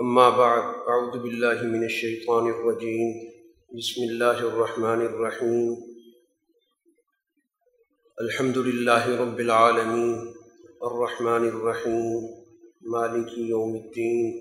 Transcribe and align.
اما 0.00 0.28
بعد 0.30 0.62
اعوذ 0.88 1.16
باللہ 1.16 1.62
من 1.62 1.82
الشیطان 1.82 2.46
الرجیم 2.48 3.10
بسم 3.72 4.02
اللہ 4.02 4.38
الرحمن 4.44 5.00
الرحیم 5.06 5.74
الحمد 8.18 8.56
للہ 8.68 9.04
رب 9.18 9.38
العالمین 9.38 10.14
الرحمن 10.82 11.48
الرحیم 11.48 12.24
مالک 12.92 13.36
یوم 13.40 13.74
الدین 13.74 14.32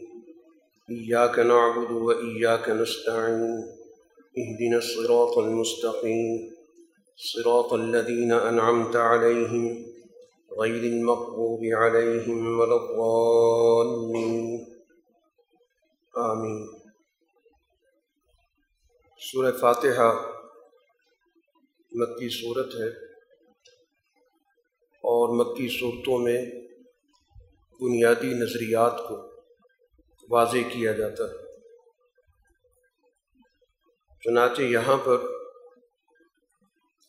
ایاک 0.90 1.40
نعبد 1.48 1.92
و 1.92 2.10
ایاک 2.10 2.70
نستعین 2.78 3.44
اہدنا 3.44 4.76
الصراط 4.78 5.38
المستقیم 5.38 6.26
صراط 7.20 7.74
الذین 7.74 8.32
انعمت 8.34 8.96
علیہم 9.04 9.68
غیر 10.58 10.92
المغضوب 10.94 11.70
علیہم 11.82 12.60
ولا 12.60 12.82
الضالین 12.82 14.69
آمین۔ 16.20 16.80
سورہ 19.20 19.52
فاتحہ 19.62 20.32
مکی 21.92 22.30
صورت 22.30 22.76
ہے 22.76 23.06
اور 24.88 25.36
مکی 25.36 25.80
صورتوں 25.80 26.18
میں 26.18 26.42
بنیادی 27.82 28.34
نظریات 28.34 28.98
کو 28.98 29.44
واضح 30.30 30.58
کیا 30.74 30.92
جاتا 30.92 31.24
ہے۔ 31.24 31.60
چنانچہ 34.24 34.62
یہاں 34.62 34.98
پر 34.98 35.18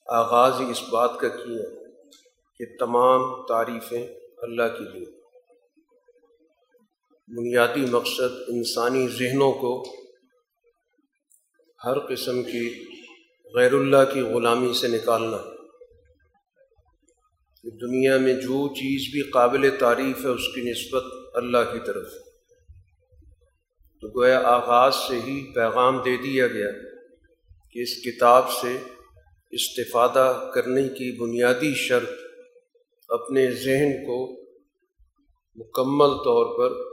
آغاز 0.07 0.52
اس 0.71 0.83
بات 0.93 1.11
کا 1.21 1.29
کیا 1.29 1.88
کہ 2.59 2.65
تمام 2.79 3.47
تعریفیں 3.47 4.07
اللہ 4.38 4.79
کی 4.79 4.85
لیے۔ 4.85 5.20
بنیادی 7.37 7.80
مقصد 7.80 8.48
انسانی 8.48 9.09
ذہنوں 9.09 9.52
کو 9.52 9.84
ہر 11.84 11.98
قسم 11.98 12.43
کی 12.43 12.85
غیر 13.55 13.73
اللہ 13.73 14.13
کی 14.15 14.21
غلامی 14.21 14.73
سے 14.73 14.88
نکالنا۔ 14.88 15.37
کہ 17.63 17.71
دنیا 17.71 18.16
میں 18.16 18.32
جو 18.32 18.68
چیز 18.68 19.13
بھی 19.13 19.30
قابل 19.30 19.71
تعریف 19.79 20.24
ہے، 20.24 20.30
اس 20.30 20.55
کی 20.55 20.60
نسبت 20.60 21.05
اللہ 21.35 21.73
کی 21.73 21.79
طرف۔ 21.87 22.07
تو 24.01 24.21
گویا 24.21 24.40
آغاز 24.40 24.95
سے 24.95 25.16
ہی 25.16 25.55
پیغام 25.55 25.99
دے 25.99 26.16
دیا 26.16 26.46
گیا 26.46 26.71
کہ 27.73 27.79
اس 27.79 27.96
کتاب 28.05 28.51
سے 28.51 28.77
استفادہ 29.51 30.51
کرنے 30.55 30.83
کی 30.83 31.18
بنیادی 31.18 31.74
شرط 31.74 32.10
اپنے 33.09 33.51
ذہن 33.51 34.05
کو 34.07 34.40
مکمل 35.55 36.16
طور 36.24 36.59
پر 36.59 36.90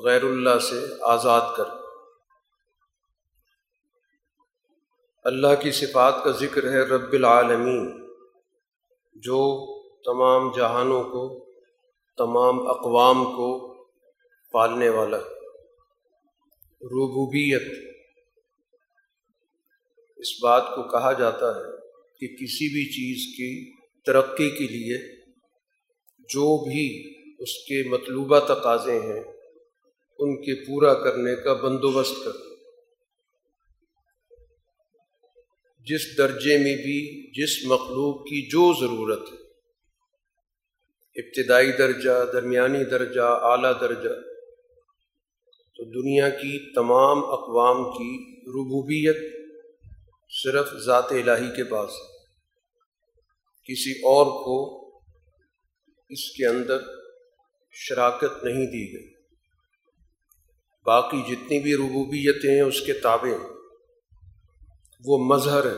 غیر 0.00 0.22
اللہ 0.22 0.58
سے 0.58 1.02
آزاد 1.02 1.40
کر۔ 1.56 1.64
اللہ 5.24 5.62
کی 5.62 5.70
صفات 5.70 6.14
کا 6.24 6.30
ذکر 6.30 6.70
ہے 6.70 6.82
رب 6.82 7.12
العالمین، 7.12 8.14
جو 9.14 9.72
تمام 10.02 10.52
جہانوں 10.56 11.02
کو، 11.02 11.44
تمام 12.16 12.66
اقوام 12.66 13.24
کو 13.24 13.74
پالنے 14.52 14.88
والا۔ 14.88 15.18
ربوبیت۔ 16.82 17.62
اس 20.16 20.42
بات 20.42 20.62
کو 20.74 20.82
کہا 20.82 21.12
جاتا 21.12 21.50
ہے 21.50 21.70
کہ 22.18 22.26
کسی 22.26 22.68
بھی 22.68 22.84
چیز 22.84 23.36
کی 23.36 23.82
ترقی 24.02 24.50
کے 24.50 24.64
لیے 24.64 25.16
جو 26.18 26.64
بھی 26.64 27.14
اس 27.38 27.58
کے 27.58 27.88
مطلوبہ 27.88 28.38
تقاضے 28.38 29.00
ہیں 29.00 29.31
ان 30.22 30.36
کے 30.36 30.66
پورا 30.66 30.94
کرنے 30.94 31.36
کا 31.36 31.52
بندوبست 31.52 32.24
کر 32.24 32.32
جس 35.78 36.18
درجے 36.18 36.58
میں 36.58 36.76
بھی 36.76 37.30
جس 37.30 37.64
مخلوق 37.64 38.24
کی 38.24 38.46
جو 38.48 38.72
ضرورت 38.80 39.32
ہے، 39.32 39.42
ابتدائی 41.16 41.72
درجہ، 41.72 42.32
درمیانی 42.32 42.84
درجہ، 42.84 43.20
اعلیٰ 43.20 43.80
درجہ، 43.80 44.20
تو 45.76 45.84
دنیا 45.84 46.28
کی 46.28 46.74
تمام 46.74 47.18
اقوام 47.18 47.76
کی 47.76 48.40
ربوبیت 48.40 49.16
صرف 50.42 50.74
ذات 50.84 51.06
الہی 51.10 51.56
کے 51.56 51.64
پاس 51.64 51.90
ہے۔ 51.90 52.12
کسی 53.64 53.90
اور 53.90 54.26
کو 54.26 54.88
اس 56.08 56.30
کے 56.30 56.46
اندر 56.46 56.78
شراکت 57.72 58.44
نہیں 58.44 58.66
دی 58.66 58.92
گئی۔ 58.92 59.11
باقی 60.86 61.22
جتنی 61.28 61.60
بھی 61.60 61.74
ربوبیتیں 61.74 62.50
ہیں، 62.50 62.60
اس 62.60 62.80
کے 62.80 62.92
تابع 62.92 63.28
وہ 65.04 65.18
مظہر 65.18 65.66
ہے 65.66 65.76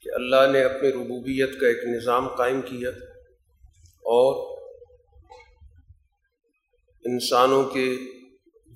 کہ 0.00 0.08
اللہ 0.14 0.52
نے 0.52 0.62
اپنی 0.62 0.88
ربوبیت 0.88 1.60
کا 1.60 1.66
ایک 1.66 1.84
نظام 1.84 2.28
قائم 2.28 2.62
کیا 2.62 2.88
اور 3.88 4.58
انسانوں 7.04 7.64
کے 7.64 7.96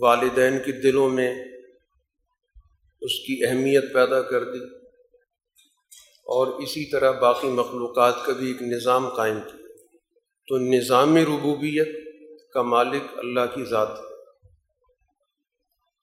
والدین 0.00 0.58
کے 0.58 0.72
دلوں 0.72 1.10
میں 1.10 1.44
اس 3.00 3.18
کی 3.18 3.46
اہمیت 3.46 3.94
پیدا 3.94 4.22
کر 4.22 4.44
دی 4.44 4.58
اور 6.08 6.46
اسی 6.46 6.90
طرح 6.90 7.10
باقی 7.10 7.48
مخلوقات 7.48 8.14
کا 8.26 8.32
بھی 8.32 8.48
ایک 8.48 8.62
نظام 8.62 9.08
قائم 9.08 9.38
کیا۔ 9.40 9.66
تو 10.48 10.58
نظام 10.58 11.16
ربوبیت 11.16 11.88
کا 12.52 12.62
مالک 12.62 13.02
اللہ 13.16 13.54
کی 13.54 13.64
ذات 13.64 13.90
ہے۔ 13.90 14.13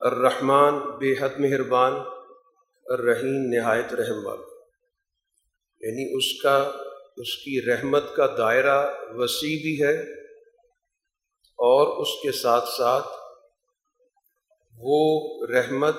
الرحمن 0.02 0.98
بے 0.98 1.14
حد 1.20 1.40
مہربان، 1.40 1.94
الرحیم 2.86 3.54
نہایت 3.54 3.94
رحم 3.94 4.28
والا 4.28 4.46
یعنی 5.82 6.18
اس 6.18 6.42
کا، 6.42 6.72
اس 7.18 7.38
کی 7.38 7.66
رحمت 7.66 8.04
کا 8.16 8.36
دائرہ 8.38 8.88
وسیع 9.14 9.62
بھی 9.62 9.84
ہے 9.84 10.02
اور 11.44 12.02
اس 12.02 12.08
کے 12.24 12.32
ساتھ 12.32 12.70
ساتھ 12.70 13.08
وہ 14.78 15.30
رحمت 15.48 15.96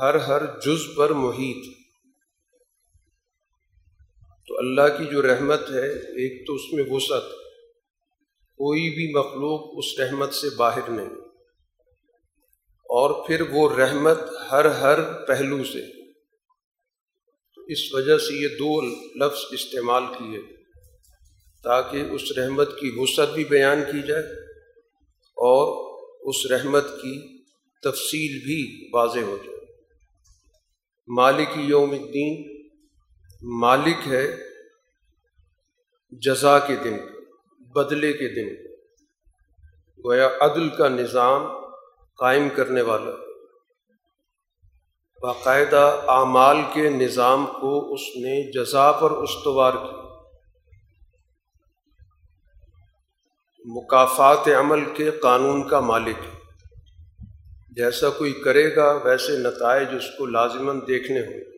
ہر 0.00 0.14
ہر 0.14 0.42
جز 0.60 0.96
پر 0.96 1.10
محیط۔ 1.10 1.76
تو 4.48 4.58
اللہ 4.58 4.98
کی 4.98 5.04
جو 5.06 5.22
رحمت 5.22 5.60
ہے، 5.60 5.88
ایک 5.88 6.46
تو 6.46 6.54
اس 6.54 6.72
میں 6.72 6.84
وسعت۔ 6.88 7.41
کوئی 8.62 8.90
بھی 8.90 9.18
مخلوق 9.18 9.74
اس 9.76 10.00
رحمت 10.00 10.34
سے 10.34 10.50
باہر 10.56 10.90
نہیں۔ 10.90 11.14
اور 12.66 13.26
پھر 13.26 13.40
وہ 13.40 13.76
رحمت 13.76 14.18
ہر 14.50 14.64
ہر 14.64 15.12
پہلو 15.26 15.64
سے۔ 15.64 16.02
اس 17.72 17.94
وجہ 17.94 18.18
سے 18.18 18.42
یہ 18.42 18.48
دو 18.48 18.80
لفظ 19.24 19.38
استعمال 19.50 20.02
کیے۔ 20.18 20.40
تاکہ 21.64 21.96
اس 21.96 22.22
رحمت 22.36 22.68
کی 22.80 22.92
وسعت 22.96 23.28
بھی 23.28 23.44
بیان 23.44 23.82
کی 23.92 24.06
جائے 24.06 24.24
اور 25.20 25.98
اس 26.20 26.46
رحمت 26.50 26.84
کی 26.84 27.42
تفصیل 27.82 28.38
بھی 28.44 28.88
واضح 28.92 29.20
ہو 29.20 29.38
جائے۔ 29.44 29.58
مالک 31.08 31.48
یوم 31.56 31.90
الدین، 31.90 32.66
مالک 33.42 34.08
ہے 34.08 34.36
جزا 36.10 36.58
کے 36.58 36.76
دن 36.84 36.96
بدلے 37.74 38.12
کے 38.12 38.28
دن 38.28 38.72
گویا 40.04 40.28
عدل 40.40 40.68
کا 40.68 40.88
نظام 40.88 41.46
قائم 42.18 42.48
کرنے 42.48 42.82
والا 42.82 43.10
باقاعدہ 45.22 46.00
اعمال 46.08 46.56
کے 46.72 46.88
نظام 46.88 47.46
کو 47.46 47.94
اس 47.94 48.00
نے 48.00 48.52
جزا 48.52 48.92
پر 48.92 49.10
استوار 49.10 49.72
کی 49.72 50.02
مقافات 53.64 54.48
عمل 54.58 54.94
کے 54.94 55.10
قانون 55.10 55.68
کا 55.68 55.80
مالک 55.80 56.16
جیسا 57.70 58.10
کوئی 58.10 58.32
کرے 58.32 58.76
گا 58.76 59.00
ویسے 59.04 59.32
نتائج 59.38 59.88
اس 59.96 60.04
کو 60.18 60.26
لازماً 60.26 60.80
دیکھنے 60.86 61.20
ہوں۔ 61.20 61.51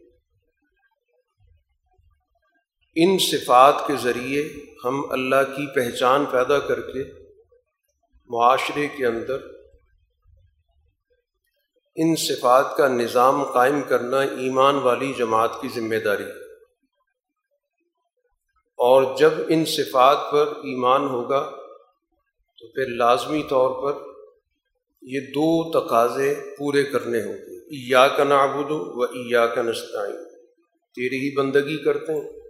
ان 2.97 3.19
صفات 3.19 3.75
کے 3.87 3.93
ذریعے 4.03 4.49
ہم 4.85 5.11
اللہ 5.11 5.57
کی 5.57 5.75
پہچان 5.75 6.25
پیدا 6.25 6.59
کر 6.59 6.81
کے 6.81 7.05
معاشرے 8.27 8.89
کے 8.89 9.07
اندر 9.07 9.37
ان 11.97 12.17
صفات 12.17 12.77
کا 12.77 12.89
نظام 12.89 13.45
قائم 13.45 13.83
کرنا 13.83 14.21
ایمان 14.21 14.75
والی 14.75 15.13
جماعت 15.19 15.51
کی 15.61 15.69
ذمہ 15.69 15.97
داری 16.05 16.25
ہے۔ 16.25 16.55
اور 18.77 19.17
جب 19.17 19.31
ان 19.49 19.65
صفات 19.65 20.19
پر 20.33 20.47
ایمان 20.47 21.03
ہوگا 21.03 21.51
تو 22.59 22.73
پھر 22.73 22.87
لازمی 22.87 23.43
طور 23.49 23.83
پر 23.83 24.01
یہ 25.03 25.21
دو 25.21 25.81
تقاضے 25.81 26.35
پورے 26.59 26.85
کرنے 26.85 27.21
ہوں 27.21 27.33
گے۔ 27.33 27.61
ایا 27.61 28.09
کا 28.09 28.25
نابود 28.25 28.67
و 28.71 29.03
ایا 29.03 29.47
کا 29.47 29.63
نسطائیں 29.63 30.17
تیری 30.95 31.17
ہی 31.17 31.37
بندگی 31.37 31.85
کرتے 31.85 32.13
ہیں۔ 32.13 32.44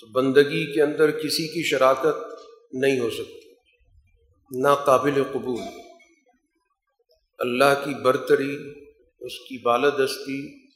تو 0.00 0.06
بندگی 0.06 0.74
کے 0.74 0.82
اندر 0.82 1.10
کسی 1.10 1.48
کی 1.48 1.62
شراکت 1.62 2.16
نہیں 2.72 3.00
ہو 3.00 3.10
سکتی۔ 3.10 3.50
ناقابل 4.60 5.22
قبول۔ 5.32 5.60
اللہ 7.38 7.84
کی 7.84 8.02
برتری، 8.02 8.56
اس 9.20 9.38
کی 9.38 9.62
بالادستی، 9.62 10.66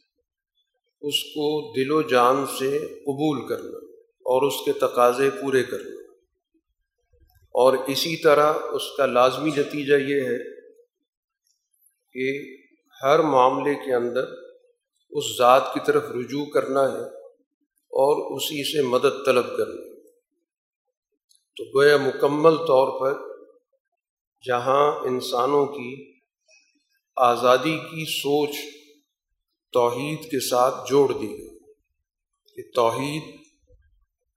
اس 1.01 1.23
کو 1.23 1.73
دل 1.77 1.91
و 1.91 2.03
جان 2.03 2.47
سے 2.59 2.79
قبول 2.79 3.49
کرنا 3.49 3.79
اور 4.03 4.43
اس 4.43 4.55
کے 4.65 4.73
تقاضے 4.73 5.31
پورے 5.31 5.63
کرنا۔ 5.63 6.13
اور 7.55 7.77
اسی 7.87 8.17
طرح 8.17 8.53
اس 8.73 8.83
کا 8.97 9.07
لازمی 9.07 9.51
نتیجہ 9.57 9.95
یہ 9.95 10.21
ہے 10.21 10.39
کہ 12.13 12.57
ہر 13.03 13.19
معاملے 13.19 13.75
کے 13.75 13.95
اندر 13.95 14.25
اس 15.11 15.25
ذات 15.39 15.75
کی 15.75 15.81
طرف 15.87 16.05
رجوع 16.11 16.45
کرنا 16.45 16.93
ہے۔ 16.93 17.22
اور 17.93 18.37
اسی 18.37 18.65
سے 18.65 18.83
مدد 18.83 19.25
طلب 19.27 19.57
کرنا 19.57 19.81
تو 21.57 21.65
گویا 21.65 21.97
مکمل 21.97 22.57
طور 22.57 23.01
پر 23.01 23.19
جہاں 24.45 24.93
انسانوں 25.05 25.67
کی 25.67 26.13
آزادی 27.17 27.77
کی 27.79 28.05
سوچ 28.05 28.57
توحید 29.73 30.31
کے 30.31 30.41
ساتھ 30.41 30.75
جوڑ 30.89 31.13
دی 31.13 31.29
گئی، 31.29 31.59
کہ 32.57 32.63
توحید 32.75 33.23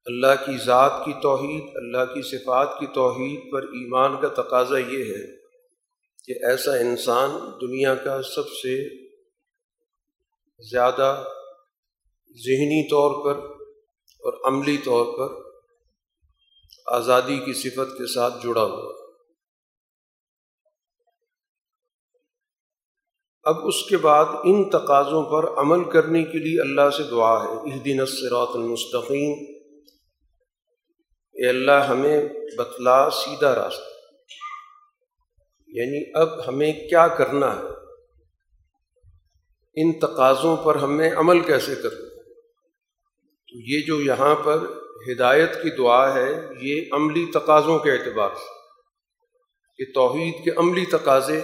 اللہ 0.06 0.36
کی 0.46 0.58
ذات 0.66 1.06
کی 1.06 1.14
توحید، 1.22 1.64
اللہ 1.76 2.14
کی 2.14 2.22
صفات 2.22 2.80
کی 2.80 2.86
توحید 2.86 3.52
پر 3.52 3.64
ایمان 3.64 4.22
کا 4.22 4.42
تقاضا 4.42 4.78
یہ 4.78 5.14
ہے 5.14 5.26
کہ 6.26 6.46
ایسا 6.46 6.76
انسان 6.76 7.30
دنیا 7.62 7.96
کا 7.96 8.22
سب 8.22 8.50
سے 8.50 8.76
زیادہ 10.60 11.24
ذہنی 12.36 12.90
طور 12.90 13.26
پر 13.26 13.40
اور 14.00 14.48
عملی 14.48 14.78
طور 14.78 15.06
پر 15.06 15.52
آزادی 16.86 17.38
کی 17.38 17.54
صفت 17.54 17.98
کے 17.98 18.14
ساتھ 18.14 18.34
جڑا 18.44 18.64
ہوا۔ 18.64 18.94
اب 23.44 23.68
اس 23.68 23.86
کے 23.90 23.98
بعد 23.98 24.26
ان 24.26 24.70
تقاضوں 24.70 25.24
پر 25.24 25.60
عمل 25.60 25.90
کرنے 25.90 26.24
کے 26.24 26.38
لیے 26.38 26.62
اللہ 26.62 26.90
سے 26.98 27.04
دعا 27.04 27.44
ہے۔ 27.44 27.76
اس 27.76 27.86
دن 27.86 28.00
الصراط 28.00 28.50
المستقیم۔ 28.54 29.56
اے 31.34 31.50
اللہ، 31.50 31.86
ہمیں 31.90 32.30
بتلا 32.58 33.10
سیدھا 33.10 33.56
راستہ۔ 33.56 33.90
یعنی 35.68 36.12
اب 36.14 36.48
ہمیں 36.48 36.74
کیا 36.74 37.08
کرنا 37.08 37.56
ہے؟ 37.56 37.62
ان 39.76 40.00
تقاضوں 40.00 40.58
پر 40.58 40.76
ہمیں 40.76 41.12
عمل 41.12 41.40
کیسے 41.40 41.76
کرنا 41.76 42.15
تو 43.56 43.72
یہ 43.72 43.82
جو 43.82 44.02
یہاں 44.02 44.36
پر 44.36 44.58
ہدایت 45.12 45.54
کی 45.54 45.76
دعا 45.76 46.16
ہے، 46.16 46.48
یہ 46.62 46.82
عملی 46.92 47.26
تقاضوں 47.34 47.80
کے 47.80 47.92
اعتبار 47.92 48.30
سے۔ 48.36 48.56
کہ 49.78 49.92
توحید 49.94 50.44
کے 50.44 50.52
عملی 50.56 50.86
تقاضے 50.86 51.42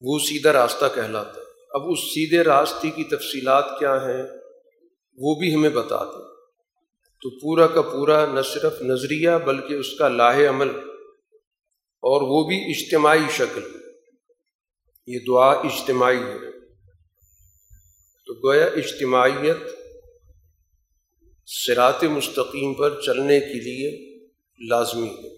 وہ 0.00 0.18
سیدھا 0.18 0.52
راستہ 0.52 0.84
کہلاتا 0.94 1.40
ہے۔ 1.40 1.46
اب 1.70 1.82
اس 1.90 1.98
سیدھے 1.98 2.44
راستے 2.44 2.90
کی 2.90 3.04
تفصیلات 3.04 3.64
کیا 3.78 3.96
ہیں، 3.96 4.22
وہ 5.16 5.34
بھی 5.34 5.54
ہمیں 5.54 5.70
بتا 5.70 6.04
دیں۔ 6.04 6.34
تو 7.22 7.30
پورا 7.30 7.66
کا 7.66 7.82
پورا 7.82 8.32
نہ 8.32 8.40
صرف 8.42 8.82
نظریہ 8.82 9.30
بلکہ 9.44 9.74
اس 9.74 9.94
کا 9.98 10.08
لاہ 10.08 10.48
عمل 10.48 10.68
اور 12.02 12.22
وہ 12.22 12.48
بھی 12.48 12.56
اجتماعی 12.56 13.28
شکل۔ 13.30 13.62
یہ 15.06 15.18
دعا 15.26 15.50
اجتماعی 15.50 16.22
ہے۔ 16.22 16.50
تو 18.26 18.48
گویا 18.48 18.66
اجتماعیت 18.66 19.79
سرات 21.52 22.04
مستقیم 22.04 22.74
پر 22.74 23.00
چلنے 23.00 23.40
کے 23.40 23.60
لیے 23.60 24.18
لازمی 24.68 25.08
ہے۔ 25.08 25.36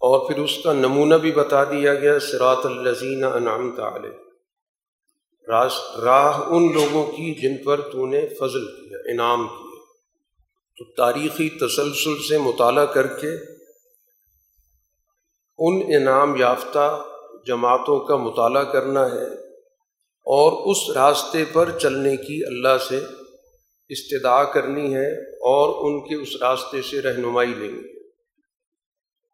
اور 0.00 0.28
پھر 0.28 0.38
اس 0.38 0.58
کا 0.64 0.72
نمونہ 0.72 1.14
بھی 1.14 1.32
بتا 1.32 1.64
دیا 1.64 1.94
گیا 1.94 2.20
سراۃ 2.20 2.64
الزین 2.64 3.24
انعام 3.24 3.80
علیہ۔ 3.80 4.10
راہ 6.04 6.40
ان 6.46 6.72
لوگوں 6.72 7.06
کی 7.06 7.34
جن 7.34 7.64
پر 7.64 7.80
تو 7.80 8.06
نے 8.06 8.28
فضل 8.28 8.66
کیا، 8.66 8.98
انعام 9.12 9.48
کیا۔ 9.48 9.84
تو 10.76 10.84
تاریخی 10.96 11.48
تسلسل 11.48 12.22
سے 12.28 12.38
مطالعہ 12.38 12.86
کر 12.86 13.06
کے 13.06 13.34
ان 15.58 15.96
انعام 15.96 16.36
یافتہ 16.36 17.04
جماعتوں 17.46 18.00
کا 18.00 18.16
مطالعہ 18.16 18.64
کرنا 18.64 19.06
ہے 19.06 19.26
اور 20.06 20.70
اس 20.70 20.96
راستے 20.96 21.44
پر 21.52 21.78
چلنے 21.78 22.16
کی 22.16 22.44
اللہ 22.46 22.78
سے 22.88 23.00
استدعا 23.92 24.44
کرنی 24.44 24.94
ہے 24.94 25.34
اور 25.34 25.90
ان 25.90 26.08
کے 26.08 26.14
اس 26.14 26.36
راستے 26.40 26.82
سے 26.82 27.02
رہنمائی 27.02 27.54
لینی 27.54 27.78
ہے۔ 27.78 28.02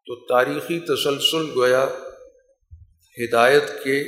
تو 0.05 0.15
تاریخی 0.15 0.79
تسلسل 0.79 1.59
گویا 1.59 1.87
ہدایت 3.17 3.67
کے 3.83 4.03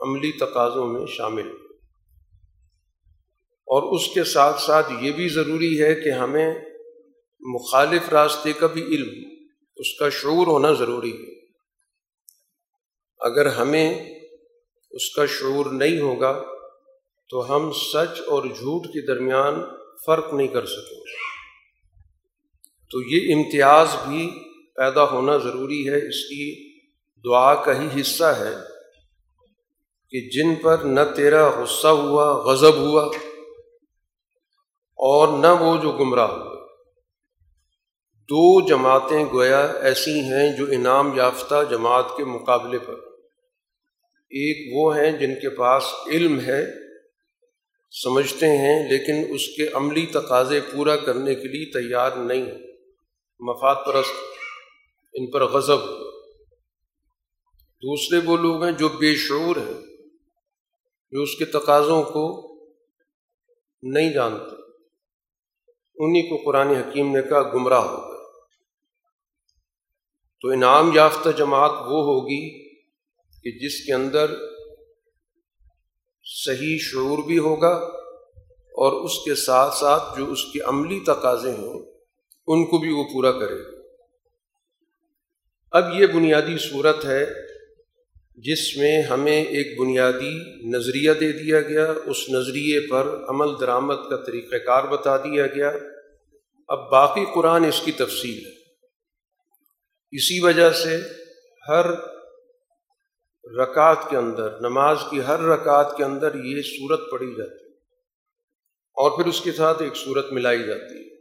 عملی 0.00 0.32
تقاضوں 0.32 0.86
میں 0.86 1.06
شامل۔ 1.06 1.48
اور 3.46 3.94
اس 3.94 4.08
کے 4.14 4.24
ساتھ 4.24 4.60
ساتھ 4.60 4.92
یہ 5.00 5.12
بھی 5.12 5.28
ضروری 5.28 5.82
ہے 5.82 5.94
کہ 5.94 6.08
ہمیں 6.08 6.54
مخالف 7.40 8.08
راستے 8.08 8.52
کا 8.52 8.66
بھی 8.66 8.82
علم، 8.82 9.36
اس 9.76 9.98
کا 9.98 10.08
شعور 10.08 10.46
ہونا 10.46 10.72
ضروری 10.72 11.12
ہے۔ 11.12 11.32
اگر 13.18 13.46
ہمیں 13.46 14.18
اس 14.90 15.14
کا 15.14 15.26
شعور 15.26 15.66
نہیں 15.66 16.00
ہوگا 16.00 16.42
تو 17.30 17.56
ہم 17.56 17.72
سچ 17.72 18.20
اور 18.26 18.44
جھوٹ 18.44 18.86
کے 18.86 19.06
درمیان 19.06 19.54
فرق 20.06 20.34
نہیں 20.34 20.48
کر 20.48 20.66
سکیں۔ 20.66 20.98
گے 20.98 21.12
تو 22.90 23.02
یہ 23.02 23.34
امتیاز 23.34 23.88
بھی 24.08 24.30
پیدا 24.76 25.04
ہونا 25.04 25.36
ضروری 25.36 25.88
ہے۔ 25.88 26.08
اس 26.08 26.24
کی 26.24 26.72
دعا 27.24 27.54
کا 27.54 27.80
ہی 27.80 28.00
حصہ 28.00 28.24
ہے 28.24 28.54
کہ 30.10 30.30
جن 30.30 30.54
پر 30.54 30.78
نہ 30.78 31.00
تیرا 31.16 31.48
غصہ 31.48 31.88
ہوا، 31.88 32.32
غضب 32.32 32.76
ہوا 32.76 33.04
اور 34.94 35.38
نہ 35.38 35.46
وہ 35.46 35.82
جو 35.82 35.92
گمراہ 35.92 36.30
ہوا۔ 36.30 36.66
دو 38.20 38.66
جماعتیں 38.66 39.24
گویا 39.32 39.60
ایسی 39.60 40.20
ہیں 40.20 40.56
جو 40.56 40.66
انعام 40.70 41.16
یافتہ 41.16 41.54
جماعت 41.70 42.06
کے 42.16 42.24
مقابلے 42.24 42.78
پر۔ 42.78 42.94
ایک 44.30 44.76
وہ 44.76 44.96
ہیں 44.96 45.12
جن 45.12 45.34
کے 45.34 45.50
پاس 45.50 45.84
علم 46.06 46.40
ہے 46.40 46.81
سمجھتے 47.92 48.46
ہیں، 48.46 48.90
لیکن 48.90 49.34
اس 49.34 49.48
کے 49.48 49.68
عملی 49.72 50.06
تقاضے 50.06 50.60
پورا 50.60 50.96
کرنے 50.96 51.34
کے 51.34 51.48
لیے 51.48 51.64
تیار 51.64 52.10
نہیں 52.12 52.42
مفاد 53.40 53.74
پرست، 53.86 54.14
ان 55.14 55.30
پر 55.30 55.44
غضب۔ 55.44 55.78
دوسرے 57.82 58.18
وہ 58.24 58.36
لوگ 58.36 58.62
ہیں 58.64 58.72
جو 58.72 58.88
بے 58.88 59.16
شعور 59.16 59.56
ہیں، 59.56 59.80
جو 61.10 61.22
اس 61.22 61.36
کے 61.36 61.44
تقاضوں 61.44 62.02
کو 62.02 62.48
نہیں 63.82 64.12
جانتے۔ 64.12 64.56
انہیں 65.96 66.22
کو 66.22 66.36
قرآن 66.44 66.68
حکیم 66.68 67.16
نے 67.16 67.22
کہا، 67.22 67.54
گمراہ 67.54 67.84
ہو 67.84 68.08
گئے۔ 68.08 68.22
تو 70.40 70.48
انعام 70.48 70.90
یافتہ 70.94 71.28
جماعت 71.30 71.70
وہ 71.70 72.04
ہوگی 72.04 72.68
کہ 73.42 73.50
جس 73.58 73.84
کے 73.84 73.92
اندر 73.92 74.51
صحیح 76.34 76.78
شعور 76.80 77.24
بھی 77.24 77.38
ہوگا 77.38 77.74
اور 78.72 79.04
اس 79.04 79.12
کے 79.24 79.34
ساتھ 79.34 79.74
ساتھ 79.74 80.18
جو 80.18 80.32
اس 80.32 80.44
کے 80.52 80.60
عملی 80.60 81.00
تقاضے 81.06 81.50
ہیں 81.50 81.82
ان 82.46 82.64
کو 82.64 82.78
بھی 82.78 82.92
وہ 82.92 83.04
پورا 83.04 83.32
کرے 83.32 83.64
گا۔ 83.64 83.82
اب 85.70 86.00
یہ 86.00 86.06
بنیادی 86.06 86.58
صورت 86.58 87.04
ہے 87.04 87.26
جس 88.36 88.76
میں 88.76 89.02
ہمیں 89.02 89.44
ایک 89.44 89.80
بنیادی 89.80 90.38
نظریہ 90.68 91.12
دے 91.12 91.32
دیا 91.32 91.60
گیا، 91.60 91.92
اس 92.06 92.28
نظریے 92.28 92.80
پر 92.80 93.24
عمل 93.28 93.60
درآمد 93.60 94.10
کا 94.10 94.16
طریقہ 94.16 94.56
کار 94.56 94.84
بتا 94.84 95.16
دیا 95.16 95.46
گیا۔ 95.46 95.72
اب 96.68 96.90
باقی 96.90 97.24
قرآن 97.34 97.64
اس 97.64 97.80
کی 97.84 97.92
تفصیل 97.92 98.46
ہے۔ 98.46 98.62
اسی 100.10 100.40
وجہ 100.40 100.70
سے 100.70 101.00
ہر 101.68 102.11
رکعت 103.44 104.10
کے 104.10 104.16
اندر، 104.16 104.60
نماز 104.60 104.96
کی 105.10 105.22
ہر 105.22 105.40
رکعت 105.40 105.96
کے 105.96 106.04
اندر 106.04 106.34
یہ 106.34 106.62
صورت 106.62 107.00
پڑھی 107.10 107.34
جاتی 107.34 107.64
ہے۔ 107.64 107.70
اور 108.94 109.10
پھر 109.10 109.26
اس 109.26 109.40
کے 109.40 109.52
ساتھ 109.52 109.82
ایک 109.82 109.96
صورت 109.96 110.32
ملائی 110.32 110.62
جاتی 110.62 110.94
ہے 110.94 111.16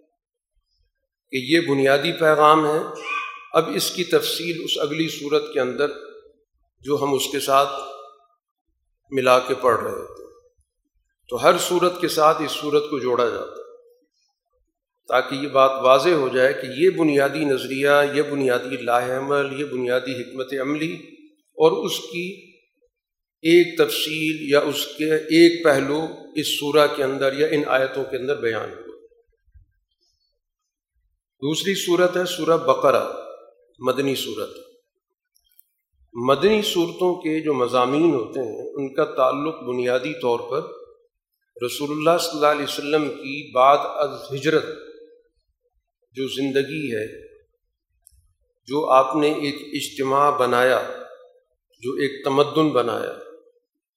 کہ 1.30 1.36
یہ 1.36 1.60
بنیادی 1.70 2.12
پیغام 2.12 2.66
ہے۔ 2.66 2.80
اب 3.54 3.70
اس 3.76 3.92
کی 3.92 4.04
تفصیل 4.04 4.62
اس 4.64 4.72
اگلی 4.80 5.08
صورت 5.08 5.44
کے 5.54 5.60
اندر 5.60 5.88
جو 6.80 6.98
ہم 7.02 7.14
اس 7.14 7.24
کے 7.32 7.40
ساتھ 7.40 7.70
ملا 9.12 9.40
کے 9.40 9.54
پڑھ 9.62 9.84
رہے 9.84 9.92
ہوتے 9.92 10.24
تو 11.30 11.44
ہر 11.44 11.58
صورت 11.58 12.02
کے 12.02 12.08
ساتھ 12.08 12.42
اس 12.42 12.52
صورت 12.52 12.84
کو 12.90 13.00
جوڑا 13.00 13.30
جاتا 13.30 13.62
تاکہ 15.08 15.36
یہ 15.36 15.48
بات 15.48 15.72
واضح 15.82 16.10
ہو 16.10 16.30
جائے 16.34 16.54
کہ 16.54 16.68
یہ 16.78 16.90
بنیادی 16.90 17.46
نظریہ، 17.46 17.90
یہ 18.14 18.22
بنیادی 18.22 18.78
لاہ 18.78 19.18
عمل 19.18 19.60
یہ 19.60 19.66
بنیادی 19.66 20.12
حکمت 20.12 20.54
عملی 20.62 21.21
اور 21.62 21.86
اس 21.86 22.00
کی 22.00 22.52
ایک 23.44 23.78
تفصیل 23.78 24.52
یا 24.52 24.60
اس 24.60 24.86
کے 24.86 25.16
ایک 25.16 25.64
پہلو 25.64 26.00
اس 26.36 26.60
صورہ 26.60 26.88
کے 26.96 27.04
اندر 27.04 27.40
یا 27.40 27.48
ان 27.48 27.64
آیتوں 27.68 28.04
کے 28.04 28.18
اندر 28.18 28.42
بیان 28.42 28.70
ہوا۔ 28.70 28.98
دوسری 31.42 31.76
صورت 31.76 32.18
ہے 32.18 32.26
سورہ 32.26 32.58
بقرہ، 32.58 33.14
مدنی 33.80 34.16
صورت 34.16 34.50
مدنی 36.14 36.62
صورتوں 36.62 37.16
کے 37.16 37.40
جو 37.40 37.54
مضامین 37.54 38.14
ہوتے 38.14 38.40
ہیں، 38.40 38.70
ان 38.74 38.94
کا 38.94 39.06
تعلق 39.06 39.64
بنیادی 39.64 40.14
طور 40.14 40.40
پر 40.40 40.62
رسول 41.66 41.92
اللہ 41.92 42.18
صلی 42.20 42.36
اللہ 42.36 42.48
علیہ 42.48 42.64
وسلم 42.64 43.10
کی 43.10 43.52
بعد 43.52 43.78
از 43.78 44.34
ہجرت 44.34 44.66
جو 46.12 46.28
زندگی 46.28 46.96
ہے، 46.96 47.28
جو 48.68 48.90
آپ 48.90 49.16
نے 49.16 49.32
ایک 49.32 49.56
اجتماع 49.74 50.30
بنایا۔ 50.30 51.01
جو 51.82 51.92
ایک 51.92 52.26
تمدن 52.26 52.70
بنایا۔ 52.70 53.14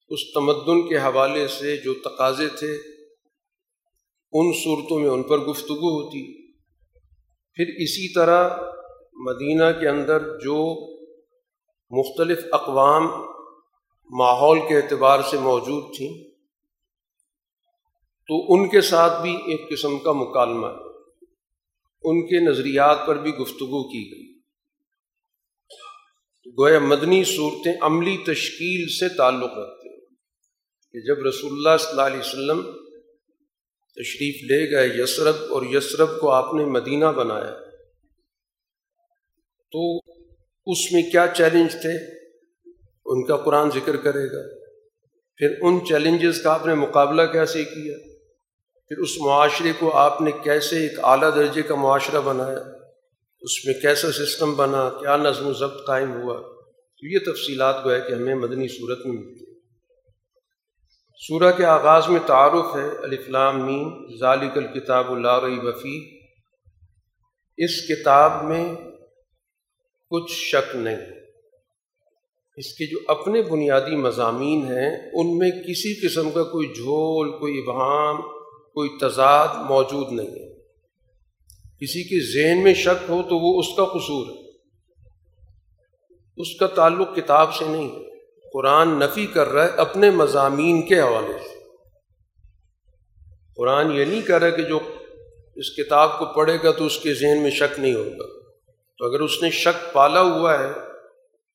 اس 0.09 0.33
تمدن 0.33 0.89
کے 0.89 0.97
حوالے 0.97 1.47
سے 1.47 1.77
جو 1.77 1.93
تقاضے 1.93 2.47
تھے، 2.47 2.73
ان 4.31 4.53
صورتوں 4.63 4.99
میں 4.99 5.09
ان 5.09 5.23
پر 5.23 5.37
گفتگو 5.37 6.03
ہوتی۔ 6.03 6.47
پھر 7.53 7.65
اسی 7.77 8.13
طرح 8.13 8.49
مدینہ 9.13 9.63
کے 9.79 9.87
اندر 9.87 10.39
جو 10.39 10.55
مختلف 11.99 12.39
اقوام 12.51 13.03
ماحول 14.09 14.59
کے 14.67 14.75
اعتبار 14.75 15.19
سے 15.21 15.37
موجود 15.37 15.97
تھیں، 15.97 16.23
تو 18.27 18.53
ان 18.53 18.69
کے 18.69 18.81
ساتھ 18.81 19.21
بھی 19.21 19.35
ایک 19.35 19.69
قسم 19.69 19.99
کا 19.99 20.11
مکالمہ۔ 20.11 20.67
ان 22.03 22.27
کے 22.27 22.49
نظریات 22.49 23.07
پر 23.07 23.15
بھی 23.15 23.31
گفتگو 23.31 23.83
کی 23.89 24.11
گئی۔ 24.11 24.24
گویا 26.47 26.79
مدنی 26.79 27.23
صورتیں 27.23 27.73
عملی 27.81 28.17
تشکیل 28.17 28.87
سے 28.87 29.15
تعلق 29.15 29.57
رکھتے 29.57 29.89
ہیں 29.89 30.05
کہ 30.91 31.01
جب 31.01 31.25
رسول 31.25 31.51
اللہ 31.51 31.77
صلی 31.79 31.89
اللہ 31.89 32.01
علیہ 32.01 32.19
وسلم 32.19 32.61
تشریف 33.95 34.51
لے 34.51 34.71
گئے 34.71 35.03
یسرب 35.03 35.35
اور 35.49 35.63
یسرب 35.65 36.19
کو 36.19 36.29
آپ 36.29 36.53
نے 36.53 36.65
مدینہ 36.65 37.05
بنایا، 37.05 37.53
تو 39.71 39.97
اس 40.65 40.91
میں 40.91 41.01
کیا 41.11 41.27
چیلنج 41.35 41.71
تھے؟ 41.71 42.15
ان 43.05 43.25
کا 43.25 43.37
قرآن 43.37 43.69
ذکر 43.69 43.97
کرے 43.97 44.27
گا۔ 44.27 44.65
پھر 45.37 45.47
ان 45.61 45.85
چیلنجز 45.85 46.41
کا 46.41 46.53
آپ 46.53 46.65
نے 46.65 46.73
مقابلہ 46.73 47.21
کیسے 47.21 47.63
کیا؟ 47.63 47.97
پھر 48.87 48.97
اس 48.97 49.17
معاشرے 49.21 49.71
کو 49.79 49.91
آپ 49.91 50.21
نے 50.21 50.31
کیسے 50.43 50.87
ایک 50.87 50.99
اعلیٰ 51.03 51.35
درجے 51.35 51.61
کا 51.61 51.75
معاشرہ 51.75 52.21
بنایا؟ 52.21 52.84
اس 53.45 53.65
میں 53.65 53.73
کیسا 53.81 54.11
سسٹم 54.11 54.53
بنا، 54.53 54.89
کیا 54.89 55.17
نظم 55.17 55.47
و 55.47 55.53
ضبط 55.53 55.87
قائم 55.87 56.11
ہوا؟ 56.11 56.41
تو 56.97 57.07
یہ 57.07 57.19
تفصیلات 57.19 57.85
گویا 57.85 57.99
کہ 57.99 58.13
ہمیں 58.13 58.35
مدنی 58.35 58.67
صورت 58.67 59.05
میں 59.05 59.17
ملتی 59.17 59.45
سورہ 61.27 61.51
کے 61.57 61.65
آغاز 61.65 62.07
میں 62.07 62.19
تعارف 62.25 62.75
ہے 62.75 63.03
الفلام 63.03 63.65
مین 63.65 64.17
ذالک 64.19 64.57
الکتاب 64.57 65.11
اللہ 65.11 65.63
وفی 65.63 66.19
اس 67.57 67.87
کتاب 67.87 68.43
میں 68.43 68.75
کچھ 70.09 70.31
شک 70.31 70.75
نہیں۔ 70.75 70.97
اس 72.57 72.73
کے 72.77 72.85
جو 72.85 72.97
اپنے 73.07 73.41
بنیادی 73.41 73.95
مضامین 73.95 74.61
ہیں، 74.61 75.11
ان 75.13 75.37
میں 75.37 75.51
کسی 75.51 76.07
قسم 76.07 76.31
کا 76.31 76.43
کوئی 76.43 76.67
جھول، 76.67 77.39
کوئی 77.39 77.59
ابہام 77.59 78.21
کوئی 78.73 78.89
تضاد 79.01 79.47
موجود 79.69 80.11
نہیں 80.11 80.49
ہے۔ 80.49 80.54
کسی 81.81 82.03
کے 82.03 82.33
ذہن 82.33 82.63
میں 82.63 82.73
شک 82.73 83.09
ہو 83.09 83.23
تو 83.23 83.37
وہ 83.37 83.59
اس 83.59 83.65
کا 83.77 83.85
قصور 83.85 84.27
ہے۔ 84.27 84.45
اس 86.37 86.55
کا 86.59 86.67
تعلق 86.67 87.15
کتاب 87.15 87.53
سے 87.53 87.65
نہیں 87.65 87.89
ہے۔ 87.89 88.05
قرآن 88.53 88.99
نفی 88.99 89.27
کر 89.27 89.47
رہا 89.47 89.63
ہے 89.65 89.69
اپنے 89.69 90.11
مضامین 90.11 90.81
کے 90.81 90.99
حوالے 90.99 91.33
سے۔ 91.33 91.59
قرآن 93.55 93.91
یہ 93.91 94.05
نہیں 94.05 94.21
کر 94.21 94.41
رہا 94.41 94.49
کہ 94.49 94.61
جو 94.61 94.79
اس 95.55 95.75
کتاب 95.75 96.19
کو 96.19 96.25
پڑھے 96.25 96.57
گا 96.63 96.71
تو 96.71 96.85
اس 96.85 96.99
کے 96.99 97.13
ذہن 97.13 97.41
میں 97.41 97.51
شک 97.51 97.79
نہیں 97.79 97.93
ہوگا۔ 97.93 98.39
تو 98.97 99.05
اگر 99.05 99.19
اس 99.19 99.43
نے 99.43 99.51
شک 99.51 99.93
پالا 99.93 100.21
ہوا 100.21 100.59
ہے 100.59 100.73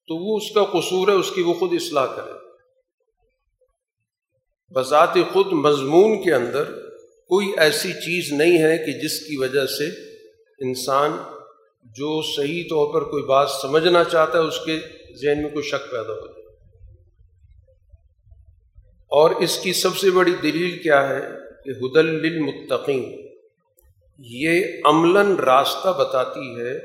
تو 0.06 0.16
وہ 0.16 0.36
اس 0.36 0.54
کا 0.54 0.64
قصور 0.64 1.08
ہے، 1.08 1.12
اس 1.12 1.30
کی 1.34 1.42
وہ 1.42 1.54
خود 1.54 1.70
اصلاح 1.72 2.06
کرے۔ 2.06 2.32
بذات 4.74 5.14
خود 5.32 5.46
مضمون 5.46 6.22
کے 6.22 6.34
اندر 6.34 6.64
کوئی 7.28 7.52
ایسی 7.56 7.92
چیز 7.92 8.32
نہیں 8.32 8.62
ہے 8.62 8.78
کہ 8.78 8.92
جس 8.92 9.20
کی 9.20 9.36
وجہ 9.36 9.66
سے 9.66 10.09
انسان 10.60 11.16
جو 11.84 12.22
صحیح 12.22 12.62
طور 12.64 12.94
پر 12.94 13.04
کوئی 13.10 13.22
بات 13.22 13.50
سمجھنا 13.50 14.04
چاہتا 14.04 14.38
ہے، 14.38 14.42
اس 14.42 14.58
کے 14.58 14.78
ذہن 15.22 15.42
میں 15.42 15.50
کوئی 15.50 15.62
شک 15.62 15.90
پیدا 15.90 16.12
ہو 16.12 16.26
جائے۔ 16.26 16.40
اور 19.10 19.30
اس 19.30 19.58
کی 19.58 19.72
سب 19.72 19.96
سے 19.96 20.10
بڑی 20.10 20.32
دلیل 20.42 20.78
کیا 20.82 21.08
ہے 21.08 21.20
کہ 21.64 21.70
حدل 21.70 22.06
للمتقین، 22.06 23.28
یہ 24.18 24.64
عملاً 24.84 25.36
راستہ 25.36 25.88
بتاتی 25.88 26.60
ہے 26.60 26.76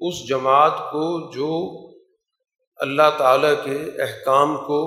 اس 0.00 0.28
جماعت 0.28 0.78
کو 0.78 1.04
جو 1.30 1.50
اللہ 2.78 3.10
تعالیٰ 3.18 3.54
کے 3.64 4.02
احکام 4.02 4.56
کو 4.56 4.80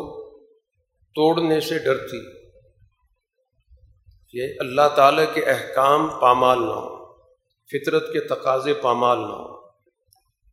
توڑنے 1.16 1.60
سے 1.60 1.78
ڈرتی، 1.80 2.22
کہ 4.34 4.54
اللہ 4.60 4.96
تعالیٰ 4.96 5.26
کے 5.34 5.42
احکام 5.42 6.08
پامال 6.22 6.60
نہ 6.60 6.72
ہو 6.72 6.93
فطرت 7.70 8.14
کے 8.14 8.20
تقاضے 8.28 8.74
پامال 8.74 9.18
نہ 9.18 9.34
ہو 9.34 9.62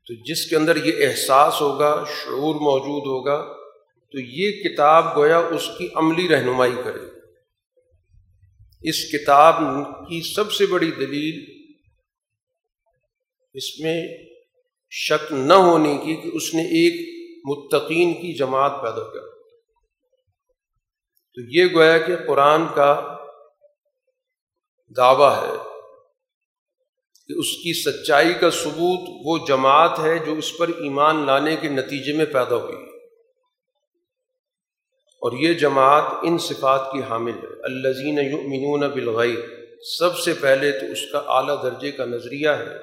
تو 0.06 0.14
جس 0.24 0.46
کے 0.46 0.56
اندر 0.56 0.76
یہ 0.76 1.06
احساس 1.06 1.60
ہوگا، 1.60 2.04
شعور 2.04 2.54
موجود 2.54 3.06
ہوگا، 3.06 3.60
تو 4.12 4.18
یہ 4.20 4.62
کتاب 4.62 5.16
گویا 5.16 5.38
اس 5.38 5.70
کی 5.78 5.88
عملی 5.94 6.28
رہنمائی 6.28 6.74
کرے 6.84 7.20
اس 8.82 9.04
کتاب 9.12 9.54
کی 10.08 10.34
سب 10.34 10.52
سے 10.52 10.66
بڑی 10.66 10.90
دلیل 10.90 11.44
اس 13.54 13.80
میں 13.80 14.08
شک 14.90 15.32
نہ 15.32 15.52
ہونے 15.52 15.98
کی 16.04 16.16
کہ 16.16 16.30
اس 16.32 16.54
نے 16.54 16.62
ایک 16.62 16.94
متقین 17.44 18.14
کی 18.14 18.32
جماعت 18.36 18.72
پیدا 18.82 19.12
کر 19.12 19.28
تو 21.36 21.40
یہ 21.48 21.66
گویا 21.74 21.98
کہ 21.98 22.16
قرآن 22.26 22.64
کا 22.74 23.16
دعویٰ 24.96 25.42
ہے۔ 25.42 25.69
کہ 27.30 27.38
اس 27.38 27.56
کی 27.56 27.72
سچائی 27.72 28.34
کا 28.40 28.50
ثبوت 28.50 29.08
وہ 29.24 29.46
جماعت 29.46 29.98
ہے 29.98 30.18
جو 30.26 30.32
اس 30.32 30.58
پر 30.58 30.68
ایمان 30.68 31.26
لانے 31.26 31.56
کے 31.60 31.68
نتیجے 31.68 32.12
میں 32.12 32.26
پیدا 32.26 32.56
ہوئی 32.56 32.76
اور 35.22 35.32
یہ 35.32 35.52
جماعت 35.52 36.02
ان 36.22 36.38
صفات 36.38 36.92
کی 36.92 36.98
حامل 37.08 37.32
ہے۔ 37.32 37.62
الزین 37.62 38.18
یؤمنون 38.18 38.80
بالغیب، 38.80 39.40
سب 39.98 40.18
سے 40.18 40.32
پہلے 40.40 40.72
تو 40.72 40.86
اس 40.86 41.12
کا 41.12 41.18
اعلیٰ 41.18 41.62
درجے 41.62 41.90
کا 41.90 42.04
نظریہ 42.04 42.48
ہے 42.48 42.76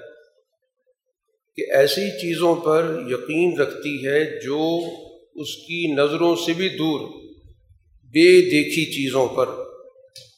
کہ 1.56 1.72
ایسی 1.72 2.10
چیزوں 2.10 2.56
پر 2.56 3.04
یقین 3.08 3.60
رکھتی 3.60 4.08
ہے 4.08 4.40
جو 4.44 4.80
اس 5.36 5.56
کی 5.56 5.94
نظروں 5.94 6.36
سے 6.36 6.54
بھی 6.54 6.70
دور، 6.70 7.00
بے 8.04 8.42
دیکھی 8.42 8.86
چیزوں 8.86 9.28
پر 9.28 9.50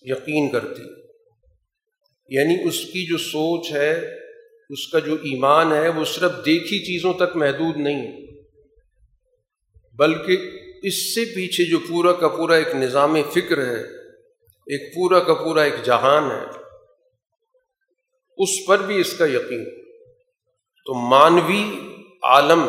یقین 0.01 0.49
کرتی۔ 0.49 0.98
یعنی 2.29 2.67
اس 2.67 2.86
کی 2.86 3.05
جو 3.07 3.17
سوچ 3.17 3.71
ہے، 3.71 4.19
اس 4.69 4.88
کا 4.88 5.00
جو 5.00 5.13
ایمان 5.13 5.71
ہے، 5.71 5.89
وہ 5.89 6.05
صرف 6.05 6.31
دیکھی 6.45 6.79
چیزوں 6.79 7.13
تک 7.13 7.36
محدود 7.36 7.77
نہیں۔ 7.77 8.27
بلکہ 9.95 10.38
اس 10.83 11.15
سے 11.15 11.25
پیچھے 11.25 11.65
جو 11.65 11.79
پورا 11.79 12.13
کا 12.13 12.27
پورا 12.27 12.55
ایک 12.55 12.75
نظام 12.75 13.15
فکر 13.31 13.57
ہے، 13.57 13.81
ایک 14.67 14.95
پورا 14.95 15.19
کا 15.19 15.33
پورا 15.33 15.62
ایک 15.62 15.74
جہان 15.86 16.31
ہے، 16.31 16.45
اس 18.38 18.50
پر 18.67 18.77
بھی 18.77 19.01
اس 19.01 19.13
کا 19.13 19.25
یقین۔ 19.25 19.65
تو 20.86 20.93
مانوی 20.93 21.63
عالم، 22.24 22.63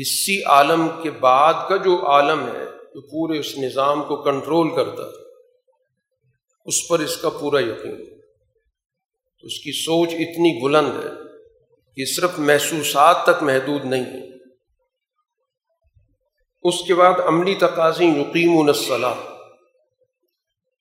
حصی 0.00 0.42
عالم 0.42 0.88
کے 1.02 1.10
بعد 1.10 1.54
کا 1.68 1.76
جو 1.76 2.06
عالم 2.06 2.46
ہے، 2.46 2.64
جو 2.94 3.00
پورے 3.00 3.38
اس 3.38 3.58
نظام 3.58 4.02
کو 4.02 4.16
کنٹرول 4.16 4.76
کرتا 4.76 5.02
ہے، 5.02 5.22
اس 6.66 6.88
پر 6.88 6.98
اس 6.98 7.16
کا 7.16 7.28
پورا 7.28 7.60
یقین۔ 7.60 8.19
تو 9.40 9.46
اس 9.46 9.58
کی 9.58 9.72
سوچ 9.72 10.08
اتنی 10.08 10.64
بلند 10.64 10.88
ہے 10.88 11.10
کہ 11.96 12.04
صرف 12.04 12.30
محسوسات 12.38 13.16
تک 13.22 13.42
محدود 13.42 13.84
نہیں 13.84 14.04
ہے۔ 14.04 14.30
اس 16.62 16.74
کے 16.86 16.94
بعد 16.94 17.12
عملی 17.26 17.54
تقاضی 17.54 18.04
یقیم 18.04 18.68
الصلاح 18.68 19.14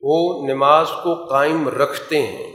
وہ 0.01 0.47
نماز 0.47 0.87
کو 1.03 1.25
قائم 1.25 1.69
رکھتے 1.69 2.21
ہیں۔ 2.21 2.51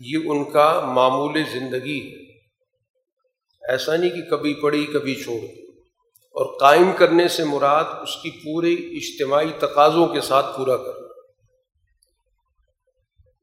یہ 0.00 0.18
ان 0.24 0.44
کا 0.44 0.80
معمول 0.80 1.42
زندگی 1.52 2.12
ہے۔ 2.12 2.32
ایسا 3.70 3.96
نہیں 3.96 4.10
کہ 4.10 4.30
کبھی 4.30 4.54
پڑھی، 4.54 4.86
کبھی 4.86 5.14
چھوڑ 5.14 5.40
اور 6.30 6.58
قائم 6.58 6.92
کرنے 6.98 7.28
سے 7.28 7.44
مراد 7.44 7.84
اس 7.84 8.16
کی 8.22 8.30
پورے 8.30 8.72
اجتماعی 8.72 9.50
تقاضوں 9.58 10.06
کے 10.06 10.20
ساتھ 10.20 10.58
پورا 10.58 10.76
کرنا۔ 10.76 11.07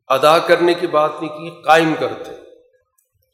ادا 0.08 0.40
کرنے 0.40 0.74
کی 0.74 0.88
بات 0.88 1.12
نہیں 1.22 1.40
کی، 1.40 1.62
قائم 1.62 1.94
کرتے۔ 2.00 2.32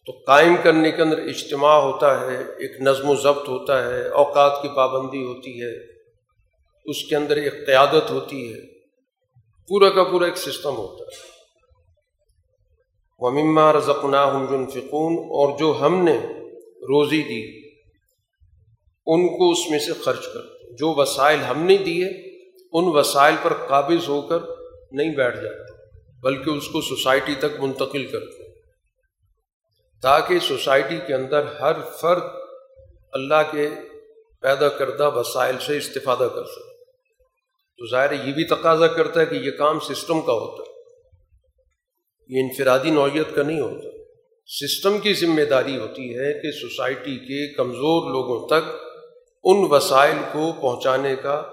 تو 0.05 0.11
قائم 0.27 0.55
کرنے 0.63 0.91
کے 0.91 1.01
اندر 1.01 1.17
اجتماع 1.17 1.75
ہوتا 1.75 2.21
ہے، 2.21 2.37
ایک 2.37 2.81
نظم 2.81 3.09
و 3.09 3.15
ضبط 3.15 3.49
ہوتا 3.49 3.87
ہے، 3.87 4.07
اوقات 4.07 4.61
کی 4.61 4.67
پابندی 4.75 5.23
ہوتی 5.23 5.61
ہے، 5.61 5.77
اس 6.85 7.03
کے 7.03 7.15
اندر 7.15 7.35
ایک 7.35 7.65
قیادت 7.65 8.11
ہوتی 8.11 8.53
ہے۔ 8.53 8.79
پورا 9.67 9.89
کا 9.89 10.03
پورا 10.03 10.25
ایک 10.25 10.37
سسٹم 10.37 10.77
ہوتا 10.77 11.03
ہے۔ 11.03 11.31
ومما 13.19 13.73
رزقنا 13.73 14.35
ہم 14.35 14.45
جن 14.49 14.65
فکون 14.65 15.17
اور 15.17 15.57
جو 15.57 15.77
ہم 15.81 16.03
نے 16.03 16.17
روزی 16.65 17.21
دی، 17.21 17.67
ان 19.05 19.27
کو 19.27 19.51
اس 19.51 19.69
میں 19.69 19.79
سے 19.79 19.93
خرچ 19.93 20.23
کرتے 20.33 20.73
جو 20.75 20.93
وسائل 20.93 21.39
ہم 21.39 21.63
نے 21.63 21.77
دیے، 21.77 22.07
ان 22.73 22.85
وسائل 22.97 23.35
پر 23.43 23.53
قابض 23.53 24.09
ہو 24.09 24.21
کر 24.21 24.39
نہیں 24.91 25.15
بیٹھ 25.15 25.35
جاتے۔ 25.35 25.70
بلکہ 26.23 26.49
اس 26.49 26.67
کو 26.67 26.81
سوسائٹی 26.81 27.35
تک 27.35 27.59
منتقل 27.59 28.05
کرتے 28.05 28.43
ہیں۔ 28.43 28.51
تاکہ 30.01 30.39
سوسائٹی 30.39 30.97
کے 31.07 31.13
اندر 31.13 31.45
ہر 31.45 31.73
فرد 32.01 32.23
اللہ 33.13 33.51
کے 33.51 33.69
پیدا 34.41 34.69
کردہ 34.69 35.11
وسائل 35.15 35.55
سے 35.59 35.77
استفادہ 35.77 36.27
کر 36.35 36.45
سکے۔ 36.45 36.83
تو 37.77 37.91
ظاہر 37.91 38.11
یہ 38.11 38.33
بھی 38.33 38.43
تقاضا 38.43 38.87
کرتا 38.87 39.21
ہے 39.21 39.25
کہ 39.25 39.35
یہ 39.35 39.51
کام 39.51 39.79
سسٹم 39.79 40.21
کا 40.21 40.33
ہوتا 40.33 40.63
ہے۔ 40.63 40.71
یہ 42.27 42.39
انفرادی 42.39 42.89
نوعیت 42.89 43.35
کا 43.35 43.43
نہیں 43.43 43.59
ہوتا۔ 43.59 43.87
سسٹم 44.45 44.99
کی 44.99 45.13
ذمہ 45.13 45.41
داری 45.41 45.77
ہوتی 45.77 46.17
ہے 46.17 46.41
کہ 46.41 46.51
سوسائٹی 46.51 47.17
کے 47.17 47.53
کمزور 47.53 48.11
لوگوں 48.11 48.47
تک 48.47 48.75
ان 49.43 49.67
وسائل 49.69 50.17
کو 50.31 50.51
پہنچانے 50.61 51.15
کا 51.15 51.43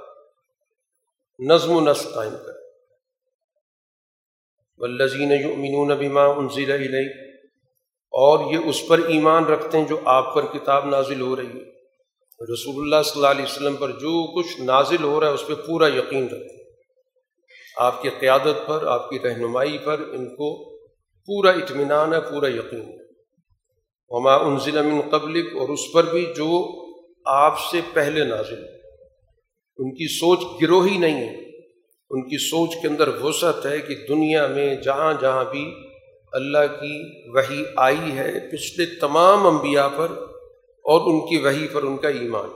نظم 1.38 1.70
و 1.70 1.80
نسق 1.80 2.14
قائم 2.14 2.34
کرے۔ 2.46 2.57
والذین 4.80 5.32
یؤمنون 5.32 5.96
بما 5.98 6.26
انزل 6.34 6.70
الیک، 6.72 7.16
اور 8.12 8.52
یہ 8.52 8.68
اس 8.68 8.86
پر 8.88 8.98
ایمان 9.08 9.44
رکھتے 9.44 9.78
ہیں 9.78 9.86
جو 9.86 9.98
آپ 10.10 10.34
پر 10.34 10.46
کتاب 10.52 10.86
نازل 10.86 11.20
ہو 11.20 11.34
رہی 11.36 11.46
ہے۔ 11.48 11.66
رسول 12.40 12.76
اللہ 12.76 13.02
صلی 13.04 13.16
اللہ 13.16 13.30
علیہ 13.30 13.44
وسلم 13.44 13.76
پر 13.76 13.90
جو 14.00 14.12
کچھ 14.34 14.60
نازل 14.62 15.02
ہو 15.04 15.20
رہا 15.20 15.28
ہے 15.28 15.34
اس 15.34 15.46
پہ 15.46 15.54
پورا 15.66 15.88
یقین 15.88 16.24
رکھتے 16.24 16.54
ہیں 16.54 16.66
آپ 17.76 18.00
کی 18.02 18.08
قیادت 18.20 18.66
پر، 18.66 18.86
آپ 18.86 19.08
کی 19.10 19.18
رہنمائی 19.24 19.78
پر 19.78 20.00
ان 20.00 20.28
کو 20.36 20.48
پورا 21.28 21.50
اطمینان 21.52 22.12
ہے، 22.14 22.20
پورا 22.20 22.48
یقین 22.48 22.80
ہے۔ 22.82 22.96
وما 24.10 24.34
انزل 24.44 24.82
من 24.82 25.00
قبلک، 25.10 25.56
اور 25.56 25.68
اس 25.68 25.92
پر 25.94 26.10
بھی 26.12 26.24
جو 26.36 26.62
آپ 27.26 27.58
سے 27.60 27.80
پہلے 27.92 28.24
نازل 28.24 28.62
ان 29.78 29.94
کی 29.94 30.06
سوچ 30.14 30.40
گروہی 30.62 30.96
نہیں 30.98 31.20
ہے۔ 31.20 31.47
ان 32.10 32.22
کی 32.22 32.38
سوچ 32.38 32.70
کے 32.82 32.88
اندر 32.88 33.08
وسعت 33.22 33.66
ہے 33.66 33.78
کہ 33.78 33.94
دنیا 34.08 34.46
میں 34.46 34.74
جہاں 34.74 35.14
جہاں 35.20 35.44
بھی 35.44 35.74
اللہ 36.32 36.80
کی 36.80 37.28
وہی 37.30 37.62
آئی 37.76 38.12
ہے، 38.12 38.32
پچھلے 38.52 38.86
تمام 39.00 39.46
انبیاء 39.46 39.88
پر 39.96 40.10
اور 40.84 41.00
ان 41.10 41.28
کی 41.28 41.36
وہی 41.36 41.66
پر 41.72 41.82
ان 41.82 41.96
کا 41.96 42.08
ایمان۔ 42.08 42.50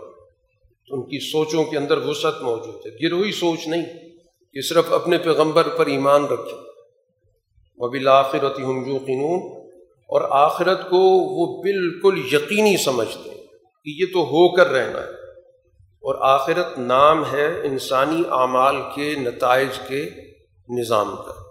ان 0.88 1.02
کی 1.02 1.30
سوچوں 1.32 1.64
کے 1.64 1.78
اندر 1.78 1.98
وسعت 1.98 2.42
موجود 2.42 2.86
ہے۔ 2.86 3.06
گروہی 3.06 3.32
سوچ 3.32 3.66
نہیں 3.66 3.84
کہ 4.52 4.60
صرف 4.60 4.92
اپنے 4.92 5.18
پیغمبر 5.18 5.68
پر 5.68 5.86
ایمان 5.86 6.24
رکھیں۔ 6.24 6.58
وہ 7.78 7.88
بالآخرت 7.88 8.58
ہم 8.58 8.84
جو 8.84 8.98
اور 10.02 10.22
آخرت 10.30 10.90
کو 10.90 10.98
وہ 11.36 11.62
بالکل 11.62 12.34
یقینی 12.34 12.76
سمجھتے 12.76 13.30
ہیں 13.30 13.46
کہ 13.84 13.90
یہ 14.00 14.06
تو 14.12 14.20
ہو 14.20 14.56
کر 14.56 14.66
رہنا 14.66 15.00
ہے۔ 15.00 15.21
اور 16.02 16.14
آخرت 16.20 16.78
نام 16.78 17.32
ہے 17.32 17.60
انسانی 17.60 18.22
اعمال 18.30 18.76
کے 18.94 19.14
نتائج 19.14 19.68
کے 19.88 20.10
نظام 20.68 21.16
کا۔ 21.16 21.42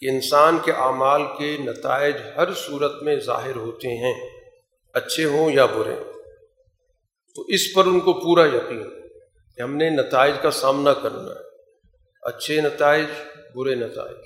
کہ 0.00 0.10
انسان 0.10 0.58
کے 0.64 0.72
اعمال 0.72 1.22
کے 1.38 1.56
نتائج 1.60 2.16
ہر 2.36 2.54
صورت 2.54 3.02
میں 3.02 3.16
ظاہر 3.16 3.56
ہوتے 3.56 3.88
ہیں، 3.88 4.30
اچھے 4.94 5.24
ہوں 5.24 5.50
یا 5.50 5.66
برے۔ 5.66 5.94
تو 7.34 7.42
اس 7.48 7.74
پر 7.74 7.86
ان 7.86 8.00
کو 8.00 8.12
پورا 8.12 8.46
یقین 8.46 8.84
کہ 9.56 9.62
ہم 9.62 9.76
نے 9.76 9.90
نتائج 9.90 10.34
کا 10.42 10.50
سامنا 10.50 10.92
کرنا 10.92 11.30
ہے، 11.30 11.44
اچھے 12.22 12.60
نتائج، 12.60 13.06
برے 13.54 13.74
نتائج۔ 13.74 14.16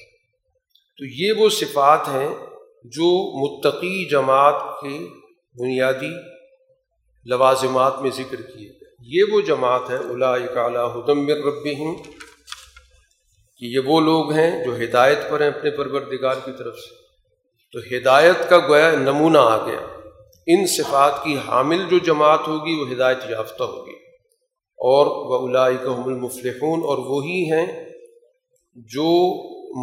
تو 0.99 1.05
یہ 1.05 1.33
وہ 1.33 1.49
صفات 1.49 2.09
ہیں 2.09 2.37
جو 2.85 3.33
متقی 3.39 4.09
جماعت 4.09 4.81
کے 4.81 5.07
بنیادی 5.61 6.13
لوازمات 7.25 8.01
میں 8.01 8.11
ذکر 8.11 8.43
کیے۔ 8.43 8.80
یہ 9.00 9.23
وہ 9.32 9.41
جماعت 9.41 9.91
ہے 9.91 9.97
الا 9.97 10.32
اعلیٰ 10.32 10.97
ہدم 10.97 11.28
رب 11.28 11.65
کہ 13.56 13.65
یہ 13.65 13.78
وہ 13.78 14.00
لوگ 14.00 14.32
ہیں 14.32 14.65
جو 14.65 14.76
ہدایت 14.76 15.19
پر 15.30 15.41
ہیں 15.41 15.49
اپنے 15.49 15.71
پروردگار 15.71 16.34
کی 16.45 16.50
طرف 16.58 16.78
سے۔ 16.78 16.95
تو 17.73 17.97
ہدایت 17.97 18.49
کا 18.49 18.58
گویا 18.58 18.91
نمونہ 18.91 19.39
آ 19.39 19.67
گیا۔ 19.67 19.86
ان 20.47 20.67
صفات 20.67 21.25
کی 21.25 21.36
حامل 21.47 21.82
جو 21.91 21.99
جماعت 21.99 22.49
ہوگی، 22.49 22.80
وہ 22.80 22.89
ہدایت 22.93 23.19
یافتہ 23.28 23.63
ہوگی۔ 23.63 23.97
اور 24.78 25.06
وہ 25.06 25.49
الائکم 25.49 26.04
المفلحون، 26.04 26.80
اور 26.84 26.99
وہی 26.99 27.52
ہیں 27.52 27.89
جو 28.75 29.10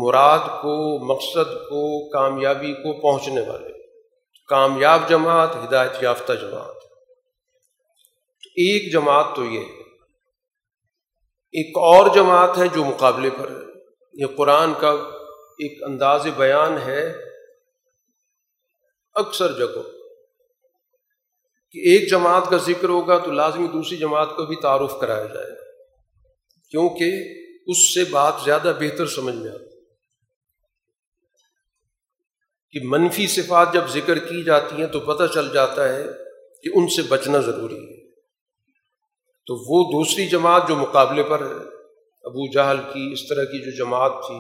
مراد 0.08 0.40
کو، 0.40 1.06
مقصد 1.06 1.54
کو، 1.54 2.10
کامیابی 2.10 2.74
کو 2.74 3.02
پہنچنے 3.02 3.42
والے۔ 3.42 3.70
کامیاب 4.48 5.10
جماعت، 5.10 5.56
ہدایت 5.56 6.04
یافتہ 6.04 6.34
جماعت۔ 6.34 6.77
ایک 8.58 8.94
جماعت 8.94 9.26
تو 9.36 9.46
یہ 9.46 9.60
ہے۔ 9.60 9.82
ایک 11.52 11.78
اور 11.78 12.16
جماعت 12.16 12.58
ہے 12.58 12.68
جو 12.68 12.84
مقابلے 12.84 13.30
پر 13.30 13.52
ہے۔ 13.52 13.80
یہ 14.14 14.26
قرآن 14.38 14.74
کا 14.80 14.90
ایک 15.60 15.84
انداز 15.84 16.28
بیان 16.38 16.78
ہے۔ 16.78 17.14
اکثر 19.14 19.58
جگہ 19.58 19.82
کہ 21.72 21.80
ایک 21.80 22.10
جماعت 22.10 22.50
کا 22.50 22.58
ذکر 22.58 22.90
ہوگا 22.90 23.18
تو 23.18 23.32
لازمی 23.32 23.68
دوسری 23.68 23.98
جماعت 23.98 24.30
کو 24.36 24.46
بھی 24.46 24.56
تعارف 24.56 24.94
کرایا 25.02 25.26
جائے 25.26 25.50
گا۔ 25.50 25.64
کیونکہ 26.72 27.12
اس 27.68 27.94
سے 27.94 28.04
بات 28.04 28.34
زیادہ 28.46 28.74
بہتر 28.80 29.06
سمجھ 29.06 29.36
میں 29.36 29.52
آتی 29.52 29.86
کہ 32.72 32.88
منفی 32.88 33.28
صفات 33.28 33.74
جب 33.74 33.88
ذکر 33.88 34.20
کی 34.20 34.44
جاتی 34.44 34.76
ہیں 34.76 34.88
تو 34.88 35.00
پتہ 35.00 35.34
چل 35.34 35.54
جاتا 35.54 35.96
ہے 35.96 36.04
کہ 36.64 36.70
ان 36.74 36.88
سے 36.88 37.02
بچنا 37.02 37.38
ضروری 37.38 37.90
ہے۔ 37.90 37.97
تو 39.48 39.56
وہ 39.56 39.84
دوسری 39.92 40.28
جماعت 40.28 40.68
جو 40.68 40.76
مقابلے 40.76 41.24
پر 41.24 41.42
ابو 42.24 42.52
جہل 42.54 42.78
کی 42.94 43.10
اس 43.14 43.28
طرح 43.28 43.44
کی 43.44 43.60
جو 43.66 43.72
جماعت 43.78 44.12
تھی، 44.28 44.36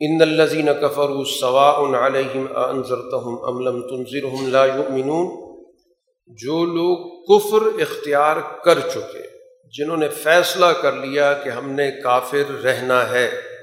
ان 0.00 0.22
الزین 0.22 0.68
کفر 0.80 1.24
صوا 1.40 1.70
علیہم 2.06 2.46
انضرتہم 2.56 3.44
املم 3.44 3.80
تنظرہم 3.80 4.48
لا 4.48 4.64
یؤمنون 4.64 5.54
جو 6.28 6.64
لوگ 6.64 6.96
کفر 7.24 7.80
اختیار 7.80 8.36
کر 8.64 8.80
چکے، 8.80 9.22
جنہوں 9.72 9.96
نے 9.96 10.08
فیصلہ 10.08 10.66
کر 10.66 10.92
لیا 10.92 11.32
کہ 11.32 11.48
ہم 11.48 11.70
نے 11.70 11.90
کافر 11.90 12.62
رہنا 12.64 13.10
ہے۔ 13.10 13.53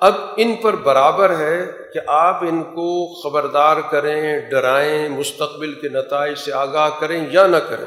اب 0.00 0.14
ان 0.36 0.54
پر 0.54 0.76
برابر 0.76 1.38
ہے 1.38 1.66
کہ 1.94 2.00
آپ 2.06 2.42
ان 2.42 2.62
کو 2.62 3.14
خبردار 3.22 3.76
کریں، 3.90 4.40
ڈرائیں، 4.50 5.08
مستقبل 5.08 5.74
کے 5.74 5.88
نتائج 5.88 6.38
سے 6.38 6.52
آگاہ 6.52 6.90
کریں 7.00 7.26
یا 7.30 7.46
نہ 7.46 7.56
کریں۔ 7.56 7.84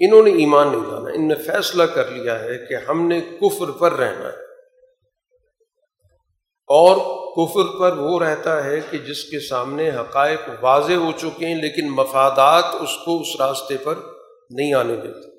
انہوں 0.00 0.22
نے 0.22 0.30
ایمان 0.30 0.68
نہیں 0.68 0.80
لانا۔ 0.80 1.10
ان 1.10 1.28
نے 1.28 1.34
فیصلہ 1.34 1.82
کر 1.82 2.06
لیا 2.08 2.40
ہے 2.40 2.58
کہ 2.68 2.76
ہم 2.88 3.08
نے 3.08 3.20
کفر 3.20 3.70
پر 3.70 3.92
رہنا 3.92 4.28
ہے۔ 4.28 4.50
اور 6.66 6.96
کفر 7.36 7.78
پر 7.78 7.96
وہ 7.96 8.20
رہتا 8.20 8.64
ہے 8.64 8.80
کہ 8.90 8.98
جس 8.98 9.24
کے 9.24 9.40
سامنے 9.40 9.90
حقائق 9.90 10.50
واضح 10.60 10.92
ہو 10.92 11.10
چکے 11.16 11.46
ہیں، 11.46 11.62
لیکن 11.62 11.90
مفادات 11.90 12.64
اس 12.80 12.96
کو 13.04 13.20
اس 13.20 13.40
راستے 13.40 13.76
پر 13.84 13.94
نہیں 14.50 14.74
آنے 14.74 14.96
دیتے۔ 14.96 15.29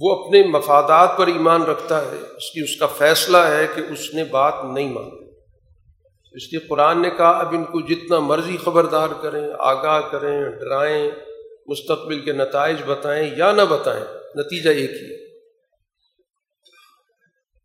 وہ 0.00 0.24
اپنے 0.24 0.42
مفادات 0.42 1.16
پر 1.16 1.26
ایمان 1.26 1.62
رکھتا 1.62 2.02
ہے، 2.02 2.16
اس 2.36 2.50
کی 2.50 2.60
اس 2.60 2.76
کا 2.76 2.86
فیصلہ 2.86 3.38
ہے 3.38 3.66
کہ 3.74 3.82
اس 3.92 4.14
نے 4.14 4.24
بات 4.24 4.54
نہیں 4.64 4.92
مانی۔ 4.92 5.28
اس 6.34 6.52
لیے 6.52 6.68
قرآن 6.68 7.02
نے 7.02 7.10
کہا، 7.10 7.30
اب 7.30 7.54
ان 7.54 7.64
کو 7.64 7.80
جتنا 7.80 8.18
مرضی 8.18 8.56
خبردار 8.64 9.08
کریں، 9.22 9.48
آگاہ 9.58 10.00
کریں، 10.00 10.50
ڈرائیں، 10.50 11.10
مستقبل 11.68 12.20
کے 12.20 12.32
نتائج 12.32 12.76
بتائیں 12.86 13.30
یا 13.36 13.52
نہ 13.52 13.62
بتائیں، 13.62 14.04
نتیجہ 14.34 14.70
ایک 14.70 14.90
ہی 14.90 15.28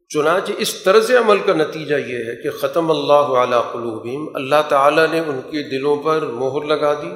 چنانچہ 0.09 0.51
اس 0.57 0.83
طرز 0.83 1.11
عمل 1.11 1.39
کا 1.39 1.53
نتیجہ 1.53 1.95
یہ 1.95 2.17
ہے 2.17 2.43
کہ 2.43 2.49
ختم 2.49 2.91
اللہ 2.91 3.13
علیہ 3.13 3.71
قلوبیم 3.71 4.35
اللہ 4.35 4.61
تعالیٰ 4.69 5.07
نے 5.11 5.19
ان 5.19 5.41
کے 5.41 5.63
دلوں 5.63 5.95
پر 6.03 6.21
مہر 6.21 6.65
لگا 6.65 6.93
دی 6.93 7.11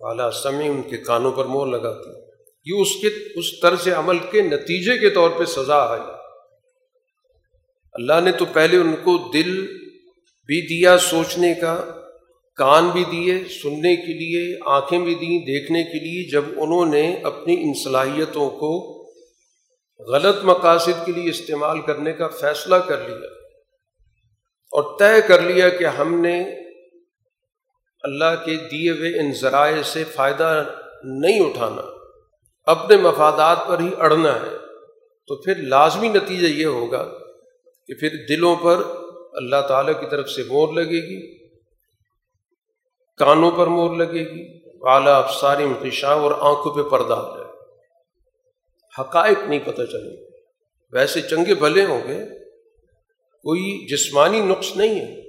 اعلیٰ 0.00 0.30
سمی 0.30 0.68
ان 0.68 0.82
کے 0.82 0.96
کانوں 0.96 1.32
پر 1.32 1.44
مہر 1.44 1.66
لگا 1.66 1.92
دی۔ 1.92 2.25
یہ 2.66 2.80
اس 2.80 2.88
کے 3.02 3.08
اس 3.34 3.60
طرز 3.60 3.88
عمل 3.96 4.18
کے 4.18 4.42
نتیجے 4.42 4.98
کے 4.98 5.10
طور 5.10 5.30
پہ 5.30 5.44
سزا 5.44 5.78
آئی 5.86 6.00
اللہ 7.92 8.20
نے 8.24 8.32
تو 8.32 8.44
پہلے 8.44 8.76
ان 8.76 8.94
کو 8.96 9.30
دل 9.34 9.66
بھی 10.48 10.60
دیا 10.66 10.98
سوچنے 10.98 11.54
کا، 11.54 12.02
کان 12.54 12.88
بھی 12.88 13.04
دیے 13.04 13.44
سننے 13.62 13.96
کے 13.96 14.12
لیے، 14.18 14.58
آنکھیں 14.66 14.98
بھی 14.98 15.14
دیں 15.14 15.38
دیکھنے 15.38 15.82
کے 15.84 15.98
لیے، 16.04 16.30
جب 16.30 16.44
انہوں 16.56 16.86
نے 16.86 17.16
اپنی 17.22 17.54
ان 17.54 17.74
صلاحیتوں 17.84 18.50
کو 18.50 18.92
غلط 20.00 20.44
مقاصد 20.44 21.06
کے 21.06 21.12
لیے 21.12 21.30
استعمال 21.30 21.80
کرنے 21.80 22.12
کا 22.12 22.28
فیصلہ 22.28 22.76
کر 22.76 23.08
لیا 23.08 23.32
اور 24.72 24.98
طے 24.98 25.20
کر 25.28 25.40
لیا 25.40 25.68
کہ 25.68 25.84
ہم 25.84 26.20
نے 26.20 26.42
اللہ 28.02 28.34
کے 28.44 28.56
دیے 28.56 28.90
ہوئے 28.90 29.18
ان 29.20 29.32
ذرائع 29.32 29.82
سے 29.82 30.04
فائدہ 30.04 30.64
نہیں 31.04 31.40
اٹھانا۔ 31.40 31.95
اپنے 32.66 32.96
مفادات 32.96 33.66
پر 33.68 33.80
ہی 33.80 33.88
اڑنا 33.98 34.34
ہے، 34.34 34.56
تو 35.28 35.36
پھر 35.36 35.56
لازمی 35.56 36.08
نتیجہ 36.08 36.46
یہ 36.46 36.66
ہوگا 36.66 37.02
کہ 37.86 37.94
پھر 37.94 38.08
دلوں 38.28 38.56
پر 38.56 38.82
اللہ 39.32 39.60
تعالیٰ 39.68 40.00
کی 40.00 40.06
طرف 40.10 40.30
سے 40.30 40.42
مور 40.42 40.72
لگے 40.72 41.00
گی، 41.02 41.36
کانوں 43.16 43.50
پر 43.50 43.66
مور 43.66 43.96
لگے 43.96 44.24
گی، 44.24 44.60
اعلیٰ 44.82 45.22
افسار 45.22 45.56
انتشاہ 45.56 46.10
اور 46.10 46.32
آنکھوں 46.40 46.74
پہ 46.74 46.82
پردہ 46.82 47.14
آ 47.14 47.36
جائے 47.36 47.46
حقائق 49.00 49.38
نہیں 49.48 49.58
پتہ 49.64 49.82
چلے 49.82 50.26
ویسے 50.92 51.20
چنگے 51.20 51.54
بھلے 51.54 51.84
ہوں 51.84 52.00
گے، 52.08 52.24
کوئی 53.44 53.86
جسمانی 53.86 54.40
نقص 54.40 54.76
نہیں 54.76 55.00
ہے۔ 55.00 55.25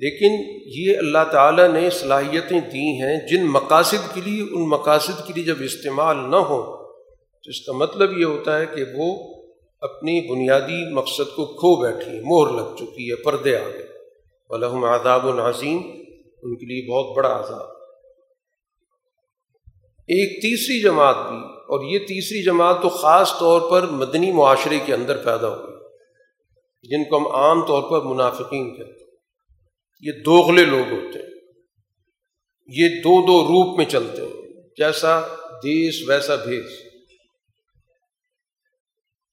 لیکن 0.00 0.32
یہ 0.74 0.98
اللہ 0.98 1.24
تعالیٰ 1.32 1.68
نے 1.68 1.88
صلاحیتیں 1.90 2.60
دی 2.60 2.86
ہیں 3.02 3.16
جن 3.28 3.46
مقاصد 3.46 4.14
کے 4.14 4.20
لیے، 4.20 4.42
ان 4.42 4.68
مقاصد 4.68 5.26
کے 5.26 5.32
لیے 5.32 5.44
جب 5.44 5.56
استعمال 5.60 6.16
نہ 6.30 6.36
ہو، 6.36 6.60
تو 7.44 7.50
اس 7.50 7.60
کا 7.66 7.72
مطلب 7.72 8.18
یہ 8.18 8.24
ہوتا 8.24 8.58
ہے 8.58 8.66
کہ 8.66 8.84
وہ 8.94 9.08
اپنی 9.82 10.20
بنیادی 10.28 10.92
مقصد 10.94 11.34
کو 11.36 11.44
کھو 11.46 11.74
بیٹھی، 11.82 12.18
مہر 12.24 12.52
لگ 12.52 12.74
چکی 12.76 13.10
ہے، 13.10 13.16
پردے 13.22 13.56
آ 13.56 13.68
گئے۔ 13.68 13.86
الحم 14.50 14.84
عذاب 14.84 15.26
العظیم 15.28 15.78
ان 16.42 16.56
کے 16.56 16.66
لیے 16.66 16.82
بہت 16.90 17.16
بڑا 17.16 17.28
عذاب۔ 17.40 17.66
ایک 20.08 20.42
تیسری 20.42 20.80
جماعت 20.80 21.16
بھی، 21.28 21.38
اور 21.68 21.84
یہ 21.84 21.98
تیسری 21.98 22.42
جماعت 22.42 22.82
تو 22.82 22.88
خاص 22.88 23.32
طور 23.38 23.60
پر 23.70 23.86
مدنی 23.90 24.32
معاشرے 24.32 24.78
کے 24.86 24.94
اندر 24.94 25.16
پیدا 25.16 25.48
ہوئی، 25.48 25.76
جن 26.88 27.04
کو 27.04 27.16
ہم 27.16 27.26
عام 27.26 27.66
طور 27.66 27.82
پر 27.90 28.06
منافقین 28.06 28.74
کہتے 28.76 28.90
ہیں۔ 28.90 29.01
یہ 30.02 30.12
دوغلے 30.24 30.64
لوگ 30.64 30.92
ہوتے 30.92 31.18
ہیں۔ 31.18 31.30
یہ 32.66 32.88
دو 32.88 33.26
دو 33.26 33.44
روپ 33.44 33.78
میں 33.78 33.86
چلتے 33.86 34.22
ہیں۔ 34.22 34.52
جیسا 34.78 35.20
دیس 35.54 36.08
ویسا 36.08 36.34
بھیس۔ 36.34 36.92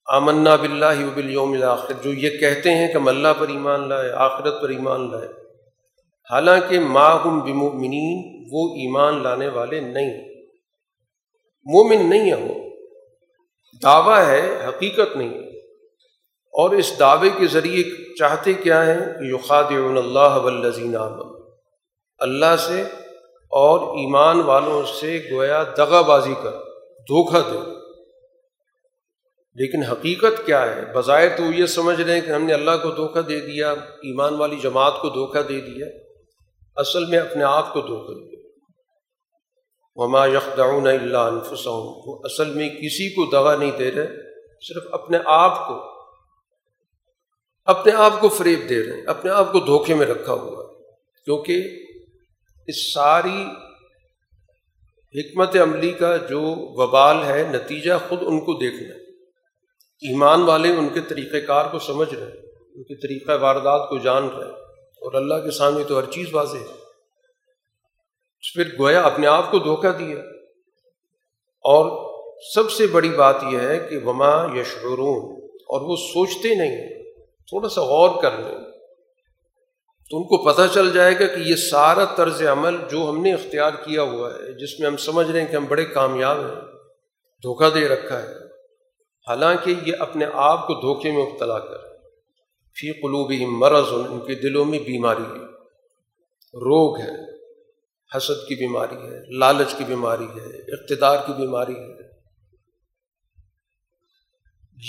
آمنا 0.05 0.55
بلّہ 0.55 1.05
وبل 1.05 1.29
یوم 1.29 1.51
الآخر 1.51 1.93
جو 2.03 2.13
یہ 2.13 2.38
کہتے 2.38 2.75
ہیں 2.75 2.88
کہ 2.88 2.97
ہم 2.97 3.08
اللہ 3.08 3.27
پر 3.39 3.47
ایمان 3.47 3.89
لائے، 3.89 4.12
آخرت 4.12 4.62
پر 4.62 4.69
ایمان 4.69 5.12
لائے۔ 5.12 5.27
حالانکہ 6.32 6.79
ماہم 6.79 7.39
بمؤمنین، 7.39 8.43
وہ 8.51 8.75
ایمان 8.75 9.23
لانے 9.23 9.47
والے 9.47 9.79
نہیں۔ 9.79 10.43
مومن 11.65 12.10
نہیں 12.10 12.29
ہے 12.29 12.36
وہ۔ 12.36 12.53
دعویٰ 13.84 14.27
ہے، 14.27 14.65
حقیقت 14.67 15.17
نہیں 15.17 15.29
ہے۔ 15.29 15.48
اور 16.51 16.69
اس 16.69 16.99
دعوے 16.99 17.29
کے 17.29 17.47
ذریعے 17.47 18.13
چاہتے 18.15 18.53
کیا 18.53 18.85
ہیں؟ 18.85 18.99
کہ 18.99 19.23
یقاد 19.23 19.63
اللہ 19.97 20.38
ولزین 20.43 20.95
اللہ 22.19 22.55
سے 22.59 22.81
اور 23.49 23.79
ایمان 23.79 24.41
والوں 24.41 24.83
سے 24.99 25.27
گویا 25.31 25.63
دغا 25.77 26.01
بازی 26.01 26.33
کر، 26.43 26.51
دھوکہ 26.99 27.51
دے۔ 27.51 27.79
لیکن 29.55 29.83
حقیقت 29.83 30.45
کیا 30.45 30.75
ہے؟ 30.75 30.85
بظاہر 30.93 31.38
تو 31.38 31.43
یہ 31.43 31.65
سمجھ 31.65 32.01
رہے 32.01 32.13
ہیں 32.13 32.21
کہ 32.21 32.31
ہم 32.31 32.43
نے 32.43 32.53
اللہ 32.53 32.71
کو 32.83 32.91
دھوکہ 32.91 33.21
دے 33.21 33.39
دیا، 33.39 33.71
ایمان 33.71 34.35
والی 34.35 34.55
جماعت 34.63 34.93
کو 35.01 35.09
دھوکہ 35.09 35.41
دے 35.41 35.62
دیا، 35.62 35.85
اصل 36.75 37.05
میں 37.05 37.19
اپنے 37.19 37.43
آپ 37.43 37.73
کو 37.73 37.81
دھوکہ 37.81 38.13
دیا 38.13 38.39
وما 39.95 40.25
یخدعون 40.25 40.88
اللہ 40.88 41.17
انفسهم 41.17 41.93
وہ 42.05 42.19
اصل 42.23 42.45
میں 42.45 42.69
کسی 42.69 43.09
کو 43.09 43.25
دوا 43.25 43.55
نہیں 43.55 43.71
دے 43.71 43.91
رہے، 43.91 44.07
صرف 44.67 44.83
اپنے 44.91 45.17
آپ 45.25 45.67
کو۔ 45.67 45.88
اپنے 47.65 47.91
آپ 47.91 48.13
کو 48.22 48.30
فریب 48.30 48.60
دے 48.69 48.86
رہے 48.86 48.93
ہیں، 48.93 49.06
اپنے 49.06 49.32
آپ 49.32 49.52
کو 49.52 49.60
دھوکے 49.60 49.93
میں 49.93 50.06
رکھا 50.06 50.34
ہوا 50.34 50.74
کیونکہ 51.26 51.63
اس 52.67 52.93
ساری 52.93 53.45
حکمت 55.19 55.56
عملی 55.56 55.91
کا 55.91 56.17
جو 56.17 56.41
وبال 56.84 57.24
ہے، 57.24 57.43
نتیجہ 57.54 57.93
خود 58.10 58.19
ان 58.22 58.39
کو 58.39 58.54
دیکھنا 58.54 58.95
ہے۔ 58.95 59.12
ایمان 60.10 60.41
والے 60.41 60.69
ان 60.69 60.89
کے 60.89 61.00
طریقۂ 61.02 61.48
کار 61.48 61.65
کو 61.72 61.80
سمجھ 61.80 62.13
رہے 62.13 62.26
ہیں، 62.26 62.41
ان 62.76 62.84
کے 62.84 62.95
طریقہ 62.95 63.32
واردات 63.41 63.89
کو 63.89 63.98
جان 63.98 64.30
رہے 64.30 64.45
ہیں۔ 64.45 64.54
اور 65.02 65.13
اللہ 65.13 65.36
کے 65.36 65.52
سامنے 65.52 65.84
تو 65.84 66.00
ہر 66.00 66.12
چیز 66.12 66.34
واضح 66.34 66.58
ہے۔ 66.58 66.80
پھر 68.54 68.80
گویا 68.80 69.02
اپنے 69.02 69.28
آپ 69.28 69.52
کو 69.52 69.60
دھوکہ 69.60 69.91
دیا۔ 69.91 70.17
اور 71.62 72.10
سب 72.56 72.72
سے 72.72 72.88
بڑی 72.88 73.10
بات 73.10 73.36
یہ 73.52 73.60
ہے 73.60 73.88
کہ 73.89 73.98
وما 73.98 74.60
یشعرون، 74.60 75.43
اور 75.43 75.82
وہ 75.82 75.95
سوچتے 75.95 76.56
نہیں 76.56 76.98
تھوڑا 77.49 77.69
سا 77.69 77.81
غور 77.81 78.21
کر 78.21 78.31
لیں 78.38 78.57
تو 80.09 80.17
ان 80.17 80.23
کو 80.23 80.45
پتہ 80.45 80.62
چل 80.73 80.93
جائے 80.93 81.15
گا 81.19 81.27
کہ 81.27 81.39
یہ 81.39 81.55
سارا 81.55 82.05
طرز 82.05 82.41
عمل 82.41 82.75
جو 82.91 83.09
ہم 83.09 83.21
نے 83.21 83.33
اختیار 83.33 83.71
کیا 83.71 84.01
ہوا 84.01 84.33
ہے، 84.33 84.63
جس 84.63 84.79
میں 84.79 84.88
ہم 84.88 84.97
سمجھ 84.97 85.31
رہے 85.31 85.41
ہیں 85.41 85.47
کہ 85.47 85.55
ہم 85.55 85.65
بڑے 85.65 85.85
کامیاب 85.85 86.38
ہیں، 86.39 86.55
دھوکہ 87.43 87.69
دے 87.69 87.88
رکھا 87.88 88.21
ہے۔ 88.21 88.33
حالانکہ 89.27 89.73
یہ 89.85 89.93
اپنے 89.99 90.25
آپ 90.33 90.67
کو 90.67 90.73
دھوکے 90.73 91.12
میں 91.12 91.25
مبتلا 91.25 91.59
کر۔ 91.59 91.77
فی 92.75 92.91
قلوب 92.91 93.31
مرض، 93.47 93.85
ان 93.91 94.19
کے 94.19 94.35
دلوں 94.35 94.65
میں 94.65 94.79
بیماری 94.79 95.23
ہے۔ 95.23 95.45
روگ 96.53 96.97
ہے، 96.97 97.39
حسد 98.17 98.47
کی 98.47 98.55
بیماری 98.55 98.95
ہے، 98.95 99.38
لالچ 99.38 99.75
کی 99.77 99.83
بیماری 99.83 100.25
ہے، 100.25 100.73
اقتدار 100.73 101.17
کی 101.27 101.33
بیماری 101.33 101.75
ہے۔ 101.75 102.09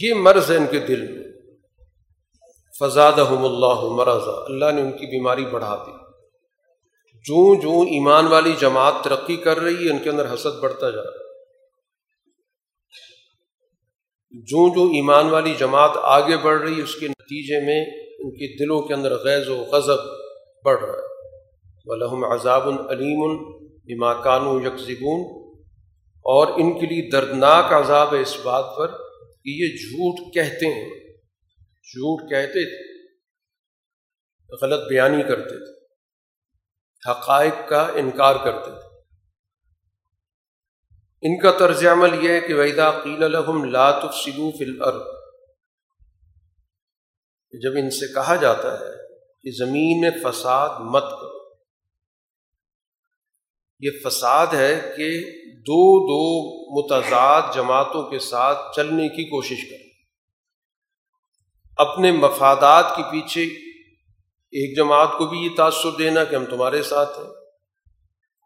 یہ 0.03 0.15
مرض 0.15 0.51
ہے 0.51 0.57
ان 0.57 0.67
کے 0.71 0.79
دل 0.81 1.13
میں۔ 1.13 1.30
فضاد 2.81 3.13
اللہ 3.13 3.81
مرض 3.83 4.23
اللہ 4.27 4.73
نے 4.73 4.83
ان 4.83 4.93
کی 4.93 5.07
بیماری 5.07 5.45
بڑھا 5.47 5.85
دی۔ 5.87 5.93
جو 7.15 7.61
جو 7.61 7.81
ایمان 7.81 8.27
والی 8.27 8.53
جماعت 8.61 8.95
ترقی 9.05 9.37
کر 9.37 9.59
رہی 9.59 9.87
ہے، 9.87 9.91
ان 9.91 9.99
کے 9.99 10.11
اندر 10.11 10.35
حسد 10.35 10.63
بڑھتا 10.63 10.91
جا 10.91 11.03
رہا 11.03 11.21
جو 14.31 14.75
جو 14.75 14.85
ایمان 14.85 15.29
والی 15.29 15.55
جماعت 15.59 15.91
آگے 15.95 16.37
بڑھ 16.37 16.63
رہی 16.63 16.79
ہے، 16.79 16.83
اس 16.83 16.95
کے 16.95 17.09
نتیجے 17.09 17.67
میں 17.67 17.85
ان 18.19 18.31
کے 18.31 18.65
دلوں 18.65 18.83
کے 18.83 18.95
اندر 18.95 19.17
غیظ 19.17 19.49
و 19.49 19.57
غضب 19.57 19.99
بڑھ 20.65 20.81
رہا 20.81 20.93
ہے۔ 20.93 21.11
ولہم 21.85 22.25
عذاب 22.25 22.69
العلیم 22.69 23.37
بماکان 23.85 24.47
و 24.47 24.61
یکزبون 24.61 25.51
اور 26.25 26.47
ان 26.47 26.79
کے 26.79 26.87
لیے 26.87 27.11
دردناک 27.11 27.73
عذاب 27.73 28.15
ہے 28.15 28.21
اس 28.21 28.37
بات 28.43 28.65
پر 28.79 28.87
کہ 29.45 29.51
یہ 29.51 29.69
جھوٹ 29.69 30.35
کہتے 30.35 30.67
ہیں۔ 30.67 31.00
جھوٹ 31.83 32.31
کہتے 32.31 32.65
تھے، 32.65 33.09
غلط 34.63 34.89
بیانی 34.89 35.23
کرتے 35.23 35.65
تھے، 35.65 35.81
حقائق 37.11 37.69
کا 37.69 37.89
انکار 37.95 38.37
کرتے 38.45 38.71
تھے۔ 38.71 38.91
ان 41.23 41.39
کا 41.39 41.51
طرز 41.59 41.87
عمل 41.87 42.25
یہ 42.25 42.31
ہے 42.31 42.41
کہ 42.41 42.55
ویدا 42.55 42.91
قیل 42.91 43.25
الحم 43.25 43.65
لاتف 43.65 44.15
فی 44.15 44.65
الارض 44.65 45.03
جب 47.63 47.71
ان 47.79 47.91
سے 47.91 48.15
کہا 48.15 48.37
جاتا 48.37 48.81
ہے 48.81 48.97
کہ 49.43 49.51
زمین 49.59 50.01
میں 50.01 50.11
فساد 50.25 50.69
مت 50.81 51.03
کرو۔ 51.03 51.41
یہ 53.81 53.91
فساد 54.05 54.47
ہے 54.47 54.93
کہ 54.97 55.21
دو 55.61 56.07
دو 56.07 56.51
متضاد 56.81 57.43
جماعتوں 57.55 58.11
کے 58.11 58.19
ساتھ 58.19 58.77
چلنے 58.77 59.09
کی 59.09 59.25
کوشش 59.25 59.71
کریں 59.71 59.90
اپنے 61.81 62.13
مفادات 62.13 62.97
کے 62.97 63.03
پیچھے 63.03 63.43
ایک 64.53 64.77
جماعت 64.77 65.09
کو 65.19 65.27
بھی 65.27 65.39
یہ 65.39 65.49
تاثر 65.57 65.91
دینا 65.99 66.25
کہ 66.25 66.35
ہم 66.35 66.45
تمہارے 66.45 66.83
ساتھ 66.83 67.19
ہیں، 67.19 67.27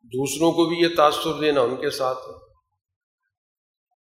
دوسروں 0.02 0.52
کو 0.52 0.64
بھی 0.64 0.76
یہ 0.76 0.88
تاثر 0.96 1.32
دینا 1.40 1.60
ان 1.60 1.76
کے 1.76 1.90
ساتھ 1.90 2.18
ہے 2.18 2.32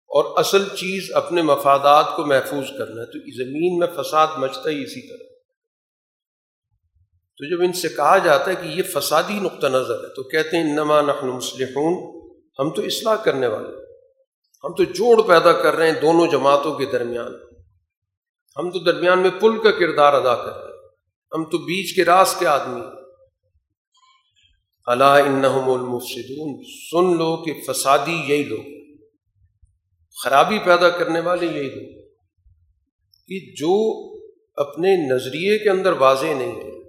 اور 0.08 0.38
اصل 0.38 0.68
چیز 0.68 1.10
اپنے 1.14 1.42
مفادات 1.42 2.16
کو 2.16 2.26
محفوظ 2.26 2.78
کرنا 2.78 3.00
ہے۔ 3.00 3.06
تو 3.06 3.44
زمین 3.44 3.78
میں 3.78 4.02
فساد 4.02 4.26
مچتا 4.36 4.70
ہی 4.70 4.82
اسی 4.82 5.08
طرح۔ 5.08 5.34
تو 7.38 7.50
جب 7.50 7.62
ان 7.62 7.72
سے 7.72 7.88
کہا 7.88 8.18
جاتا 8.18 8.50
ہے 8.50 8.56
کہ 8.56 8.66
یہ 8.66 8.82
فسادی 8.82 9.38
نقطہ 9.40 9.66
نظر 9.66 9.94
ہے، 9.94 10.14
تو 10.14 10.22
کہتے 10.22 10.56
ہیں، 10.56 10.70
انما 10.70 11.00
نحن 11.00 11.28
مسلحون 11.28 12.20
ہم 12.58 12.70
تو 12.70 12.82
اصلاح 12.82 13.16
کرنے 13.16 13.46
والے 13.46 13.68
ہم 14.64 14.74
تو 14.74 14.84
جوڑ 14.84 15.22
پیدا 15.26 15.52
کر 15.52 15.74
رہے 15.74 15.90
ہیں 15.90 16.00
دونوں 16.00 16.26
جماعتوں 16.26 16.74
کے 16.74 16.84
درمیان۔ 16.84 17.53
ہم 18.58 18.70
تو 18.70 18.78
درمیان 18.78 19.18
میں 19.18 19.30
پل 19.30 19.62
کا 19.62 19.70
کردار 19.70 20.12
ادا 20.12 20.34
کر 20.34 20.52
رہے 20.52 20.72
ہیں۔ 20.72 20.88
ہم 21.34 21.44
تو 21.44 21.58
بیچ 21.58 21.96
کے 21.96 22.04
راس 22.04 22.36
کے 22.38 22.46
آدمی 22.46 22.80
اللہ 24.86 25.04
انہم 25.04 25.70
المفسدون، 25.70 26.62
سن 26.64 27.18
لو 27.18 27.44
کہ 27.44 27.72
فسادی 27.72 28.22
یہی 28.26 28.42
لوگ 28.42 28.96
خرابی 30.24 30.58
پیدا 30.58 30.88
کرنے 30.88 31.20
والے 31.20 31.46
یہی 31.46 31.70
لوگ 31.70 32.02
کہ 33.28 33.52
جو 33.52 34.04
اپنے 34.56 35.14
نظریے 35.14 35.58
کے 35.58 35.70
اندر 35.70 35.92
واضح 35.92 36.26
نہیں 36.26 36.56
ہے۔ 36.56 36.84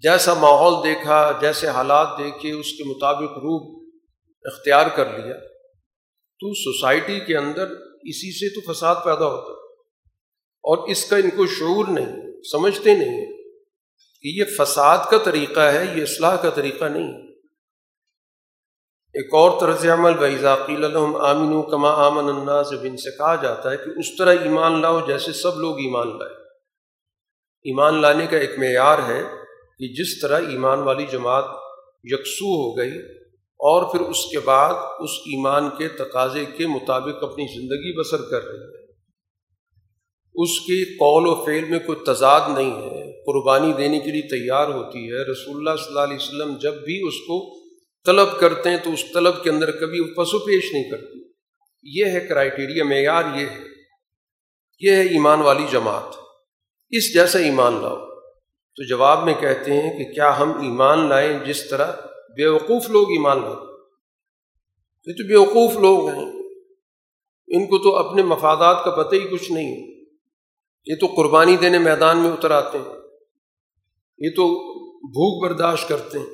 جیسا 0.00 0.34
ماحول 0.34 0.84
دیکھا، 0.84 1.32
جیسے 1.40 1.68
حالات 1.68 2.08
دیکھے، 2.18 2.52
اس 2.52 2.72
کے 2.72 2.84
مطابق 2.84 3.38
روح 3.38 3.90
اختیار 4.42 4.86
کر 4.86 5.18
لیا۔ 5.18 5.34
تو 6.40 6.54
سوسائٹی 6.54 7.20
کے 7.20 7.36
اندر 7.36 7.66
اسی 8.02 8.32
سے 8.32 8.60
تو 8.60 8.72
فساد 8.72 8.94
پیدا 9.04 9.26
ہوتا 9.26 9.59
اور 10.62 10.88
اس 10.88 11.04
کا 11.04 11.16
ان 11.16 11.30
کو 11.30 11.46
شعور 11.46 11.84
نہیں، 11.88 12.42
سمجھتے 12.52 12.94
نہیں 12.94 13.26
کہ 14.22 14.28
یہ 14.28 14.44
فساد 14.58 14.98
کا 15.10 15.18
طریقہ 15.18 15.60
ہے، 15.60 15.94
یہ 15.96 16.02
اصلاح 16.02 16.36
کا 16.36 16.50
طریقہ 16.50 16.84
نہیں۔ 16.84 17.30
ایک 19.14 19.34
اور 19.34 19.60
طرز 19.60 19.86
عمل 19.86 20.12
بذاقیل 20.14 20.84
الحم 20.84 21.16
آمین 21.16 21.52
و 21.52 21.62
کما 21.62 21.90
آمن 21.90 22.36
اللہ 22.36 22.62
سے 22.62 22.88
ان 22.88 22.96
سے 22.96 23.16
کہا 23.16 23.34
جاتا 23.34 23.70
ہے 23.70 23.76
کہ 23.76 23.98
اس 23.98 24.16
طرح 24.16 24.34
ایمان 24.42 24.80
لاؤ 24.80 25.00
جیسے 25.06 25.32
سب 25.32 25.58
لوگ 25.58 25.78
ایمان 25.78 26.18
لائے۔ 26.18 26.34
ایمان 27.64 28.00
لانے 28.00 28.26
کا 28.26 28.36
ایک 28.36 28.58
معیار 28.58 28.98
ہے 28.98 29.22
کہ 29.78 29.88
جس 29.88 30.20
طرح 30.20 30.40
ایمان 30.40 30.78
والی 30.78 31.06
جماعت 31.12 31.44
یکسو 32.04 32.44
ہو 32.44 32.78
گئی 32.78 32.98
اور 33.58 33.92
پھر 33.92 34.00
اس 34.00 34.26
کے 34.26 34.38
بعد 34.40 34.74
اس 34.74 35.10
ایمان 35.10 35.70
کے 35.78 35.88
تقاضے 35.88 36.44
کے 36.44 36.66
مطابق 36.66 37.24
اپنی 37.24 37.44
زندگی 37.44 38.00
بسر 38.00 38.30
کر 38.30 38.44
رہی 38.44 38.58
ہے۔ 38.58 38.79
اس 40.34 40.60
کے 40.60 40.84
قول 40.84 41.26
و 41.26 41.44
فعل 41.44 41.64
میں 41.64 41.78
کوئی 41.78 41.98
تضاد 42.06 42.40
نہیں 42.58 42.70
ہے، 42.70 43.12
قربانی 43.12 43.72
دینے 43.72 43.98
کے 43.98 44.10
لیے 44.10 44.22
تیار 44.22 44.68
ہوتی 44.68 44.98
ہے۔ 44.98 45.32
رسول 45.32 45.56
اللہ 45.56 45.76
صلی 45.76 45.88
اللہ 45.88 46.00
علیہ 46.00 46.16
وسلم 46.16 46.56
جب 46.56 46.74
بھی 46.74 47.08
اس 47.08 47.14
کو 47.14 47.60
طلب 48.06 48.40
کرتے 48.40 48.70
ہیں 48.70 48.76
تو 48.84 48.92
اس 48.92 49.04
طلب 49.14 49.42
کے 49.42 49.50
اندر 49.50 49.70
کبھی 49.70 50.14
پسو 50.14 50.38
پیش 50.38 50.72
نہیں 50.72 50.90
کرتی۔ 50.90 51.20
یہ 51.82 52.04
ہے 52.04 52.20
کرائٹیریا 52.20 52.84
معیار 52.84 53.24
یہ 53.34 53.46
ہے۔ 53.46 53.58
یہ 54.80 54.90
ہے 54.90 55.02
ایمان 55.02 55.40
والی 55.40 55.64
جماعت۔ 55.70 56.16
اس 56.90 57.14
جیسا 57.14 57.38
ایمان 57.38 57.72
لاؤ۔ 57.72 57.96
تو 58.76 58.86
جواب 58.86 59.24
میں 59.24 59.34
کہتے 59.40 59.72
ہیں 59.72 59.98
کہ 59.98 60.12
کیا 60.12 60.38
ہم 60.38 60.50
ایمان 60.60 61.08
لائیں 61.08 61.38
جس 61.44 61.68
طرح 61.68 61.92
بیوقوف 62.36 62.90
لوگ 62.90 63.10
ایمان 63.10 63.38
لائیں؟ 63.38 63.56
یہ 65.06 65.12
تو 65.12 65.28
بیوقوف 65.28 65.76
لوگ 65.76 66.08
ہیں۔ 66.08 66.32
ان 67.48 67.66
کو 67.66 67.78
تو 67.78 67.96
اپنے 67.96 68.22
مفادات 68.22 68.84
کا 68.84 68.90
پتہ 68.90 69.14
ہی 69.14 69.20
کچھ 69.20 69.52
نہیں 69.52 69.99
یہ 70.84 70.94
تو 71.00 71.06
قربانی 71.06 71.56
دینے 71.56 71.78
میدان 71.78 72.18
میں 72.18 72.30
اتر 72.30 72.50
آتے 72.50 72.78
ہیں۔ 72.78 72.94
یہ 74.18 74.30
تو 74.36 74.46
بھوک 74.98 75.42
برداشت 75.42 75.88
کرتے 75.88 76.18
ہیں۔ 76.18 76.26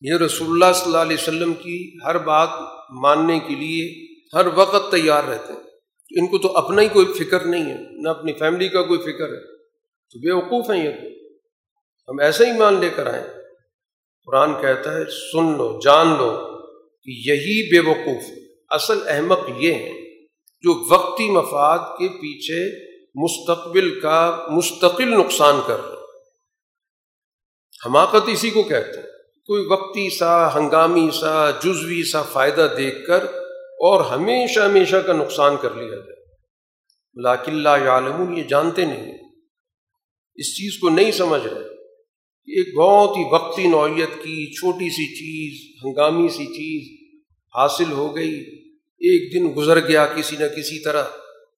یہ 0.00 0.14
رسول 0.14 0.48
اللہ 0.50 0.72
صلی 0.74 0.86
اللہ 0.86 0.98
علیہ 0.98 1.16
وسلم 1.20 1.54
کی 1.54 1.98
ہر 2.04 2.18
بات 2.18 2.48
ماننے 2.90 3.38
کے 3.38 3.54
لیے 3.54 4.06
ہر 4.36 4.46
وقت 4.54 4.92
تیار 4.92 5.24
رہتے 5.24 5.52
ہیں۔ 5.52 5.60
ان 6.10 6.26
کو 6.26 6.38
تو 6.38 6.56
اپنا 6.56 6.82
ہی 6.82 6.88
کوئی 6.88 7.06
فکر 7.06 7.44
نہیں 7.44 7.64
ہے، 7.64 7.78
نہ 7.90 8.08
اپنی 8.08 8.32
فیملی 8.32 8.68
کا 8.68 8.82
کوئی 8.82 9.00
فکر 9.00 9.28
ہے۔ 9.28 9.56
تو 9.82 10.18
بے 10.18 10.32
وقوف 10.32 10.70
ہیں 10.70 10.84
یہ۔ 10.84 10.90
ہم 12.08 12.20
ایسا 12.20 12.44
ہی 12.44 12.58
مان 12.58 12.74
لے 12.74 12.90
کر 12.90 13.06
آئیں 13.06 13.26
قرآن 14.26 14.62
کہتا 14.62 14.94
ہے، 14.94 15.04
سن 15.04 15.56
لو، 15.56 15.80
جان 15.84 16.06
لو 16.08 16.60
کہ 17.02 17.10
یہی 17.10 17.70
بے 17.70 17.90
وقوف 17.90 18.22
اصل 18.70 19.08
احمق 19.08 19.38
یہ 19.56 19.74
ہے 19.74 20.16
جو 20.62 20.94
وقتی 20.94 21.30
مفاد 21.30 21.78
کے 21.78 22.08
پیچھے 22.08 22.89
مستقبل 23.14 24.00
کا 24.00 24.46
مستقل 24.50 25.08
نقصان 25.08 25.56
کر 25.66 25.80
رہے 25.80 26.00
حماقت 27.86 28.28
اسی 28.28 28.50
کو 28.50 28.62
کہتے 28.62 29.00
ہیں۔ 29.00 29.06
کوئی 29.46 29.66
وقتی 29.66 30.16
سا، 30.16 30.54
ہنگامی 30.54 31.08
سا، 31.20 31.50
جزوی 31.50 32.04
سا 32.04 32.22
فائدہ 32.22 32.74
دیکھ 32.76 33.06
کر 33.06 33.24
اور 33.58 34.04
ہمیشہ 34.04 34.60
ہمیشہ 34.60 34.96
کا 34.96 35.12
نقصان 35.12 35.56
کر 35.62 35.74
لیا 35.74 35.88
جائے۔ 35.88 36.20
لاک 37.22 37.48
اللہ 37.48 37.68
عالم 37.68 38.32
یہ 38.32 38.42
جانتے 38.42 38.84
نہیں 38.84 39.12
اس 40.36 40.56
چیز 40.56 40.78
کو 40.78 40.88
نہیں 40.88 41.12
سمجھ 41.12 41.46
رہے 41.46 41.68
کہ 42.46 42.50
ایک 42.50 42.78
بہت 42.78 43.16
ہی 43.16 43.24
وقتی 43.32 43.66
نوعیت 43.66 44.10
کی 44.14 44.52
چھوٹی 44.52 44.90
سی 44.90 45.14
چیز، 45.14 45.74
ہنگامی 45.84 46.28
سی 46.28 46.46
چیز 46.46 47.10
حاصل 47.54 47.92
ہو 47.92 48.16
گئی، 48.16 48.40
ایک 48.98 49.34
دن 49.34 49.52
گزر 49.56 49.88
گیا 49.88 50.06
کسی 50.06 50.36
نہ 50.36 50.44
کسی 50.44 50.84
طرح۔ 50.84 51.04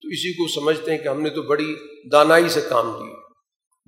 تو 0.02 0.08
اسی 0.08 0.32
کو 0.32 0.60
سمجھتے 0.60 0.90
ہیں 0.90 0.98
کہ 0.98 1.08
ہم 1.08 1.22
نے 1.22 1.30
تو 1.30 1.42
بڑی 1.42 1.74
دانائی 2.12 2.48
سے 2.48 2.60
کام 2.68 3.04
لیا 3.04 3.14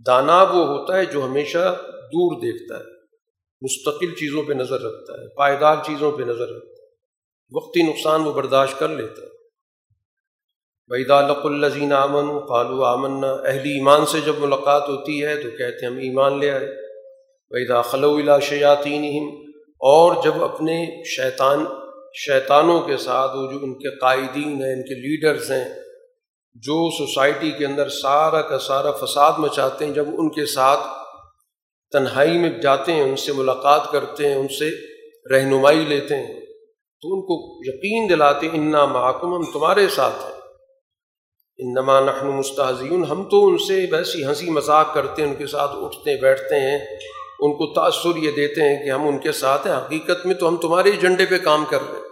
دانا 0.06 0.42
وہ 0.42 0.66
ہوتا 0.66 0.96
ہے 0.96 1.04
جو 1.04 1.24
ہمیشہ 1.24 1.78
دور 1.90 2.40
دیکھتا 2.40 2.78
ہے، 2.78 2.84
مستقل 3.62 4.14
چیزوں 4.14 4.42
پہ 4.42 4.52
نظر 4.52 4.80
رکھتا 4.80 5.12
ہے، 5.12 5.34
پائیدار 5.34 5.76
چیزوں 5.86 6.12
پہ 6.12 6.22
نظر 6.22 6.48
رکھتا 6.48 6.82
ہے۔ 6.82 6.86
وقتی 7.52 7.82
نقصان 7.82 8.20
وہ 8.20 8.32
برداشت 8.32 8.78
کر 8.78 8.88
لیتا 8.88 9.22
ہے۔ 9.22 9.34
بیدا 10.88 11.28
لق 11.28 11.46
الزین 11.46 11.92
امن 11.92 12.38
قالو 12.38 12.84
آمن 12.84 13.24
اہلی 13.24 13.70
ایمان 13.70 14.06
سے 14.06 14.20
جب 14.20 14.34
ملاقات 14.38 14.88
ہوتی 14.88 15.24
ہے 15.24 15.36
تو 15.36 15.50
کہتے 15.50 15.86
ہیں 15.86 15.92
ہم 15.92 15.98
ایمان 15.98 16.40
لے 16.40 16.50
آئے۔ 16.50 16.66
بیدا 17.50 17.82
خلو 17.82 18.18
شیاطین 18.42 19.26
اور 19.68 20.22
جب 20.24 20.44
اپنے 20.44 20.86
شیطان، 21.04 21.64
شیطانوں 22.14 22.80
کے 22.80 22.96
ساتھ 22.96 23.36
وہ 23.36 23.52
جو 23.52 23.58
ان 23.62 23.74
کے 23.74 23.98
قائدین 23.98 24.64
ہیں، 24.64 24.72
ان 24.72 24.82
کے 24.82 24.94
لیڈرز 24.94 25.50
ہیں 25.50 25.83
جو 26.54 26.90
سوسائٹی 26.90 27.50
کے 27.50 27.66
اندر 27.66 27.88
سارا 27.88 28.42
کا 28.42 28.58
سارا 28.58 28.90
فساد 28.90 29.32
مچاتے 29.38 29.86
ہیں، 29.86 29.92
جب 29.92 30.06
ان 30.08 30.30
کے 30.30 30.46
ساتھ 30.46 30.80
تنہائی 31.92 32.38
میں 32.38 32.50
جاتے 32.50 32.92
ہیں، 32.92 33.02
ان 33.02 33.16
سے 33.16 33.32
ملاقات 33.32 33.92
کرتے 33.92 34.28
ہیں، 34.28 34.34
ان 34.34 34.48
سے 34.48 34.70
رہنمائی 35.34 35.78
لیتے 35.78 36.16
ہیں، 36.16 36.40
تو 37.00 37.14
ان 37.14 37.20
کو 37.20 37.58
یقین 37.64 38.08
دلاتے 38.08 38.48
ہیں، 38.48 38.54
انا 38.54 38.84
محکم 38.84 39.34
ہم 39.34 39.44
تمہارے 39.52 39.88
ساتھ 39.88 40.24
ہیں۔ 40.24 40.32
انما 41.58 42.00
نحن 42.00 42.26
مستحزین 42.26 43.04
ہم 43.04 43.24
تو 43.24 43.46
ان 43.46 43.58
سے 43.58 43.86
ویسی 43.92 44.24
ہنسی 44.24 44.50
مذاق 44.50 44.94
کرتے 44.94 45.22
ہیں، 45.22 45.28
ان 45.28 45.34
کے 45.34 45.46
ساتھ 45.46 45.70
اٹھتے 45.74 46.20
بیٹھتے 46.20 46.60
ہیں، 46.60 46.78
ان 47.40 47.52
کو 47.52 47.72
تأثر 47.72 48.16
یہ 48.16 48.30
دیتے 48.30 48.62
ہیں 48.62 48.84
کہ 48.84 48.90
ہم 48.90 49.08
ان 49.08 49.18
کے 49.18 49.32
ساتھ 49.32 49.66
ہیں۔ 49.66 49.74
حقیقت 49.74 50.26
میں 50.26 50.34
تو 50.34 50.48
ہم 50.48 50.56
تمہارے 50.56 50.90
ایجنڈے 50.90 51.26
پہ 51.26 51.38
کام 51.38 51.64
کر 51.64 51.78
رہے 51.90 51.98
ہیں۔ 51.98 52.03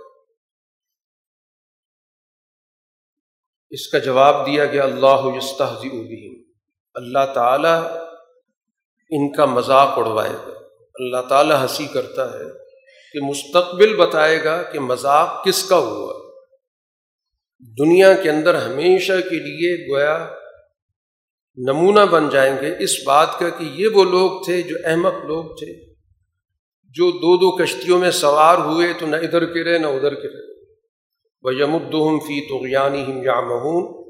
اس 3.73 3.89
کا 3.89 3.99
جواب 3.99 4.47
دیا 4.47 4.67
گیا، 4.67 4.85
اللہ 4.85 5.37
یستحزی 5.37 5.89
بہم. 5.89 6.43
اللہ 6.95 7.33
تعالیٰ 7.35 7.85
ان 9.11 9.33
کا 9.33 9.45
مذاق 9.45 9.99
اڑوائے 9.99 10.33
گا۔ 10.33 10.51
اللہ 10.95 11.29
تعالیٰ 11.29 11.63
ہنسی 11.63 11.87
کرتا 11.87 12.35
ہے 12.35 12.45
کہ 13.13 13.21
مستقبل 13.27 13.97
بتائے 13.97 14.45
گا 14.45 14.63
کہ 14.63 14.81
مذاق 14.81 15.45
کس 15.45 15.69
کا 15.69 15.77
ہوا۔ 15.77 16.31
دنیا 17.79 18.13
کے 18.13 18.31
اندر 18.31 18.55
ہمیشہ 18.55 19.13
کے 19.13 19.37
لیے 19.37 19.93
گویا 19.93 20.29
نمونہ 21.57 22.01
بن 22.01 22.29
جائیں 22.29 22.57
گے۔ 22.63 22.75
اس 22.79 22.91
بات 23.07 23.39
کا 23.39 23.49
کہ 23.49 23.65
یہ 23.65 23.89
وہ 23.89 24.05
لوگ 24.05 24.45
تھے 24.45 24.63
جو 24.63 24.77
احمد 24.85 25.25
لوگ 25.25 25.45
تھے، 25.45 25.93
جو 26.89 27.11
دو 27.11 27.37
دو 27.37 27.57
کشتیوں 27.57 27.99
میں 27.99 28.11
سوار 28.11 28.59
ہوئے 28.59 28.93
تو 28.99 29.07
نہ 29.07 29.17
ادھر 29.17 29.45
کے 29.45 29.65
رہے 29.65 29.79
نہ 29.79 29.87
ادھر 29.87 30.15
کے 30.15 30.42
رہے 31.45 31.55
وہ 31.55 31.61
یمدہم 31.61 32.19
فی 32.19 32.49
توغیانی 32.49 33.05
ہم 33.05 34.03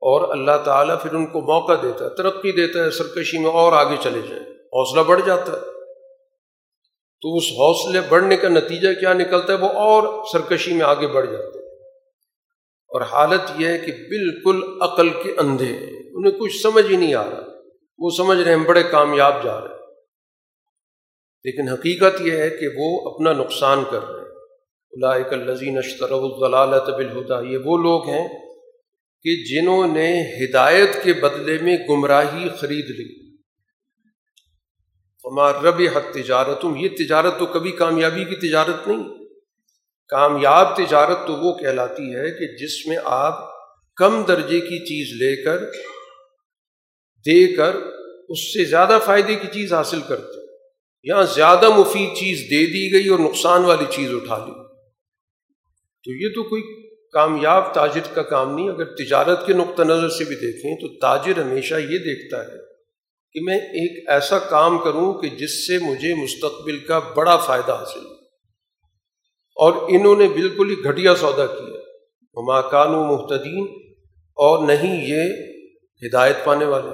اور 0.00 0.28
اللہ 0.30 0.64
تعالیٰ 0.64 1.02
پھر 1.02 1.12
ان 1.12 1.26
کو 1.26 1.40
موقع 1.40 1.72
دیتا 1.82 2.04
ہے، 2.04 2.10
ترقی 2.10 2.52
دیتا 2.52 2.84
ہے، 2.84 2.90
سرکشی 2.90 3.38
میں 3.38 3.50
اور 3.50 3.72
آگے 3.72 3.96
چلے 4.00 4.20
جائیں۔ 4.28 4.44
حوصلہ 4.52 5.00
بڑھ 5.00 5.20
جاتا 5.26 5.52
ہے۔ 5.52 5.58
تو 7.22 7.36
اس 7.36 7.44
حوصلے 7.44 8.00
بڑھنے 8.08 8.36
کا 8.36 8.48
نتیجہ 8.48 9.00
کیا 9.00 9.12
نکلتا 9.12 9.52
ہے؟ 9.52 9.58
وہ 9.58 9.68
اور 9.68 10.24
سرکشی 10.32 10.72
میں 10.72 10.86
آگے 10.86 11.06
بڑھ 11.06 11.26
جاتا 11.26 11.58
ہے 11.58 11.76
اور 12.88 13.00
حالت 13.00 13.40
یہ 13.58 13.68
ہے 13.68 13.78
کہ 13.78 13.92
بالکل 13.92 14.78
عقل 14.80 15.08
کے 15.08 15.34
اندھے 15.38 15.76
انہیں 16.12 16.40
کچھ 16.40 16.62
سمجھ 16.62 16.90
ہی 16.90 16.96
نہیں 16.96 17.14
آ 17.14 17.30
رہا۔ 17.30 17.42
وہ 17.98 18.10
سمجھ 18.10 18.38
رہے 18.38 18.54
ہیں 18.54 18.64
بڑے 18.64 18.82
کامیاب 18.82 19.44
جا 19.44 19.60
رہے 19.60 19.68
ہیں۔ 19.68 19.76
لیکن 21.44 21.68
حقیقت 21.68 22.20
یہ 22.20 22.32
ہے 22.32 22.50
کہ 22.50 22.68
وہ 22.76 23.10
اپنا 23.10 23.32
نقصان 23.32 23.84
کر 23.90 24.08
رہے 24.08 24.19
ہیں۔ 24.19 24.19
الزین 25.32 25.78
اشتر 25.78 26.10
الضلالت 26.10 26.82
بالہدا 26.82 27.40
یہ 27.40 27.58
وہ 27.64 27.78
لوگ 27.78 28.08
ہیں 28.08 28.28
کہ 29.22 29.44
جنہوں 29.44 29.86
نے 29.86 30.22
ہدایت 30.22 31.02
کے 31.02 31.12
بدلے 31.12 31.58
میں 31.62 31.76
گمراہی 31.88 32.48
خرید 32.58 32.90
لی۔ 32.90 33.36
ہمار 35.24 35.54
رب 35.54 35.82
حق 35.96 36.14
تجارت 36.14 36.64
یہ 36.76 36.88
تجارت 36.98 37.38
تو 37.38 37.46
کبھی 37.46 37.72
کامیابی 37.72 38.24
کی 38.24 38.48
تجارت 38.48 38.88
نہیں۔ 38.88 39.04
کامیاب 40.08 40.76
تجارت 40.76 41.26
تو 41.26 41.32
وہ 41.32 41.54
کہلاتی 41.54 42.14
ہے 42.14 42.30
کہ 42.30 42.64
جس 42.64 42.86
میں 42.86 42.96
آپ 43.04 43.38
کم 43.96 44.22
درجے 44.22 44.60
کی 44.60 44.78
چیز 44.78 45.22
لے 45.22 45.42
کر، 45.42 45.58
دے 47.26 47.56
کر 47.56 47.76
اس 48.28 48.52
سے 48.52 48.64
زیادہ 48.64 48.98
فائدے 49.04 49.34
کی 49.34 49.48
چیز 49.52 49.72
حاصل 49.72 50.00
کرتے۔ 50.00 50.40
یہاں 51.02 51.22
زیادہ 51.22 51.68
مفید 51.68 52.16
چیز 52.16 52.38
دے 52.50 52.66
دی 52.66 52.92
گئی 52.92 53.08
اور 53.08 53.18
نقصان 53.18 53.64
والی 53.64 53.84
چیز 53.90 54.10
اٹھا 54.12 54.46
لی۔ 54.46 54.59
تو 56.04 56.10
یہ 56.10 56.28
تو 56.34 56.42
کوئی 56.42 56.62
کامیاب 57.12 57.74
تاجر 57.74 58.14
کا 58.14 58.22
کام 58.22 58.54
نہیں، 58.54 58.68
اگر 58.68 58.84
تجارت 58.84 59.46
کے 59.46 59.52
نقطہ 59.52 59.82
نظر 59.82 60.08
سے 60.08 60.24
بھی 60.24 60.36
دیکھیں 60.36 60.76
تو 60.76 60.88
تاجر 60.98 61.40
ہمیشہ 61.40 61.74
یہ 61.74 61.98
دیکھتا 61.98 62.44
ہے 62.44 62.58
کہ 63.32 63.40
میں 63.42 63.58
ایک 63.58 64.08
ایسا 64.08 64.38
کام 64.38 64.78
کروں 64.78 65.14
کہ 65.14 65.28
جس 65.28 65.66
سے 65.66 65.78
مجھے 65.78 66.14
مستقبل 66.14 66.78
کا 66.78 66.98
بڑا 66.98 67.36
فائدہ 67.36 67.72
حاصل 67.72 68.00
ہو۔ 68.00 68.14
اور 69.56 69.72
انہوں 69.88 70.16
نے 70.16 70.28
بالکل 70.28 70.70
ہی 70.70 70.84
گھٹیا 70.84 71.14
سودا 71.14 71.46
کیا۔ 71.46 71.80
ماکان 72.42 72.88
و 72.88 73.04
محتدین 73.04 73.66
اور 74.34 74.66
نہیں 74.66 75.08
یہ 75.08 75.22
ہدایت 76.06 76.36
پانے 76.44 76.64
والے۔ 76.64 76.88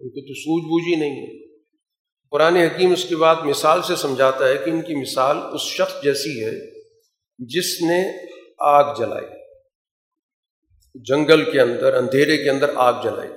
ان 0.00 0.08
کو 0.10 0.20
تو 0.20 0.34
سوجھ 0.34 0.64
بوجھ 0.64 0.88
ہی 0.88 0.94
نہیں 0.94 1.26
ہے۔ 1.26 1.56
قرآن 2.30 2.56
حکیم 2.56 2.92
اس 2.92 3.04
کے 3.04 3.16
بعد 3.16 3.36
مثال 3.44 3.82
سے 3.82 3.96
سمجھاتا 3.96 4.48
ہے 4.48 4.54
کہ 4.64 4.70
ان 4.70 4.82
کی 4.82 4.94
مثال 4.94 5.36
اس 5.52 5.60
شخص 5.60 6.02
جیسی 6.02 6.44
ہے 6.44 6.82
جس 7.38 7.82
نے 7.82 8.31
آگ 8.62 8.94
جلائی۔ 8.94 9.26
جنگل 10.94 11.50
کے 11.50 11.60
اندر، 11.60 11.94
اندھیرے 11.94 12.36
کے 12.36 12.50
اندر 12.50 12.70
آگ 12.74 12.92
جلائی۔ 13.02 13.28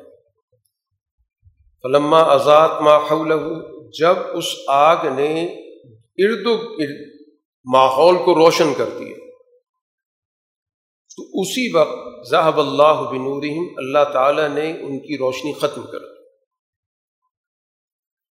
فلما 1.83 2.19
آزاد 2.19 2.69
ماحول 2.81 3.31
جب 3.99 4.37
اس 4.37 4.45
آگ 4.67 5.05
نے 5.15 5.43
ارد 6.17 6.45
گرد 6.45 7.09
ماحول 7.73 8.15
کو 8.15 8.35
روشن 8.35 8.73
کر 8.77 8.89
دیا 8.99 9.15
تو 11.15 11.23
اسی 11.33 11.75
وقت 11.75 12.29
ذہب 12.29 12.59
اللہ 12.59 13.09
بنورہم، 13.11 13.73
اللہ 13.77 14.13
تعالیٰ 14.13 14.49
نے 14.49 14.71
ان 14.71 14.99
کی 14.99 15.17
روشنی 15.17 15.53
ختم 15.53 15.81
کر 15.81 15.99
دی۔ 15.99 16.25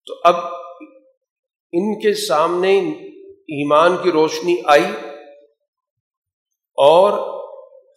تو 0.06 0.14
اب 0.24 0.36
ان 1.72 2.00
کے 2.00 2.14
سامنے 2.14 2.80
ایمان 3.32 3.98
کی 4.04 4.12
روشنی 4.12 4.58
آئی۔ 4.66 5.13
اور 6.74 7.34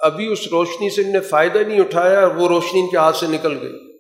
ابھی 0.00 0.26
اس 0.26 0.48
روشنی 0.50 0.90
سے 0.90 1.02
ان 1.02 1.12
نے 1.12 1.20
فائدہ 1.20 1.58
نہیں 1.58 1.80
اٹھایا 1.80 2.20
اور 2.20 2.30
وہ 2.30 2.48
روشنی 2.48 2.80
ان 2.80 2.90
کے 2.90 2.96
ہاتھ 2.96 3.16
سے 3.16 3.26
نکل 3.26 3.58
گئی۔ 3.62 3.98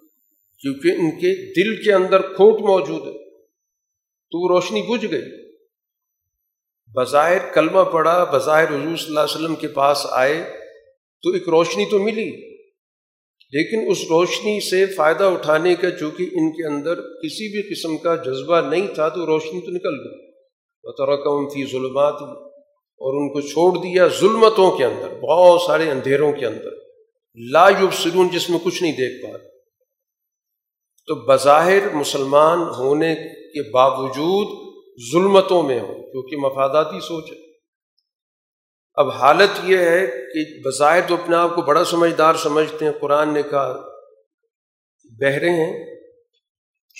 کیونکہ 0.58 0.88
ان 0.88 1.10
کے 1.10 1.52
دل 1.52 1.82
کے 1.82 1.92
اندر 1.92 2.20
کھوٹ 2.20 2.60
موجود 2.60 3.02
ہے۔ 3.06 3.30
تو 4.30 4.42
وہ 4.42 4.48
روشنی 4.48 4.82
بجھ 4.82 5.06
گئی۔ 5.10 5.22
بظاہر 6.94 7.52
کلمہ 7.54 7.80
پڑا 7.80 8.24
بظاہر 8.24 8.68
حضور 8.68 8.96
صلی 8.96 9.06
اللہ 9.08 9.20
علیہ 9.20 9.34
وسلم 9.34 9.54
کے 9.54 9.68
پاس 9.68 10.06
آئے 10.10 10.52
تو 11.22 11.30
ایک 11.30 11.48
روشنی 11.48 11.84
تو 11.90 11.98
ملی۔ 11.98 12.56
لیکن 13.52 13.90
اس 13.90 13.98
روشنی 14.08 14.70
سے 14.70 14.86
فائدہ 14.86 15.24
اٹھانے 15.24 15.74
کا، 15.74 15.90
چونکہ 15.90 16.22
ان 16.22 16.52
کے 16.52 16.66
اندر 16.66 16.94
کسی 16.94 17.52
بھی 17.52 17.74
قسم 17.74 17.96
کا 17.98 18.16
جذبہ 18.16 18.60
نہیں 18.60 18.86
تھا، 18.94 19.08
تو 19.08 19.26
روشنی 19.26 19.60
تو 19.60 19.70
نکل 19.70 20.08
گئی۔ 20.08 20.30
بطور 20.84 21.48
فی 21.48 21.64
ظلمات 21.66 22.14
اور 22.98 23.22
ان 23.22 23.32
کو 23.32 23.40
چھوڑ 23.40 23.78
دیا 23.82 24.06
ظلمتوں 24.06 24.78
کے 24.78 24.84
اندر، 24.84 25.20
بہت 25.20 25.60
سارے 25.60 25.90
اندھیروں 25.90 26.32
کے 26.32 26.46
اندر۔ 26.46 26.70
لا 27.52 27.68
سرون 27.92 28.28
جس 28.28 28.50
میں 28.50 28.58
کچھ 28.64 28.82
نہیں 28.82 28.92
دیکھ 28.92 29.26
پا 29.26 29.38
تو 31.06 31.14
بظاہر 31.14 31.88
مسلمان 31.92 32.58
ہونے 32.58 33.14
کے 33.14 33.70
باوجود 33.70 34.72
ظلمتوں 35.12 35.62
میں 35.62 35.80
ہوں، 35.80 35.94
کیونکہ 35.94 36.36
مفاداتی 36.36 37.00
سوچ 37.00 37.24
ہے۔ 37.30 37.36
اب 38.94 39.10
حالت 39.10 39.50
یہ 39.64 39.78
ہے 39.78 40.06
کہ 40.06 40.68
بظاہر 40.68 41.00
تو 41.08 41.14
اپنے 41.14 41.36
آپ 41.36 41.54
کو 41.54 41.62
بڑا 41.62 41.84
سمجھدار 41.84 42.34
سمجھتے 42.34 42.84
ہیں، 42.84 42.92
قرآن 43.00 43.34
نے 43.34 43.42
کہا، 43.42 43.88
بہرے 45.20 45.50
ہیں، 45.50 45.96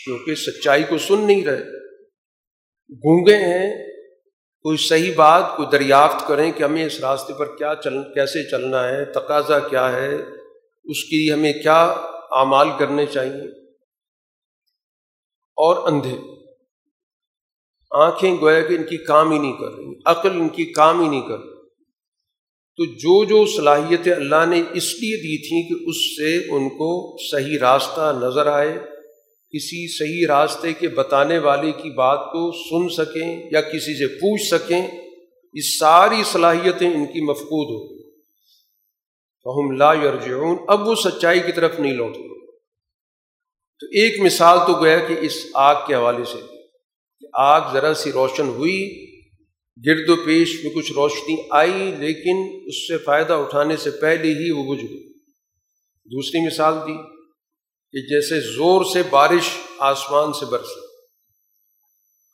کیونکہ 0.05 0.35
سچائی 0.35 0.83
کو 0.89 0.99
سن 0.99 1.21
نہیں 1.21 1.45
رہے۔ 1.45 1.65
گونگے 2.91 3.37
ہیں 3.37 3.96
کوئی 4.67 4.77
صحیح 4.77 5.13
بات 5.17 5.57
کوئی 5.57 5.69
دریافت 5.69 6.29
کریں 6.29 6.53
کہ 6.53 6.63
ہمیں 6.63 6.87
اس 6.87 7.01
راستے 7.01 7.33
پر 7.39 7.57
کیا 7.57 7.75
چل، 7.85 8.03
کیسے 8.03 8.51
چلنا 8.51 8.89
ہے، 8.89 9.05
تقاضا 9.05 9.59
کیا 9.59 9.93
ہے، 9.93 10.15
اس 10.85 11.05
کی 11.05 11.33
ہمیں 11.33 11.53
کیا 11.53 11.85
اعمال 12.31 12.69
کرنے 12.79 13.07
چاہیے۔ 13.07 13.73
اور 15.57 15.93
اندھے۔ 15.93 16.17
آنکھیں 17.91 18.37
گویا 18.41 18.61
کہ 18.61 18.75
ان 18.75 18.83
کی 18.83 18.97
کام 18.97 19.33
ہی 19.33 19.39
نہیں 19.39 19.53
کر 19.53 19.71
رہی، 19.71 20.01
عقل 20.05 20.31
ان 20.31 20.49
کی 20.49 20.65
کام 20.65 21.03
ہی 21.03 21.09
نہیں 21.09 21.29
کر 21.29 21.39
رہی۔ 21.39 21.69
تو 22.77 22.85
جو 22.85 23.25
جو 23.25 23.47
صلاحیتیں 23.57 24.13
اللہ 24.13 24.47
نے 24.47 24.63
اس 24.73 24.95
لیے 24.95 25.17
دی 25.17 25.49
تھیں 25.49 25.69
کہ 25.69 25.89
اس 25.89 26.17
سے 26.17 26.37
ان 26.37 26.69
کو 26.69 27.17
صحیح 27.31 27.59
راستہ 27.61 28.19
نظر 28.23 28.47
آئے 28.47 28.96
کسی 29.55 29.87
صحیح 29.89 30.27
راستے 30.29 30.73
کے 30.73 30.89
بتانے 30.89 31.39
والے 31.39 31.73
کی 31.73 31.91
بات 31.91 32.19
کو 32.19 32.41
سن 32.53 32.89
سکیں 32.95 33.51
یا 33.53 33.61
کسی 33.61 33.99
سے 33.99 34.07
پوچھ 34.07 34.43
سکیں، 34.43 34.81
یہ 35.55 35.61
ساری 35.79 36.23
صلاحیتیں 36.25 36.89
ان 36.91 37.07
کی 37.07 37.21
مفقود 37.21 37.69
ہو 37.71 37.97
فہم 39.47 39.77
لا 39.77 39.93
یرجعون 39.93 40.57
اب 40.69 40.89
وہ 40.89 40.95
سچائی 40.95 41.41
کی 41.41 41.53
طرف 41.53 41.81
نہیں 41.81 41.93
لوٹ 41.93 42.15
تو 43.81 43.87
ایک 43.93 44.21
مثال 44.21 44.59
تو 44.67 44.85
گیا 44.85 44.99
کہ 44.99 45.17
اس 45.21 45.47
آگ 45.55 45.75
کے 45.87 45.95
حوالے 45.95 46.25
سے، 46.25 46.39
کہ 47.21 47.27
آگ 47.33 47.73
ذرا 47.73 47.95
سی 47.95 48.13
روشن 48.13 48.49
ہوئی، 48.49 48.79
گرد 49.87 50.09
و 50.09 50.17
پیش 50.17 50.65
میں 50.65 50.73
کچھ 50.75 50.93
روشنی 50.93 51.37
آئی، 51.51 51.93
لیکن 51.99 52.47
اس 52.67 52.87
سے 52.89 52.99
فائدہ 52.99 53.33
اٹھانے 53.33 53.77
سے 53.77 53.91
پہلے 53.91 54.29
ہی 54.29 54.51
وہ 54.51 54.63
بجھ 54.65 54.85
گئی۔ 54.85 55.13
دوسری 56.07 56.47
مثال 56.47 56.75
دی۔ 56.87 57.16
کہ 57.97 58.15
جیسے 58.15 58.41
زور 58.41 58.85
سے 58.85 59.03
بارش 59.11 59.59
آسمان 59.79 60.33
سے 60.33 60.45
برس 60.45 60.69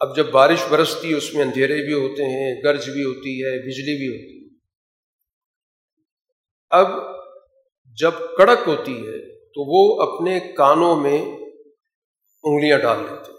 اب 0.00 0.16
جب 0.16 0.30
بارش 0.30 0.58
برستی 0.68 1.10
ہے 1.10 1.14
اس 1.14 1.34
میں 1.34 1.44
اندھیرے 1.44 1.74
بھی 1.74 1.92
ہوتے 1.92 2.22
ہیں، 2.22 2.62
گرج 2.64 2.90
بھی 2.90 3.04
ہوتی 3.04 3.44
ہے، 3.44 3.58
بجلی 3.58 3.96
بھی 3.98 4.08
ہوتی 4.08 4.44
ہے۔ 4.44 4.58
اب 6.70 6.88
جب 7.98 8.10
کڑک 8.38 8.58
ہوتی 8.66 8.92
ہے، 8.92 9.36
تو 9.36 9.64
وہ 9.66 10.02
اپنے 10.02 10.40
کانوں 10.40 10.96
میں 10.96 11.18
انگلیاں 12.42 12.78
ڈال 12.78 12.98
لیتے 12.98 13.32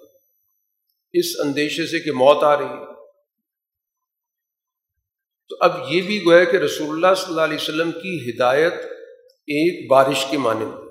اس 1.20 1.26
اندیشے 1.40 1.88
سے 1.88 2.00
کہ 2.00 2.12
موت 2.12 2.44
آ 2.44 2.58
رہی 2.58 2.66
ہے۔ 2.66 2.86
تو 5.50 5.56
اب 5.60 5.94
یہ 5.94 6.02
بھی 6.02 6.26
گویا 6.26 6.44
کہ 6.44 6.58
رسول 6.58 6.90
اللہ 6.90 7.16
صلی 7.16 7.30
اللہ 7.30 7.42
علیہ 7.42 7.58
وسلم 7.62 7.92
کی 7.92 8.30
ہدایت 8.30 8.74
ایک 9.48 9.90
بارش 9.90 10.26
کے 10.32 10.38
مانند 10.38 10.83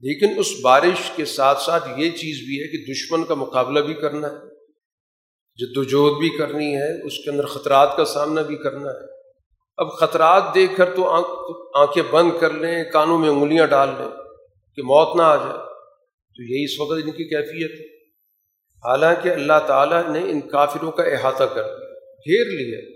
لیکن 0.00 0.38
اس 0.38 0.46
بارش 0.62 1.10
کے 1.16 1.24
ساتھ 1.24 1.62
ساتھ 1.62 1.88
یہ 1.88 2.10
چیز 2.10 2.46
بھی 2.46 2.62
ہے 2.62 2.68
کہ 2.68 2.92
دشمن 2.92 3.24
کا 3.24 3.34
مقابلہ 3.34 3.80
بھی 3.80 3.94
کرنا 3.94 4.28
ہے 4.28 4.56
جدوجہد 5.56 6.18
بھی 6.18 6.38
کرنی 6.38 6.76
ہے، 6.76 7.06
اس 7.06 7.24
کے 7.24 7.30
اندر 7.30 7.46
خطرات 7.46 7.96
کا 7.96 8.04
سامنا 8.04 8.42
بھی 8.42 8.56
کرنا 8.56 8.90
ہے۔ 8.90 9.16
اب 9.76 9.92
خطرات 9.92 10.42
دیکھ 10.54 10.76
کر 10.76 10.94
تو 10.96 11.08
آنکھ، 11.08 11.28
آنکھیں 11.74 12.02
بند 12.10 12.30
کر 12.40 12.50
لیں، 12.50 12.84
کانوں 12.92 13.18
میں 13.18 13.28
انگلیاں 13.28 13.66
ڈال 13.66 13.88
لیں 13.88 14.08
کہ 14.74 14.82
موت 14.82 15.16
نہ 15.16 15.22
آ 15.22 15.36
جائے۔ 15.36 15.58
تو 16.36 16.42
یہی 16.42 16.64
اس 16.64 16.80
وقت 16.80 16.92
ان 16.92 17.10
کی 17.10 17.24
کیفیت 17.24 17.80
ہے۔ 17.80 17.96
حالانکہ 18.88 19.28
اللہ 19.28 19.66
تعالیٰ 19.66 20.08
نے 20.08 20.18
ان 20.18 20.40
کافروں 20.40 20.90
کا 20.90 21.02
احاطہ 21.02 21.44
کر 21.44 21.62
گھیر 22.00 22.44
لیا۔ 22.44 22.95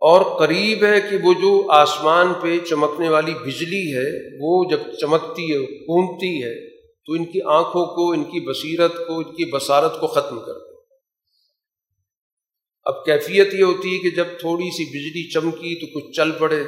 اور 0.00 0.38
قریب 0.38 0.84
ہے 0.84 1.00
کہ 1.00 1.16
وہ 1.22 1.32
جو 1.32 1.70
آسمان 1.70 2.32
پہ 2.42 2.58
چمکنے 2.58 3.08
والی 3.08 3.34
بجلی 3.34 3.94
ہے، 3.94 4.36
وہ 4.40 4.64
جب 4.70 4.78
چمکتی 5.00 5.52
ہے 5.52 5.58
کونتی 5.66 6.42
ہے، 6.42 6.70
تو 6.78 7.12
ان 7.12 7.24
کی 7.24 7.40
آنکھوں 7.46 7.86
کو، 7.86 8.12
ان 8.12 8.24
کی 8.24 8.50
بصیرت 8.50 8.94
کو، 9.06 9.16
ان 9.16 9.24
کی 9.24 9.52
بصارت 9.52 10.00
کو 10.00 10.06
ختم 10.06 10.40
کر 10.40 10.52
دے۔ 10.52 10.74
اب 12.84 13.04
کیفیت 13.04 13.54
یہ 13.54 13.64
ہوتی 13.64 13.94
ہے 13.94 13.98
کہ 13.98 14.16
جب 14.16 14.24
تھوڑی 14.40 14.70
سی 14.70 14.84
بجلی 14.84 15.30
چمکی 15.30 15.80
تو 15.80 15.86
کچھ 15.86 16.16
چل 16.16 16.30
پڑے۔ 16.30 16.64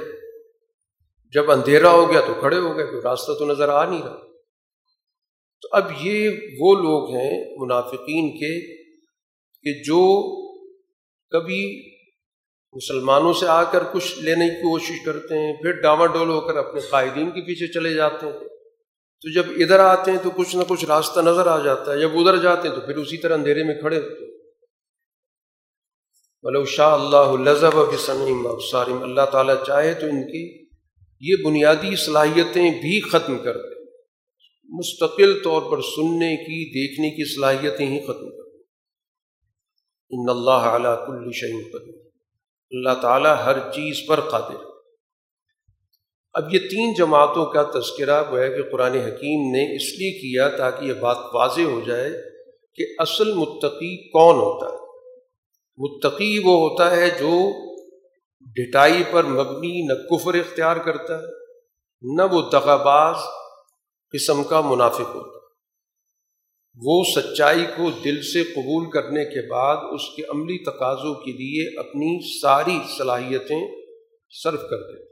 جب 1.32 1.50
اندھیرا 1.50 1.90
ہو 1.90 2.12
گیا 2.12 2.20
تو 2.20 2.34
کھڑے 2.40 2.58
ہو 2.58 2.76
گئے، 2.76 2.86
کوئی 2.86 3.02
راستہ 3.04 3.32
تو 3.32 3.44
نظر 3.44 3.68
آ 3.68 3.90
نہیں 3.90 4.02
رہا۔ 4.02 4.16
تو 5.62 5.68
اب 5.72 5.90
یہ 6.02 6.30
وہ 6.60 6.74
لوگ 6.74 7.10
ہیں، 7.14 7.56
منافقین 7.58 8.30
کے، 8.30 8.82
کہ 9.62 9.82
جو 9.82 10.32
کبھی 11.30 11.91
مسلمانوں 12.72 13.32
سے 13.32 13.46
آ 13.46 13.62
کر 13.62 13.82
کچھ 13.92 14.18
لینے 14.18 14.48
کی 14.48 14.54
کوشش 14.54 15.04
کرتے 15.04 15.38
ہیں، 15.38 15.52
پھر 15.62 15.70
ڈاما 15.70 16.06
ڈول 16.06 16.28
ہو 16.28 16.40
کر 16.40 16.56
اپنے 16.56 16.80
قائدین 16.80 17.30
کے 17.30 17.40
پیچھے 17.40 17.66
چلے 17.66 17.94
جاتے 17.94 18.26
ہیں۔ 18.26 18.38
تو 19.20 19.32
جب 19.32 19.42
ادھر 19.56 19.78
آتے 19.78 20.10
ہیں 20.10 20.18
تو 20.22 20.30
کچھ 20.30 20.56
نہ 20.56 20.62
کچھ 20.68 20.84
راستہ 20.84 21.20
نظر 21.20 21.46
آ 21.46 21.58
جاتا 21.58 21.92
ہے، 21.92 22.00
جب 22.00 22.10
ادھر 22.14 22.36
جاتے 22.36 22.68
ہیں 22.68 22.74
تو 22.74 22.80
پھر 22.80 22.96
اسی 22.96 23.16
طرح 23.16 23.34
اندھیرے 23.34 23.64
میں 23.64 23.74
کھڑے 23.74 23.96
ہوتے 23.96 24.24
ہیں۔ 24.24 24.32
ملو 26.42 26.64
شاہ 26.64 26.94
اللہ 26.94 27.50
لذب 27.50 27.94
بسنیم 27.94 28.48
سارم 28.70 29.02
اللہ 29.02 29.26
تعالیٰ 29.32 29.54
چاہے 29.66 29.94
تو 29.94 30.06
ان 30.06 30.22
کی 30.22 30.66
یہ 31.20 31.44
بنیادی 31.44 31.96
صلاحیتیں 31.96 32.70
بھی 32.70 33.00
ختم 33.00 33.38
کر 33.38 33.52
دیں 33.52 33.84
مستقل 34.68 35.42
طور 35.42 35.62
پر 35.62 35.80
سننے 35.80 36.36
کی، 36.36 36.64
دیکھنے 36.70 37.10
کی 37.10 37.34
صلاحیتیں 37.34 37.86
ہی 37.86 38.00
ختم 38.00 38.30
کر 38.30 38.58
ان 40.10 40.28
اللہ 40.28 40.50
اعلیٰ 40.50 41.06
کل 41.06 41.30
شعین 41.32 41.62
قدیر۔ 41.72 42.01
اللہ 42.72 43.00
تعالیٰ 43.02 43.36
ہر 43.44 43.58
چیز 43.58 44.08
پر 44.08 44.20
قادر 44.20 44.64
اب 46.32 46.54
یہ 46.54 46.58
تین 46.58 46.94
جماعتوں 46.94 47.46
کا 47.46 47.62
تذکرہ 47.62 48.22
وہ 48.30 48.38
ہے 48.38 48.48
کہ 48.48 48.70
قرآن 48.72 48.94
حکیم 48.94 49.50
نے 49.50 49.76
اس 49.76 49.98
لیے 49.98 50.10
کیا 50.12 50.48
تاکہ 50.48 50.84
یہ 50.84 50.92
بات 50.92 51.16
واضح 51.34 51.60
ہو 51.60 51.80
جائے 51.86 52.10
کہ 52.74 52.84
اصل 52.98 53.32
متقی 53.32 54.10
کون 54.10 54.36
ہوتا 54.36 54.66
ہے۔ 54.66 54.78
متقی 55.78 56.38
وہ 56.38 56.70
ہوتا 56.70 56.90
ہے 56.90 57.10
جو 57.10 57.32
ڈٹائی 58.40 59.02
پر 59.10 59.24
مبنی 59.24 59.86
نہ 59.86 59.92
کفر 59.92 60.34
اختیار 60.34 60.76
کرتا 60.76 61.18
ہے، 61.18 61.24
نہ 62.02 62.22
وہ 62.22 62.42
دغاباز 62.52 63.16
قسم 64.12 64.44
کا 64.44 64.60
منافق 64.60 65.00
ہوتا 65.00 65.31
ہے۔ 65.31 65.31
وہ 66.76 67.04
سچائی 67.16 67.64
کو 67.76 67.90
دل 68.04 68.22
سے 68.22 68.44
قبول 68.44 68.90
کرنے 68.90 69.24
کے 69.24 69.50
بعد 69.50 69.76
اس 69.76 70.00
کے 70.16 70.22
عملی 70.22 70.58
تقاضوں 70.58 71.14
کے 71.14 71.32
لیے 71.32 71.78
اپنی 71.78 72.40
ساری 72.40 72.78
صلاحیتیں 72.98 73.68
صرف 74.30 74.60
کر 74.70 74.76
دے 74.76 75.04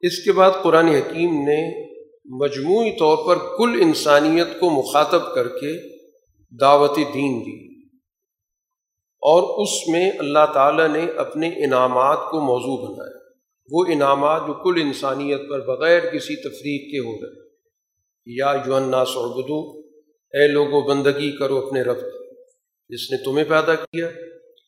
اس 0.00 0.24
کے 0.24 0.32
بعد 0.32 0.50
قرآن 0.62 0.88
حکیم 0.88 1.30
نے 1.32 1.90
مجموعی 2.24 2.90
طور 2.98 3.16
پر 3.26 3.56
کل 3.58 3.80
انسانیت 3.80 4.60
کو 4.60 4.70
مخاطب 4.70 5.34
کر 5.34 5.48
کے 5.48 6.00
دعوت 6.60 6.96
دین 6.96 7.40
دی۔ 7.40 7.70
اور 9.22 9.62
اس 9.62 9.88
میں 9.88 10.10
اللہ 10.18 10.52
تعالیٰ 10.54 10.88
نے 10.88 11.10
اپنے 11.10 11.48
انعامات 11.48 12.18
کو 12.30 12.40
موضوع 12.40 12.88
بنایا۔ 12.88 13.18
وہ 13.70 13.84
انعامات 13.88 14.40
جو 14.46 14.52
کل 14.54 14.80
انسانیت 14.80 15.40
پر 15.50 15.60
بغیر 15.60 16.00
کسی 16.00 16.36
تفریق 16.36 16.92
کے 16.92 16.98
ہو 16.98 17.26
رہے 17.26 17.49
یا 18.36 18.52
یونا 18.66 19.04
سعبدو 19.04 19.80
اے 20.30 20.48
لوگوں 20.48 20.82
بندگی 20.82 21.36
کرو 21.36 21.66
اپنے 21.66 21.82
رب 21.82 21.96
جس 22.88 23.10
نے 23.10 23.24
تمہیں 23.24 23.44
پیدا 23.44 23.74
کیا، 23.74 24.08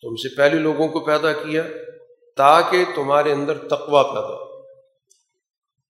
تم 0.02 0.16
سے 0.16 0.36
پہلے 0.36 0.58
لوگوں 0.58 0.88
کو 0.88 1.00
پیدا 1.00 1.32
کیا، 1.32 1.62
تاکہ 2.36 2.84
تمہارے 2.96 3.32
اندر 3.32 3.58
تقوا 3.58 4.02
پیدا 4.02 4.20
ہو۔ 4.20 4.62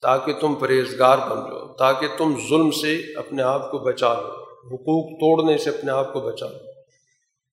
تاکہ 0.02 0.32
تم 0.40 0.54
پرہیزگار 0.54 1.18
بن 1.18 1.50
جاؤ، 1.50 1.66
تاکہ 1.66 2.06
تم 2.18 2.34
ظلم 2.48 2.70
سے 2.70 3.18
اپنے 3.18 3.42
آپ 3.42 3.70
کو 3.70 3.78
بچا 3.78 4.14
لو، 4.14 4.28
حقوق 4.44 5.06
توڑنے 5.10 5.58
سے 5.58 5.70
اپنے 5.70 5.92
آپ 5.92 6.12
کو 6.12 6.20
بچا 6.20 6.46
لو۔ 6.48 6.58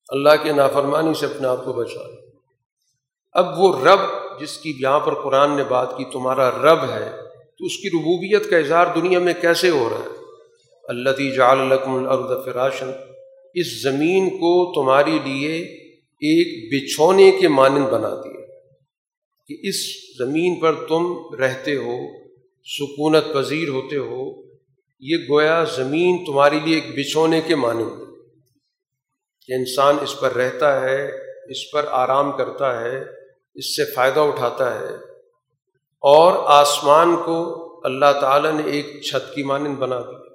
اللہ 0.08 0.28
کے 0.42 0.52
نافرمانی 0.52 1.14
سے 1.14 1.26
اپنے 1.26 1.48
آپ 1.48 1.64
کو 1.64 1.72
بچا 1.72 2.02
لو۔ 2.02 2.16
اب 3.32 3.58
وہ 3.58 3.84
رب 3.84 3.98
جس 4.40 4.58
کی 4.58 4.74
یہاں 4.80 5.00
پر 5.00 5.22
قرآن 5.22 5.56
نے 5.56 5.64
بات 5.64 5.96
کی، 5.96 6.04
تمہارا 6.04 6.50
رب 6.50 6.90
ہے 6.90 7.29
تو 7.60 7.66
اس 7.66 7.76
کی 7.76 7.88
ربوبیت 7.88 8.50
کا 8.50 8.56
اظہار 8.56 8.86
دنیا 8.94 9.18
میں 9.18 9.34
کیسے 9.40 9.70
ہو 9.70 9.88
رہا 9.90 9.98
ہے؟ 9.98 10.16
اللہ 10.84 11.34
جعل 11.36 11.58
لکم 11.58 11.94
الارض 11.94 12.44
فراشن 12.44 12.90
اس 13.54 13.82
زمین 13.82 14.30
کو 14.30 14.82
تمہارے 14.82 15.18
لیے 15.24 15.56
ایک 16.04 16.74
بچھونے 16.74 17.30
کے 17.40 17.48
مانند 17.48 17.86
بنا 17.86 18.10
دیا۔ 18.10 18.40
کہ 19.46 19.56
اس 19.62 19.74
زمین 20.18 20.60
پر 20.60 20.74
تم 20.74 21.34
رہتے 21.34 21.76
ہو، 21.76 21.96
سکونت 22.64 23.24
پذیر 23.34 23.68
ہوتے 23.68 23.96
ہو، 23.96 24.42
یہ 25.00 25.16
گویا 25.30 25.64
زمین 25.76 26.24
تمہارے 26.24 26.58
لیے 26.64 26.74
ایک 26.74 26.94
بچھونے 26.94 27.40
کے 27.46 27.54
مانند 27.54 27.90
کہ 29.46 29.52
انسان 29.52 29.96
اس 30.02 30.20
پر 30.20 30.32
رہتا 30.32 30.80
ہے، 30.80 31.06
اس 31.50 31.70
پر 31.72 31.84
آرام 31.90 32.32
کرتا 32.32 32.80
ہے، 32.80 33.04
اس 33.54 33.76
سے 33.76 33.84
فائدہ 33.84 34.20
اٹھاتا 34.20 34.80
ہے۔ 34.80 35.09
اور 36.00 36.32
آسمان 36.46 37.16
کو 37.16 37.66
اللہ 37.84 38.20
تعالیٰ 38.20 38.52
نے 38.52 38.62
ایک 38.72 39.02
چھت 39.02 39.34
کی 39.34 39.42
مانند 39.42 39.76
بنا 39.76 40.00
دی۔ 40.00 40.30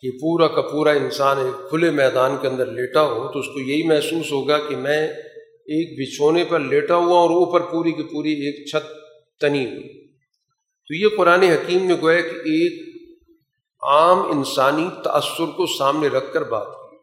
کہ 0.00 0.18
پورا 0.20 0.48
کا 0.48 0.62
پورا 0.62 0.90
انسان 0.90 1.38
ایک 1.38 1.70
کھلے 1.70 1.90
میدان 1.90 2.36
کے 2.40 2.48
اندر 2.48 2.66
لیٹا 2.66 3.02
ہو 3.02 3.32
تو 3.32 3.38
اس 3.38 3.46
کو 3.46 3.60
یہی 3.60 3.88
محسوس 3.88 4.32
ہوگا 4.32 4.58
کہ 4.58 4.76
میں 4.76 5.08
ایک 5.48 6.00
بچھونے 6.00 6.44
پر 6.44 6.60
لیٹا 6.60 6.94
ہوا 6.94 7.20
اور 7.20 7.30
اوپر 7.30 7.60
پوری 7.60 7.92
کی 7.92 8.02
پوری 8.02 8.32
ایک 8.32 8.68
چھت 8.70 8.92
تنی 9.40 9.66
ہوئی۔ 9.66 10.08
تو 10.88 10.94
یہ 10.94 11.06
قرآن 11.16 11.42
حکیم 11.42 11.86
نے 11.86 11.94
گویا 12.02 12.20
کہ 12.20 12.36
ایک 12.36 12.98
عام 13.82 14.30
انسانی 14.30 14.88
تأثر 15.04 15.46
کو 15.56 15.76
سامنے 15.78 16.08
رکھ 16.08 16.32
کر 16.32 16.42
بات 16.42 16.66
کی۔ 16.66 16.96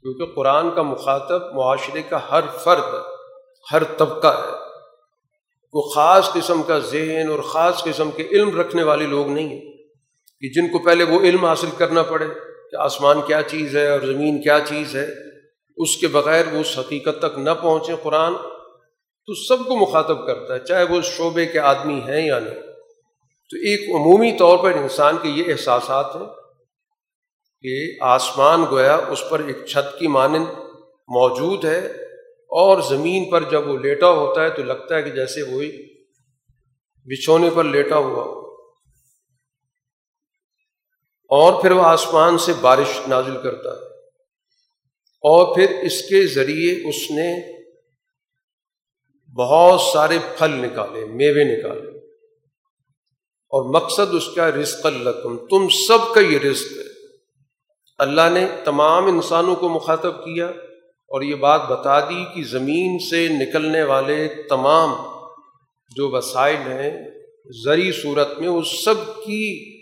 کیونکہ 0.00 0.34
قرآن 0.34 0.70
کا 0.70 0.82
مخاطب 0.82 1.54
معاشرے 1.54 2.02
کا 2.02 2.18
ہر 2.30 2.40
فرد 2.64 2.94
ہر 3.72 3.84
طبقہ 3.84 4.26
ہے۔ 4.26 4.67
وہ 5.72 5.82
خاص 5.82 6.32
قسم 6.32 6.62
کا 6.62 6.78
ذہن 6.78 7.28
اور 7.30 7.38
خاص 7.38 7.82
قسم 7.84 8.10
کے 8.10 8.22
علم 8.22 8.60
رکھنے 8.60 8.82
والے 8.82 9.06
لوگ 9.06 9.28
نہیں 9.28 9.48
ہیں 9.48 9.60
کہ 10.40 10.48
جن 10.48 10.68
کو 10.68 10.78
پہلے 10.78 11.04
وہ 11.04 11.20
علم 11.20 11.44
حاصل 11.44 11.70
کرنا 11.78 12.02
پڑے 12.02 12.26
کہ 12.70 12.76
آسمان 12.76 13.20
کیا 13.26 13.42
چیز 13.42 13.76
ہے 13.76 13.90
اور 13.90 14.00
زمین 14.00 14.42
کیا 14.42 14.58
چیز 14.64 14.96
ہے، 14.96 15.06
اس 15.76 15.96
کے 15.96 16.08
بغیر 16.08 16.44
وہ 16.52 16.58
اس 16.58 16.78
حقیقت 16.78 17.18
تک 17.18 17.38
نہ 17.38 17.50
پہنچے 17.62 17.94
قرآن، 18.02 18.34
تو 19.28 19.34
سب 19.34 19.68
کو 19.68 19.76
مخاطب 19.76 20.26
کرتا 20.26 20.54
ہے، 20.54 20.58
چاہے 20.58 20.84
وہ 20.84 21.00
شعبے 21.00 21.46
کے 21.46 21.58
آدمی 21.58 22.00
ہیں 22.00 22.26
یا 22.26 22.38
نہیں۔ 22.38 22.54
تو 23.50 23.56
ایک 23.56 23.88
عمومی 23.94 24.32
طور 24.38 24.58
پر 24.58 24.72
انسان 24.72 25.16
کے 25.22 25.28
یہ 25.28 25.52
احساسات 25.52 26.16
ہیں 26.16 26.26
کہ 27.62 28.04
آسمان 28.04 28.64
گویا 28.70 28.96
اس 29.08 29.24
پر 29.30 29.40
ایک 29.40 29.66
چھت 29.66 29.98
کی 29.98 30.08
مانند 30.08 30.46
موجود 31.08 31.64
ہے 31.64 32.07
اور 32.48 32.82
زمین 32.82 33.30
پر 33.30 33.50
جب 33.50 33.68
وہ 33.68 33.78
لیٹا 33.78 34.10
ہوتا 34.10 34.42
ہے 34.42 34.50
تو 34.50 34.62
لگتا 34.62 34.96
ہے 34.96 35.02
کہ 35.02 35.10
جیسے 35.10 35.42
وہی 35.42 35.98
بچھونے 37.04 37.50
پر 37.54 37.64
لیٹا 37.64 37.96
ہوا 37.96 38.22
ہو۔ 38.22 38.38
اور 41.28 41.62
پھر 41.62 41.70
وہ 41.70 41.82
آسمان 41.82 42.38
سے 42.38 42.52
بارش 42.60 43.08
نازل 43.08 43.36
کرتا 43.42 43.70
ہے۔ 43.70 43.84
اور 45.02 45.54
پھر 45.54 45.70
اس 45.82 46.02
کے 46.02 46.26
ذریعے 46.26 46.88
اس 46.88 47.10
نے 47.10 47.58
بہت 49.38 49.80
سارے 49.80 50.18
پھل 50.38 50.50
نکالے، 50.50 51.04
میوے 51.04 51.44
نکالے۔ 51.44 51.98
اور 53.50 53.74
مقصد 53.74 54.14
اس 54.14 54.28
کا 54.36 54.50
رزق 54.50 54.86
القم 54.86 55.36
تم 55.36 55.68
سب 55.68 56.14
کا 56.14 56.20
یہ 56.20 56.38
رزق 56.38 56.72
ہے۔ 56.72 57.16
اللہ 57.98 58.28
نے 58.32 58.46
تمام 58.64 59.06
انسانوں 59.06 59.56
کو 59.56 59.68
مخاطب 59.68 60.24
کیا۔ 60.24 60.50
اور 61.08 61.22
یہ 61.22 61.34
بات 61.34 61.68
بتا 61.68 62.00
دی 62.00 62.24
کہ 62.34 62.42
زمین 62.44 62.98
سے 62.98 63.28
نکلنے 63.28 63.82
والے 63.82 64.28
تمام 64.48 64.90
جو 65.96 66.10
وسائل 66.10 66.56
ہیں، 66.56 67.10
زرعی 67.64 67.92
صورت 67.92 68.38
میں 68.38 68.48
اس 68.48 68.84
سب 68.84 69.06
کی، 69.16 69.74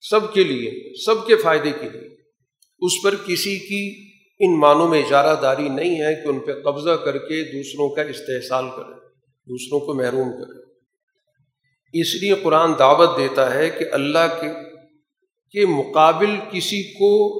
سب 0.00 0.34
کے 0.34 0.44
لیے، 0.44 0.94
سب 1.04 1.26
کے 1.26 1.36
فائدے 1.36 1.70
کے 1.70 1.88
لیے۔ 1.88 2.08
اس 2.80 2.92
پر 3.04 3.14
کسی 3.26 3.58
کی 3.58 4.12
ان 4.40 4.60
معنوں 4.60 4.88
میں 4.88 5.02
اجارہ 5.02 5.40
داری 5.40 5.68
نہیں 5.68 5.94
ہے 5.94 6.14
کہ 6.14 6.28
ان 6.28 6.38
پہ 6.38 6.52
قبضہ 6.52 6.90
کر 6.90 7.18
کے 7.18 7.44
دوسروں 7.44 7.88
کا 7.88 8.02
استحصال 8.02 8.64
کرے، 8.76 8.94
دوسروں 9.48 9.80
کو 9.80 9.94
محروم 9.94 10.32
کرے۔ 10.32 10.62
اس 12.00 12.14
لیے 12.14 12.34
قرآن 12.42 12.72
دعوت 12.78 13.18
دیتا 13.18 13.54
ہے 13.54 13.70
کہ 13.70 13.84
اللہ 13.92 14.40
کے 14.40 14.48
کے 15.50 15.66
مقابل 15.66 16.36
کسی 16.50 16.82
کو 16.82 17.38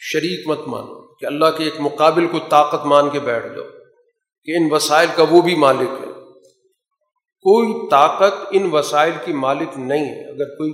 شریک 0.00 0.46
مت 0.46 0.60
مانو۔ 0.66 1.03
کہ 1.24 1.26
اللہ 1.26 1.44
کے 1.58 1.64
ایک 1.64 1.74
مقابل 1.78 2.26
کو 2.26 2.38
طاقت 2.48 2.86
مان 2.86 3.10
کے 3.10 3.20
بیٹھ 3.20 3.46
جاؤ، 3.46 3.64
کہ 4.44 4.50
ان 4.50 4.68
وسائل 4.70 5.08
کا 5.16 5.24
وہ 5.30 5.42
بھی 5.42 5.54
مالک 5.54 5.88
ہے۔ 6.00 6.06
کوئی 7.42 7.88
طاقت 7.90 8.48
ان 8.50 8.68
وسائل 8.72 9.12
کی 9.24 9.32
مالک 9.32 9.68
نہیں 9.76 10.04
ہے۔ 10.04 10.30
اگر 10.30 10.44
کوئی 10.44 10.72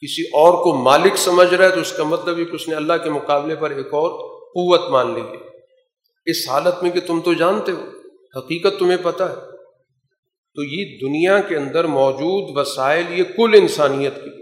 کسی 0.00 0.22
اور 0.22 0.64
کو 0.64 0.74
مالک 0.74 1.16
سمجھ 1.16 1.54
رہا 1.54 1.64
ہے 1.64 1.70
تو 1.70 1.80
اس 1.80 1.92
کا 1.92 2.04
مطلب 2.04 2.38
یہ 2.38 2.44
کہ 2.44 2.54
اس 2.54 2.68
نے 2.68 2.74
اللہ 2.74 2.92
کے 3.04 3.10
مقابلے 3.10 3.56
پر 3.56 3.70
ایک 3.70 3.86
اور 3.86 4.10
قوت 4.38 4.90
مان 4.90 5.14
لی 5.14 5.20
ہے۔ 5.20 5.36
اس 6.26 6.48
حالت 6.48 6.82
میں 6.82 6.90
کہ 6.90 7.00
تم 7.00 7.20
تو 7.20 7.32
جانتے 7.32 7.72
ہو، 7.72 7.84
حقیقت 8.38 8.78
تمہیں 8.78 8.98
پتہ 9.02 9.22
ہے۔ 9.22 9.34
تو 10.54 10.62
یہ 10.62 10.98
دنیا 11.00 11.40
کے 11.40 11.56
اندر 11.56 11.84
موجود 11.84 12.56
وسائل، 12.56 13.04
یہ 13.08 13.24
کل 13.24 13.50
انسانیت 13.54 14.14
کی۔ 14.14 14.41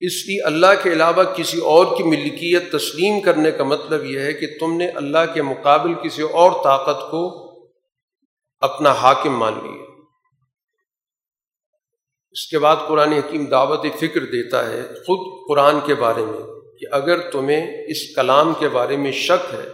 اس 0.00 0.26
لیے 0.26 0.42
اللہ 0.42 0.66
کے 0.82 0.92
علاوہ 0.92 1.22
کسی 1.24 1.58
اور 1.58 1.96
کی 1.96 2.02
ملکیت 2.02 2.72
تسلیم 2.72 3.20
کرنے 3.20 3.50
کا 3.50 3.64
مطلب 3.64 4.04
یہ 4.04 4.18
ہے 4.18 4.32
کہ 4.32 4.46
تم 4.60 4.76
نے 4.76 4.88
اللہ 4.88 5.34
کے 5.34 5.42
مقابل 5.42 5.94
کسی 5.94 6.22
اور 6.22 6.50
طاقت 6.64 7.10
کو 7.10 7.46
اپنا 8.60 8.92
حاکم 8.92 9.38
مان 9.38 9.52
لیا۔ 9.52 9.82
اس 12.30 12.46
کے 12.46 12.58
بعد 12.58 12.76
قرآن 12.88 13.12
حکیم 13.12 13.44
دعوت 13.44 13.86
فکر 13.98 14.20
دیتا 14.20 14.70
ہے 14.70 14.82
خود 14.82 15.48
قرآن 15.48 15.78
کے 15.86 15.94
بارے 15.94 16.24
میں 16.24 16.40
کہ 16.78 16.86
اگر 16.92 17.30
تمہیں 17.30 17.66
اس 17.88 18.16
کلام 18.16 18.52
کے 18.58 18.68
بارے 18.68 18.96
میں 18.96 19.12
شک 19.12 19.54
ہے 19.54 19.68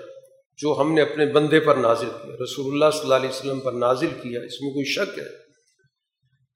جو 0.56 0.76
ہم 0.80 0.94
نے 0.94 1.02
اپنے 1.02 1.26
بندے 1.26 1.60
پر 1.60 1.76
نازل 1.76 2.08
کیا، 2.08 2.34
رسول 2.44 2.72
اللہ 2.72 2.90
صلی 2.90 3.02
اللہ 3.02 3.14
علیہ 3.14 3.28
وسلم 3.28 3.60
پر 3.60 3.72
نازل 3.72 4.08
کیا، 4.08 4.40
اس 4.40 4.60
میں 4.60 4.70
کوئی 4.70 4.84
شک 4.84 5.18
ہے، 5.18 5.42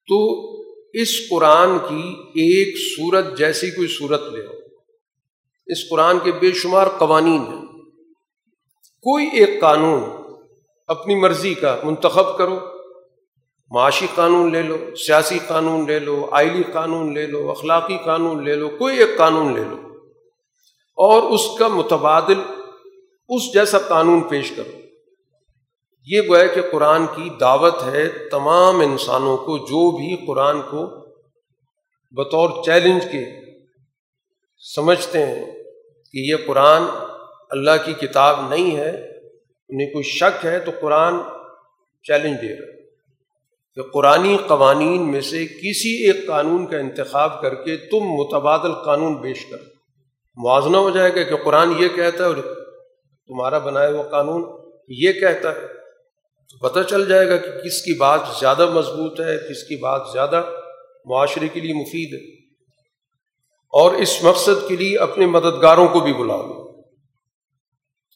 تو 0.09 0.19
اس 1.03 1.28
قرآن 1.30 1.78
کی 1.78 2.16
ایک 2.18 2.76
صورت 2.97 3.38
جیسی 3.38 3.70
کوئی 3.70 3.88
صورت 3.88 4.22
لے 4.32 4.47
آؤ 4.47 4.55
اس 5.66 5.88
قرآن 5.90 6.18
کے 6.18 6.32
بے 6.32 6.53
شمار 6.53 6.86
قوانین 6.86 7.42
ہیں۔ 7.42 7.62
کوئی 9.03 9.26
ایک 9.32 9.61
قانون 9.61 10.03
اپنی 10.86 11.14
مرضی 11.14 11.55
کا 11.55 11.80
منتخب 11.82 12.38
کرو۔ 12.38 12.59
معاشی 13.70 14.07
قانون 14.14 14.53
لے 14.53 14.62
لو، 14.62 14.76
سیاسی 15.07 15.38
قانون 15.49 15.86
لے 15.86 15.99
لو، 15.99 16.28
آئلی 16.32 16.62
قانون 16.72 17.14
لے 17.14 17.26
لو، 17.26 17.51
اخلاقی 17.51 17.97
قانون 18.05 18.44
لے 18.44 18.55
لو، 18.55 18.68
کوئی 18.68 18.99
ایک 18.99 19.16
قانون 19.16 19.55
لے 19.55 19.64
لو۔ 19.64 19.76
اور 20.97 21.22
اس 21.22 21.40
کا 21.59 21.68
متبادل، 21.68 22.40
اس 23.28 23.55
جیسا 23.55 23.78
قانون 23.78 24.20
پیش 24.20 24.51
کرو۔ 24.51 24.86
یہ 26.07 26.20
گویا 26.28 26.46
کہ 26.46 26.61
قرآن 26.72 27.07
کی 27.07 27.30
دعوت 27.40 27.74
ہے 27.92 28.09
تمام 28.09 28.80
انسانوں 28.80 29.36
کو 29.36 29.59
جو 29.59 29.90
بھی 29.90 30.26
قرآن 30.26 30.62
کو 30.62 31.07
بطور 32.11 32.64
چیلنج 32.64 33.04
کے 33.04 33.24
سمجھتے 34.74 35.26
ہیں 35.26 35.44
کہ 36.12 36.18
یہ 36.18 36.36
قرآن 36.46 36.82
اللہ 37.50 37.70
کی 37.84 37.92
کتاب 37.92 38.48
نہیں 38.48 38.76
ہے، 38.76 38.90
انہیں 39.68 39.92
کوئی 39.92 40.02
شک 40.02 40.46
ہے 40.46 40.59
تو 40.59 40.70
قرآن 40.80 41.14
چیلنج 42.02 42.42
دے 42.42 42.48
رہا 42.48 42.72
ہے۔ 42.72 42.76
کہ 43.74 43.82
قرآن 43.82 44.36
قوانین 44.36 45.11
میں 45.11 45.20
سے 45.20 45.46
کسی 45.46 46.07
ایک 46.07 46.26
قانون 46.26 46.66
کا 46.66 46.78
انتخاب 46.78 47.42
کر 47.42 47.54
کے 47.54 47.76
تم 47.76 48.00
متبادل 48.00 48.72
قانون 48.72 49.22
پیش 49.22 49.46
کر۔ 49.46 49.59
موازنہ 50.36 50.76
ہو 50.76 50.90
جائے 50.90 51.14
گا 51.14 51.22
کہ 51.22 51.36
قرآن 51.44 51.72
یہ 51.78 51.88
کہتا 51.88 52.24
ہے 52.24 52.28
اور 52.28 52.36
تمہارا 53.26 53.59
بنایا 53.59 53.88
ہوا 53.88 54.02
قانون 54.02 54.44
یہ 54.88 55.12
کہتا 55.12 55.50
ہے۔ 55.50 55.76
تو 56.51 56.68
پتہ 56.68 56.80
چل 56.90 57.09
جائے 57.09 57.28
گا 57.28 57.36
کہ 57.36 57.51
کس 57.51 57.82
کی 57.82 57.92
بات 57.92 58.20
زیادہ 58.40 58.70
مضبوط 58.70 59.20
ہے، 59.20 59.36
کس 59.36 59.62
کی 59.62 59.76
بات 59.76 60.03
زیادہ 60.12 60.42
معاشرے 61.05 61.49
کے 61.49 61.61
لیے 61.61 61.74
مفید 61.74 62.12
ہے۔ 62.12 62.36
اور 63.72 63.92
اس 63.92 64.22
مقصد 64.22 64.68
کے 64.68 64.76
لیے 64.76 64.99
اپنے 64.99 65.26
مددگاروں 65.26 65.88
کو 65.88 66.01
بھی 66.01 66.12
بلا 66.12 66.36
لو۔ 66.36 66.66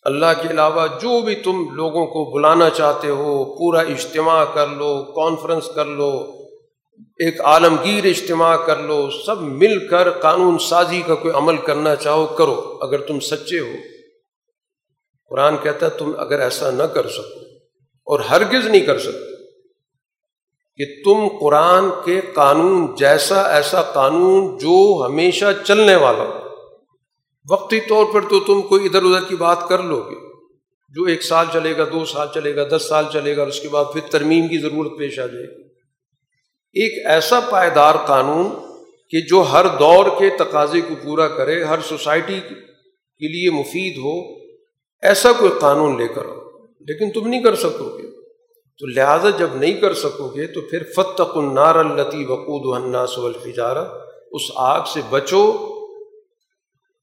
اللہ 0.02 0.26
کے 0.42 0.48
علاوہ 0.48 0.86
جو 0.86 1.20
بھی 1.20 1.34
تم 1.34 1.74
لوگوں 1.74 2.06
کو 2.06 2.36
بلانا 2.36 2.70
چاہتے 2.70 3.08
ہو، 3.08 3.44
پورا 3.44 3.80
اجتماع 3.80 4.44
کر 4.54 4.66
لو 4.66 5.04
کانفرنس 5.04 5.70
کر 5.74 5.84
لو، 5.84 6.36
ایک 7.18 7.40
عالمگیر 7.40 8.04
اجتماع 8.04 8.56
کر 8.56 8.78
لو، 8.78 9.10
سب 9.26 9.40
مل 9.40 9.88
کر 9.88 10.10
قانون 10.10 10.58
سازی 10.58 11.02
کا 11.06 11.14
کوئی 11.14 11.34
عمل 11.34 11.56
کرنا 11.56 11.96
چاہو، 11.96 12.26
کرو۔ 12.26 12.78
اگر 12.82 13.00
تم 13.00 13.20
سچے 13.20 13.58
ہو، 13.58 13.72
قرآن 15.30 15.56
کہتا 15.62 15.86
ہے 15.86 15.90
تم 15.90 16.12
اگر 16.18 16.40
ایسا 16.40 16.70
نہ 16.70 16.82
کر 16.82 17.08
سکو۔ 17.08 17.49
اور 18.10 18.20
ہرگز 18.20 18.66
نہیں 18.66 18.80
کر 18.80 18.98
سکتے 18.98 19.30
کہ 20.76 21.02
تم 21.04 21.28
قرآن 21.40 21.84
کے 22.04 22.20
قانون 22.34 22.94
جیسا 22.94 23.42
ایسا 23.42 23.82
قانون 23.82 24.58
جو 24.58 25.06
ہمیشہ 25.06 25.44
چلنے 25.64 25.96
والا 25.96 26.24
ہو۔ 26.24 26.40
وقتی 27.50 27.80
طور 27.80 28.04
پر 28.12 28.20
تو 28.20 28.40
تم 28.40 28.62
کوئی 28.62 28.86
ادھر 28.86 29.02
ادھر 29.02 29.28
کی 29.28 29.36
بات 29.36 29.68
کر 29.68 29.82
لو 29.82 30.00
گے۔ 30.00 30.30
جو 30.88 31.04
ایک 31.04 31.22
سال 31.22 31.46
چلے 31.52 31.76
گا، 31.76 31.84
دو 31.92 32.04
سال 32.04 32.28
چلے 32.34 32.56
گا، 32.56 32.76
دس 32.76 32.88
سال 32.88 33.04
چلے 33.12 33.36
گا، 33.36 33.40
اور 33.40 33.48
اس 33.48 33.60
کے 33.60 33.68
بعد 33.68 33.84
پھر 33.92 34.00
ترمیم 34.10 34.48
کی 34.48 34.58
ضرورت 34.58 34.92
پیش 34.98 35.18
آ 35.18 35.26
جائے 35.26 35.44
گی۔ 35.44 35.62
ایک 36.72 37.06
ایسا 37.06 37.40
پائیدار 37.40 37.94
قانون 38.06 38.50
کہ 39.10 39.20
جو 39.20 39.40
ہر 39.40 39.66
دور 39.78 40.06
کے 40.18 40.30
تقاضے 40.38 40.80
کو 40.80 40.94
پورا 41.02 41.28
کرے، 41.28 41.64
ہر 41.64 41.78
سوسائٹی 41.88 42.40
کے 43.18 43.28
لیے 43.28 43.50
مفید 43.50 43.98
ہو، 43.98 44.34
ایسا 45.02 45.32
کوئی 45.32 45.52
قانون 45.60 45.98
لے 45.98 46.08
کر 46.08 46.24
آؤ۔ 46.24 46.49
لیکن 46.80 47.10
تم 47.10 47.28
نہیں 47.28 47.42
کر 47.42 47.54
سکو 47.54 47.98
گے 47.98 48.20
تو 48.78 48.86
لہٰذا 48.86 49.30
جب 49.30 49.48
نہیں 49.54 49.72
کر 49.72 49.94
سکو 49.94 50.28
گے 50.28 50.46
تو 50.46 50.60
پھر 50.60 50.82
فتق 50.96 51.36
النار 51.36 51.74
التی 51.74 52.24
وقود 52.24 52.82
الناس 52.82 53.18
والحجارہ 53.18 53.84
اس 54.32 54.42
آگ 54.56 54.80
سے 54.92 55.00
بچو۔ 55.10 55.52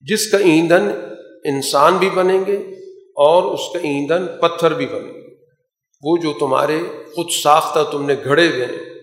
جس 0.01 0.31
کا 0.31 0.37
ایندھن 0.37 0.89
انسان 1.43 1.97
بھی 1.97 2.09
بنیں 2.09 2.39
گے 2.47 2.55
اور 3.15 3.43
اس 3.43 3.59
کا 3.73 3.79
ایندھن 3.79 4.27
پتھر 4.41 4.73
بھی 4.73 4.85
بنے 4.85 5.13
گے۔ 5.13 5.35
وہ 6.03 6.17
جو 6.17 6.33
تمہارے 6.39 6.79
خود 7.15 7.25
ساختہ 7.43 7.79
تم 7.91 8.05
نے 8.05 8.15
گھڑے 8.23 8.47
ہوئے 8.47 8.65
ہیں۔ 8.65 8.99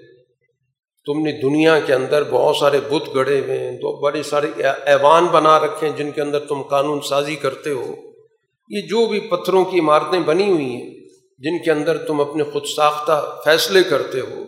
تم 1.07 1.21
نے 1.21 1.33
دنیا 1.33 1.81
کے 1.81 1.95
اندر 1.95 2.23
بہت 2.31 2.57
سارے 2.57 2.81
بت 2.91 3.15
گڑے 3.15 3.41
ہوئے 3.41 3.59
ہیں۔ 3.59 3.77
تو 3.77 4.01
بڑے 4.01 4.23
سارے 4.23 4.63
ایوان 4.85 5.27
بنا 5.27 5.61
رکھے 5.61 5.89
ہیں 5.89 5.97
جن 5.97 6.11
کے 6.11 6.21
اندر 6.21 6.39
تم 6.39 6.63
قانون 6.63 7.01
سازی 7.01 7.37
کرتے 7.37 7.71
ہو۔ 7.71 8.14
یہ 8.69 8.81
جو 8.81 9.07
بھی 9.07 9.21
پتھروں 9.21 9.65
کی 9.65 9.79
عمارتیں 9.81 10.21
بنی 10.21 10.51
ہوئی 10.51 10.65
ہیں، 10.65 10.95
جن 11.39 11.65
کے 11.65 11.71
اندر 11.71 11.99
تم 11.99 12.21
اپنے 12.21 12.45
خود 12.45 12.63
ساختہ 12.77 13.41
فیصلے 13.45 13.83
کرتے 13.83 14.21
ہو، 14.21 14.45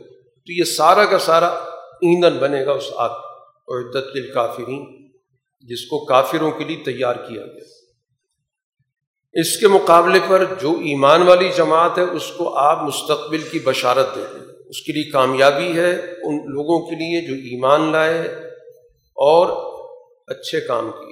تو 0.46 0.52
یہ 0.52 0.64
سارا 0.64 1.04
کا 1.04 1.18
سارا 1.18 1.46
ایندھن 2.02 2.38
بنے 2.38 2.66
گا 2.66 2.72
اس 2.72 2.90
آگ 2.96 3.10
اور 3.10 3.84
عدت 3.84 4.04
کے 4.04 4.32
کافرین 4.32 5.08
جس 5.60 5.86
کو 5.86 6.04
کافروں 6.04 6.50
کے 6.50 6.64
لیے 6.64 6.76
تیار 6.76 7.14
کیا 7.14 7.46
گیا۔ 7.46 7.64
اس 9.32 9.56
کے 9.56 9.68
مقابلے 9.68 10.18
پر 10.28 10.44
جو 10.60 10.72
ایمان 10.72 11.22
والی 11.22 11.48
جماعت 11.56 11.98
ہے، 11.98 12.02
اس 12.02 12.32
کو 12.36 12.54
آپ 12.54 12.82
مستقبل 12.82 13.42
کی 13.42 13.58
بشارت 13.58 14.16
دے 14.16 14.20
دیں۔ 14.34 14.46
اس 14.68 14.82
کے 14.82 14.92
لیے 14.92 15.10
کامیابی 15.10 15.78
ہے، 15.78 15.92
ان 16.00 16.36
لوگوں 16.36 16.86
کے 16.86 16.94
لیے 16.94 17.26
جو 17.26 17.34
ایمان 17.34 17.92
لائے 17.92 18.20
اور 19.14 19.76
اچھے 20.26 20.60
کام 20.60 20.90
کیے۔ 20.90 21.05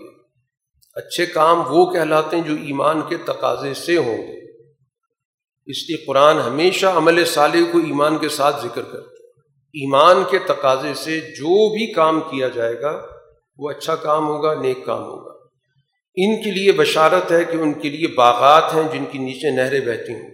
اچھے 0.94 1.26
کام 1.26 1.62
وہ 1.66 1.92
کہلاتے 1.92 2.36
ہیں 2.36 2.44
جو 2.44 2.54
ایمان 2.54 3.00
کے 3.08 3.16
تقاضے 3.16 3.74
سے 3.74 3.96
ہوں 3.96 4.18
گے۔ 4.18 4.62
اس 5.66 5.90
لیے 5.90 6.04
قرآن 6.04 6.38
ہمیشہ 6.38 6.86
عمل 6.86 7.24
صالح 7.24 7.72
کو 7.72 7.78
ایمان 7.78 8.18
کے 8.18 8.28
ساتھ 8.28 8.62
ذکر 8.62 8.82
کرتے 8.82 9.14
ایمان 9.54 10.22
کے 10.30 10.38
تقاضے 10.38 10.94
سے 10.94 11.20
جو 11.20 11.70
بھی 11.70 11.92
کام 11.92 12.20
کیا 12.20 12.48
جائے 12.48 12.80
گا، 12.80 13.06
وہ 13.58 13.70
اچھا 13.70 13.96
کام 13.96 14.26
ہوگا، 14.26 14.54
نیک 14.54 14.84
کام 14.84 15.02
ہوگا۔ 15.02 15.34
ان 16.16 16.42
کے 16.42 16.50
لیے 16.50 16.72
بشارت 16.72 17.32
ہے 17.32 17.44
کہ 17.44 17.56
ان 17.56 17.72
کے 17.72 17.88
لیے 17.88 18.06
باغات 18.06 18.74
ہیں 18.74 18.82
جن 18.92 19.04
کی 19.12 19.18
نیچے 19.18 19.50
نہریں 19.50 19.80
بہتی 19.80 20.12
ہوں۔ 20.12 20.30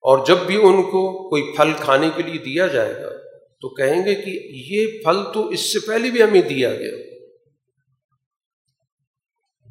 اور 0.00 0.26
جب 0.26 0.36
بھی 0.46 0.56
ان 0.56 0.82
کو 0.82 1.28
کوئی 1.28 1.42
پھل 1.56 1.72
کھانے 1.80 2.10
کے 2.16 2.22
لیے 2.22 2.38
دیا 2.38 2.66
جائے 2.66 2.94
گا، 2.94 3.08
تو 3.60 3.68
کہیں 3.74 4.06
گے 4.06 4.14
کہ 4.14 4.30
یہ 4.52 5.02
پھل 5.04 5.16
تو 5.34 5.48
اس 5.48 5.72
سے 5.72 5.78
پہلے 5.86 6.10
بھی 6.10 6.22
ہمیں 6.22 6.42
دیا 6.42 6.74
گیا۔ 6.74 7.07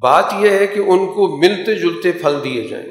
بات 0.01 0.25
یہ 0.39 0.49
ہے 0.49 0.67
کہ 0.67 0.79
ان 0.79 1.05
کو 1.05 1.37
ملتے 1.37 1.75
جلتے 1.75 2.11
پھل 2.11 2.35
دیے 2.43 2.67
جائیں۔ 2.67 2.87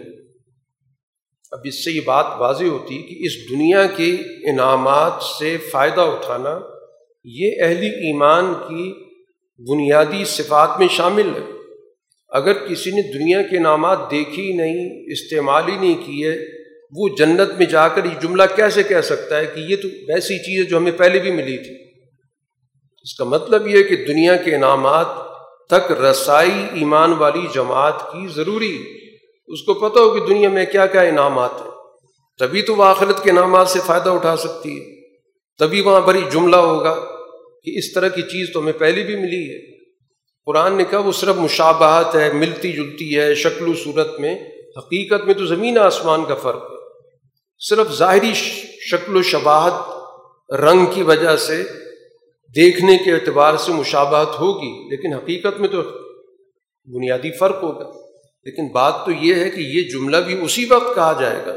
اب 1.53 1.59
اس 1.65 1.85
سے 1.85 1.91
یہ 1.91 2.01
بات 2.05 2.27
واضح 2.39 2.65
ہوتی 2.65 3.03
کہ 3.03 3.27
اس 3.27 3.51
دنیا 3.51 3.87
کے 3.87 4.17
انعامات 4.51 5.23
سے 5.23 5.57
فائدہ 5.57 6.01
اٹھانا 6.01 6.59
یہ 7.25 7.51
اہل 7.63 7.83
ایمان 7.83 8.55
کی 8.55 8.93
بنیادی 9.73 10.25
صفات 10.25 10.79
میں 10.79 10.89
شامل 10.91 11.27
ہے۔ 11.27 11.53
اگر 12.29 12.53
کسی 12.53 12.91
نے 12.91 13.03
دنیا 13.03 13.43
کے 13.43 13.57
انعامات 13.57 14.11
دیکھی 14.11 14.53
نہیں، 14.53 15.13
استعمال 15.13 15.63
ہی 15.69 15.77
نہیں 15.77 16.07
کیے 16.07 16.37
وہ 16.99 17.09
جنت 17.19 17.59
میں 17.59 17.67
جا 17.67 17.89
کر 17.89 18.05
یہ 18.05 18.21
جملہ 18.23 18.43
کیسے 18.57 18.83
کہہ 18.83 19.01
سکتا 19.01 19.39
ہے 19.39 19.47
کہ 19.47 19.61
یہ 19.61 19.77
تو 19.77 19.89
ایسی 19.89 20.39
چیز 20.39 20.65
ہے 20.65 20.71
جو 20.71 20.77
ہمیں 20.77 20.93
پہلے 20.93 21.19
بھی 21.19 21.31
ملی 21.31 21.57
تھی؟ 21.57 21.75
اس 23.03 23.15
کا 23.15 23.25
مطلب 23.25 23.67
یہ 23.67 23.77
ہے 23.77 23.83
کہ 23.83 23.97
دنیا 23.97 24.37
کے 24.37 24.55
انعامات 24.55 25.07
تک 25.67 25.93
رسائی 25.93 26.67
ایمان 26.73 27.13
والی 27.13 27.47
جماعت 27.55 28.13
کی 28.13 28.29
ضروری۔ 28.29 28.99
اس 29.47 29.63
کو 29.63 29.75
پتہ 29.75 29.99
ہو 29.99 30.11
کہ 30.11 30.27
دنیا 30.27 30.49
میں 30.49 30.67
کیا 30.67 30.87
کیا 30.87 31.01
انعامات 31.01 31.51
ہیں۔ 31.61 31.71
تبھی 32.39 32.63
تو 32.63 32.75
وہ 32.75 32.85
آخرت 32.85 33.25
کے 33.25 33.31
انعامات 33.31 33.69
سے 33.69 33.79
فائدہ 33.87 34.11
اٹھا 34.11 34.37
سکتی 34.37 34.81
ہے۔ 34.81 35.09
تبھی 35.59 35.81
وہاں 35.81 36.01
بڑی 36.01 36.21
جملہ 36.33 36.57
ہوگا 36.57 36.95
کہ 37.63 37.79
اس 37.79 37.93
طرح 37.93 38.09
کی 38.09 38.23
چیز 38.23 38.53
تو 38.53 38.61
ہمیں 38.61 38.73
پہلے 38.73 39.03
بھی 39.03 39.17
ملی 39.17 39.51
ہے۔ 39.51 39.85
قرآن 40.47 40.75
نے 40.75 40.85
کہا 40.85 40.99
وہ 40.99 41.13
صرف 41.13 41.37
مشابہت 41.37 42.17
ہے، 42.17 42.33
ملتی 42.33 42.73
جلتی 42.73 43.19
ہے، 43.19 43.35
شکل 43.35 43.69
و 43.69 43.75
صورت 43.75 44.21
میں، 44.21 44.35
حقیقت 44.79 45.25
میں 45.25 45.35
تو 45.35 45.47
زمین 45.47 45.79
آسمان 45.79 46.25
کا 46.25 46.35
فرق 46.35 46.63
ہے۔ 46.63 46.77
صرف 47.59 47.93
ظاہری 47.93 48.33
شکل 48.91 49.17
و 49.17 49.23
شباہت، 49.23 49.97
رنگ 50.53 50.87
کی 50.87 51.03
وجہ 51.03 51.37
سے 51.37 51.65
دیکھنے 52.55 52.99
کے 52.99 53.13
اعتبار 53.13 53.57
سے 53.57 53.73
مشابہت 53.73 54.41
ہوگی، 54.41 54.89
لیکن 54.91 55.13
حقیقت 55.13 55.61
میں 55.61 55.69
تو 55.69 55.83
بنیادی 56.87 57.31
فرق 57.31 57.63
ہوگا۔ 57.63 58.07
لیکن 58.45 58.69
بات 58.73 58.95
تو 59.07 59.11
یہ 59.11 59.35
ہے 59.35 59.51
کہ 59.51 59.61
یہ 59.61 59.83
جملہ 59.89 60.17
بھی 60.17 60.45
اسی 60.45 60.65
وقت 60.65 60.95
کہا 60.95 61.13
جائے 61.21 61.47
گا 61.47 61.57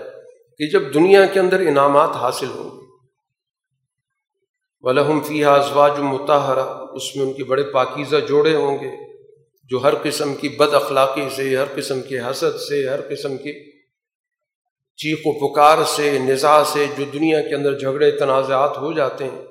کہ 0.58 0.70
جب 0.70 0.94
دنیا 0.94 1.26
کے 1.26 1.40
اندر 1.40 1.60
انعامات 1.60 2.10
حاصل 2.10 2.48
ہوں 2.56 2.64
گے۔ 2.64 2.86
ولحم 4.82 5.20
فی 5.20 5.46
ازواج 5.46 6.00
متحرہ 6.00 6.86
اس 6.94 7.16
میں 7.16 7.26
ان 7.26 7.34
کے 7.34 7.44
بڑے 7.44 7.64
پاکیزہ 7.64 8.16
جوڑے 8.28 8.56
ہوں 8.56 8.78
گے، 8.78 9.20
جو 9.64 9.84
ہر 9.84 9.94
قسم 10.04 10.36
کی 10.36 10.50
بد 10.50 10.74
اخلاقی 10.74 11.30
سے، 11.36 11.58
ہر 11.58 11.66
قسم 11.76 12.02
کے 12.02 12.20
حسد 12.20 12.60
سے، 12.70 12.90
ہر 12.90 13.02
قسم 13.10 13.38
کے 13.38 13.72
چیخ 14.98 15.20
و 15.26 15.54
پکار 15.54 15.78
سے 15.88 16.20
نظا 16.20 16.64
سے، 16.64 16.86
جو 16.98 17.04
دنیا 17.14 17.42
کے 17.42 17.56
اندر 17.56 17.80
جھگڑے، 17.80 18.12
تنازعات 18.12 18.78
ہو 18.78 18.94
جاتے 18.94 19.24
ہیں۔ 19.24 19.49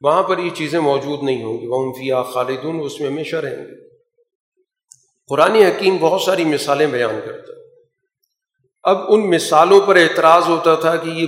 وہاں 0.00 0.22
پر 0.22 0.38
یہ 0.38 0.50
چیزیں 0.50 0.80
موجود 0.80 1.22
نہیں 1.22 1.44
ہوں 1.44 1.60
گی۔ 1.60 1.66
وہ 1.66 1.92
فیا 1.92 2.22
خالدون، 2.22 2.80
اس 2.84 3.00
میں 3.00 3.10
ہمیشہ 3.10 3.36
رہیں 3.36 3.64
گے 3.64 3.86
قرآن 5.28 5.54
حکیم 5.54 5.96
بہت 6.00 6.20
ساری 6.20 6.44
مثالیں 6.44 6.86
بیان 6.86 7.20
کرتا 7.24 7.52
ہے۔ 7.52 7.66
اب 8.82 8.98
ان 9.08 9.30
مثالوں 9.30 9.80
پر 9.80 9.96
اعتراض 9.96 10.42
ہوتا 10.48 10.74
تھا 10.74 10.96
کہ 10.96 11.10
یہ 11.10 11.26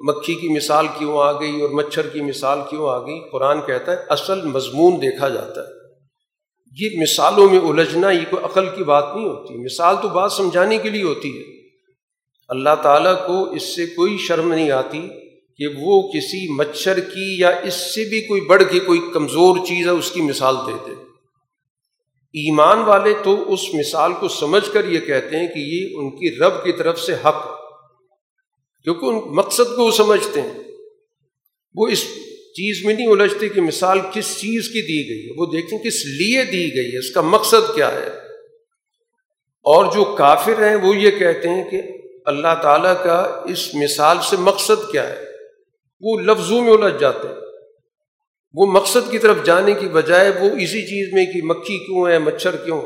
مکھی 0.00 0.34
کی 0.34 0.48
مثال 0.48 0.86
کیوں 0.98 1.18
آ 1.18 1.32
گئی 1.32 1.60
اور 1.60 1.70
مچھر 1.70 2.08
کی 2.08 2.20
مثال 2.20 2.58
کیوں 2.70 2.88
آ 2.88 2.98
گئی؟ 2.98 3.30
قرآن 3.32 3.60
کہتا 3.66 3.92
ہے، 3.92 3.96
اصل 4.08 4.42
مضمون 4.42 5.02
دیکھا 5.02 5.28
جاتا 5.28 5.60
ہے۔ 5.60 5.76
یہ 6.80 7.00
مثالوں 7.00 7.48
میں 7.50 7.58
الجھنا، 7.58 8.10
یہ 8.10 8.24
کوئی 8.30 8.44
عقل 8.44 8.66
کی 8.76 8.84
بات 8.84 9.04
نہیں 9.14 9.28
ہوتی۔ 9.28 9.54
مثال 9.54 9.94
تو 10.02 10.08
بات 10.08 10.32
سمجھانے 10.32 10.78
کے 10.78 10.88
لیے 10.90 11.02
ہوتی 11.02 11.38
ہے۔ 11.38 11.44
اللہ 12.48 12.74
تعالیٰ 12.82 13.26
کو 13.26 13.50
اس 13.50 13.76
سے 13.76 13.86
کوئی 13.86 14.16
شرم 14.18 14.52
نہیں 14.52 14.70
آتی۔ 14.70 15.08
کہ 15.56 15.66
وہ 15.66 16.02
کسی 16.02 16.54
مچھر 16.54 17.00
کی 17.00 17.36
یا 17.38 17.48
اس 17.48 17.94
سے 17.94 18.04
بھی 18.04 18.20
کوئی 18.20 18.40
بڑھ 18.40 18.62
کے 18.70 18.78
کوئی 18.78 19.00
کمزور 19.14 19.66
چیز 19.66 19.86
ہے، 19.86 19.90
اس 19.90 20.10
کی 20.10 20.20
مثال 20.20 20.54
دے 20.66 20.72
دے۔ 20.86 20.92
ایمان 22.26 22.78
والے 22.78 23.14
تو 23.24 23.52
اس 23.52 23.74
مثال 23.74 24.12
کو 24.20 24.28
سمجھ 24.28 24.72
کر 24.72 24.88
یہ 24.88 25.00
کہتے 25.00 25.36
ہیں 25.36 25.46
کہ 25.46 25.58
یہ 25.58 25.88
ان 25.94 26.10
کی 26.10 26.36
رب 26.36 26.64
کی 26.64 26.72
طرف 26.72 27.00
سے 27.00 27.14
حق 27.14 27.46
کیونکہ 28.84 29.04
ان 29.04 29.20
مقصد 29.36 29.76
کو 29.76 29.84
وہ 29.84 29.90
سمجھتے 29.90 30.40
ہیں۔ 30.40 30.52
وہ 31.74 31.88
اس 31.88 32.04
چیز 32.32 32.84
میں 32.84 32.94
نہیں 32.94 33.06
الجھتے 33.06 33.48
کہ 33.48 33.60
مثال 33.60 33.98
کس 34.12 34.38
چیز 34.38 34.68
کی 34.68 34.82
دی 34.82 35.08
گئی 35.08 35.26
ہے۔ 35.26 35.34
وہ 35.36 35.46
دیکھتے 35.46 35.76
ہیں 35.76 35.82
کس 35.82 36.06
لیے 36.06 36.44
دی 36.44 36.76
گئی 36.76 36.92
ہے، 36.92 36.98
اس 36.98 37.10
کا 37.10 37.20
مقصد 37.20 37.74
کیا 37.74 37.92
ہے۔ 37.92 38.06
اور 39.64 39.92
جو 39.92 40.04
کافر 40.04 40.68
ہیں، 40.68 40.76
وہ 40.76 40.96
یہ 40.96 41.10
کہتے 41.10 41.48
ہیں 41.48 41.70
کہ 41.70 41.82
اللہ 42.24 42.54
تعالیٰ 42.62 43.04
کا 43.04 43.42
اس 43.48 43.74
مثال 43.74 44.16
سے 44.30 44.36
مقصد 44.36 44.92
کیا 44.92 45.08
ہے۔ 45.08 45.25
وہ 46.00 46.20
لفظوں 46.20 46.62
میں 46.62 46.72
الجھ 46.72 47.00
جاتے 47.00 47.28
ہیں۔ 47.28 47.34
وہ 48.54 48.66
مقصد 48.66 49.10
کی 49.10 49.18
طرف 49.18 49.36
جانے 49.44 49.74
کی 49.74 49.88
بجائے 49.88 50.30
وہ 50.30 50.46
اسی 50.46 50.82
چیز 50.86 51.14
میں 51.14 51.26
کہ 51.26 51.40
مکھی 51.42 51.78
کیوں 51.78 52.08
ہے 52.08 52.18
مچھر 52.18 52.56
کیوں 52.56 52.80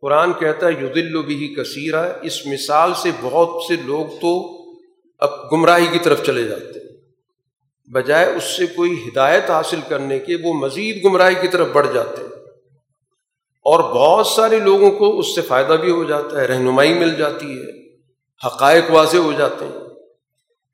قرآن 0.00 0.32
کہتا 0.32 0.66
ہے 0.66 0.72
یدل 0.72 1.22
بھی 1.22 1.54
کثیر 1.54 2.04
ہے 2.04 2.12
اس 2.22 2.46
مثال 2.46 2.92
سے 2.94 3.10
بہت 3.20 3.62
سے 3.68 3.76
لوگ 3.86 4.06
تو 4.06 4.62
اب 5.18 5.52
گمراہی 5.52 5.86
کی 5.92 5.98
طرف 5.98 6.26
چلے 6.26 6.44
جاتے 6.44 6.80
ہیں۔ 6.80 6.96
بجائے 7.92 8.26
اس 8.36 8.44
سے 8.44 8.66
کوئی 8.66 9.08
ہدایت 9.08 9.50
حاصل 9.50 9.80
کرنے 9.88 10.18
کے 10.18 10.36
وہ 10.42 10.52
مزید 10.52 11.04
گمراہی 11.04 11.34
کی 11.40 11.48
طرف 11.48 11.68
بڑھ 11.72 11.88
جاتے 11.94 12.22
ہیں۔ 12.22 12.28
اور 13.64 13.80
بہت 13.80 14.26
سارے 14.26 14.58
لوگوں 14.58 14.90
کو 14.90 15.18
اس 15.18 15.34
سے 15.34 15.40
فائدہ 15.40 15.72
بھی 15.72 15.90
ہو 15.90 16.04
جاتا 16.04 16.40
ہے، 16.40 16.46
رہنمائی 16.46 16.94
مل 16.94 17.14
جاتی 17.14 17.58
ہے، 17.58 17.94
حقائق 18.46 18.84
واضح 18.90 19.16
ہو 19.16 19.32
جاتے 19.32 19.64
ہیں۔ 19.64 19.81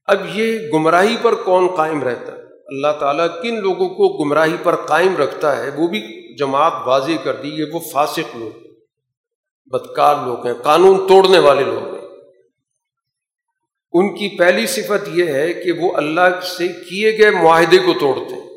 اب 0.09 0.20
یہ 0.32 0.59
گمراہی 0.72 1.16
پر 1.22 1.34
کون 1.34 1.68
قائم 1.76 2.02
رہتا 2.02 2.32
ہے؟ 2.32 2.42
اللہ 2.66 3.00
تعالیٰ 3.00 3.26
کن 3.42 3.61
لوگوں 3.61 3.88
کو 3.88 4.24
گمراہی 4.24 4.56
پر 4.62 4.76
قائم 4.76 5.16
رکھتا 5.16 5.56
ہے؟ 5.56 5.70
وہ 5.76 5.88
بھی 5.88 6.34
جماعت 6.36 6.72
واضح 6.86 7.12
کر 7.24 7.36
دی، 7.36 7.48
یہ 7.48 7.64
وہ 7.72 7.80
فاسق 7.92 8.36
لوگ 8.36 8.50
بدکار 9.66 10.16
لوگ 10.26 10.46
ہیں، 10.46 10.54
قانون 10.54 11.09
توڑنے 11.09 11.38
والے 11.38 11.64
لوگ 11.64 11.94
ہیں۔ 11.94 11.98
ان 13.92 14.14
کی 14.14 14.38
پہلی 14.38 14.66
صفت 14.66 15.09
یہ 15.09 15.26
ہے 15.26 15.52
کہ 15.52 15.72
وہ 15.72 15.92
اللہ 15.96 16.40
سے 16.42 16.68
کیے 16.68 17.18
گئے 17.18 17.30
معاہدے 17.30 17.78
کو 17.78 17.92
توڑتے 18.00 18.34
ہیں۔ 18.34 18.48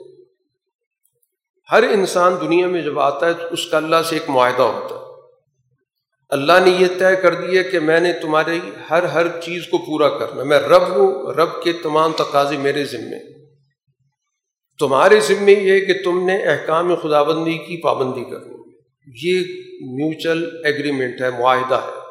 ہر 1.72 1.84
انسان 1.84 2.36
دنیا 2.42 2.68
میں 2.68 2.82
جب 2.82 3.00
آتا 3.00 3.26
ہے 3.26 3.34
تو 3.34 3.48
اس 3.52 3.68
کا 3.68 3.78
اللہ 3.78 3.96
سے 4.06 4.16
ایک 4.16 4.30
معاہدہ 4.30 4.62
ہوتا 4.62 4.96
ہے۔ 4.96 5.01
اللہ 6.32 6.54
نے 6.66 6.72
یہ 6.72 6.88
طے 6.88 7.16
کر 7.22 7.34
دیا 7.34 7.62
کہ 7.62 7.80
میں 7.80 8.00
نے 8.00 8.14
تمہاری 8.14 8.60
ہر 8.90 9.04
ہر 9.04 9.42
چیز 9.42 9.68
کو 9.68 9.78
پورا 9.78 10.10
کرنا 10.18 10.44
میں 10.44 10.60
رب 10.60 10.82
ہوں، 10.82 11.34
رب 11.34 11.64
کے 11.64 11.74
تمام 11.74 12.12
تقاضے 12.12 12.58
میرے 12.58 12.84
ذمے۔ 12.84 13.46
تمہارے 14.80 15.20
ذمے 15.20 15.52
یہ 15.52 15.86
کہ 15.86 16.04
تم 16.04 16.26
نے 16.26 16.38
احکام 16.38 16.96
خدا 16.96 17.24
بندی 17.24 17.58
کی 17.58 17.82
پابندی 17.82 18.24
کرنی 18.24 18.56
یہ 19.24 19.40
میوچل 19.82 20.66
ایگریمنٹ 20.66 21.22
ہے، 21.22 21.30
معاہدہ 21.30 21.76
ہے۔ 21.76 22.02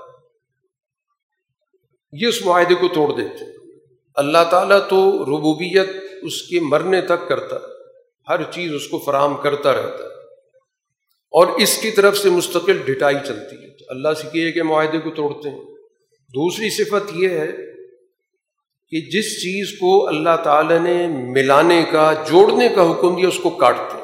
یہ 2.12 2.26
اس 2.26 2.46
معاہدے 2.46 2.74
کو 2.74 2.88
توڑ 2.94 3.16
دیتے 3.16 3.44
اللہ 4.14 4.44
تعالیٰ 4.50 4.78
تو 4.88 5.24
ربوبیت 5.24 5.88
اس 6.22 6.42
کے 6.42 6.60
مرنے 6.60 7.00
تک 7.00 7.28
کرتا 7.28 7.56
ہر 8.28 8.42
چیز 8.42 8.74
اس 8.74 8.88
کو 8.88 8.98
فراہم 8.98 9.36
کرتا 9.36 9.72
رہتا 9.72 10.04
ہے۔ 10.04 10.20
اور 11.32 11.46
اس 11.46 11.78
کی 11.78 11.90
طرف 11.90 12.18
سے 12.18 12.30
مستقل 12.30 12.78
ڈٹائی 12.78 13.16
چلتی 13.26 13.64
ہے۔ 13.64 13.69
اللہ 13.90 14.14
سے 14.20 14.28
کیے 14.32 14.52
کہ 14.52 14.62
معاہدے 14.62 14.98
کو 14.98 15.10
توڑتے 15.10 15.50
ہیں۔ 15.50 15.64
دوسری 16.34 16.70
صفت 16.70 17.12
یہ 17.14 17.28
ہے 17.28 17.52
کہ 18.90 19.00
جس 19.00 19.42
چیز 19.42 19.78
کو 19.78 20.08
اللہ 20.08 20.36
تعالیٰ 20.44 20.78
نے 20.78 21.06
ملانے 21.06 21.84
کا، 21.90 22.12
جوڑنے 22.30 22.68
کا 22.68 22.90
حکم 22.90 23.16
دیا، 23.16 23.28
اس 23.28 23.38
کو 23.42 23.50
کاٹتے 23.50 23.96
ہیں۔ 23.96 24.00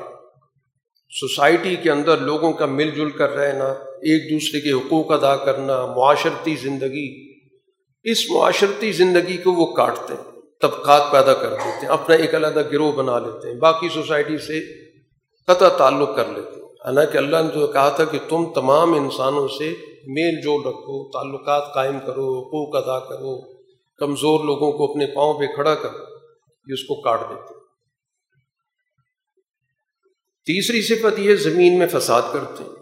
سوسائٹی 1.11 1.77
کے 1.77 1.91
اندر 1.91 2.19
لوگوں 2.19 2.53
کا 2.53 2.67
مل 2.67 2.91
جل 2.91 3.11
کر 3.11 3.31
رہنا، 3.31 3.65
ایک 4.03 4.31
دوسرے 4.31 4.61
کے 4.61 4.73
حقوق 4.73 5.13
ادا 5.13 5.37
کرنا، 5.37 5.87
معاشرتی 5.87 6.55
زندگی، 6.55 7.09
اس 8.05 8.31
معاشرتی 8.31 8.93
زندگی 8.93 9.37
کو 9.37 9.53
وہ 9.53 9.67
کاٹتے 9.75 10.15
ہیں، 10.15 10.25
طبقات 10.61 11.13
پیدا 11.13 11.35
کر 11.35 11.51
دیتے 11.51 11.87
ہیں، 11.87 11.89
اپنا 11.89 12.15
ایک 12.15 12.35
علیحدہ 12.35 12.63
گروہ 12.73 12.93
بنا 12.93 13.19
لیتے 13.19 13.49
ہیں، 13.49 13.55
باقی 13.55 13.89
سوسائٹی 13.89 14.39
سے 14.39 14.61
قطع 15.47 15.69
تعلق 15.69 16.17
کر 16.17 16.25
لیتے 16.29 16.51
ہیں۔ 16.51 16.56
حالانکہ 16.87 17.19
اللہ 17.19 17.37
نے 17.37 17.49
تو 17.49 17.67
کہا 17.67 17.89
تھا 17.89 18.05
کہ 18.05 18.19
تم 18.29 18.53
تمام 18.55 18.95
انسانوں 18.95 19.49
سے 19.49 19.75
میل 20.07 20.41
جول 20.43 20.61
رکھو، 20.67 21.11
تعلقات 21.11 21.75
قائم 21.75 21.99
کرو، 22.07 22.41
حقوق 22.41 22.77
ادا 22.77 22.99
کرو، 22.99 23.57
کمزور 23.97 24.45
لوگوں 24.45 24.73
کو 24.73 24.91
اپنے 24.91 25.07
پاؤں 25.07 25.35
پہ 25.35 25.47
کھڑا 25.47 25.75
کرو، 25.75 25.99
یہ 26.67 26.73
اس 26.73 26.85
کو 26.85 27.01
کاٹ 27.01 27.21
دیتے۔ 27.31 27.55
تیسری 30.45 30.83
صفت 30.83 31.19
یہ 31.19 31.37
زمین 31.37 31.79
میں 31.79 31.87
فساد 31.87 32.23
کرتے 32.33 32.65
ہیں، 32.65 32.73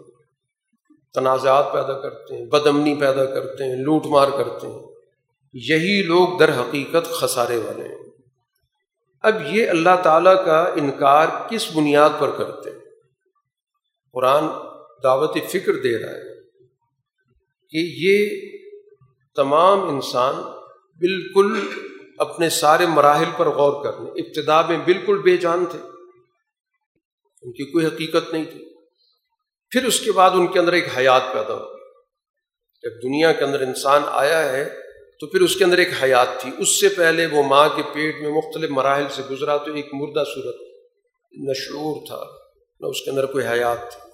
تنازعات 1.13 1.73
پیدا 1.73 1.99
کرتے 1.99 2.37
ہیں 2.37 2.45
بدمنی 2.45 2.95
پیدا 2.95 3.25
کرتے 3.25 3.63
ہیں، 3.63 3.75
لوٹ 3.75 4.05
مار 4.05 4.27
کرتے 4.37 4.67
ہیں۔ 4.67 4.79
یہی 5.53 6.03
لوگ 6.03 6.37
در 6.39 6.59
حقیقت 6.59 7.11
خسارے 7.11 7.57
والے 7.57 7.87
ہیں۔ 7.87 8.05
اب 9.21 9.35
یہ 9.45 9.69
اللہ 9.69 10.01
تعالیٰ 10.03 10.45
کا 10.45 10.61
انکار 10.75 11.27
کس 11.49 11.75
بنیاد 11.75 12.09
پر 12.19 12.31
کرتے 12.31 12.69
ہیں؟ 12.69 12.84
قرآن 14.15 14.43
دعوت 15.03 15.37
فکر 15.49 15.73
دے 15.75 15.97
رہا 15.97 16.11
ہے 16.11 16.35
کہ 17.69 17.77
یہ 17.97 18.29
تمام 19.35 19.89
انسان 19.89 20.35
بالکل 20.99 21.59
اپنے 22.17 22.49
سارے 22.49 22.85
مراحل 22.85 23.31
پر 23.37 23.49
غور 23.49 23.83
کرنے 23.83 24.21
ابتدا 24.21 24.61
میں 24.61 24.77
بالکل 24.77 25.21
بے 25.21 25.37
جان 25.37 25.65
تھے۔ 25.65 25.79
ان 27.41 27.51
کی 27.51 27.71
کوئی 27.71 27.85
حقیقت 27.85 28.33
نہیں 28.33 28.45
تھی۔ 28.45 28.65
پھر 29.69 29.85
اس 29.85 29.99
کے 29.99 30.11
بعد 30.11 30.31
ان 30.33 30.47
کے 30.47 30.59
اندر 30.59 30.73
ایک 30.73 30.97
حیات 30.97 31.23
پیدا 31.33 31.53
ہوگی 31.53 31.81
جب 32.83 33.03
دنیا 33.03 33.31
کے 33.31 33.43
اندر 33.43 33.61
انسان 33.61 34.01
آیا 34.07 34.51
ہے 34.51 34.69
تو 35.19 35.27
پھر 35.27 35.41
اس 35.41 35.55
کے 35.55 35.63
اندر 35.63 35.77
ایک 35.77 35.89
حیات 36.03 36.27
تھی۔ 36.39 36.51
اس 36.57 36.79
سے 36.79 36.89
پہلے 36.89 37.25
وہ 37.25 37.43
ماں 37.43 37.69
کے 37.69 37.81
پیٹ 37.93 38.21
میں 38.21 38.29
مختلف 38.29 38.69
مراحل 38.69 39.05
سے 39.09 39.21
گزرا 39.31 39.57
تو 39.57 39.73
ایک 39.73 39.93
مردہ 39.93 40.23
صورت 40.35 40.55
نشعور 41.49 42.07
تھا، 42.07 42.23
نہ 42.79 42.87
اس 42.87 43.01
کے 43.01 43.09
اندر 43.09 43.25
کوئی 43.25 43.45
حیات 43.47 43.91
تھی۔ 43.91 44.04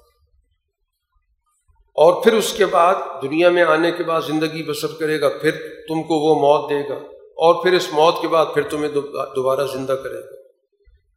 اور 2.02 2.24
پھر 2.24 2.34
اس 2.34 2.54
کے 2.54 2.66
بعد 2.66 2.96
دنیا 3.22 3.50
میں 3.50 3.64
آنے 3.64 3.92
کے 3.92 4.04
بعد 4.04 4.22
زندگی 4.28 4.64
بسر 4.64 4.88
کرے 5.00 5.22
گا، 5.22 5.30
پھر 5.30 5.52
تم 5.88 6.04
کو 6.04 6.16
وہ 6.16 6.36
موت 6.36 6.70
دے 6.70 6.90
گا، 6.90 6.96
اور 7.18 7.64
پھر 7.64 7.74
اس 7.74 7.94
موت 7.94 8.22
کے 8.22 8.28
بعد 8.28 8.46
پھر 8.54 8.62
تمہیں 8.62 8.92
دوبارہ 9.36 9.68
زندہ 9.74 9.92
کرے 9.92 10.20
گا۔ 10.20 10.36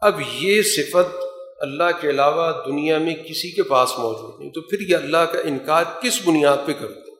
اب 0.00 0.20
یہ 0.40 0.62
صفت 0.62 1.24
اللہ 1.60 1.90
کے 2.00 2.10
علاوہ 2.10 2.52
دنیا 2.66 2.98
میں 2.98 3.14
کسی 3.14 3.50
کے 3.50 3.62
پاس 3.62 3.98
موجود 3.98 4.40
نہیں۔ 4.40 4.50
تو 4.50 4.60
پھر 4.60 4.80
یہ 4.80 4.96
اللہ 4.96 5.24
کا 5.32 5.38
انکار 5.44 5.84
کس 6.02 6.20
بنیاد 6.24 6.56
پہ 6.66 6.72
کرتے 6.72 7.10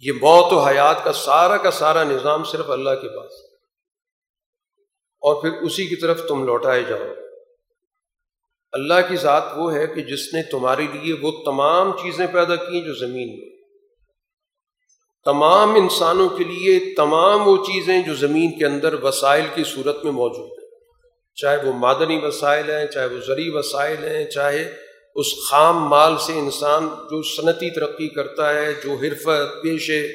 یہ 0.00 0.12
موت 0.12 0.52
و 0.52 0.58
حیات 0.58 1.04
کا 1.04 1.12
سارا 1.12 1.56
کا 1.56 1.70
سارا 1.70 2.04
نظام 2.04 2.44
صرف 2.44 2.70
اللہ 2.70 2.90
کے 2.90 3.08
پاس 3.08 3.32
اور 5.20 5.42
پھر 5.42 5.50
اسی 5.62 5.86
کی 5.86 5.96
طرف 5.96 6.26
تم 6.28 6.44
لوٹائے 6.44 6.82
جاؤ۔ 6.82 7.25
اللہ 8.76 9.08
کی 9.08 9.16
ذات 9.16 9.42
وہ 9.56 9.74
ہے 9.74 9.86
کہ 9.86 10.02
جس 10.02 10.34
نے 10.34 10.42
تمہارے 10.50 10.86
لیے 10.92 11.14
وہ 11.22 11.30
تمام 11.44 11.92
چیزیں 11.92 12.26
پیدا 12.32 12.56
کی 12.56 12.80
جو 12.80 12.94
زمین 12.94 13.38
میں۔ 13.38 13.56
تمام 15.24 15.74
انسانوں 15.74 16.28
کے 16.28 16.44
لیے 16.44 16.94
تمام 16.94 17.48
وہ 17.48 17.56
چیزیں 17.56 18.02
جو 18.02 18.14
زمین 18.14 18.58
کے 18.58 18.66
اندر 18.66 18.94
وسائل 19.02 19.44
کی 19.54 19.62
صورت 19.66 20.04
میں 20.04 20.12
موجود 20.12 20.62
ہیں۔ 20.62 20.68
چاہے 21.34 21.68
وہ 21.68 21.72
معدنی 21.72 22.20
وسائل 22.22 22.70
ہیں، 22.70 22.86
چاہے 22.86 23.06
وہ 23.06 23.20
زرعی 23.26 23.50
وسائل 23.50 24.04
ہیں، 24.04 24.24
چاہے 24.24 24.72
اس 25.14 25.26
خام 25.50 25.88
مال 25.88 26.18
سے 26.18 26.32
انسان 26.32 26.88
جو 26.88 27.22
صنعتی 27.22 27.70
ترقی 27.70 28.08
کرتا 28.08 28.54
ہے، 28.54 28.72
جو 28.84 28.92
حرفت، 28.92 29.62
پیشے، 29.62 30.08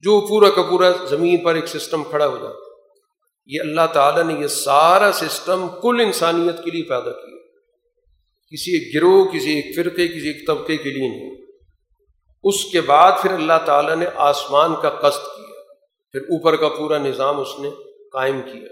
جو 0.00 0.26
پورا 0.28 0.50
کا 0.50 0.62
پورا 0.62 0.92
زمین 1.08 1.36
پر 1.36 1.54
ایک 1.54 1.66
سسٹم 1.66 2.04
کھڑا 2.04 2.26
ہو 2.26 2.36
جاتا 2.36 2.48
ہے۔ 2.48 2.70
یہ 3.46 3.60
اللہ 3.60 3.80
تعالیٰ 3.92 4.24
نے 4.24 4.34
یہ 4.42 4.46
سارا 4.46 5.10
سسٹم 5.12 5.66
کل 5.82 6.00
انسانیت 6.00 6.64
کے 6.64 6.70
لیے 6.70 6.82
پیدا 6.82 7.10
کیا۔ 7.10 7.39
کسی 8.50 8.70
ایک 8.70 8.94
گروہ، 8.94 9.24
کسی 9.24 9.50
ایک 9.50 9.76
فرقے، 9.76 10.08
کسی 10.08 10.26
ایک 10.26 10.46
طبقے 10.46 10.76
کے 10.76 10.90
لیے 10.90 11.08
نہیں۔ 11.08 11.30
اس 12.42 12.64
کے 12.64 12.80
بعد 12.80 13.12
پھر 13.22 13.30
اللہ 13.30 13.52
تعالیٰ 13.66 13.96
نے 13.96 14.06
آسمان 14.14 14.74
کا 14.82 14.90
قصد 14.90 15.36
کیا۔ 15.36 15.74
پھر 16.12 16.20
اوپر 16.20 16.56
کا 16.56 16.68
پورا 16.68 16.98
نظام 16.98 17.40
اس 17.40 17.58
نے 17.58 17.70
قائم 18.12 18.40
کیا۔ 18.42 18.68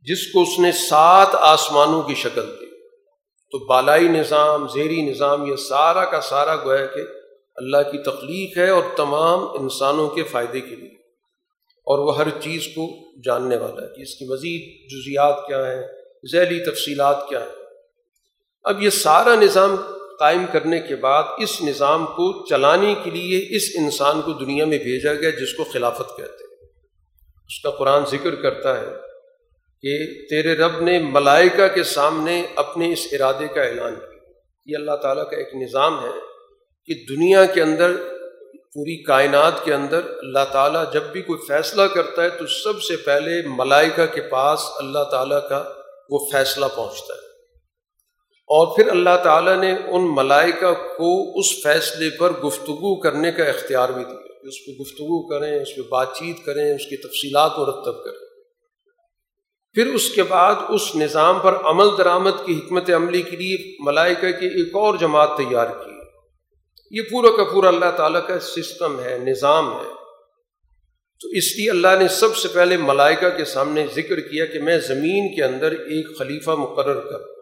جس 0.00 0.32
کو 0.32 0.42
اس 0.42 0.58
نے 0.58 0.72
سات 0.72 1.28
آسمانوں 1.32 2.02
کی 2.02 2.14
شکل 2.14 2.46
دی۔ 2.60 2.66
تو 3.50 3.66
بالائی 3.66 4.08
نظام 4.08 4.68
زیری 4.68 5.02
نظام، 5.02 5.50
یہ 5.50 5.56
سارا 5.56 6.04
کا 6.04 6.20
سارا 6.20 6.56
گویا 6.56 6.86
کہ 6.86 7.00
اللہ 7.56 7.76
کی 7.76 8.02
تخلیق 8.02 8.58
ہے 8.58 8.70
اور 8.70 8.82
تمام 8.96 9.62
انسانوں 9.62 10.08
کے 10.08 10.22
فائدے 10.22 10.60
کے 10.60 10.76
لیے۔ 10.76 10.94
اور 11.86 11.98
وہ 11.98 12.18
ہر 12.18 12.30
چیز 12.30 12.66
کو 12.74 13.12
جاننے 13.20 13.56
والا 13.56 13.82
ہے 13.82 13.96
کہ 13.96 14.02
اس 14.02 14.14
کی 14.14 14.24
مزید 14.24 14.90
جزیات 14.90 15.46
کیا 15.46 15.72
ہیں، 15.72 15.82
ذیلی 16.32 16.70
تفصیلات 16.70 17.28
کیا 17.28 17.40
ہیں۔ 17.40 17.63
اب 18.64 18.82
یہ 18.82 18.90
سارا 18.90 19.34
نظام 19.34 19.76
قائم 20.18 20.44
کرنے 20.52 20.80
کے 20.80 20.96
بعد 20.96 21.22
اس 21.38 21.62
نظام 21.62 22.06
کو 22.06 22.46
چلانے 22.46 22.94
کے 23.04 23.10
لیے 23.10 23.56
اس 23.56 23.62
انسان 23.74 24.22
کو 24.22 24.32
دنیا 24.32 24.64
میں 24.64 24.78
بھیجا 24.78 25.14
گیا 25.14 25.30
جس 25.30 25.54
کو 25.54 25.64
خلافت 25.64 26.16
کہتے 26.16 26.44
ہیں۔ 26.44 26.66
اس 27.46 27.62
کا 27.62 27.70
قرآن 27.70 28.02
ذکر 28.10 28.34
کرتا 28.34 28.80
ہے 28.80 28.86
کہ 29.82 30.24
تیرے 30.30 30.54
رب 30.54 30.80
نے 30.80 30.98
ملائکہ 30.98 31.68
کے 31.68 31.82
سامنے 31.82 32.46
اپنے 32.56 32.92
اس 32.92 33.06
ارادے 33.12 33.48
کا 33.48 33.62
اعلان 33.62 33.94
کیا۔ 33.94 34.32
یہ 34.66 34.76
اللہ 34.76 34.96
تعالیٰ 34.96 35.30
کا 35.30 35.36
ایک 35.36 35.54
نظام 35.54 36.04
ہے 36.04 36.20
کہ 36.86 37.14
دنیا 37.14 37.44
کے 37.44 37.62
اندر، 37.62 37.96
پوری 38.52 39.02
کائنات 39.02 39.64
کے 39.64 39.74
اندر 39.74 40.00
اللہ 40.18 40.52
تعالیٰ 40.52 40.92
جب 40.92 41.02
بھی 41.02 41.22
کوئی 41.22 41.38
فیصلہ 41.48 41.82
کرتا 41.82 42.22
ہے 42.22 42.28
تو 42.28 42.46
سب 42.46 42.82
سے 42.82 42.96
پہلے 42.96 43.42
ملائکہ 43.46 44.06
کے 44.06 44.20
پاس 44.20 44.60
اللہ 44.78 45.04
تعالیٰ 45.10 45.48
کا 45.48 45.64
وہ 46.10 46.18
فیصلہ 46.32 46.66
پہنچتا 46.76 47.14
ہے۔ 47.14 47.23
اور 48.46 48.76
پھر 48.76 48.88
اللہ 48.88 49.16
تعالیٰ 49.22 49.56
نے 49.56 49.72
ان 49.72 50.14
ملائکہ 50.14 50.72
کو 50.72 51.38
اس 51.38 51.46
فیصلے 51.62 52.10
پر 52.10 52.30
گفتگو 52.30 53.00
کرنے 53.00 53.32
کا 53.32 53.44
اختیار 53.44 53.88
بھی 53.88 54.04
دیا 54.04 54.16
اس 54.42 54.66
پہ 54.66 54.82
گفتگو 54.82 55.28
کریں، 55.28 55.62
اس 55.62 55.76
پہ 55.76 55.80
بات 55.88 56.14
چیت 56.14 56.44
کریں، 56.44 56.74
اس 56.74 56.86
کی 56.86 56.96
تفصیلات 56.96 57.58
مرتب 57.58 58.04
کریں۔ 58.04 58.26
پھر 59.72 59.86
اس 59.86 60.10
کے 60.10 60.22
بعد 60.22 60.54
اس 60.68 60.96
نظام 60.96 61.38
پر 61.38 61.56
عمل 61.64 61.86
درآمد 61.98 62.46
کی 62.46 62.58
حکمت 62.58 62.90
عملی 62.90 63.22
کے 63.22 63.36
لیے 63.36 63.76
ملائکہ 63.80 64.30
کی 64.40 64.46
ایک 64.46 64.68
اور 64.68 64.94
جماعت 65.00 65.36
تیار 65.36 65.66
کی۔ 65.66 65.90
یہ 66.90 67.02
پورا 67.10 67.36
کا 67.36 67.44
پورا 67.44 67.68
اللہ 67.68 67.90
تعالیٰ 67.96 68.26
کا 68.26 68.38
سسٹم 68.38 69.00
ہے، 69.00 69.18
نظام 69.18 69.72
ہے۔ 69.72 69.94
تو 71.20 71.28
اس 71.28 71.58
لیے 71.58 71.70
اللہ 71.70 71.88
نے 71.98 72.08
سب 72.08 72.36
سے 72.36 72.48
پہلے 72.48 72.76
ملائکہ 72.76 73.28
کے 73.28 73.44
سامنے 73.44 73.86
ذکر 73.94 74.20
کیا 74.20 74.46
کہ 74.46 74.58
میں 74.58 74.78
زمین 74.78 75.36
کے 75.36 75.44
اندر 75.44 75.70
ایک 75.70 76.18
خلیفہ 76.18 76.50
مقرر 76.50 77.00
کر 77.00 77.33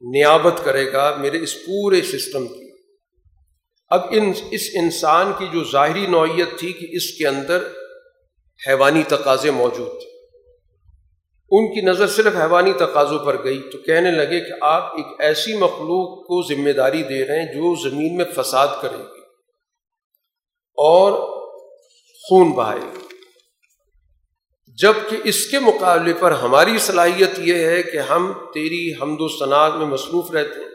نیابت 0.00 0.64
کرے 0.64 0.92
گا 0.92 1.16
میرے 1.16 1.42
اس 1.42 1.54
پورے 1.54 2.02
سسٹم 2.02 2.48
کی۔ 2.48 2.70
اب 3.88 4.00
ان، 4.10 4.32
اس 4.50 4.62
انسان 4.74 5.32
کی 5.38 5.46
جو 5.52 5.64
ظاہری 5.64 6.06
نوعیت 6.06 6.58
تھی 6.58 6.72
کہ 6.72 6.86
اس 6.90 7.18
کے 7.18 7.26
اندر 7.26 7.62
حیوانی 8.68 9.02
تقاضے 9.08 9.50
موجود 9.50 9.88
تھے۔ 9.88 10.16
ان 11.50 11.74
کی 11.74 11.80
نظر 11.80 12.06
صرف 12.06 12.36
حیوانی 12.36 12.72
تقاضوں 12.72 13.18
پر 13.18 13.44
گئی 13.44 13.62
تو 13.72 13.78
کہنے 13.78 14.10
لگے 14.10 14.40
کہ 14.40 14.52
آپ 14.60 14.96
ایک 14.96 15.06
ایسی 15.18 15.54
مخلوق 15.54 16.26
کو 16.26 16.54
ذمہ 16.54 16.70
داری 16.70 17.02
دے 17.02 17.26
رہے 17.26 17.38
ہیں 17.38 17.46
جو 17.46 17.90
زمین 17.90 18.16
میں 18.16 18.24
فساد 18.36 18.68
کرے 18.82 18.98
گی 18.98 19.20
اور 20.76 21.12
خون 22.28 22.52
بہائے 22.52 22.80
گی۔ 22.80 23.05
جبکہ 24.78 25.16
اس 25.24 25.46
کے 25.46 25.58
مقابلے 25.58 26.12
پر 26.20 26.30
ہماری 26.32 26.78
صلاحیت 26.78 27.38
یہ 27.38 27.54
ہے 27.54 27.82
کہ 27.82 27.98
ہم 27.98 28.32
تیری 28.54 28.92
حمد 29.02 29.16
و 29.20 29.28
صنعت 29.28 29.72
میں 29.74 29.86
مصروف 29.86 30.30
رہتے 30.30 30.60
ہیں۔ 30.60 30.68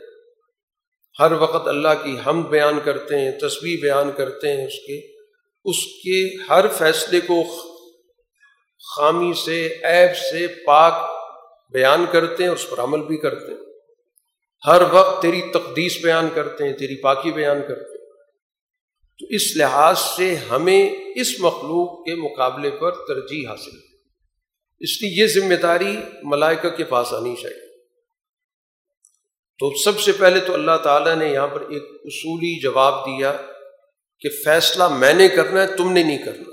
ہر 1.20 1.32
وقت 1.32 1.68
اللہ 1.68 1.88
کی 2.04 2.18
ہم 2.26 2.42
بیان 2.42 2.80
کرتے 2.84 3.20
ہیں 3.20 3.40
تصویر 3.40 3.80
بیان 3.82 4.12
کرتے 4.18 4.48
ہیں 4.48 4.68
اس 4.68 4.76
کے۔ 4.76 5.22
اس 5.66 5.86
کے 5.86 6.44
ہر 6.50 6.68
فیصلے 6.68 7.20
کو 7.20 7.44
خامی 8.96 9.34
سے، 9.34 9.76
عیب 9.84 10.18
سے 10.18 10.48
پاک 10.48 10.94
بیان 11.72 12.06
کرتے 12.12 12.44
ہیں، 12.44 12.52
اس 12.52 12.70
پر 12.70 12.80
عمل 12.80 13.02
بھی 13.02 13.18
کرتے 13.18 13.52
ہیں۔ 13.52 13.62
ہر 14.68 14.82
وقت 14.92 15.22
تیری 15.22 15.42
تقدیس 15.54 15.98
بیان 16.04 16.28
کرتے 16.34 16.64
ہیں، 16.64 16.74
تیری 16.74 17.02
پاکی 17.02 17.32
بیان 17.32 17.62
کرتے 17.68 17.98
ہیں۔ 17.98 18.06
تو 19.20 19.26
اس 19.30 19.56
لحاظ 19.56 20.00
سے 20.00 20.36
ہمیں 20.36 20.90
اس 21.16 21.40
مخلوق 21.40 22.06
کے 22.06 22.16
مقابلے 22.16 22.70
پر 22.70 22.92
ترجیح 22.92 23.50
حاصل 23.50 23.76
ہے 23.76 23.91
اس 24.82 25.02
لیے 25.02 25.22
یہ 25.22 25.28
ذمہ 25.28 25.56
داری 25.56 25.98
ملائکہ 26.24 26.70
کے 26.70 26.84
پاس 26.84 27.14
آنی 27.14 27.36
چاہیے۔ 27.36 27.68
تو 29.60 29.78
سب 29.78 30.00
سے 30.00 30.12
پہلے 30.12 30.40
تو 30.40 30.54
اللہ 30.54 30.78
تعالیٰ 30.84 31.16
نے 31.16 31.30
یہاں 31.30 31.48
پر 31.48 31.62
ایک 31.62 31.84
اصولی 31.84 32.60
جواب 32.60 33.06
دیا 33.06 33.38
کہ 34.20 34.30
فیصلہ 34.46 34.88
میں 34.88 35.14
نے 35.14 35.28
کرنا 35.28 35.62
ہے، 35.62 35.76
تم 35.76 35.92
نے 35.92 36.04
نہیں 36.04 36.26
کرنا۔ 36.26 36.50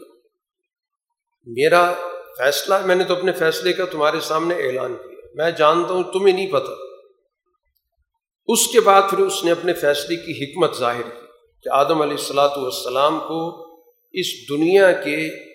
میرا 1.47 1.93
فیصلہ، 2.39 2.75
میں 2.85 2.95
نے 2.95 3.05
تو 3.05 3.17
اپنے 3.17 3.33
فیصلے 3.33 3.73
کا 3.73 3.85
تمہارے 3.85 4.21
سامنے 4.21 4.55
اعلان 4.55 4.97
کیا۔ 4.97 5.29
میں 5.35 5.51
جانتا 5.51 5.95
ہوں، 5.95 6.03
تمہیں 6.03 6.35
نہیں 6.35 6.53
پتہ۔ 6.53 6.73
اس 8.47 8.67
کے 8.67 8.81
بعد 8.81 9.03
پھر 9.11 9.19
اس 9.19 9.45
نے 9.45 9.51
اپنے 9.51 9.73
فیصلے 9.73 10.17
کی 10.17 10.45
حکمت 10.45 10.77
ظاہر 10.77 11.03
کی 11.03 11.27
کہ 11.63 11.69
آدم 11.69 12.03
علیہ 12.03 12.17
السلاۃ 12.19 12.57
والسلام 12.57 13.19
کو 13.21 13.65
اس 14.13 14.27
دنیا 14.49 14.93
کے 14.93 15.48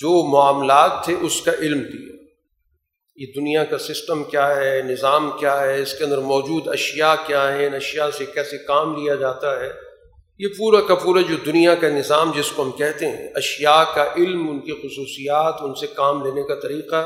جو 0.00 0.30
معاملات 0.32 1.04
تھے 1.04 1.14
اس 1.20 1.40
کا 1.40 1.52
علم 1.58 1.80
دیا۔ 1.82 2.08
یہ 3.16 3.26
دنیا 3.36 3.64
کا 3.64 3.78
سسٹم 3.78 4.24
کیا 4.24 4.56
ہے، 4.56 4.82
نظام 4.82 5.30
کیا 5.30 5.60
ہے، 5.60 5.82
اس 5.82 5.92
کے 5.94 6.04
اندر 6.04 6.18
موجود 6.18 6.68
اشیاء 6.68 7.14
کیا 7.26 7.54
ہیں، 7.54 7.66
ان 7.66 7.74
اشیاء 7.74 8.10
سے 8.18 8.24
کیسے 8.24 8.58
کام 8.58 8.94
لیا 8.96 9.14
جاتا 9.14 9.60
ہے، 9.60 9.68
یہ 10.38 10.48
پورا 10.58 10.80
کا 10.80 10.94
پورا 10.94 11.20
جو 11.20 11.36
دنیا 11.46 11.74
کا 11.74 11.88
نظام 11.88 12.32
جس 12.36 12.50
کو 12.50 12.62
ہم 12.62 12.70
کہتے 12.70 13.08
ہیں، 13.08 13.28
اشیاء 13.34 13.82
کا 13.94 14.04
علم، 14.16 14.50
ان 14.50 14.60
کی 14.60 14.72
خصوصیات، 14.72 15.54
ان 15.60 15.74
سے 15.74 15.86
کام 15.86 16.24
لینے 16.24 16.42
کا 16.42 16.54
طریقہ، 16.54 17.04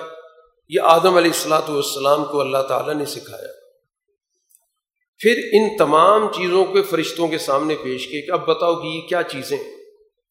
یہ 0.68 0.80
آدم 0.80 1.16
علیہ 1.16 1.30
السلاۃ 1.30 1.68
والسلام 1.68 2.24
کو 2.24 2.40
اللہ 2.40 2.62
تعالیٰ 2.68 2.95
نے 2.95 3.05
سکھایا۔ 3.05 3.53
پھر 5.20 5.40
ان 5.53 5.76
تمام 5.76 6.32
چیزوں 6.32 6.64
کے 6.64 6.82
فرشتوں 6.82 7.28
کے 7.28 7.38
سامنے 7.38 7.74
پیش 7.82 8.07
کیے 8.07 8.22
کہ 8.22 8.30
اب 8.30 8.47
بتاؤ 8.47 8.74
کہ 8.74 8.86
یہ 8.86 9.01
کیا 9.01 9.22
چیزیں 9.22 9.59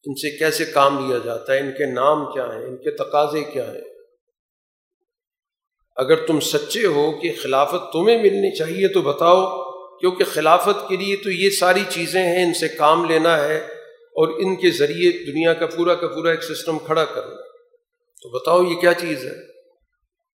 ان 0.05 0.15
سے 0.15 0.37
کیسے 0.37 0.65
کام 0.65 1.07
لیا 1.07 1.17
جاتا 1.23 1.53
ہے؟ 1.53 1.59
ان 1.59 1.71
کے 1.71 1.85
نام 1.85 2.33
کیا 2.33 2.45
ہیں؟ 2.45 2.65
ان 2.65 2.77
کے 2.77 2.91
تقاضے 2.91 3.43
کیا 3.43 3.73
ہیں؟ 3.73 3.81
اگر 5.95 6.25
تم 6.25 6.39
سچے 6.39 6.85
ہو 6.85 7.11
کہ 7.11 7.31
خلافت 7.41 7.93
تمہیں 7.93 8.17
ملنی 8.17 8.55
چاہیے 8.55 8.87
تو 8.87 9.01
بتاؤ، 9.01 9.63
کیونکہ 9.97 10.23
خلافت 10.23 10.89
کے 10.89 10.97
لیے 10.97 11.15
تو 11.15 11.31
یہ 11.31 11.49
ساری 11.49 11.83
چیزیں 11.89 12.23
ہیں، 12.23 12.43
ان 12.43 12.53
سے 12.53 12.67
کام 12.67 13.05
لینا 13.05 13.43
ہے 13.43 13.57
اور 14.09 14.27
ان 14.27 14.55
کے 14.55 14.69
ذریعے 14.69 15.11
دنیا 15.11 15.53
کا 15.53 15.65
پورا 15.65 15.95
کا 15.95 16.07
پورا 16.07 16.31
ایک 16.31 16.43
سسٹم 16.43 16.79
کھڑا 16.79 17.05
کرنا 17.05 17.35
تو 18.21 18.29
بتاؤ 18.29 18.63
یہ 18.63 18.75
کیا 18.75 18.93
چیز 18.93 19.25
ہے؟ 19.25 19.51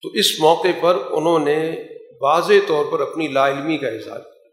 تو 0.02 0.08
اس 0.08 0.40
موقع 0.40 0.68
پر 0.80 0.94
انہوں 1.10 1.38
نے 1.38 1.84
واضح 2.20 2.52
طور 2.66 2.84
پر 2.92 3.00
اپنی 3.00 3.28
لا 3.28 3.48
علمی 3.48 3.78
کا 3.78 3.88
اظہار 3.88 4.20
کیا۔ 4.20 4.48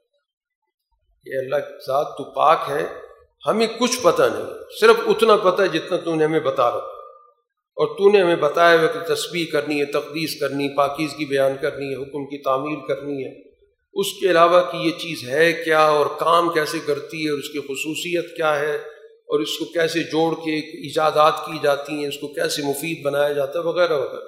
کہ 1.23 1.45
اللہ 1.45 1.55
ذات 1.87 2.07
تو 2.17 2.23
پاک 2.23 2.59
ہے 2.69 3.06
ہمیں 3.45 3.67
کچھ 3.79 3.99
پتہ 4.01 4.23
نہیں، 4.23 4.45
صرف 4.81 4.95
اتنا 5.07 5.35
پتہ 5.35 5.61
ہے 5.61 5.67
جتنا 5.67 5.97
تو 5.97 6.15
نے 6.15 6.25
ہمیں 6.25 6.39
بتا 6.39 6.69
رہا 6.69 6.77
اور 6.77 7.97
تو 7.97 8.11
نے 8.11 8.21
ہمیں 8.21 8.35
بتایا 8.35 8.79
ہوا 8.79 8.87
کہ 8.87 9.13
تصویر 9.13 9.45
کرنی 9.51 9.79
ہے، 9.79 9.85
تقدیس 9.85 10.39
کرنی 10.39 10.75
پاکیز 10.75 11.13
کی 11.13 11.25
بیان 11.25 11.51
کرنی 11.61 11.85
ہے، 11.85 11.95
حکم 11.95 12.25
کی 12.25 12.37
تعمیر 12.37 12.87
کرنی 12.87 13.25
ہے۔ 13.25 13.47
اس 13.93 14.13
کے 14.13 14.31
علاوہ 14.31 14.61
کہ 14.71 14.77
یہ 14.77 14.91
چیز 14.91 15.29
ہے 15.29 15.53
کیا 15.53 15.79
اور 15.79 16.05
کام 16.19 16.53
کیسے 16.53 16.79
کرتی 16.85 17.25
ہے 17.25 17.29
اور 17.29 17.39
اس 17.39 17.49
کی 17.49 17.59
خصوصیت 17.59 18.37
کیا 18.37 18.59
ہے 18.59 18.75
اور 19.05 19.39
اس 19.39 19.57
کو 19.57 19.65
کیسے 19.65 19.99
جوڑ 19.99 20.35
کے 20.35 20.59
ایجادات 20.59 21.45
کی 21.45 21.57
جاتی 21.63 21.93
ہیں، 21.93 22.07
اس 22.07 22.17
کو 22.17 22.27
کیسے 22.27 22.61
مفید 22.61 23.05
بنایا 23.05 23.33
جاتا 23.33 23.59
ہے، 23.59 23.63
وغیرہ 23.63 23.93
وغیرہ۔ 23.93 24.23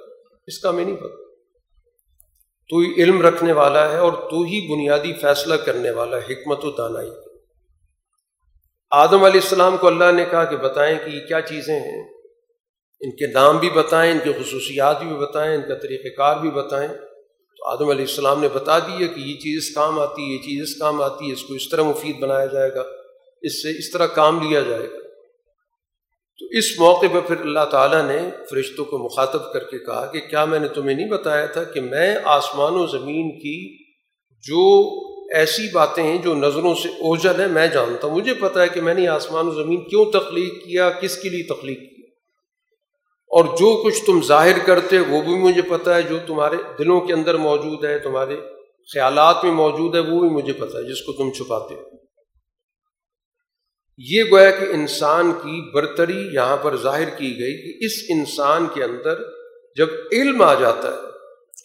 اس 0.47 0.59
کا 0.59 0.69
ہمیں 0.69 0.85
نہیں 0.85 0.95
پتہ۔ 0.95 1.23
تو 2.69 2.77
ہی 2.77 3.03
علم 3.03 3.21
رکھنے 3.21 3.53
والا 3.53 3.91
ہے 3.91 3.97
اور 3.97 4.13
تو 4.13 4.41
ہی 4.41 4.75
بنیادی 4.75 5.13
فیصلہ 5.13 5.55
کرنے 5.55 5.91
والا 5.91 6.17
ہے، 6.17 6.33
حکمت 6.33 6.65
و 6.65 6.71
دانائی۔ 6.71 7.28
آدم 8.91 9.23
علیہ 9.23 9.41
السلام 9.41 9.77
کو 9.77 9.87
اللہ 9.87 10.11
نے 10.11 10.25
کہا 10.31 10.45
کہ 10.45 10.57
بتائیں 10.57 10.99
کہ 11.05 11.09
یہ 11.09 11.19
کیا 11.27 11.41
چیزیں 11.41 11.79
ہیں؟ 11.79 12.03
ان 13.01 13.11
کے 13.11 13.27
نام 13.27 13.57
بھی 13.57 13.69
بتائیں، 13.69 14.11
ان 14.11 14.19
کی 14.23 14.31
خصوصیات 14.31 15.03
بھی 15.03 15.15
بتائیں، 15.15 15.55
ان 15.55 15.61
کا 15.61 15.75
طریقہ 15.75 16.17
کار 16.17 16.37
بھی 16.37 16.51
بتائیں۔ 16.51 16.87
تو 17.57 17.69
آدم 17.69 17.89
علیہ 17.89 18.05
السلام 18.05 18.41
نے 18.41 18.47
بتا 18.53 18.79
دی 18.79 18.93
ہے 18.93 19.07
کہ 19.07 19.19
یہ 19.19 19.33
چیز 19.33 19.57
اس 19.57 19.75
کام 19.75 19.99
آتی 19.99 20.21
ہے، 20.21 20.33
یہ 20.33 20.41
چیز 20.41 20.61
اس 20.61 20.75
کام 20.79 21.01
آتی 21.01 21.27
ہے، 21.27 21.33
اس 21.33 21.43
کو 21.43 21.53
اس 21.53 21.69
طرح 21.69 21.81
مفید 21.81 22.19
بنایا 22.19 22.45
جائے 22.45 22.75
گا، 22.75 22.83
اس 23.41 23.63
سے 23.63 23.69
اس 23.69 23.91
طرح 23.91 24.05
کام 24.05 24.49
لیا 24.49 24.61
جائے 24.61 24.83
گا۔ 24.83 24.97
تو 26.39 26.45
اس 26.51 26.79
موقع 26.79 27.05
پہ 27.13 27.19
پھر 27.19 27.39
اللہ 27.39 27.65
تعالیٰ 27.71 28.07
نے 28.07 28.29
فرشتوں 28.49 28.85
کو 28.85 28.97
مخاطب 28.97 29.53
کر 29.53 29.63
کے 29.63 29.79
کہا 29.79 30.05
کہ 30.05 30.19
کیا 30.19 30.45
میں 30.45 30.59
نے 30.59 30.67
تمہیں 30.67 30.95
نہیں 30.95 31.09
بتایا 31.09 31.45
تھا 31.45 31.63
کہ 31.63 31.81
میں 31.81 32.15
آسمان 32.23 32.73
و 32.75 32.85
زمین 32.85 33.39
کی 33.39 33.83
جو 34.41 34.89
ایسی 35.33 35.71
باتیں 35.73 36.03
ہیں 36.03 36.17
جو 36.17 36.35
نظروں 36.35 36.75
سے 36.75 36.89
اوجل 36.89 37.39
ہے 37.39 37.47
میں 37.47 37.67
جانتا 37.67 38.07
ہوں۔ 38.07 38.15
مجھے 38.15 38.33
پتا 38.33 38.61
ہے 38.61 38.67
کہ 38.67 38.81
میں 38.81 38.93
نے 38.93 39.07
آسمان 39.07 39.47
و 39.47 39.51
زمین 39.51 39.89
کیوں 39.89 40.05
تخلیق 40.05 40.53
کیا، 40.53 40.89
کس 40.89 41.17
کے 41.17 41.29
لیے 41.29 41.43
تخلیق 41.43 41.79
کیا؟ 41.79 42.09
اور 43.27 43.45
جو 43.45 43.83
کچھ 43.83 44.05
تم 44.05 44.21
ظاہر 44.21 44.59
کرتے 44.65 44.99
وہ 44.99 45.21
بھی 45.21 45.35
مجھے 45.35 45.61
پتا 45.61 45.95
ہے، 45.95 46.01
جو 46.01 46.17
تمہارے 46.27 46.55
دلوں 46.79 47.01
کے 47.01 47.13
اندر 47.13 47.37
موجود 47.37 47.85
ہے، 47.85 47.99
تمہارے 47.99 48.35
خیالات 48.93 49.43
میں 49.43 49.51
موجود 49.51 49.95
ہے، 49.95 49.99
وہ 49.99 50.19
بھی 50.19 50.29
مجھے 50.29 50.53
پتا 50.53 50.77
ہے، 50.77 50.83
جس 50.83 51.01
کو 51.01 51.11
تم 51.13 51.31
چھپاتے 51.31 51.75
ہو۔ 51.75 51.81
یہ 53.97 54.23
گویا 54.31 54.51
کہ 54.51 54.65
انسان 54.65 55.31
کی 55.31 55.71
برتری 55.71 56.27
یہاں 56.33 56.57
پر 56.57 56.77
ظاہر 56.77 57.09
کی 57.09 57.39
گئی 57.39 57.57
کہ 57.57 57.85
اس 57.85 57.91
انسان 58.09 58.65
کے 58.73 58.83
اندر 58.83 59.19
جب 59.75 59.87
علم 60.11 60.41
آ 60.41 60.53
جاتا 60.53 60.87
ہے 60.87 61.08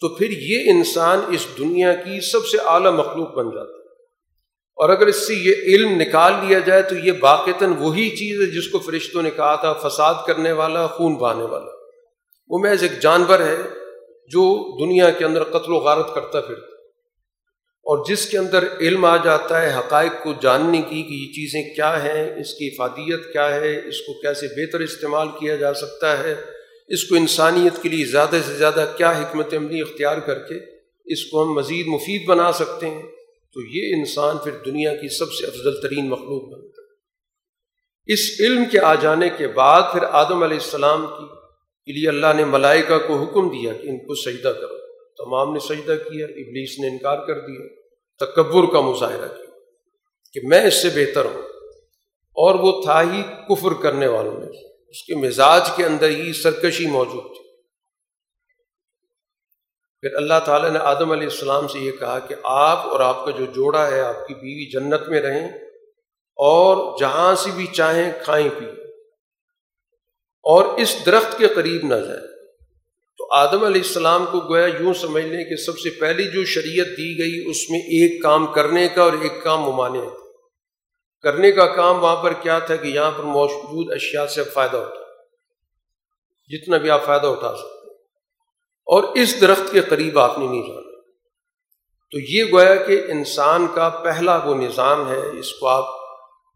تو 0.01 0.09
پھر 0.09 0.31
یہ 0.31 0.71
انسان 0.71 1.21
اس 1.29 1.45
دنیا 1.57 1.93
کی 1.93 2.21
سب 2.21 2.47
سے 2.47 2.57
اعلیٰ 2.65 2.91
مخلوق 2.91 3.33
بن 3.33 3.49
جاتا 3.49 3.71
ہے۔ 3.71 3.85
اور 4.75 4.89
اگر 4.89 5.07
اس 5.07 5.27
سے 5.27 5.33
یہ 5.33 5.53
علم 5.63 6.01
نکال 6.01 6.33
لیا 6.47 6.59
جائے 6.59 6.81
تو 6.81 6.95
یہ 6.95 7.11
باقیتاً 7.11 7.73
وہی 7.79 8.09
چیز 8.09 8.41
ہے 8.41 8.45
جس 8.45 8.67
کو 8.67 8.79
فرشتوں 8.79 9.21
نے 9.21 9.29
کہا 9.29 9.55
تھا، 9.55 9.73
فساد 9.73 10.13
کرنے 10.27 10.51
والا، 10.51 10.87
خون 10.87 11.15
بہانے 11.15 11.43
والا۔ 11.43 11.71
وہ 12.47 12.59
محض 12.59 12.83
ایک 12.83 13.01
جانور 13.01 13.39
ہے 13.39 13.57
جو 14.27 14.75
دنیا 14.85 15.09
کے 15.09 15.25
اندر 15.25 15.43
قتل 15.43 15.71
و 15.71 15.75
غارت 15.75 16.15
کرتا 16.15 16.41
پھرتا 16.41 16.75
اور 17.83 18.05
جس 18.07 18.25
کے 18.25 18.37
اندر 18.37 18.63
علم 18.79 19.05
آ 19.05 19.17
جاتا 19.17 19.61
ہے، 19.61 19.79
حقائق 19.79 20.23
کو 20.23 20.33
جاننے 20.41 20.77
کی 20.77 21.03
کہ 21.03 21.13
یہ 21.13 21.33
چیزیں 21.33 21.75
کیا 21.75 22.03
ہیں، 22.03 22.41
اس 22.41 22.53
کی 22.53 22.67
افادیت 22.67 23.33
کیا 23.33 23.55
ہے، 23.55 23.87
اس 23.87 24.01
کو 24.01 24.13
کیسے 24.13 24.47
بہتر 24.47 24.79
استعمال 24.79 25.27
کیا 25.39 25.55
جا 25.55 25.73
سکتا 25.73 26.23
ہے۔ 26.23 26.35
اس 26.87 27.03
کو 27.03 27.15
انسانیت 27.15 27.83
کے 27.83 27.89
لیے 27.89 28.05
زیادہ 28.05 28.35
سے 28.47 28.53
زیادہ 28.53 28.93
کیا 28.97 29.11
حکمت 29.11 29.53
عملی 29.53 29.81
اختیار 29.81 30.17
کر 30.17 30.39
کے 30.39 30.75
اس 31.05 31.25
کو 31.25 31.43
ہم 31.43 31.53
مزید 31.53 31.87
مفید 31.87 32.25
بنا 32.25 32.51
سکتے 32.51 32.89
ہیں، 32.89 33.03
تو 33.53 33.61
یہ 33.61 33.95
انسان 33.95 34.37
پھر 34.37 34.51
دنیا 34.65 34.95
کی 34.95 35.17
سب 35.17 35.33
سے 35.33 35.45
افضل 35.45 35.81
ترین 35.81 36.09
مخلوق 36.09 36.53
بنتا 36.53 36.81
ہے۔ 36.81 36.87
اس 38.13 38.19
علم 38.39 38.63
کے 38.71 38.79
آ 38.79 38.95
جانے 38.95 39.29
کے 39.37 39.47
بعد 39.47 39.81
پھر 39.91 40.03
آدم 40.03 40.43
علیہ 40.43 40.57
السلام 40.57 41.05
کی، 41.05 41.27
کے 41.85 41.99
لیے 41.99 42.09
اللہ 42.09 42.27
نے 42.35 42.45
ملائکہ 42.45 43.07
کو 43.07 43.15
حکم 43.15 43.49
دیا 43.49 43.73
کہ 43.73 43.87
ان 43.87 43.97
کو 43.97 44.15
سجدہ 44.15 44.47
کرو۔ 44.47 44.95
تمام 44.95 45.53
نے 45.53 45.59
سجدہ 45.59 45.95
کیا، 46.09 46.25
ابلیس 46.25 46.79
نے 46.79 46.87
انکار 46.87 47.25
کر 47.27 47.39
دیا، 47.39 47.67
تکبر 48.25 48.73
کا 48.73 48.81
مظاہرہ 48.81 49.27
کیا 49.27 49.45
کہ 50.33 50.41
میں 50.43 50.63
اس 50.63 50.81
سے 50.81 50.89
بہتر 50.95 51.25
ہوں۔ 51.25 51.41
اور 52.37 52.55
وہ 52.55 52.83
تھا 52.83 53.01
ہی 53.01 53.23
کفر 53.49 53.81
کرنے 53.81 54.07
والوں 54.07 54.33
میں 54.33 54.74
اس 54.95 55.03
کے 55.03 55.15
مزاج 55.15 55.69
کے 55.75 55.85
اندر 55.85 56.09
ہی 56.09 56.33
سرکشی 56.33 56.85
موجود 56.85 57.23
تھی۔ 57.23 57.43
پھر 60.01 60.15
اللہ 60.15 60.39
تعالیٰ 60.45 60.71
نے 60.71 60.79
آدم 60.79 61.11
علیہ 61.11 61.27
السلام 61.27 61.67
سے 61.67 61.79
یہ 61.79 61.91
کہا 61.91 62.19
کہ 62.19 62.35
آپ 62.43 62.77
اور 62.77 62.99
آپ 62.99 63.25
کا 63.25 63.31
جو 63.31 63.45
جوڑا 63.45 63.91
ہے، 63.91 64.01
آپ 64.01 64.27
کی 64.27 64.33
بیوی 64.33 64.69
جنت 64.71 65.07
میں 65.07 65.21
رہیں 65.21 65.47
اور 66.37 66.99
جہاں 66.99 67.35
سے 67.35 67.51
بھی 67.51 67.67
چاہیں 67.67 68.11
کھائیں 68.23 68.49
پی 68.59 68.65
اور 70.43 70.77
اس 70.77 71.05
درخت 71.05 71.37
کے 71.37 71.47
قریب 71.47 71.81
نہ 71.83 71.95
جائیں۔ 71.95 72.27
تو 73.17 73.33
آدم 73.33 73.63
علیہ 73.63 73.81
السلام 73.81 74.25
کو 74.25 74.39
گویا 74.39 74.65
یوں 74.65 74.93
سمجھ 74.93 75.25
لیں 75.25 75.43
کہ 75.43 75.55
سب 75.55 75.79
سے 75.79 75.89
پہلی 75.89 76.23
جو 76.23 76.45
شریعت 76.45 76.87
دی 76.87 77.19
گئی، 77.19 77.49
اس 77.49 77.69
میں 77.69 77.79
ایک 77.79 78.23
کام 78.23 78.47
کرنے 78.47 78.87
کا 78.87 79.03
اور 79.03 79.13
ایک 79.21 79.43
کام 79.43 79.61
ممانے 79.61 79.99
کا 79.99 80.24
کرنے 81.21 81.51
کا 81.51 81.65
کام 81.75 82.03
وہاں 82.03 82.23
پر 82.23 82.33
کیا 82.33 82.59
تھا 82.59 82.75
کہ 82.75 82.87
یہاں 82.87 83.11
پر 83.11 83.23
موجود 83.23 83.93
اشیاء 83.93 84.25
سے 84.25 84.43
فائدہ 84.43 84.77
اٹھا 84.77 85.03
جتنا 86.49 86.77
بھی 86.77 86.89
آپ 86.89 87.05
فائدہ 87.05 87.27
اٹھا 87.27 87.55
سکتے 87.55 87.93
اور 88.87 89.03
اس 89.03 89.41
درخت 89.41 89.71
کے 89.71 89.81
قریب 89.81 90.19
آپ 90.19 90.39
نے 90.39 90.47
نہیں 90.47 90.67
جانا۔ 90.67 90.81
تو 92.11 92.19
یہ 92.19 92.43
گویا 92.51 92.75
کہ 92.75 93.01
انسان 93.07 93.67
کا 93.67 93.89
پہلا 93.89 94.35
وہ 94.45 94.55
نظام 94.55 95.09
ہے، 95.09 95.39
اس 95.39 95.53
کو 95.53 95.67
آپ 95.67 95.85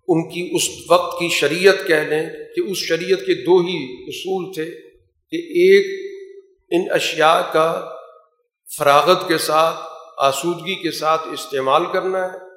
ان 0.07 0.29
کی 0.29 0.49
اس 0.55 0.91
وقت 0.91 1.19
کی 1.19 1.29
شریعت 1.29 1.87
کہہ 1.87 2.07
لیں 2.09 2.29
کہ 2.55 2.71
اس 2.71 2.77
شریعت 2.77 3.19
کے 3.19 3.33
دو 3.33 3.57
ہی 3.57 4.05
اصول 4.07 4.53
تھے 4.53 4.65
کہ 5.33 5.37
ایک 5.63 5.85
ان 6.71 6.87
اشیاء 6.91 7.39
کا 7.53 7.95
فراغت 8.77 9.27
کے 9.27 9.37
ساتھ، 9.37 9.75
آسودگی 10.17 10.75
کے 10.75 10.91
ساتھ 10.91 11.27
استعمال 11.33 11.85
کرنا 11.85 12.25
ہے 12.25 12.48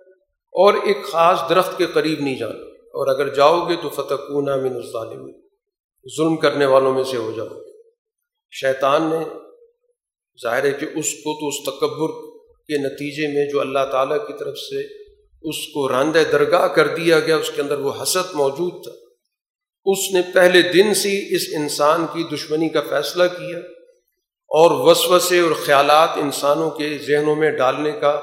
اور 0.52 0.74
ایک 0.74 1.04
خاص 1.04 1.40
درخت 1.48 1.78
کے 1.78 1.86
قریب 1.86 2.20
نہیں 2.20 2.38
جانا۔ 2.38 2.72
اور 2.72 3.06
اگر 3.06 3.34
جاؤ 3.34 3.68
گے 3.68 3.76
تو 3.82 3.88
فتح 3.88 4.14
من 4.56 4.74
الظالم 4.74 5.32
ظلم 6.16 6.36
کرنے 6.36 6.66
والوں 6.66 6.94
میں 6.94 7.04
سے 7.04 7.16
ہو 7.16 7.32
جاؤ۔ 7.36 7.46
گے 7.46 7.82
شیطان 8.50 9.02
نے، 9.02 9.24
ظاہر 10.42 10.64
ہے 10.64 10.72
کہ 10.72 10.86
اس 10.94 11.12
کو 11.12 11.40
تو 11.40 11.48
اس 11.48 11.78
تکبر 11.78 12.30
کے 12.58 12.78
نتیجے 12.78 13.28
میں 13.28 13.50
جو 13.50 13.60
اللہ 13.60 13.78
تعالیٰ 13.92 14.26
کی 14.26 14.32
طرف 14.38 14.58
سے 14.58 14.80
اس 15.42 15.68
کو 15.74 15.88
راندہ 15.88 16.22
درگاہ 16.32 16.68
کر 16.68 16.86
دیا 16.86 17.20
گیا، 17.20 17.36
اس 17.36 17.50
کے 17.50 17.62
اندر 17.62 17.78
وہ 17.78 17.92
حسد 18.02 18.34
موجود 18.34 18.82
تھا۔ 18.82 18.92
اس 19.84 19.98
نے 20.14 20.20
پہلے 20.34 20.62
دن 20.62 20.94
سے 20.94 21.36
اس 21.36 21.42
انسان 21.56 22.06
کی 22.06 22.36
دشمنی 22.36 22.68
کا 22.68 22.80
فیصلہ 22.88 23.22
کیا 23.22 23.58
اور 24.48 24.90
وسوسے 24.90 25.40
اور 25.40 25.52
خیالات 25.64 26.08
انسانوں 26.16 26.70
کے 26.70 26.98
ذہنوں 26.98 27.36
میں 27.36 27.50
ڈالنے 27.50 27.92
کا 27.92 28.20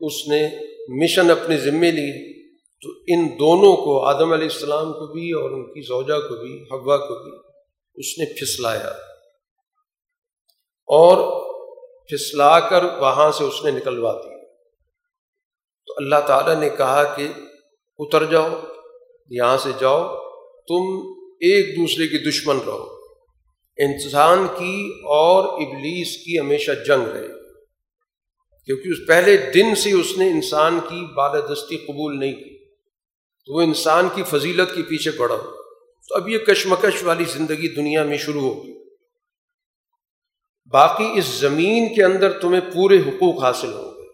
اس 0.00 0.28
نے 0.28 0.69
مشن 0.88 1.30
اپنے 1.30 1.56
ذمے 1.56 1.90
لی، 1.90 2.42
تو 2.52 2.88
ان 3.06 3.38
دونوں 3.38 3.76
کو، 3.76 4.04
آدم 4.04 4.32
علیہ 4.32 4.48
السلام 4.52 4.92
کو 4.92 5.12
بھی 5.12 5.32
اور 5.32 5.50
ان 5.50 5.64
کی 5.64 5.80
زوجہ 5.82 6.28
کو 6.28 6.42
بھی، 6.42 6.62
حوا 6.62 6.96
کو 6.96 7.24
بھی، 7.24 7.32
اس 7.94 8.18
نے 8.18 8.24
پھسلایا۔ 8.40 8.88
اور 10.86 11.40
پھسلا 12.04 12.60
کر 12.60 12.84
وہاں 12.84 13.32
سے 13.32 13.44
اس 13.44 13.64
نے 13.64 13.70
نکلوا 13.70 14.12
دیا۔ 14.12 14.36
تو 15.86 15.94
اللہ 15.96 16.26
تعالیٰ 16.26 16.60
نے 16.60 16.68
کہا 16.68 17.14
کہ 17.14 17.28
اتر 17.98 18.24
جاؤ، 18.24 18.48
یہاں 19.30 19.58
سے 19.58 19.70
جاؤ، 19.80 20.16
تم 20.68 21.10
ایک 21.30 21.78
دوسرے 21.78 22.06
کے 22.06 22.30
دشمن 22.30 22.58
رہو۔ 22.66 23.00
انسان 23.76 24.46
کی 24.58 24.92
اور 24.96 25.44
ابلیس 25.44 26.16
کی 26.16 26.38
ہمیشہ 26.38 26.70
جنگ 26.86 27.08
رہے۔ 27.08 27.39
کیونکہ 28.70 28.88
اس 28.88 29.08
پہلے 29.08 29.36
دن 29.36 29.74
سے 29.74 29.92
اس 29.92 30.18
نے 30.18 30.30
انسان 30.30 30.80
کی 30.88 31.14
بالادستی 31.14 31.76
قبول 31.76 32.20
نہیں 32.20 32.32
کی۔ 32.32 32.64
تو 33.46 33.56
وہ 33.56 33.62
انسان 33.62 34.08
کی 34.14 34.22
فضیلت 34.22 34.74
کے 34.76 34.82
پیچھے 34.82 35.10
پڑا۔ 35.10 35.34
ہو 35.34 35.62
تو 36.08 36.14
اب 36.14 36.28
یہ 36.28 36.38
کشمکش 36.38 37.04
والی 37.04 37.24
زندگی 37.24 37.68
دنیا 37.68 38.02
میں 38.02 38.16
شروع 38.16 38.40
ہوگی 38.40 38.72
باقی 40.72 41.04
اس 41.14 41.24
زمین 41.24 41.94
کے 41.94 42.04
اندر 42.04 42.32
تمہیں 42.32 42.60
پورے 42.60 42.96
حقوق 42.96 43.42
حاصل 43.42 43.72
ہوں 43.72 43.90
گے۔ 43.90 44.06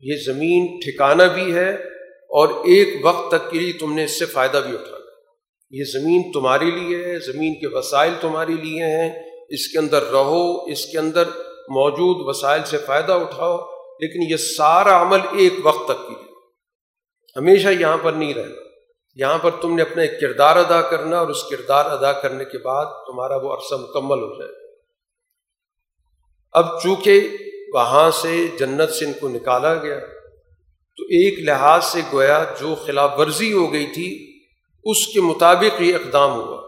یہ 0.00 0.16
زمین 0.26 0.80
ٹھکانا 0.84 1.26
بھی 1.26 1.54
ہے 1.54 1.70
اور 2.28 2.48
ایک 2.48 3.06
وقت 3.06 3.30
تک 3.30 3.50
کے 3.50 3.58
لیے 3.58 3.72
تم 3.72 3.94
نے 3.94 4.04
اس 4.04 4.18
سے 4.18 4.24
فائدہ 4.24 4.62
بھی 4.66 4.74
اٹھانا 4.74 5.02
یہ 5.70 5.84
زمین 5.84 6.32
تمہارے 6.32 6.64
لیے 6.64 7.04
ہے، 7.04 7.18
زمین 7.18 7.54
کے 7.54 7.76
وسائل 7.76 8.12
تمہارے 8.20 8.52
لیے 8.52 8.84
ہیں۔ 8.84 9.30
اس 9.48 9.68
کے 9.68 9.78
اندر 9.78 10.02
رہو، 10.02 10.64
اس 10.64 10.86
کے 10.86 10.98
اندر 10.98 11.24
موجود 11.68 12.16
وسائل 12.28 12.60
سے 12.66 12.78
فائدہ 12.78 13.12
اٹھاؤ۔ 13.12 13.71
لیکن 14.02 14.32
یہ 14.32 14.36
سارا 14.36 15.02
عمل 15.02 15.18
ایک 15.32 15.54
وقت 15.62 15.88
تک 15.88 16.08
کی 16.08 16.14
ہمیشہ 17.36 17.68
یہاں 17.68 17.96
پر 18.02 18.12
نہیں 18.12 18.34
رہنا۔ 18.34 18.62
یہاں 19.14 19.38
پر 19.38 19.50
تم 19.50 19.74
نے 19.74 19.82
اپنا 19.82 20.02
ایک 20.02 20.20
کردار 20.20 20.56
ادا 20.56 20.82
کرنا 20.82 21.18
اور 21.18 21.28
اس 21.28 21.44
کردار 21.44 21.84
ادا 21.84 22.12
کرنے 22.12 22.44
کے 22.44 22.58
بعد 22.58 22.84
تمہارا 22.84 23.36
وہ 23.36 23.52
عرصہ 23.54 23.74
مکمل 23.74 24.18
ہو 24.18 24.38
جائے۔ 24.38 24.52
اب 26.52 26.82
چونکہ 26.82 27.28
وہاں 27.74 28.10
سے 28.10 28.48
جنت 28.58 28.90
سے 28.90 29.04
ان 29.04 29.12
کو 29.12 29.28
نکالا 29.28 29.74
گیا، 29.74 29.98
تو 30.96 31.02
ایک 31.02 31.38
لحاظ 31.38 31.84
سے 31.84 32.00
گویا 32.12 32.44
جو 32.60 32.74
خلاف 32.74 33.10
ورزی 33.18 33.52
ہو 33.52 33.72
گئی 33.72 33.86
تھی، 33.86 34.40
اس 34.84 35.06
کے 35.06 35.20
مطابق 35.20 35.82
یہ 35.82 35.94
اقدام 35.94 36.30
ہوا۔ 36.30 36.62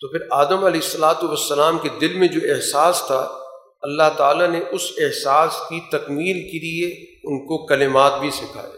تو 0.00 0.08
پھر 0.08 0.26
آدم 0.30 0.64
علیہ 0.64 0.80
السلاۃ 0.80 1.22
والسلام 1.22 1.78
کے 1.78 1.88
دل 2.00 2.14
میں 2.14 2.28
جو 2.28 2.40
احساس 2.54 3.02
تھا 3.06 3.37
اللہ 3.82 4.02
تعالیٰ 4.16 4.48
نے 4.48 4.60
اس 4.70 4.92
احساس 4.98 5.60
کی 5.68 5.80
تکمیل 5.90 6.34
کے 6.34 6.58
لیے 6.58 6.88
ان 7.24 7.46
کو 7.46 7.66
کلمات 7.66 8.20
بھی 8.20 8.30
سکھائے۔ 8.30 8.70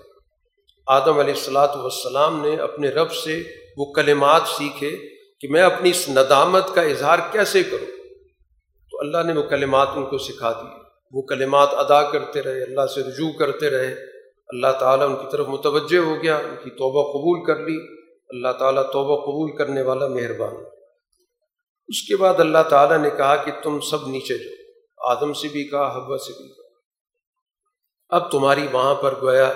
آدم 0.86 1.18
علیہ 1.18 1.34
السلاۃ 1.34 1.76
والسلام 1.76 2.42
نے 2.42 2.56
اپنے 2.56 2.88
رب 2.88 3.12
سے 3.12 3.42
وہ 3.76 3.92
کلمات 3.92 4.42
سیکھے 4.46 4.96
کہ 5.40 5.48
میں 5.48 5.62
اپنی 5.62 5.90
اس 5.90 6.08
ندامت 6.08 6.74
کا 6.74 6.82
اظہار 6.82 7.18
کیسے 7.32 7.62
کروں؟ 7.62 7.86
تو 8.90 9.00
اللہ 9.00 9.32
نے 9.32 9.32
وہ 9.32 9.42
کلمات 9.42 9.88
ان 9.96 10.06
کو 10.06 10.18
سکھا 10.18 10.52
دیے۔ 10.52 10.80
وہ 11.12 11.22
کلمات 11.22 11.68
ادا 11.72 12.10
کرتے 12.10 12.42
رہے، 12.42 12.62
اللہ 12.62 12.86
سے 12.86 13.00
رجوع 13.00 13.30
کرتے 13.38 13.70
رہے۔ 13.70 13.94
اللہ 14.48 14.72
تعالیٰ 14.80 15.06
ان 15.06 15.16
کی 15.16 15.26
طرف 15.32 15.48
متوجہ 15.48 15.98
ہو 15.98 16.22
گیا، 16.22 16.36
ان 16.36 16.54
کی 16.64 16.70
توبہ 16.70 17.12
قبول 17.12 17.44
کر 17.44 17.66
لی۔ 17.66 17.76
اللہ 18.28 18.52
تعالیٰ 18.58 18.82
توبہ 18.82 19.16
قبول 19.16 19.56
کرنے 19.56 19.82
والا 19.82 20.06
مہربان۔ 20.06 20.54
اس 21.88 22.02
کے 22.02 22.16
بعد 22.16 22.34
اللہ 22.38 22.62
تعالیٰ 22.68 22.98
نے 22.98 23.10
کہا 23.16 23.36
کہ 23.36 23.52
تم 23.62 23.80
سب 23.80 24.08
نیچے 24.08 24.38
جاؤ۔ 24.38 24.59
آدم 25.06 25.32
سے 25.32 25.48
بھی 25.48 25.64
کہا 25.64 25.96
حبا 25.96 26.18
سے 26.18 26.42
بھی 26.42 26.48
کہا۔ 26.48 26.70
اب 28.08 28.30
تمہاری 28.30 28.66
وہاں 28.72 28.94
پر 28.94 29.22
گویا 29.22 29.52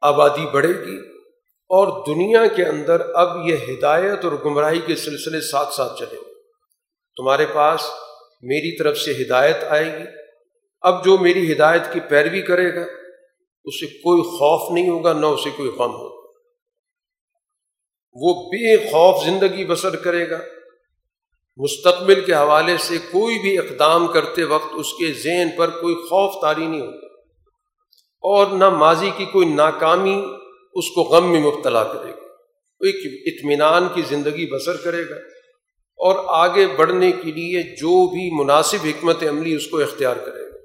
آبادی 0.00 0.46
بڑھے 0.46 0.68
گی 0.68 0.98
اور 1.68 2.06
دنیا 2.06 2.46
کے 2.46 2.64
اندر 2.64 3.00
اب 3.14 3.48
یہ 3.48 3.56
ہدایت 3.56 4.24
اور 4.24 4.32
گمراہی 4.44 4.80
کے 4.80 4.96
سلسلے 4.96 5.40
ساتھ 5.40 5.74
ساتھ 5.74 5.98
چلے۔ 5.98 6.16
تمہارے 7.16 7.46
پاس 7.54 7.86
میری 8.42 8.78
طرف 8.78 8.98
سے 8.98 9.10
ہدایت 9.10 9.56
آئے 9.64 9.98
گی۔ 9.98 10.04
اب 10.80 11.04
جو 11.04 11.18
میری 11.18 11.52
ہدایت 11.52 11.82
کی 11.92 12.00
پیروی 12.00 12.42
کرے 12.42 12.74
گا، 12.74 12.86
اسے 13.64 13.86
کوئی 13.86 14.22
خوف 14.22 14.72
نہیں 14.72 14.88
ہوگا، 14.88 15.12
نہ 15.12 15.26
اسے 15.26 15.50
کوئی 15.50 15.68
غم 15.68 15.92
ہوگا۔ 15.92 16.20
وہ 18.12 18.34
بے 18.34 18.76
خوف 18.76 19.24
زندگی 19.24 19.64
بسر 19.64 19.96
کرے 19.96 20.30
گا۔ 20.30 20.38
مستقبل 21.60 22.24
کے 22.24 22.34
حوالے 22.34 22.76
سے 22.78 22.98
کوئی 22.98 23.38
بھی 23.38 23.58
اقدام 23.58 24.06
کرتے 24.06 24.44
وقت 24.44 24.72
اس 24.72 24.92
کے 24.92 25.12
ذہن 25.12 25.48
پر 25.56 25.70
کوئی 25.70 25.94
خوف 25.94 26.42
تاری 26.42 26.66
نہیں 26.66 26.80
ہوگا 26.80 27.06
اور 28.22 28.46
نہ 28.46 28.68
ماضی 28.68 29.10
کی 29.16 29.24
کوئی 29.24 29.48
ناکامی 29.48 30.24
اس 30.74 30.84
کو 30.94 31.02
غم 31.02 31.32
میں 31.32 31.40
مبتلا 31.40 31.84
کرے 31.84 32.10
گا، 32.10 32.26
ایک 32.80 33.22
اطمینان 33.26 33.88
کی 33.94 34.02
زندگی 34.08 34.54
بسر 34.54 34.76
کرے 34.76 35.04
گا 35.10 35.14
اور 35.98 36.48
آگے 36.48 36.66
بڑھنے 36.66 37.12
کے 37.12 37.32
لیے 37.32 37.62
جو 37.62 38.10
بھی 38.10 38.44
مناسب 38.44 38.78
حکمت 38.84 39.22
عملی 39.22 39.54
اس 39.54 39.66
کو 39.66 39.78
اختیار 39.78 40.16
کرے 40.16 40.42
گا۔ 40.42 40.56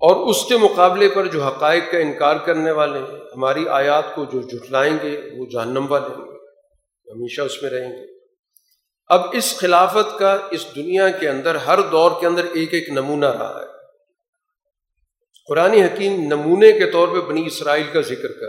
اور 0.00 0.30
اس 0.30 0.44
کے 0.44 0.56
مقابلے 0.56 1.08
پر 1.08 1.26
جو 1.26 1.44
حقائق 1.44 1.82
کا 1.92 1.98
انکار 1.98 2.36
کرنے 2.36 2.70
والے 2.70 2.98
ہیں، 2.98 3.18
ہماری 3.36 3.68
آیات 3.68 4.14
کو 4.14 4.24
جو 4.24 4.40
جٹلائیں 4.40 4.98
گے، 5.02 5.20
وہ 5.38 5.46
جہنم 5.46 5.86
والے 5.88 6.14
ہیں 6.14 6.32
ہمیشہ 7.12 7.42
اس 7.42 7.62
میں 7.62 7.70
رہیں 7.70 7.90
گے۔ 7.90 8.11
اب 9.06 9.20
اس 9.32 9.56
خلافت 9.56 10.18
کا 10.18 10.38
اس 10.50 10.66
دنیا 10.76 11.10
کے 11.10 11.28
اندر، 11.28 11.54
ہر 11.54 11.80
دور 11.82 12.10
کے 12.20 12.26
اندر 12.26 12.44
ایک 12.52 12.74
ایک 12.74 12.88
نمونہ 12.88 13.26
رہا 13.26 13.60
ہے۔ 13.60 13.72
قرآن 15.48 15.72
حکیم 15.72 16.12
نمونے 16.12 16.72
کے 16.72 16.90
طور 16.90 17.08
پہ 17.08 17.20
بنی 17.20 17.46
اسرائیل 17.46 17.86
کا 17.92 18.00
ذکر 18.00 18.32
کر 18.32 18.48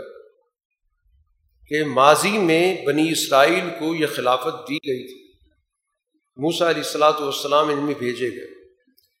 کہ 1.68 1.84
ماضی 1.84 2.38
میں 2.38 2.86
بنی 2.86 3.10
اسرائیل 3.10 3.70
کو 3.78 3.94
یہ 3.94 4.06
خلافت 4.14 4.68
دی 4.68 4.74
گئی 4.74 5.06
تھی۔ 5.06 5.32
موسا 6.36 6.70
علیہ 6.70 6.82
السلاۃ 6.82 7.20
والسلام 7.20 7.68
ان 7.68 7.78
میں 7.78 7.94
بھیجے 7.98 8.28
گئے۔ 8.28 8.64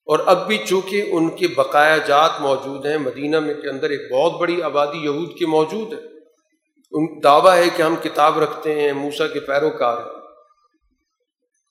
اور 0.06 0.18
اب 0.26 0.46
بھی 0.46 0.58
چونکہ 0.58 1.04
ان 1.10 1.36
کے 1.36 1.48
بقایا 1.48 1.96
جات 1.96 2.30
موجود 2.40 2.86
ہیں، 2.86 2.98
مدینہ 2.98 3.40
میں 3.40 3.54
کے 3.54 3.68
اندر 3.68 3.90
ایک 3.90 4.12
بہت 4.12 4.40
بڑی 4.40 4.62
آبادی 4.62 4.98
یہود 4.98 5.38
کی 5.38 5.44
موجود 5.44 5.92
ہے۔ 5.92 5.98
ان، 6.92 7.22
دعویٰ 7.22 7.56
ہے 7.56 7.68
کہ 7.76 7.82
ہم 7.82 7.96
کتاب 8.02 8.38
رکھتے 8.38 8.80
ہیں 8.80 8.92
موسا 8.92 9.26
کے 9.26 9.40
پیروکار 9.40 9.96
ہیں۔ 9.96 10.13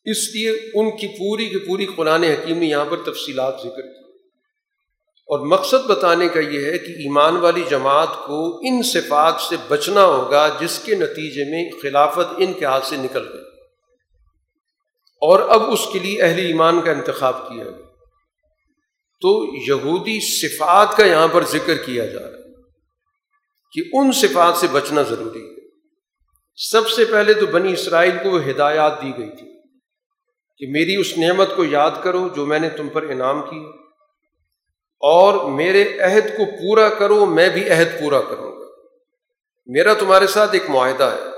اس 0.06 0.36
لیے 0.36 0.52
ان 0.74 0.98
کی 0.98 1.08
پوری 1.08 1.50
کی 1.50 1.58
پوری 1.58 1.86
قرآن 1.86 2.24
حکیم 2.24 2.58
نے 2.58 2.66
یہاں 2.66 2.86
پر 2.86 2.98
تفصیلات 2.98 3.56
ذکر 3.60 3.82
کی۔ 3.82 4.04
اور 5.28 5.40
مقصد 5.40 5.88
بتانے 5.88 6.28
کا 6.28 6.40
یہ 6.40 6.66
ہے 6.66 6.78
کہ 6.78 6.92
ایمان 6.92 7.38
والی 7.38 7.64
جماعت 7.70 8.10
کو 8.26 8.58
ان 8.58 8.84
صفات 8.84 9.42
سے 9.42 9.56
بچنا 9.68 10.06
ہوگا 10.06 10.58
جس 10.62 10.80
کے 10.80 10.96
نتیجے 10.96 11.52
میں 11.52 11.82
خلافت 11.82 12.34
ان 12.38 12.54
کے 12.54 12.66
ہاتھ 12.66 12.86
سے 12.86 12.98
نکل 12.98 13.28
گئی۔ 13.34 13.42
اور 15.22 15.40
اب 15.40 15.72
اس 15.72 15.80
کے 15.94 16.00
لیے 16.00 16.22
اہل 16.22 16.40
ایمان 16.40 16.82
کا 16.82 16.92
انتخاب 16.92 17.50
کیا 17.50 17.64
گیا۔ 17.64 17.94
تو 19.22 19.46
یہودی 19.68 20.20
صفات 20.20 20.98
کا 20.98 21.06
یہاں 21.06 21.28
پر 21.28 21.46
ذکر 21.46 21.76
کیا 21.76 22.06
جا 22.06 22.20
رہا 22.20 22.38
ہے 22.38 22.54
کہ 23.72 23.82
ان 23.94 24.12
صفات 24.12 24.58
سے 24.58 24.68
بچنا 24.72 25.02
ضروری 25.02 25.42
ہے۔ 25.42 25.68
سب 26.56 26.90
سے 26.90 27.06
پہلے 27.06 27.34
تو 27.34 27.46
بنی 27.46 27.74
اسرائیل 27.74 28.18
کو 28.24 28.30
وہ 28.30 28.40
ہدایات 28.50 29.02
دی 29.02 29.12
گئی 29.18 29.30
تھی۔ 29.40 29.53
کہ 30.58 30.68
میری 30.68 30.96
اس 30.96 31.18
نعمت 31.18 31.56
کو 31.56 31.66
یاد 31.66 31.92
کرو 32.04 32.28
جو 32.36 32.46
میں 32.46 32.60
نے 32.60 32.70
تم 32.70 32.90
پر 32.90 33.04
انعام 33.04 33.42
کی 33.42 33.66
اور 35.00 35.52
میرے 35.52 36.00
عہد 36.00 36.38
کو 36.38 36.46
پورا 36.46 36.90
کرو، 36.90 37.26
میں 37.26 37.50
بھی 37.50 37.70
عہد 37.70 38.00
پورا 38.00 38.22
کروں 38.22 38.52
گا۔ 38.52 38.64
میرا 39.66 39.94
تمہارے 39.94 40.28
ساتھ 40.28 40.50
ایک 40.54 40.70
معاہدہ 40.70 41.04
ہے 41.04 41.30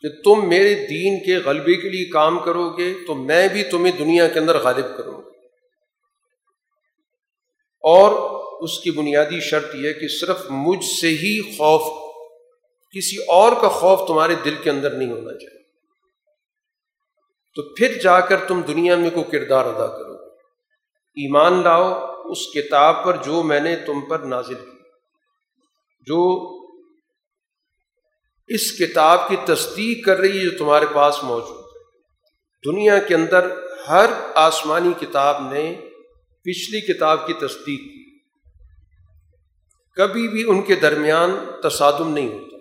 کہ 0.00 0.22
تم 0.22 0.48
میرے 0.48 0.74
دین 0.74 1.24
کے 1.24 1.36
غلبے 1.36 1.74
کے 1.74 1.88
لیے 1.88 2.04
کام 2.04 2.38
کرو 2.38 2.70
گے 2.70 2.94
تو 3.06 3.14
میں 3.14 3.48
بھی 3.48 3.62
تمہیں 3.62 3.96
دنیا 3.98 4.28
کے 4.28 4.38
اندر 4.38 4.58
غالب 4.58 4.96
کروں 4.96 5.14
گا۔ 5.14 5.28
اور 7.80 8.32
اس 8.64 8.78
کی 8.78 8.90
بنیادی 8.90 9.40
شرط 9.40 9.74
یہ 9.74 9.92
کہ 9.92 10.08
صرف 10.08 10.42
مجھ 10.50 10.84
سے 10.84 11.08
ہی 11.08 11.40
خوف، 11.40 12.12
کسی 12.96 13.16
اور 13.28 13.52
کا 13.60 13.68
خوف 13.68 14.08
تمہارے 14.08 14.34
دل 14.44 14.54
کے 14.62 14.70
اندر 14.70 14.90
نہیں 14.90 15.12
ہونا 15.12 15.32
چاہیے۔ 15.32 15.61
تو 17.54 17.74
پھر 17.74 17.98
جا 18.02 18.20
کر 18.20 18.36
تم 18.36 18.60
دنیا 18.60 18.96
میں 18.96 19.10
کوئی 19.10 19.30
کردار 19.30 19.64
ادا 19.64 19.86
کرو 19.86 20.12
ایمان 21.14 21.62
لاؤ، 21.62 22.00
اس 22.24 22.38
کتاب 22.54 23.04
پر 23.04 23.16
جو 23.16 23.42
میں 23.42 23.60
نے 23.60 23.76
تم 23.76 24.00
پر 24.00 24.18
نازل 24.18 24.54
کی۔ 24.54 24.78
جو 26.00 26.48
اس 28.46 28.78
کتاب 28.78 29.28
کی 29.28 29.36
تصدیق 29.44 30.06
کر 30.06 30.18
رہی 30.18 30.38
ہے، 30.38 30.44
جو 30.44 30.58
تمہارے 30.58 30.86
پاس 30.94 31.24
موجود 31.24 31.56
ہے۔ 31.56 31.78
دنیا 32.70 32.98
کے 32.98 33.14
اندر 33.14 33.50
ہر 33.88 34.06
آسمانی 34.34 34.92
کتاب 35.00 35.52
نے 35.52 35.74
پچھلی 36.44 36.80
کتاب 36.80 37.26
کی 37.26 37.32
تصدیق 37.32 37.80
کی۔ 37.80 38.18
کبھی 39.96 40.28
بھی 40.28 40.44
ان 40.46 40.62
کے 40.62 40.74
درمیان 40.74 41.30
تصادم 41.62 42.08
نہیں 42.08 42.28
ہوتا۔ 42.28 42.56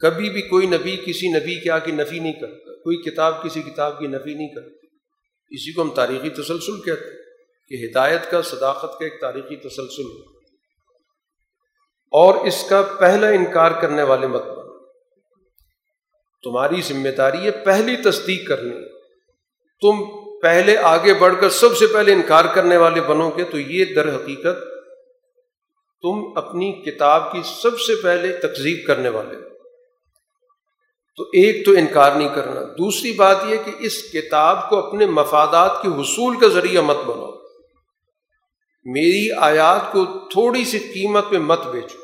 کبھی 0.00 0.30
بھی 0.30 0.42
کوئی 0.42 0.66
نبی 0.66 0.96
کسی 1.06 1.28
نبی 1.28 1.60
کے 1.60 1.70
آگے 1.70 1.92
نفی 1.92 2.18
نہیں 2.18 2.32
کرتا۔ 2.32 2.65
کوئی 2.86 3.10
کتاب 3.10 3.42
کسی 3.42 3.62
کتاب 3.62 3.98
کی 3.98 4.06
نفی 4.06 4.34
نہیں 4.34 4.54
کرتی۔ 4.54 4.86
اسی 5.50 5.72
کو 5.72 5.82
ہم 5.82 5.90
تاریخی 5.90 6.30
تسلسل 6.30 6.80
کہتے 6.84 7.04
ہیں 7.04 7.16
کہ 7.68 7.86
ہدایت 7.86 8.30
کا، 8.30 8.42
صداقت 8.42 8.98
کا 8.98 9.04
ایک 9.04 9.20
تاریخی 9.20 9.56
تسلسل 9.56 10.22
اور 12.12 12.34
اس 12.34 12.66
کا 12.68 12.82
پہلا 12.82 13.28
انکار 13.28 13.70
کرنے 13.80 14.02
والے 14.02 14.26
مت 14.26 14.42
بنو۔ 14.42 14.86
تمہاری 16.42 16.80
ذمہ 16.80 17.08
داری 17.08 17.38
ہے 17.38 17.50
پہلی 17.50 17.96
تصدیق 17.96 18.48
کرنی۔ 18.48 18.96
تم 19.80 20.26
پہلے 20.42 20.76
آگے 20.76 21.14
بڑھ 21.14 21.34
کر 21.40 21.50
سب 21.50 21.76
سے 21.76 21.86
پہلے 21.86 22.12
انکار 22.12 22.44
کرنے 22.54 22.76
والے 22.76 23.00
بنو 23.00 23.30
گے 23.30 23.44
تو 23.44 23.58
یہ 23.58 23.84
در 23.94 24.16
حقیقت 24.16 24.58
تم 26.02 26.38
اپنی 26.38 26.72
کتاب 26.72 27.32
کی 27.32 27.38
سب 27.62 27.80
سے 27.80 28.02
پہلے 28.02 28.32
تقزیب 28.32 28.86
کرنے 28.86 29.08
والے 29.08 29.55
تو 31.16 31.22
ایک 31.22 31.66
تو 31.66 31.72
انکار 31.72 32.12
نہیں 32.12 32.28
کرنا۔ 32.34 32.60
دوسری 32.78 33.12
بات 33.12 33.36
یہ 33.48 33.56
کہ 33.64 33.70
اس 33.78 34.02
کتاب 34.02 34.68
کو 34.68 34.76
اپنے 34.76 35.06
مفادات 35.06 35.82
کے 35.82 35.88
حصول 35.88 36.38
کا 36.38 36.48
ذریعہ 36.48 36.82
مت 36.82 36.96
بناؤ۔ 36.96 37.30
میری 38.84 39.32
آیات 39.32 39.92
کو 39.92 40.04
تھوڑی 40.04 40.64
سی 40.64 40.78
قیمت 40.78 41.24
پہ 41.30 41.38
مت 41.38 41.66
بیچو۔ 41.66 41.98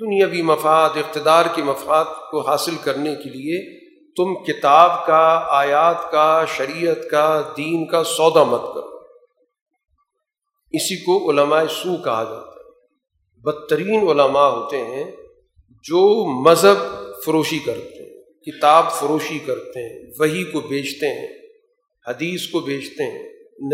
دنیاوی 0.00 0.42
مفاد، 0.42 0.90
اقتدار 0.96 1.44
کے 1.54 1.62
مفاد 1.62 2.04
کو 2.30 2.40
حاصل 2.40 2.76
کرنے 2.82 3.14
کے 3.14 3.30
لیے 3.30 3.84
تم 4.16 4.44
کتاب 4.44 5.06
کا، 5.06 5.46
آیات 5.48 6.10
کا، 6.12 6.44
شریعت 6.56 7.10
کا، 7.10 7.42
دین 7.56 7.86
کا 7.86 8.04
سودا 8.04 8.42
مت 8.42 8.60
کرو۔ 8.60 8.98
اسی 10.72 11.04
کو 11.04 11.30
علماء 11.30 11.62
سو 11.70 11.96
کہا 11.96 12.24
جاتا 12.24 12.50
ہے۔ 12.50 12.54
بدترین 13.40 14.08
علماء 14.08 14.48
ہوتے 14.48 14.84
ہیں 14.84 15.10
جو 15.70 16.26
مذہب 16.42 17.03
فروشی 17.24 17.58
کرتے 17.58 18.02
ہیں، 18.02 18.22
کتاب 18.22 18.92
فروشی 18.92 19.38
کرتے 19.38 19.80
ہیں 19.80 20.12
وہی 20.18 20.44
کو 20.44 20.60
بیچتے 20.60 21.06
ہیں، 21.06 21.28
حدیث 22.08 22.48
کو 22.48 22.60
بیچتے 22.60 23.04
ہیں، 23.04 23.22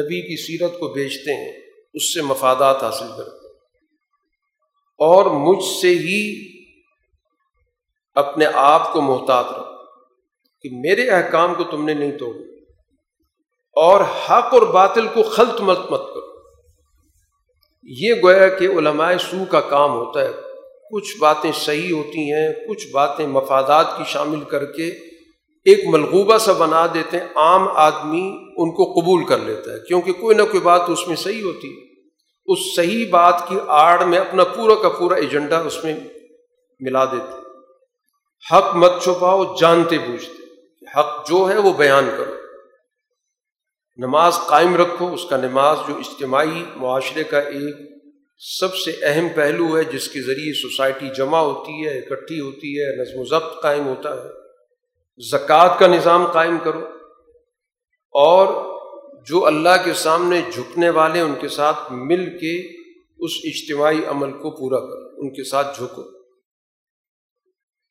نبی 0.03 0.29
کی 0.29 0.37
سیرت 0.37 0.79
کو 0.79 0.89
بیچتے 0.89 1.35
ہیں، 1.35 1.53
اس 1.95 2.15
سے 2.15 2.23
مفادات 2.23 2.83
حاصل 2.83 3.09
کرتے 3.17 3.47
ہیں۔ 3.47 3.55
اور 4.99 5.27
مجھ 5.27 5.65
سے 5.65 5.89
ہی 5.89 6.51
اپنے 8.15 8.47
آپ 8.55 8.93
کو 8.93 9.01
محتاط 9.01 9.47
رکھو 9.47 9.85
کہ 10.63 10.69
میرے 10.73 11.11
احکام 11.11 11.55
کو 11.55 11.65
تم 11.65 11.85
نے 11.85 11.95
نہیں 11.95 12.19
توڑا 12.19 12.39
اور 13.73 14.01
حق 14.01 14.55
اور 14.55 14.63
باطل 14.63 15.07
کو 15.09 15.23
خلط 15.23 15.61
مت 15.61 15.79
مت 15.79 16.01
کرو۔ 16.01 16.41
یہ 17.83 18.15
گویا 18.23 18.49
کہ 18.49 18.65
علماء 18.65 19.13
سو 19.31 19.45
کا 19.45 19.61
کام 19.61 19.91
ہوتا 19.91 20.21
ہے۔ 20.21 20.50
کچھ 20.91 21.19
باتیں 21.19 21.53
صحیح 21.53 21.93
ہوتی 21.93 22.33
ہیں، 22.33 22.53
کچھ 22.69 22.87
باتیں 22.93 23.27
مفادات 23.27 23.99
کی 23.99 24.05
شامل 24.07 24.41
کر 24.41 24.65
کے 24.65 24.89
ایک 25.65 25.85
ملغوبہ 25.87 26.39
سا 26.39 26.53
بنا 26.53 26.87
دیتے 26.95 27.17
ہیں۔ 27.17 27.27
عام 27.35 27.69
آدمی 27.69 28.39
ان 28.57 28.71
کو 28.71 29.01
قبول 29.01 29.25
کر 29.25 29.39
لیتا 29.39 29.73
ہے، 29.73 29.79
کیونکہ 29.89 30.13
کوئی 30.13 30.37
نہ 30.37 30.43
کوئی 30.43 30.61
بات 30.61 30.83
اس 30.89 31.09
میں 31.09 31.17
صحیح 31.17 31.43
ہوتی۔ 31.43 31.69
ہے 31.69 31.91
اس 32.47 32.59
صحیح 32.77 33.11
بات 33.11 33.49
کی 33.49 33.57
آڑ 33.67 34.05
میں 34.05 34.19
اپنا 34.19 34.45
پورا 34.45 34.75
کا 34.75 34.89
پورا 34.89 35.15
ایجنڈا 35.15 35.59
اس 35.59 35.85
میں 35.85 35.95
ملا 36.81 37.05
دیتے۔ 37.05 37.41
حق 38.55 38.77
مت 38.77 38.93
چھپاؤ، 39.03 39.57
جانتے 39.57 39.99
بوجھتے۔ 39.99 40.45
حق 40.97 41.29
جو 41.29 41.51
ہے 41.51 41.59
وہ 41.59 41.73
بیان 41.73 42.11
کرو۔ 42.19 42.33
نماز 43.97 44.39
قائم 44.47 44.77
رکھو، 44.77 45.15
اس 45.15 45.25
کا 45.25 45.37
نماز 45.37 45.77
جو 45.89 45.97
اجتماعی 45.97 46.65
معاشرے 46.77 47.25
کا 47.25 47.39
ایک 47.39 48.00
سب 48.43 48.77
سے 48.77 48.93
اہم 49.03 49.29
پہلو 49.35 49.79
ہے 49.79 49.85
جس 49.85 50.09
کے 50.09 50.21
ذریعے 50.21 50.53
سوسائٹی 50.53 51.07
جمع 51.17 51.39
ہوتی 51.39 51.87
ہے، 51.87 51.99
اکٹھی 51.99 52.41
ہوتی 52.41 52.81
ہے، 52.81 52.97
نظم 52.97 53.21
و 53.21 53.25
ضبط 53.25 53.63
قائم 53.63 53.87
ہوتا 53.87 54.25
ہے۔ 54.25 54.29
زکوٰۃ 55.31 55.79
کا 55.79 55.87
نظام 55.87 56.27
قائم 56.27 56.57
کرو۔ 56.65 56.81
اور 58.13 58.79
جو 59.27 59.47
اللہ 59.47 59.69
کے 59.85 59.93
سامنے 59.93 60.41
جھکنے 60.53 60.91
والے 60.91 61.21
ان 61.21 61.35
کے 61.41 61.49
ساتھ 61.49 61.93
مل 61.93 62.39
کے 62.39 62.61
اس 63.19 63.31
اجتماعی 63.45 64.05
عمل 64.05 64.33
کو 64.33 64.51
پورا 64.51 64.81
کرو، 64.81 65.21
ان 65.21 65.33
کے 65.33 65.45
ساتھ 65.45 65.81
جھکو۔ 65.81 66.03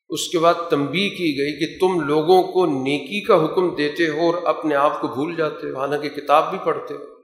اس 0.08 0.28
کے 0.28 0.38
بعد 0.38 0.54
تنبی 0.70 1.08
کی 1.08 1.38
گئی 1.38 1.58
کہ 1.58 1.78
تم 1.80 2.00
لوگوں 2.00 2.42
کو 2.42 2.66
نیکی 2.66 3.20
کا 3.20 3.44
حکم 3.44 3.74
دیتے 3.74 4.08
ہو 4.08 4.26
اور 4.26 4.42
اپنے 4.42 4.74
آپ 4.74 5.00
کو 5.00 5.08
بھول 5.08 5.36
جاتے 5.36 5.70
ہو، 5.70 5.76
حالانکہ 5.76 6.08
کتاب 6.08 6.50
بھی 6.50 6.58
پڑھتے 6.64 6.94
ہو۔ 6.94 7.19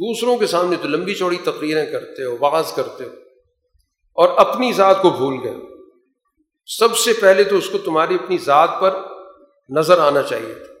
دوسروں 0.00 0.36
کے 0.36 0.46
سامنے 0.46 0.76
تو 0.82 0.88
لمبی 0.88 1.14
چوڑی 1.14 1.36
تقریریں 1.44 1.86
کرتے 1.86 2.24
ہو، 2.24 2.36
واز 2.40 2.72
کرتے 2.72 3.04
ہو 3.04 3.10
اور 4.12 4.28
اپنی 4.36 4.72
ذات 4.72 5.02
کو 5.02 5.10
بھول 5.10 5.34
گئے 5.44 5.54
سب 6.66 6.96
سے 6.96 7.12
پہلے 7.20 7.44
تو 7.44 7.56
اس 7.56 7.68
کو 7.68 7.78
تمہاری 7.78 8.14
اپنی 8.14 8.38
ذات 8.38 8.70
پر 8.80 8.96
نظر 9.68 9.98
آنا 9.98 10.22
چاہیے 10.22 10.54
تھا۔ 10.54 10.74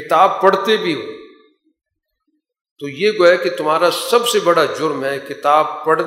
کتاب 0.00 0.40
پڑھتے 0.40 0.76
بھی 0.76 0.94
ہو۔ 0.94 1.12
تو 2.78 2.88
یہ 2.88 3.10
گویا 3.18 3.36
کہ 3.36 3.50
تمہارا 3.50 3.90
سب 3.90 4.28
سے 4.28 4.38
بڑا 4.44 4.64
جرم 4.64 5.04
ہے، 5.04 5.18
کتاب 5.28 5.84
پڑھ 5.84 6.02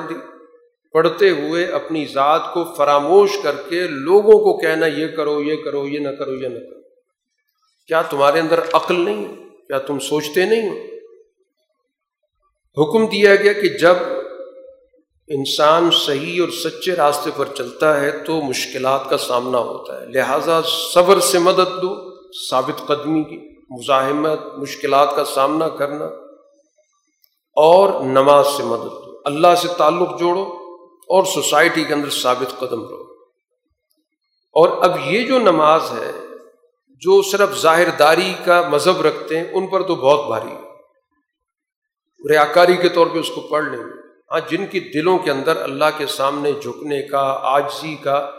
پڑھتے 0.92 1.30
ہوئے 1.30 1.64
اپنی 1.64 2.06
ذات 2.06 2.54
کو 2.54 2.64
فراموش 2.76 3.30
کر 3.42 3.54
کے 3.68 3.80
لوگوں 3.88 4.32
کو 4.32 4.60
کہنا، 4.60 4.86
یہ 4.86 5.06
کرو 5.08 5.42
یہ 5.42 5.64
کرو، 5.64 5.88
یہ 5.88 5.98
نہ 5.98 6.08
کرو، 6.08 6.34
یہ 6.34 6.48
نہ 6.48 6.58
کرو۔ 6.58 6.80
کیا 7.86 8.02
تمہارے 8.02 8.40
اندر 8.40 8.60
عقل 8.72 9.00
نہیں 9.00 9.36
کیا 9.50 9.78
تم 9.78 9.98
سوچتے 9.98 10.44
نہیں 10.44 10.68
ہو؟ 10.68 10.93
حکم 12.78 13.06
دیا 13.06 13.36
گیا 13.36 13.52
کہ 13.52 13.68
جب 13.78 13.96
انسان 15.28 15.90
صحیح 15.90 16.40
اور 16.40 16.48
سچے 16.48 16.92
راستے 16.92 17.30
پر 17.36 17.44
چلتا 17.54 18.00
ہے 18.00 18.10
تو 18.10 18.40
مشکلات 18.40 19.10
کا 19.10 19.18
سامنا 19.18 19.58
ہوتا 19.58 20.00
ہے۔ 20.00 20.06
لہٰذا 20.06 20.60
صبر 20.94 21.20
سے 21.20 21.38
مدد 21.38 21.82
دو، 21.82 21.94
ثابت 22.50 22.86
قدمی 22.86 23.22
کی 23.22 23.38
مزاحمت، 23.70 24.40
مشکلات 24.58 25.16
کا 25.16 25.24
سامنا 25.24 25.68
کرنا 25.68 26.04
اور 27.56 28.04
نماز 28.04 28.46
سے 28.56 28.62
مدد 28.62 28.84
دو۔ 28.84 29.20
اللہ 29.24 29.54
سے 29.62 29.68
تعلق 29.78 30.18
جوڑو 30.20 30.42
اور 31.08 31.24
سوسائٹی 31.24 31.84
کے 31.84 31.94
اندر 31.94 32.10
ثابت 32.10 32.58
قدم 32.58 32.88
رہو 32.88 33.02
اور 34.54 34.68
اب 34.82 34.98
یہ 35.04 35.26
جو 35.26 35.38
نماز 35.38 35.82
ہے، 35.92 36.12
جو 36.88 37.22
صرف 37.22 37.60
ظاہر 37.60 37.88
داری 37.98 38.34
کا 38.44 38.68
مذہب 38.68 39.00
رکھتے 39.00 39.38
ہیں، 39.38 39.46
ان 39.52 39.66
پر 39.66 39.82
تو 39.82 39.94
بہت 39.94 40.26
بھاری 40.26 40.54
ہے۔ 40.56 40.63
ریاکاری 42.30 42.76
کے 42.76 42.88
طور 42.88 43.06
پہ 43.06 43.18
اس 43.18 43.28
کو 43.28 43.40
پڑھ 43.40 43.64
لیں۔ 43.64 43.78
گے 43.78 44.04
ہاں 44.32 44.40
جن 44.50 44.66
کی 44.66 44.80
دلوں 44.80 45.18
کے 45.18 45.30
اندر 45.30 45.56
اللہ 45.56 45.84
کے 45.96 46.06
سامنے 46.06 46.52
جھکنے 46.52 47.02
کا، 47.02 47.38
آجزی 47.42 47.96
کا 48.02 48.30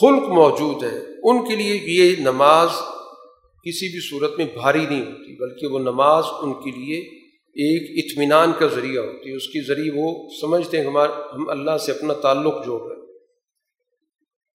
خلق 0.00 0.28
موجود 0.28 0.82
ہے، 0.82 0.98
ان 1.22 1.48
کے 1.48 1.56
لیے 1.56 1.80
یہ 1.84 2.16
نماز 2.18 2.68
کسی 3.64 3.88
بھی 3.88 4.08
صورت 4.10 4.38
میں 4.38 4.46
بھاری 4.54 4.86
نہیں 4.86 5.00
ہوتی، 5.00 5.36
بلکہ 5.36 5.66
وہ 5.66 5.78
نماز 5.78 6.24
ان 6.40 6.54
کے 6.54 6.70
لیے 6.70 7.00
ایک 7.56 8.04
اطمینان 8.04 8.52
کا 8.58 8.66
ذریعہ 8.66 9.02
ہوتی 9.02 9.30
ہے۔ 9.30 9.36
اس 9.36 9.46
کے 9.46 9.66
ذریعے 9.66 9.90
وہ 9.94 10.28
سمجھتے 10.40 10.78
ہیں 10.78 10.84
ہمارا 10.84 11.12
ہم 11.34 11.50
اللہ 11.50 11.78
سے 11.78 11.92
اپنا 11.92 12.14
تعلق 12.14 12.66
جوڑ 12.66 12.80
رہے 12.80 12.96
ہیں۔ 12.96 13.06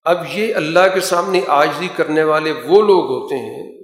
اب 0.03 0.17
یہ 0.33 0.55
اللہ 0.55 0.93
کے 0.93 0.99
سامنے 0.99 1.41
آجزی 1.47 1.87
کرنے 1.95 2.23
والے 2.23 2.51
وہ 2.51 2.81
لوگ 2.81 3.03
ہوتے 3.03 3.35
ہیں 3.35 3.79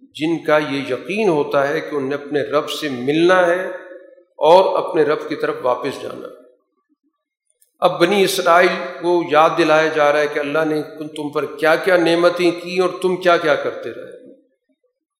جن 0.00 0.44
کا 0.44 0.58
یہ 0.58 0.92
یقین 0.92 1.28
ہوتا 1.28 1.68
ہے 1.68 1.80
کہ 1.80 1.96
انہیں 1.96 2.14
اپنے 2.14 2.42
رب 2.42 2.70
سے 2.70 2.88
ملنا 2.88 3.46
ہے۔ 3.46 3.83
اور 4.36 4.78
اپنے 4.78 5.02
رب 5.02 5.28
کی 5.28 5.36
طرف 5.36 5.54
واپس 5.62 6.02
جانا۔ 6.02 6.28
اب 7.80 8.00
بنی 8.00 8.24
اسرائیل 8.24 9.02
کو 9.02 9.22
یاد 9.30 9.50
دلایا 9.58 9.88
جا 9.88 10.12
رہا 10.12 10.20
ہے 10.20 10.26
کہ 10.26 10.38
اللہ 10.38 10.64
نے 10.64 10.82
تم 11.16 11.30
پر 11.30 11.46
کیا 11.46 11.76
کیا 11.76 11.96
نعمتیں 11.96 12.50
کی 12.50 12.78
اور 12.78 12.90
تم 13.02 13.16
کیا 13.16 13.36
کیا 13.36 13.54
کرتے 13.54 13.90
رہے۔ 13.90 14.24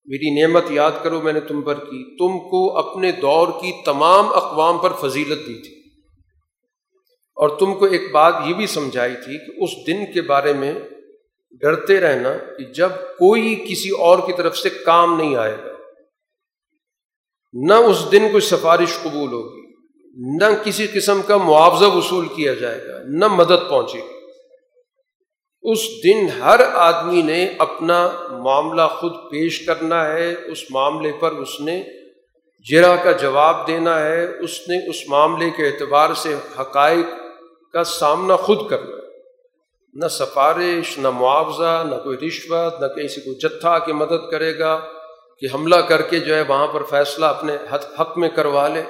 میری 0.07 0.43
نعمت 0.43 0.65
یاد 0.71 0.93
کرو 1.03 1.21
میں 1.21 1.33
نے 1.33 1.41
تم 1.41 1.62
پر 1.62 1.75
کی۔ 1.75 2.17
تم 2.19 2.49
کو 2.49 2.79
اپنے 2.79 3.12
دور 3.12 3.49
کی 3.49 3.73
تمام 3.85 4.27
اقوام 4.33 4.79
پر 4.79 4.93
فضیلت 4.93 5.47
دی 5.47 5.55
تھی۔ 5.55 5.75
اور 7.37 7.49
تم 7.49 7.75
کو 7.75 7.85
ایک 7.85 8.12
بات 8.12 8.35
یہ 8.47 8.55
بھی 8.55 8.67
سمجھائی 8.67 9.15
تھی 9.15 9.39
کہ 9.39 9.65
اس 9.65 9.87
دن 9.87 10.12
کے 10.12 10.23
بارے 10.23 10.53
میں 10.53 10.75
ڈرتے 11.61 12.01
رہنا 12.01 12.33
کہ 12.59 12.65
جب 12.65 12.89
کوئی 12.91 13.65
کسی 13.69 13.91
اور 13.91 14.19
کی 14.19 14.33
طرف 14.33 14.59
سے 14.59 14.71
کام 14.71 15.17
نہیں 15.17 15.37
آئے 15.37 15.57
گا 15.65 15.74
نہ 17.55 17.74
اس 17.74 18.12
دن 18.12 18.28
کوئی 18.30 18.40
سفارش 18.40 19.02
قبول 19.02 19.32
ہوگی، 19.32 19.62
نہ 20.16 20.44
کسی 20.64 20.86
قسم 20.86 21.22
کا 21.22 21.36
معاوضہ 21.36 21.84
وصول 21.84 22.28
کیا 22.28 22.55
جائے 22.55 22.88
گا، 22.88 22.98
نہ 23.05 23.28
مدد 23.28 23.70
پہنچے 23.70 23.98
گی۔ 23.98 24.14
اس 25.62 25.78
دن 26.05 26.42
ہر 26.42 26.61
آدمی 26.74 27.22
نے 27.22 27.48
اپنا 27.59 28.11
معاملہ 28.30 28.82
خود 28.82 29.12
پیش 29.30 29.66
کرنا 29.66 30.07
ہے، 30.07 30.34
اس 30.46 30.70
معاملے 30.70 31.12
پر 31.20 31.32
اس 31.32 31.61
نے 31.61 31.84
جرا 32.70 32.96
کا 32.96 33.12
جواب 33.12 33.66
دینا 33.66 34.00
ہے، 34.00 34.24
اس 34.38 34.68
نے 34.68 34.90
اس 34.90 34.96
معاملے 35.09 35.50
کے 35.50 35.66
اعتبار 35.66 36.14
سے 36.14 36.34
حقائق 36.61 37.07
کا 37.72 37.84
سامنا 37.84 38.36
خود 38.36 38.70
کرنا 38.70 38.96
ہے۔ 38.96 39.05
نہ 39.94 40.09
سفارش، 40.09 40.98
نہ 40.98 41.11
معاوضہ، 41.11 41.84
نہ 41.90 41.94
کوئی 41.94 42.16
رشوت، 42.16 42.82
نہ 42.82 42.86
کہیں 42.86 43.09
سے 43.09 43.20
کوئی 43.20 43.36
جتھا 43.36 43.78
کے 43.78 43.92
مدد 43.92 44.30
کرے 44.30 44.59
گا۔ 44.59 44.80
کہ 45.39 45.47
حملہ 45.55 45.76
کر 45.76 46.03
کے 46.03 46.18
جو 46.18 46.35
ہے 46.35 46.43
وہاں 46.43 46.66
پر 46.66 46.82
فیصلہ 46.82 47.26
اپنے 47.26 47.57
حق 48.01 48.18
میں 48.18 48.28
کروا 48.28 48.68
لے، 48.68 48.82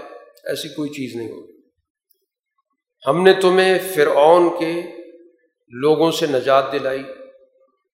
ایسی 0.44 0.68
کوئی 0.68 0.90
چیز 0.90 1.16
نہیں 1.16 1.30
ہوگی۔ 1.30 1.52
ہم 3.06 3.22
نے 3.22 3.32
تمہیں 3.32 3.78
فرعون 3.94 4.48
کے 4.48 4.82
لوگوں 5.68 6.10
سے 6.10 6.26
نجات 6.26 6.72
دلائی۔ 6.72 7.02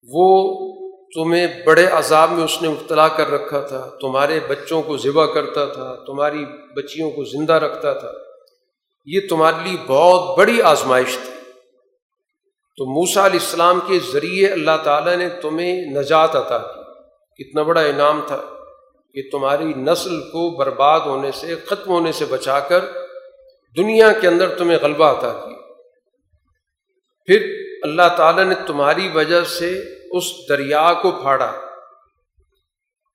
وہ 0.03 0.57
تمہیں 1.15 1.47
بڑے 1.67 1.87
عذاب 1.87 2.33
میں 2.33 2.45
اس 2.45 2.63
نے 2.63 2.69
مبتلا 2.69 3.09
کر 3.09 3.31
رکھا 3.31 3.61
تھا، 3.61 3.91
تمہارے 4.01 4.41
بچوں 4.49 4.83
کو 4.83 4.97
ذبح 4.97 5.27
کرتا 5.27 5.67
تھا، 5.67 5.97
تمہاری 6.07 6.45
بچیوں 6.77 7.11
کو 7.11 7.25
زندہ 7.25 7.53
رکھتا 7.53 7.93
تھا۔ 7.93 8.13
یہ 9.07 9.21
تمہارے 9.29 9.69
لیے 9.69 9.79
بہت 9.87 10.39
بڑی 10.39 10.63
آزمائش 10.63 11.19
تھی۔ 11.19 11.51
تو 12.77 12.87
موسا 12.87 13.27
علیہ 13.27 13.41
السلام 13.41 13.81
کے 13.87 13.99
ذریعے 14.13 14.49
اللہ 14.49 14.71
تعالیٰ 14.85 15.17
نے 15.17 15.29
تمہیں 15.29 15.81
نجات 15.87 16.37
عطا 16.37 16.59
کی۔ 16.59 16.80
کتنا 17.41 17.63
بڑا 17.63 17.81
انعام 17.81 18.21
تھا 18.27 18.43
کہ 19.15 19.23
تمہاری 19.33 19.65
نسل 19.65 20.21
کو 20.21 20.57
برباد 20.57 21.01
ہونے 21.01 21.33
سے، 21.33 21.57
ختم 21.67 21.91
ہونے 21.91 22.13
سے 22.13 22.25
بچا 22.25 22.61
کر 22.61 22.85
دنیا 23.77 24.13
کے 24.13 24.27
اندر 24.29 24.59
تمہیں 24.59 24.79
غلبہ 24.83 25.19
عطا 25.19 25.33
کیا۔ 25.33 25.73
پھر 27.27 27.57
اللہ 27.83 28.17
تعالیٰ 28.17 28.45
نے 28.45 28.55
تمہاری 28.67 29.09
وجہ 29.15 29.45
سے 29.45 29.83
اس 30.11 30.25
دریا 30.49 30.95
کو 31.03 31.11
پھاڑا۔ 31.11 31.53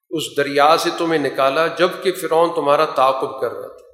اس 0.10 0.38
دریا 0.38 0.76
سے 0.80 0.90
تمہیں 0.98 1.20
نکالا 1.20 1.68
جبکہ 1.68 2.12
فرعون 2.12 2.50
تمہارا 2.56 2.86
تعاقب 2.86 3.42
کر 3.42 3.52
رہا 3.52 3.68
تھا۔ 3.68 3.86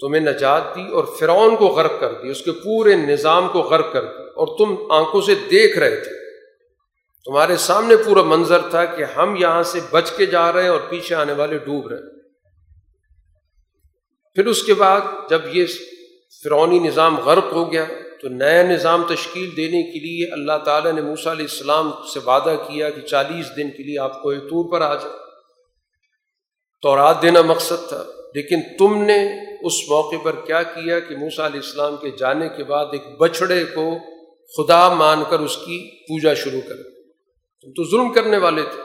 تمہیں 0.00 0.20
نجات 0.20 0.76
دی 0.76 0.92
اور 0.92 1.04
فرعون 1.04 1.56
کو 1.56 1.66
غرق 1.66 1.92
کر 2.00 2.12
دی، 2.12 2.28
اس 2.28 2.42
کے 2.42 2.52
پورے 2.52 2.94
نظام 2.94 3.48
کو 3.48 3.60
غرق 3.60 3.92
کر 3.92 4.04
دی 4.04 4.22
اور 4.22 4.46
تم 4.58 4.92
آنکھوں 4.92 5.20
سے 5.20 5.34
دیکھ 5.34 5.78
رہے 5.78 5.96
تھے۔ 5.96 6.21
تمہارے 7.24 7.56
سامنے 7.56 7.96
پورا 7.96 8.22
منظر 8.22 8.60
تھا 8.70 8.84
کہ 8.84 9.04
ہم 9.04 9.36
یہاں 9.36 9.62
سے 9.62 9.80
بچ 9.90 10.12
کے 10.16 10.26
جا 10.26 10.52
رہے 10.52 10.62
ہیں 10.62 10.68
اور 10.68 10.80
پیچھے 10.88 11.14
آنے 11.14 11.32
والے 11.32 11.58
ڈوب 11.58 11.86
رہے 11.86 11.96
ہیں۔ 11.96 12.20
پھر 14.34 14.46
اس 14.46 14.62
کے 14.62 14.74
بعد 14.74 15.00
جب 15.30 15.42
یہ 15.52 15.66
فرونی 16.44 16.78
نظام 16.78 17.20
غرق 17.20 17.52
ہو 17.52 17.72
گیا 17.72 17.84
تو 18.22 18.28
نیا 18.28 18.62
نظام 18.62 19.02
تشکیل 19.02 19.56
دینے 19.56 19.82
کے 19.82 19.98
لیے 19.98 20.32
اللہ 20.32 20.64
تعالیٰ 20.64 20.92
نے 20.92 21.02
موسیٰ 21.02 21.32
علیہ 21.32 21.46
السلام 21.50 21.90
سے 22.14 22.20
وعدہ 22.26 22.54
کیا 22.68 22.90
کہ 22.90 23.00
چالیس 23.00 23.56
دن 23.56 23.70
کے 23.70 23.82
لیے 23.82 23.98
آپ 23.98 24.22
کو 24.22 24.34
طور 24.34 24.72
پر 24.72 24.80
آ 24.80 24.94
جائے۔ 24.94 25.14
تو 26.82 26.96
رات 26.96 27.22
دینا 27.22 27.42
مقصد 27.42 27.88
تھا، 27.88 28.04
لیکن 28.34 28.60
تم 28.78 29.02
نے 29.02 29.18
اس 29.66 29.88
موقع 29.88 30.16
پر 30.22 30.36
کیا 30.36 30.62
کیا 30.62 31.00
کہ 31.00 31.16
موسیٰ 31.16 31.44
علیہ 31.44 31.60
السلام 31.64 31.96
کے 31.96 32.10
جانے 32.10 32.48
کے 32.48 32.64
بعد 32.64 32.86
ایک 32.92 33.18
بچھڑے 33.18 33.64
کو 33.64 33.90
خدا 34.56 34.88
مان 34.94 35.22
کر 35.30 35.38
اس 35.38 35.56
کی 35.56 35.90
پوجا 36.02 36.34
شروع 36.34 36.60
کر 36.68 36.91
تم 37.64 37.72
تو 37.72 37.84
ظلم 37.90 38.12
کرنے 38.12 38.38
والے 38.38 38.62
تھے۔ 38.62 38.80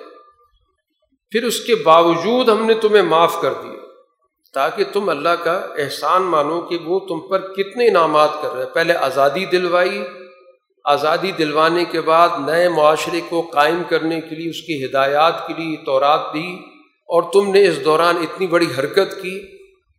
پھر 1.32 1.44
اس 1.44 1.60
کے 1.60 1.76
باوجود 1.76 2.50
ہم 2.50 2.66
نے 2.66 2.74
تمہیں 2.74 3.04
معاف 3.04 3.42
کر 3.42 3.54
دیا، 3.54 3.80
تاکہ 4.54 4.84
تم 4.94 5.10
اللہ 5.10 5.36
کا 5.44 5.56
احسان 5.78 6.24
مانو 6.24 6.60
کہ 6.62 6.78
وہ 6.86 7.00
تم 7.08 7.20
پر 7.30 7.48
کتنے 7.54 7.88
انعامات 7.88 8.42
کر 8.42 8.54
رہے۔ 8.54 8.64
ہیں 8.64 8.74
پہلے 8.74 8.94
آزادی 9.00 9.46
دلوائی، 9.46 10.04
آزادی 10.86 11.32
دلوانے 11.32 11.86
کے 11.86 12.02
بعد 12.02 12.38
نئے 12.46 12.70
معاشرے 12.70 13.22
کو 13.30 13.42
قائم 13.54 13.82
کرنے 13.90 14.22
کے 14.22 14.36
لیے 14.36 14.50
اس 14.50 14.62
کی 14.62 14.84
ہدایات 14.86 15.48
کے 15.48 15.54
لیے 15.58 15.76
تورات 15.86 16.34
دی، 16.34 16.48
اور 17.10 17.32
تم 17.34 17.52
نے 17.52 17.68
اس 17.68 17.84
دوران 17.86 18.18
اتنی 18.22 18.48
بڑی 18.48 18.68
حرکت 18.78 19.22
کی، 19.22 19.36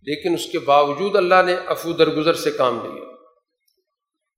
لیکن 0.07 0.35
اس 0.35 0.47
کے 0.47 0.59
باوجود 0.65 1.17
اللہ 1.17 1.43
نے 1.47 1.55
افو 1.67 1.93
درگزر 1.93 2.35
سے 2.37 2.51
کام 2.51 2.81
لیا۔ 2.85 3.08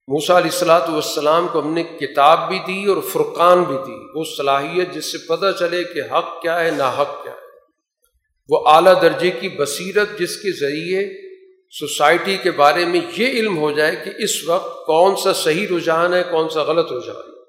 موسا 0.09 0.38
علیہ 0.38 0.51
السلاۃ 0.53 0.88
والسلام 0.88 1.48
کو 1.53 1.61
ہم 1.61 1.74
نے 1.74 1.82
کتاب 1.82 2.48
بھی 2.48 2.59
دی 2.59 2.84
اور 2.84 2.96
فرقان 3.12 3.64
بھی 3.64 3.76
دی، 3.86 4.05
وہ 4.14 4.24
صلاحیت 4.36 4.94
جس 4.94 5.12
سے 5.12 5.18
پتہ 5.18 5.46
چلے 5.59 5.84
کہ 5.84 6.01
حق 6.12 6.42
کیا 6.42 6.61
ہے 6.61 6.70
نہ 6.70 6.82
حق 6.82 7.22
کیا 7.22 7.32
ہے۔ 7.32 7.38
وہ 8.48 8.68
اعلیٰ 8.68 9.03
درجے 9.03 9.30
کی 9.30 9.48
بصیرت 9.48 10.18
جس 10.18 10.36
کے 10.36 10.53
ذریعے 10.53 11.30
سوسائٹی 11.78 12.36
کے 12.36 12.51
بارے 12.51 12.84
میں 12.84 13.01
یہ 13.16 13.26
علم 13.26 13.59
ہو 13.59 13.70
جائے 13.70 13.96
کہ 13.96 14.11
اس 14.18 14.44
وقت 14.44 14.86
کون 14.86 15.16
سا 15.16 15.32
صحیح 15.32 15.66
رجحان 15.76 16.14
ہے، 16.14 16.22
کون 16.30 16.48
سا 16.48 16.62
غلط 16.62 16.92
رجحان 16.92 17.16
ہے۔ 17.16 17.40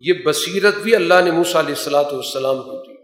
یہ 0.00 0.12
بصیرت 0.26 0.74
بھی 0.76 0.94
اللہ 0.94 1.20
نے 1.24 1.30
موسیٰ 1.30 1.56
علیہ 1.56 1.74
السلاۃ 1.78 2.12
والسلام 2.12 2.62
کو 2.62 2.86
دی۔ 2.86 2.94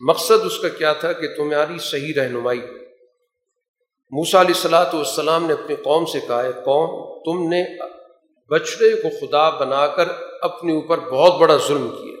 مقصد 0.00 0.44
اس 0.44 0.58
کا 0.58 0.68
کیا 0.68 0.92
تھا 0.92 1.12
کہ 1.12 1.28
تمہاری 1.36 1.78
صحیح 1.78 2.12
رہنمائی۔ 2.16 2.60
موسا 4.14 4.40
علیہ 4.40 4.54
السلاۃ 4.54 4.94
والسلام 4.94 5.46
نے 5.46 5.52
اپنی 5.52 5.76
قوم 5.76 6.04
سے 6.04 6.20
کہا 6.20 6.42
ہے، 6.42 6.52
قوم، 6.52 7.18
تم 7.24 7.48
نے 7.48 7.64
بچڑے 8.50 9.02
کو 9.02 9.08
خدا 9.20 9.50
بنا 9.50 9.86
کر 9.86 10.08
اپنے 10.42 10.74
اوپر 10.74 10.98
بہت 10.98 11.38
بڑا 11.38 11.56
ظلم 11.68 11.88
کیا۔ 11.88 12.14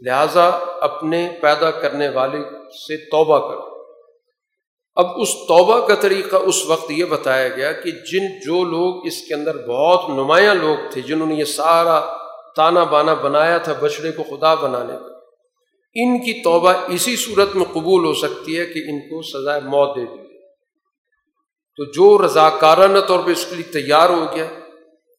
لہذا 0.00 0.46
اپنے 0.80 1.28
پیدا 1.40 1.70
کرنے 1.70 2.08
والے 2.08 2.38
سے 2.72 2.96
توبہ 2.96 3.48
کرو۔ 3.48 3.76
اب 4.96 5.06
اس 5.20 5.34
توبہ 5.34 5.86
کا 5.86 5.94
طریقہ 5.94 6.36
اس 6.36 6.66
وقت 6.66 6.90
یہ 6.90 7.04
بتایا 7.04 7.48
گیا 7.48 7.72
کہ 7.72 7.90
جن 7.90 8.38
جو 8.46 8.64
لوگ 8.64 9.06
اس 9.06 9.22
کے 9.28 9.34
اندر 9.34 9.66
بہت 9.66 10.10
نمایاں 10.10 10.54
لوگ 10.54 10.90
تھے، 10.90 11.00
جنہوں 11.00 11.26
نے 11.26 11.34
یہ 11.34 11.44
سارا 11.44 12.00
تانا 12.56 12.84
بانا 12.84 13.14
بنایا 13.14 13.58
تھا 13.58 13.72
بچڑے 13.80 14.12
کو 14.12 14.36
خدا 14.36 14.54
بنانے 14.54 14.92
کا 14.92 15.16
ان 15.94 16.18
کی 16.18 16.42
توبہ 16.42 16.72
اسی 16.88 17.16
صورت 17.16 17.56
میں 17.56 17.66
قبول 17.72 18.04
ہو 18.04 18.14
سکتی 18.14 18.58
ہے 18.58 18.66
کہ 18.66 18.78
ان 18.78 19.00
کو 19.00 19.22
سزائے 19.22 19.60
موت 19.60 19.96
دے 19.96 20.04
دی۔ 20.04 20.25
تو 21.76 21.84
جو 21.84 22.26
رضاکارانہ 22.26 22.98
طور 22.98 23.26
پہ 23.26 23.30
اس 23.30 23.46
کے 23.50 23.56
لیے 23.56 23.72
تیار 23.72 24.10
ہو 24.10 24.24
گیا، 24.36 24.46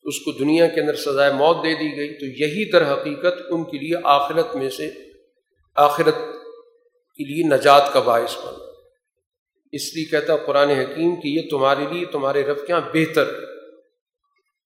اس 0.03 0.19
کو 0.19 0.31
دنیا 0.31 0.67
کے 0.67 0.81
اندر 0.81 0.95
سزائے 0.95 1.33
موت 1.33 1.57
دے 1.63 1.73
دی 1.73 1.97
گئی، 1.97 2.13
تو 2.19 2.25
یہی 2.25 2.71
در 2.71 2.93
حقیقت 2.93 3.41
ان 3.49 3.63
کے 3.63 3.77
لیے 3.77 3.97
آخرت 4.03 4.55
میں 4.55 4.69
سے، 4.69 4.89
آخرت 5.75 6.15
کے 7.15 7.23
لیے 7.23 7.43
نجات 7.55 7.93
کا 7.93 7.99
باعث 7.99 8.37
بنا 8.37 8.65
اس 9.71 9.95
لیے 9.95 10.05
کہتا 10.05 10.35
قرآن 10.37 10.69
حکیم 10.69 11.15
کہ 11.15 11.27
یہ 11.27 11.41
تمہارے 11.49 11.85
لیے، 11.91 12.05
تمہارے 12.05 12.43
رب 12.43 12.57
کے 12.67 12.73
یہاں 12.73 12.81
بہتر 12.93 13.25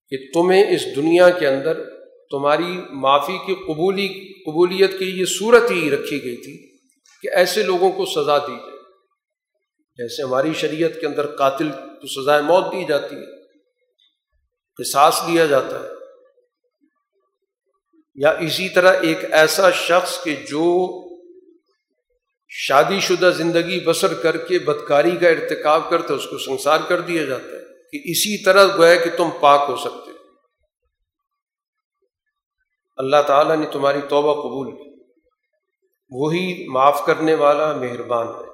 کہ 0.10 0.18
تمہیں 0.34 0.64
اس 0.76 0.96
دنیا 0.96 1.30
کے 1.30 1.48
اندر 1.48 1.84
تمہاری 2.32 2.82
معافی 2.90 3.38
کی 3.46 3.56
قبولی، 3.56 4.08
قبولیت 4.46 5.00
کی 5.00 5.06
یہ 5.06 5.26
صورت 5.26 5.72
ہی 5.72 5.90
رکھی 5.90 6.24
گئی 6.24 6.36
تھی 6.36 6.58
کہ 7.24 7.36
ایسے 7.36 7.64
لوگوں 7.64 7.92
کو 7.92 8.06
سزا 8.06 8.38
دی 8.38 8.52
جائے۔ 8.52 8.71
جیسے 9.96 10.24
ہماری 10.24 10.54
شریعت 10.54 10.92
کے 11.02 11.08
اندر 11.08 11.36
قاتل 11.36 11.72
تو 11.72 12.22
سزائے 12.22 12.42
موت 12.42 12.66
دی 12.66 12.86
جاتی 12.86 13.16
ہے، 13.16 13.42
قصاص 14.78 15.22
لیا 15.28 15.46
جاتا 15.46 15.80
ہے۔ 15.80 15.90
یا 18.16 18.30
اسی 18.30 18.70
طرح 18.70 18.94
ایک 19.02 19.18
ایسا 19.32 19.72
شخص 19.72 20.24
کہ 20.24 20.36
جو 20.36 20.88
شادی 22.50 23.00
شدہ 23.00 23.32
زندگی 23.38 23.80
بسر 23.86 24.14
کر 24.14 24.38
کے 24.38 24.60
بدکاری 24.60 25.12
کا 25.12 25.30
ارتکاب 25.30 25.90
کرتا 25.90 26.08
ہے، 26.10 26.20
اس 26.20 26.28
کو 26.28 26.38
سنسار 26.38 26.80
کر 26.88 27.02
دیا 27.02 27.24
جاتا 27.26 27.48
ہے 27.48 27.64
کہ 27.92 28.12
اسی 28.12 28.44
طرح 28.44 28.68
گویا 28.78 28.96
کہ 28.96 29.18
تم 29.18 29.30
پاک 29.42 29.70
ہو 29.70 29.78
سکتے 29.78 30.12
اللہ 32.98 33.22
تعالیٰ 33.28 33.58
نے 33.58 33.66
تمہاری 33.72 34.02
توبہ 34.10 34.34
قبول 34.34 34.72
کی۔ 34.72 35.04
وہی 36.10 36.68
معاف 36.68 37.06
کرنے 37.06 37.36
والا 37.36 37.76
مہربان 37.76 38.28
ہے۔ 38.28 38.51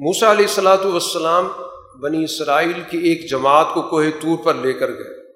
موسا 0.00 0.30
علیہ 0.30 0.44
السلاۃ 0.44 0.84
والسلام 0.84 1.48
بنی 2.00 2.24
اسرائیل 2.24 2.82
کی 2.90 2.98
ایک 2.98 3.30
جماعت 3.30 3.66
کو 3.74 3.82
کوہ 3.82 4.04
طور 4.22 4.44
پر 4.44 4.54
لے 4.54 4.72
کر 4.72 4.88
گئے 4.88 5.32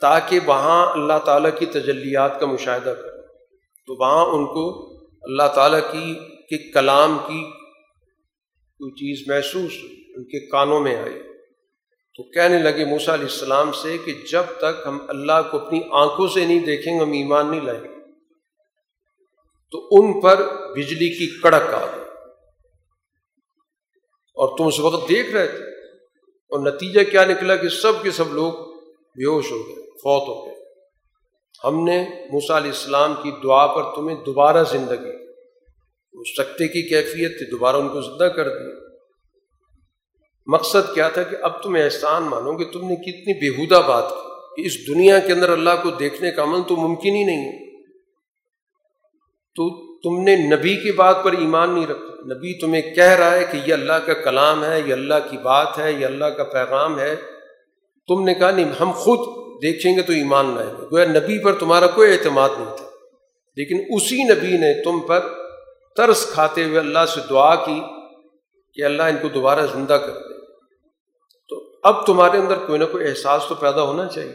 تاکہ 0.00 0.40
وہاں 0.46 0.86
اللہ 0.86 1.18
تعالیٰ 1.24 1.50
کی 1.58 1.66
تجلیات 1.66 2.40
کا 2.40 2.46
مشاہدہ 2.46 2.94
کریں۔ 3.02 3.22
تو 3.86 3.94
وہاں 4.00 4.26
ان 4.26 4.46
کو 4.46 4.92
اللہ 5.22 5.42
تعالیٰ 5.54 5.80
کی 5.80 6.14
کے 6.48 6.72
کلام 6.72 7.18
کی 7.18 7.50
کوئی 8.78 8.92
چیز 8.92 9.28
محسوس 9.28 9.72
ان 10.16 10.24
کے 10.24 10.46
کانوں 10.46 10.80
میں 10.80 10.96
آئی۔ 10.96 11.22
تو 12.14 12.22
کہنے 12.22 12.58
لگے 12.58 12.84
موسا 12.84 13.14
علیہ 13.14 13.24
السلام 13.24 13.72
سے 13.72 13.98
کہ 14.04 14.12
جب 14.30 14.42
تک 14.58 14.86
ہم 14.86 14.98
اللہ 15.08 15.42
کو 15.50 15.58
اپنی 15.58 15.80
آنکھوں 15.90 16.28
سے 16.28 16.46
نہیں 16.46 16.66
دیکھیں 16.66 16.98
گے، 16.98 17.04
ہم 17.04 17.12
ایمان 17.12 17.50
نہیں 17.50 17.60
لائیں 17.60 17.84
گے۔ 17.84 17.88
تو 19.70 19.88
ان 19.90 20.20
پر 20.20 20.36
بجلی 20.72 21.08
کی 21.08 21.40
کڑک 21.40 21.74
آ 21.74 21.86
گئی۔ 21.96 22.03
اور 24.34 24.58
تم 24.58 24.66
اس 24.66 24.80
وقت 24.80 25.08
دیکھ 25.08 25.30
رہے 25.30 25.48
تھے۔ 25.48 25.64
اور 26.26 26.72
نتیجہ 26.72 27.10
کیا 27.10 27.24
نکلا 27.24 27.56
کہ 27.56 27.68
سب 27.68 27.92
کے 28.02 28.10
سب 28.10 28.34
لوگ 28.34 28.52
بے 29.16 29.24
ہوش 29.24 29.50
ہو 29.50 29.56
گئے، 29.56 29.74
فوت 29.74 30.28
ہو 30.28 30.46
گئے۔ 30.46 30.54
ہم 31.64 31.84
نے 31.84 32.06
موسا 32.32 32.56
علیہ 32.56 32.70
السلام 32.70 33.14
کی 33.22 33.30
دعا 33.42 33.66
پر 33.66 33.82
تمہیں 33.94 34.24
دوبارہ 34.24 34.64
زندگی 34.70 35.24
اس 36.12 36.34
سکتے 36.36 36.68
کی 36.68 36.82
کیفیت 36.82 37.38
تھی، 37.38 37.50
دوبارہ 37.50 37.76
ان 37.76 37.88
کو 37.88 38.00
زندہ 38.00 38.24
کر 38.24 38.48
دیا۔ 38.48 38.74
مقصد 40.46 40.94
کیا 40.94 41.08
تھا 41.08 41.22
کہ 41.22 41.36
اب 41.42 41.62
تم 41.62 41.74
احسان 41.74 42.22
مانو 42.22 42.56
کہ 42.56 42.64
تم 42.64 42.88
نے 42.88 42.96
کتنی 42.96 43.50
بےحودہ 43.50 43.88
بات 43.88 44.10
کی 44.10 44.62
کہ 44.62 44.66
اس 44.66 44.88
دنیا 44.88 45.18
کے 45.18 45.32
اندر 45.32 45.50
اللہ 45.50 45.70
کو 45.82 45.90
دیکھنے 45.90 46.30
کا 46.30 46.42
عمل 46.42 46.62
تو 46.68 46.76
ممکن 46.76 47.14
ہی 47.14 47.24
نہیں 47.24 47.48
ہے۔ 47.48 47.82
تو 49.54 49.94
تم 49.96 50.22
نے 50.22 50.36
نبی 50.36 50.76
کی 50.76 50.92
بات 50.92 51.16
پر 51.24 51.32
ایمان 51.32 51.74
نہیں 51.74 51.86
رکھا۔ 51.86 52.13
نبی 52.24 52.58
تمہیں 52.58 52.94
کہہ 52.94 53.04
رہا 53.04 53.34
ہے 53.34 53.44
کہ 53.50 53.58
یہ 53.66 53.74
اللہ 53.74 53.92
کا 53.92 54.14
کلام 54.14 54.64
ہے، 54.64 54.80
یہ 54.86 54.92
اللہ 54.92 55.14
کی 55.30 55.36
بات 55.38 55.78
ہے، 55.78 55.92
یہ 55.92 56.06
اللہ 56.06 56.24
کا 56.24 56.44
پیغام 56.44 56.98
ہے۔ 56.98 57.16
تم 58.08 58.24
نے 58.24 58.34
کہا، 58.34 58.50
نہیں، 58.50 58.72
ہم 58.80 58.90
خود 58.90 59.44
دیکھیں 59.62 59.96
گے 59.96 60.02
تو 60.02 60.12
ایمان 60.12 60.54
لائیں 60.54 60.70
گے۔ 60.70 60.86
گویا 60.92 61.04
نبی 61.04 61.44
پر 61.44 61.54
تمہارا 61.54 61.86
کوئی 61.86 62.12
اعتماد 62.12 62.48
نہیں 62.56 62.76
تھا۔ 62.76 62.86
لیکن 63.56 63.82
اسی 63.90 64.22
نبی 64.22 64.58
نے 64.58 64.82
تم 64.82 65.00
پر 65.00 65.20
ترس 65.96 66.26
کھاتے 66.26 66.64
ہوئے 66.64 66.78
اللہ 66.78 67.06
سے 67.14 67.20
دعا 67.30 67.54
کی 67.54 67.80
کہ 68.74 68.84
اللہ 68.84 69.02
ان 69.02 69.16
کو 69.22 69.28
دوبارہ 69.28 69.60
زندہ 69.72 69.92
کر 69.92 70.12
دے۔ 70.12 70.46
تو 71.48 71.72
اب 71.82 72.06
تمہارے 72.06 72.38
اندر 72.38 72.54
کوئی 72.66 72.78
نہ 72.78 72.84
کوئی 72.84 73.08
احساس 73.08 73.42
تو 73.48 73.54
پیدا 73.54 73.82
ہونا 73.82 74.06
چاہیے۔ 74.06 74.32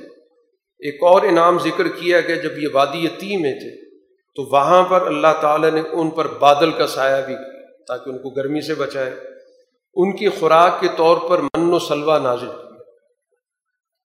ایک 0.80 1.04
اور 1.04 1.22
انعام 1.22 1.60
ذکر 1.60 1.88
کیا 1.88 2.22
گیا 2.22 2.36
جب 2.36 2.58
یہ 2.58 2.68
وادی 2.74 3.06
یتیم 3.06 3.42
میں 3.42 3.54
تھے۔ 3.54 3.90
تو 4.36 4.44
وہاں 4.44 4.84
پر 4.84 5.08
اللہ 5.08 5.42
تعالیٰ 5.42 5.72
نے 5.72 5.82
ان 5.92 6.10
پر 6.10 6.28
بادل 6.28 6.72
کا 6.72 6.88
سایہ 6.88 7.26
بھی۔ 7.26 7.36
کیا 7.36 7.59
تاکہ 7.90 8.10
ان 8.10 8.18
کو 8.18 8.30
گرمی 8.30 8.62
سے 8.62 8.74
بچائے۔ 8.74 9.12
ان 9.94 10.16
کی 10.16 10.30
خوراک 10.30 10.82
کے 10.82 10.88
طور 10.98 11.18
پر 11.30 11.42
من 11.42 11.74
و 11.74 11.80
سلوا 11.80 12.20
نازل 12.20 12.48
کیا 12.48 12.70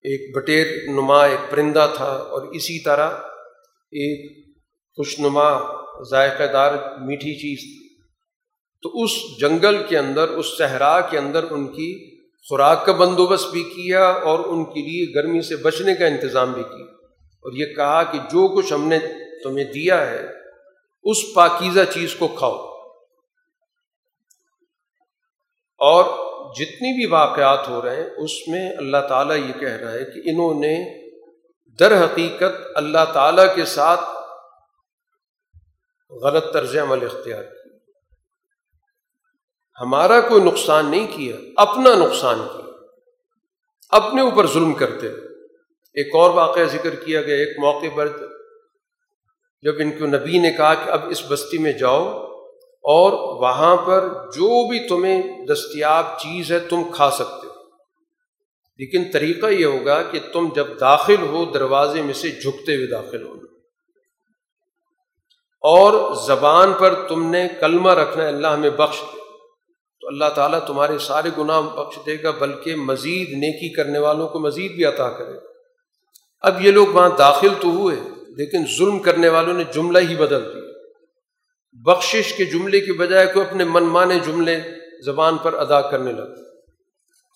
ایک 0.02 0.36
بٹیر 0.36 0.66
نما 0.88 1.24
ایک 1.24 1.50
پرندہ 1.50 1.90
تھا 1.94 2.04
اور 2.04 2.42
اسی 2.42 2.82
طرح 2.82 3.10
ایک 3.92 4.46
خوش 4.96 5.20
نما 5.20 5.58
ذائقہ 6.10 6.52
دار 6.52 6.74
میٹھی 7.00 7.34
چیز 7.34 7.58
تھی۔ 7.58 7.98
تو 8.82 9.02
اس 9.02 9.10
جنگل 9.40 9.82
کے 9.88 9.98
اندر، 9.98 10.28
اس 10.28 10.46
صحرا 10.58 11.00
کے 11.00 11.18
اندر 11.18 11.44
ان 11.50 11.66
کی 11.66 12.20
خوراک 12.48 12.86
کا 12.86 12.92
بندوبست 12.92 13.48
بھی 13.50 13.62
کیا 13.62 14.04
اور 14.04 14.38
ان 14.38 14.64
کے 14.64 14.80
لیے 14.80 15.14
گرمی 15.14 15.40
سے 15.40 15.56
بچنے 15.56 15.94
کا 15.94 16.06
انتظام 16.06 16.52
بھی 16.52 16.62
کیا۔ 16.62 16.84
اور 17.14 17.52
یہ 17.52 17.66
کہا 17.66 18.02
کہ 18.02 18.18
جو 18.18 18.56
کچھ 18.56 18.72
ہم 18.72 18.88
نے 18.88 18.98
تمہیں 19.42 19.64
دیا 19.64 20.10
ہے، 20.10 20.26
اس 21.04 21.34
پاکیزہ 21.34 21.80
چیز 21.94 22.14
کو 22.14 22.28
کھاؤ۔ 22.28 22.73
اور 25.84 26.04
جتنی 26.54 26.94
بھی 26.94 27.06
واقعات 27.06 27.68
ہو 27.68 27.82
رہے 27.82 27.96
ہیں، 27.96 28.10
اس 28.16 28.48
میں 28.48 28.72
اللہ 28.76 28.96
تعالیٰ 29.08 29.36
یہ 29.36 29.52
کہہ 29.60 29.68
رہا 29.68 29.92
ہے 29.92 30.04
کہ 30.04 30.20
انہوں 30.24 30.54
نے 30.54 31.04
در 31.78 32.04
حقیقت 32.04 32.66
اللہ 32.74 33.12
تعالیٰ 33.12 33.54
کے 33.54 33.64
ساتھ 33.64 34.00
غلط 36.10 36.52
طرز 36.52 36.76
عمل 36.76 37.04
اختیار 37.04 37.42
کیا۔ 37.42 37.76
ہمارا 39.80 40.20
کوئی 40.20 40.42
نقصان 40.42 40.86
نہیں 40.86 41.06
کیا، 41.16 41.36
اپنا 41.56 41.94
نقصان 41.94 42.38
کیا۔ 42.38 42.64
اپنے 43.90 44.20
اوپر 44.20 44.46
ظلم 44.46 44.74
کرتے 44.74 45.06
ایک 45.94 46.14
اور 46.14 46.30
واقعہ 46.30 46.64
ذکر 46.64 46.94
کیا 46.94 47.22
گیا، 47.22 47.36
ایک 47.36 47.58
موقع 47.58 47.86
پر 47.94 48.08
جب 49.62 49.74
ان 49.78 49.90
کو 49.90 50.06
نبی 50.06 50.38
نے 50.38 50.52
کہا 50.52 50.74
کہ 50.74 50.90
اب 50.90 51.00
اس 51.08 51.22
بستی 51.28 51.58
میں 51.58 51.72
جاؤ 51.72 52.23
اور 52.84 53.12
وہاں 53.42 53.76
پر 53.76 54.08
جو 54.08 54.68
بھی 54.68 54.88
تمہیں 54.88 55.46
دستیاب 55.46 56.18
چیز 56.18 56.52
ہے 56.52 56.58
تم 56.58 56.82
کھا 56.90 57.10
سکتے 57.10 57.46
ہو۔ 57.46 57.54
لیکن 58.78 59.04
طریقہ 59.12 59.46
یہ 59.46 59.64
ہوگا 59.64 60.02
کہ 60.02 60.18
تم 60.32 60.48
جب 60.54 60.66
داخل 60.80 61.22
ہو 61.22 61.44
دروازے 61.44 62.02
میں 62.02 62.14
سے 62.14 62.30
جھکتے 62.30 62.76
ہوئے 62.76 62.86
داخل 62.86 63.22
ہونا 63.22 63.44
اور 65.60 66.14
زبان 66.26 66.72
پر 66.72 67.08
تم 67.08 67.30
نے 67.30 67.48
کلمہ 67.60 67.90
رکھنا 67.90 68.26
اللہ 68.26 68.46
ہمیں 68.46 68.70
بخش 68.70 69.00
دے۔ 69.00 69.20
تو 70.00 70.08
اللہ 70.08 70.24
تعالیٰ 70.34 70.66
تمہارے 70.66 70.98
سارے 70.98 71.28
گناہ 71.38 71.60
بخش 71.60 71.98
دے 72.06 72.22
گا، 72.22 72.30
بلکہ 72.30 72.76
مزید 72.76 73.28
نیکی 73.30 73.72
کرنے 73.72 73.98
والوں 73.98 74.28
کو 74.28 74.38
مزید 74.38 74.72
بھی 74.72 74.84
عطا 74.84 75.10
کرے 75.10 75.38
اب 76.42 76.66
یہ 76.66 76.70
لوگ 76.70 76.86
وہاں 76.86 77.08
داخل 77.18 77.48
تو 77.60 77.68
ہوئے، 77.68 77.96
لیکن 78.36 78.64
ظلم 78.78 78.98
کرنے 78.98 79.28
والوں 79.28 79.54
نے 79.54 79.64
جملہ 79.74 79.98
ہی 79.98 80.16
بدل 80.16 80.54
دیا۔ 80.54 80.63
بخشش 81.82 82.32
کے 82.32 82.44
جملے 82.44 82.80
کی 82.80 82.92
بجائے 82.92 83.26
کو 83.26 83.40
اپنے 83.40 83.64
من 83.64 83.84
مانے 83.84 84.18
جملے 84.18 84.60
زبان 85.04 85.36
پر 85.36 85.52
ادا 85.52 85.80
کرنے 85.80 86.12
لگے 86.12 86.54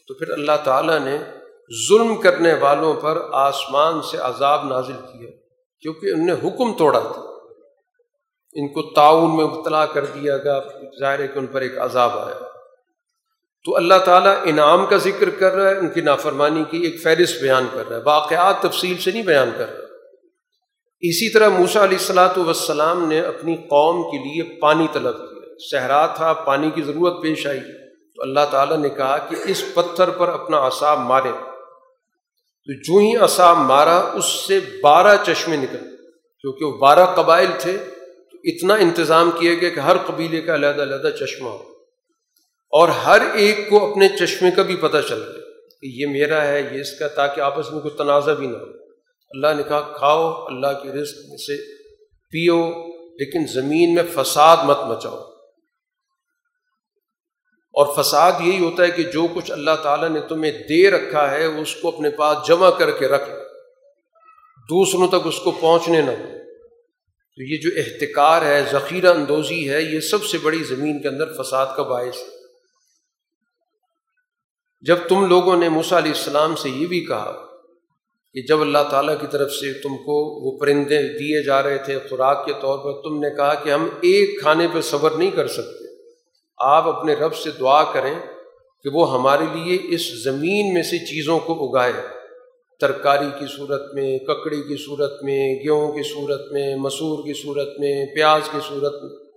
تو 0.09 0.15
پھر 0.15 0.31
اللہ 0.31 0.53
تعالیٰ 0.65 0.99
نے 1.01 1.19
ظلم 1.89 2.17
کرنے 2.17 2.55
والوں 2.55 2.95
پر 2.95 3.23
آسمان 3.33 4.03
سے 4.03 4.17
عذاب 4.17 4.65
نازل 4.65 4.93
کیا، 4.93 5.31
کیونکہ 5.81 6.07
ان 6.07 6.27
نے 6.27 6.33
حکم 6.33 6.75
توڑا 6.75 6.99
تھا۔ 6.99 7.23
ان 8.53 8.69
کو 8.69 8.95
تعاون 8.95 9.37
میں 9.37 9.45
مبتلا 9.45 9.87
کر 9.87 10.05
دیا 10.05 10.37
گیا، 10.37 10.61
ظاہر 11.01 11.19
ہے 11.19 11.29
کہ 11.29 11.39
ان 11.39 11.47
پر 11.47 11.61
ایک 11.61 11.79
عذاب 11.79 12.19
آیا۔ 12.19 12.39
تو 13.65 13.77
اللہ 13.77 13.95
تعالیٰ 14.05 14.35
انعام 14.45 14.87
کا 14.87 14.97
ذکر 14.97 15.31
کر 15.31 15.53
رہا 15.53 15.71
ہے، 15.71 15.79
ان 15.79 15.89
کی 15.89 16.01
نافرمانی 16.01 16.65
کی 16.71 16.79
ایک 16.79 17.03
فہرست 17.03 17.43
بیان 17.43 17.67
کر 17.73 17.89
رہا 17.89 17.97
ہے۔ 17.97 18.03
واقعات 18.05 18.61
تفصیل 18.61 18.99
سے 18.99 19.11
نہیں 19.11 19.23
بیان 19.23 19.51
کر 19.59 19.79
رہا۔ 19.79 19.88
اسی 21.01 21.31
طرح 21.31 21.49
موسا 21.49 21.85
علیہ 21.85 21.99
السلاۃ 21.99 22.39
وسلام 22.39 23.09
نے 23.09 23.21
اپنی 23.21 23.57
قوم 23.57 24.11
کے 24.11 24.19
لیے 24.19 24.61
پانی 24.61 24.87
طلب 24.93 25.17
کیا۔ 25.17 25.49
صحرا 25.71 26.07
تھا، 26.07 26.33
پانی 26.33 26.71
کی 26.71 26.83
ضرورت 26.83 27.23
پیش 27.23 27.47
آئی۔ 27.47 27.61
تو 28.17 28.23
اللہ 28.23 28.41
تعالیٰ 28.51 28.77
نے 28.77 28.89
کہا 28.89 29.19
کہ 29.19 29.37
اس 29.45 29.65
پتھر 29.75 30.11
پر 30.11 30.29
اپنا 30.29 30.57
اصاب 30.57 30.99
مارے۔ 30.99 31.31
تو 32.67 32.73
جو 32.73 32.99
ہی 32.99 33.25
اصاب 33.25 33.57
مارا، 33.57 33.99
اس 33.99 34.25
سے 34.25 34.61
بارہ 34.83 35.17
چشمے 35.27 35.57
نکل۔ 35.57 35.97
کیونکہ 36.41 36.65
وہ 36.65 36.79
بارہ 36.79 37.07
قبائل 37.07 37.49
تھے، 37.59 37.77
تو 38.33 38.37
اتنا 38.45 38.75
انتظام 38.75 39.31
کیا 39.31 39.55
گیا 39.55 39.69
کہ 39.69 39.81
ہر 39.81 39.97
قبیلے 40.07 40.41
کا 40.41 40.55
علیحدہ 40.55 40.83
علیحدہ 40.83 41.11
چشمہ 41.21 41.49
ہو۔ 41.49 41.59
اور 42.71 42.89
ہر 42.89 43.21
ایک 43.35 43.71
کو 43.71 43.91
اپنے 43.91 44.09
چشمے 44.09 44.51
کا 44.51 44.63
بھی 44.63 44.77
پتہ 44.77 44.97
چل 45.09 45.23
گیا 45.23 45.41
کہ 45.81 45.87
یہ 45.87 46.07
میرا 46.07 46.47
ہے، 46.47 46.71
یہ 46.73 46.81
اس 46.81 46.99
کا، 46.99 47.09
تاکہ 47.09 47.41
آپس 47.41 47.73
میں 47.73 47.81
کوئی 47.81 47.97
تنازع 47.97 48.33
بھی 48.33 48.47
نہ 48.47 48.57
ہو۔ 48.57 48.78
اللہ 49.31 49.47
نے 49.57 49.63
کہا، 49.63 49.81
کھاؤ، 49.81 50.45
اللہ 50.47 50.67
کے 50.67 50.89
رزق 50.89 51.29
میں 51.29 51.37
سے 51.37 51.75
پیو، 52.31 52.71
لیکن 52.93 53.47
زمین 53.47 53.95
میں 53.95 54.03
فساد 54.15 54.57
مت 54.65 54.79
مچاؤ۔ 54.79 55.29
اور 57.69 58.03
فساد 58.03 58.33
یہی 58.41 58.65
ہوتا 58.65 58.83
ہے 58.83 58.91
کہ 58.91 59.03
جو 59.03 59.27
کچھ 59.35 59.51
اللہ 59.51 59.71
تعالیٰ 59.83 60.09
نے 60.09 60.21
تمہیں 60.21 60.53
دے 60.53 60.91
رکھا 60.91 61.31
ہے، 61.31 61.45
اس 61.45 61.77
کو 61.77 61.89
اپنے 61.89 62.11
پاس 62.11 62.39
جمع 62.49 62.71
کر 62.71 62.91
کے 62.91 63.09
رکھ 63.09 63.31
دوسروں 64.71 65.09
تک 65.09 65.27
اس 65.27 65.39
کو 65.39 65.51
پہنچنے 65.51 66.01
نہ 66.01 66.11
ہو 66.11 66.39
تو 67.37 67.43
یہ 67.43 67.57
جو 67.63 67.71
احتکار 67.77 68.43
ہے، 68.43 68.63
ذخیرہ 68.73 69.07
اندوزی 69.07 69.71
ہے، 69.71 69.83
یہ 69.83 70.01
سب 70.01 70.25
سے 70.25 70.39
بڑی 70.39 70.65
زمین 70.65 71.03
کے 71.03 71.09
اندر 71.09 71.43
فساد 71.43 71.67
کا 71.77 71.83
باعث 71.83 72.17
ہے۔ 72.17 72.39
جب 74.81 74.97
تم 75.09 75.27
لوگوں 75.27 75.57
نے 75.57 75.69
موسیٰ 75.69 75.99
علیہ 75.99 76.13
السلام 76.13 76.57
سے 76.57 76.69
یہ 76.69 76.87
بھی 76.87 77.01
کہا 77.01 77.48
کہ 78.39 78.47
جب 78.47 78.61
اللہ 78.61 78.79
تعالیٰ 78.91 79.21
کی 79.21 79.27
طرف 79.31 79.51
سے 79.51 79.73
تم 79.73 79.97
کو 79.97 80.41
وہ 80.41 80.59
پرندے 80.59 81.19
دیے 81.19 81.45
جا 81.45 81.63
رہے 81.63 81.79
تھے 81.79 81.99
خوراک 82.11 82.47
کے 82.47 82.53
طور 82.61 82.79
پر، 82.79 83.03
تم 83.03 83.19
نے 83.19 83.37
کہا 83.37 83.55
کہ 83.55 83.71
ہم 83.71 83.89
ایک 84.01 84.41
کھانے 84.41 84.67
پہ 84.73 84.81
صبر 84.81 85.11
نہیں 85.11 85.31
کر 85.31 85.47
سکتے۔ 85.47 85.85
آپ 86.59 86.89
اپنے 86.89 87.15
رب 87.15 87.35
سے 87.35 87.51
دعا 87.61 87.93
کریں 87.93 88.15
کہ 88.83 88.91
وہ 88.93 89.15
ہمارے 89.15 89.45
لیے 89.55 89.79
اس 89.89 90.25
زمین 90.25 90.75
میں 90.75 90.83
سے 90.83 90.99
چیزوں 90.99 91.39
کو 91.39 91.69
اگائے۔ 91.69 91.93
ترکاری 92.81 93.29
کی 93.39 93.47
صورت 93.57 93.95
میں، 93.95 94.19
ککڑی 94.19 94.63
کی 94.63 94.77
صورت 94.87 95.23
میں، 95.23 95.55
گیہوں 95.55 95.93
کی 95.93 96.03
صورت 96.03 96.53
میں، 96.53 96.77
مسور 96.77 97.25
کی 97.25 97.33
صورت 97.43 97.69
میں، 97.79 98.07
پیاز 98.15 98.41
کی 98.53 98.59
صورت 98.69 99.03
میں۔ 99.03 99.31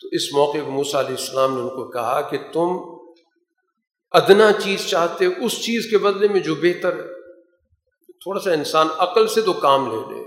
تو 0.00 0.08
اس 0.12 0.32
موقع 0.32 0.58
پہ 0.58 0.70
موسیٰ 0.70 1.00
علیہ 1.00 1.16
السلام 1.18 1.54
نے 1.54 1.60
ان 1.60 1.68
کو 1.68 1.90
کہا 1.90 2.20
کہ 2.20 2.38
تم 2.52 2.99
ادنا 4.12 4.52
چیز 4.62 4.86
چاہتے 4.86 5.26
اس 5.26 5.52
چیز 5.52 5.90
کے 5.90 5.98
بدلے 5.98 6.28
میں 6.28 6.40
جو 6.40 6.54
بہتر 6.54 6.92
ہے۔ 6.92 7.32
تھوڑا 8.12 8.40
سا 8.40 8.52
انسان 8.52 8.86
عقل 8.98 9.26
سے 9.26 9.40
تو 9.40 9.52
کام 9.52 9.90
لے 9.90 10.14
لے 10.14 10.24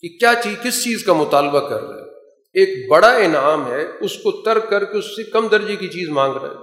کہ 0.00 0.18
کیا 0.18 0.32
چیز، 0.42 0.62
کس 0.62 0.84
چیز 0.84 1.04
کا 1.04 1.12
مطالبہ 1.12 1.68
کر 1.68 1.80
رہا 1.80 1.94
ہے۔ 1.94 2.10
ایک 2.54 2.90
بڑا 2.90 3.14
انعام 3.14 3.72
ہے، 3.72 3.86
اس 4.00 4.14
کو 4.18 4.42
ترک 4.42 4.70
کر 4.70 4.84
کے 4.84 4.98
اس 4.98 5.04
سے 5.04 5.22
کم 5.22 5.48
درجے 5.48 5.76
کی 5.76 5.88
چیز 5.88 6.08
مانگ 6.08 6.32
رہا 6.32 6.48
ہے۔ 6.48 6.54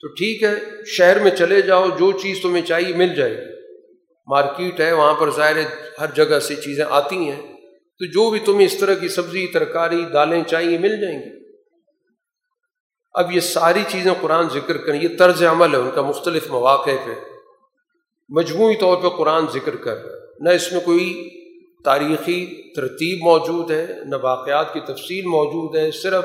تو 0.00 0.08
ٹھیک 0.08 0.42
ہے، 0.42 0.54
شہر 0.86 1.18
میں 1.18 1.30
چلے 1.30 1.60
جاؤ، 1.60 1.88
جو 1.88 2.12
چیز 2.12 2.40
تمہیں 2.42 2.66
چاہیے 2.66 2.94
مل 2.96 3.14
جائے 3.14 3.36
گی۔ 3.36 3.76
مارکیٹ 4.26 4.80
ہے، 4.80 4.92
وہاں 4.92 5.14
پر 5.14 5.30
ظاہر 5.30 5.56
ہر 6.00 6.06
جگہ 6.14 6.38
سے 6.38 6.54
چیزیں 6.54 6.84
آتی 6.90 7.16
ہیں۔ 7.16 7.42
تو 7.98 8.04
جو 8.06 8.30
بھی 8.30 8.40
تمہیں 8.40 8.66
اس 8.66 8.78
طرح 8.78 8.94
کی 8.94 9.08
سبزی، 9.08 9.46
ترکاری، 9.46 10.04
دالیں 10.12 10.44
چاہیے 10.44 10.78
مل 10.78 11.00
جائیں 11.00 11.18
گی۔ 11.18 11.47
اب 13.18 13.32
یہ 13.32 13.40
ساری 13.40 13.82
چیزیں 13.88 14.12
قرآن 14.20 14.48
ذکر 14.48 14.76
کریں، 14.76 15.02
یہ 15.02 15.08
طرز 15.18 15.42
عمل 15.42 15.74
ہے، 15.74 15.78
ان 15.78 15.90
کا 15.94 16.02
مختلف 16.02 16.50
مواقع 16.50 16.90
پہ۔ 17.06 17.12
مجموعی 18.28 18.76
طور 18.76 18.96
پہ 18.96 19.08
قرآن 19.08 19.46
ذکر 19.54 19.76
کر۔ 19.76 19.96
نہ 20.40 20.50
اس 20.50 20.72
میں 20.72 20.80
کوئی 20.80 21.30
تاریخی 21.84 22.72
ترتیب 22.72 23.22
موجود 23.22 23.70
ہے، 23.70 23.86
نہ 24.04 24.16
واقعات 24.22 24.72
کی 24.72 24.80
تفصیل 24.80 25.24
موجود 25.24 25.76
ہے، 25.76 25.90
صرف 25.90 26.24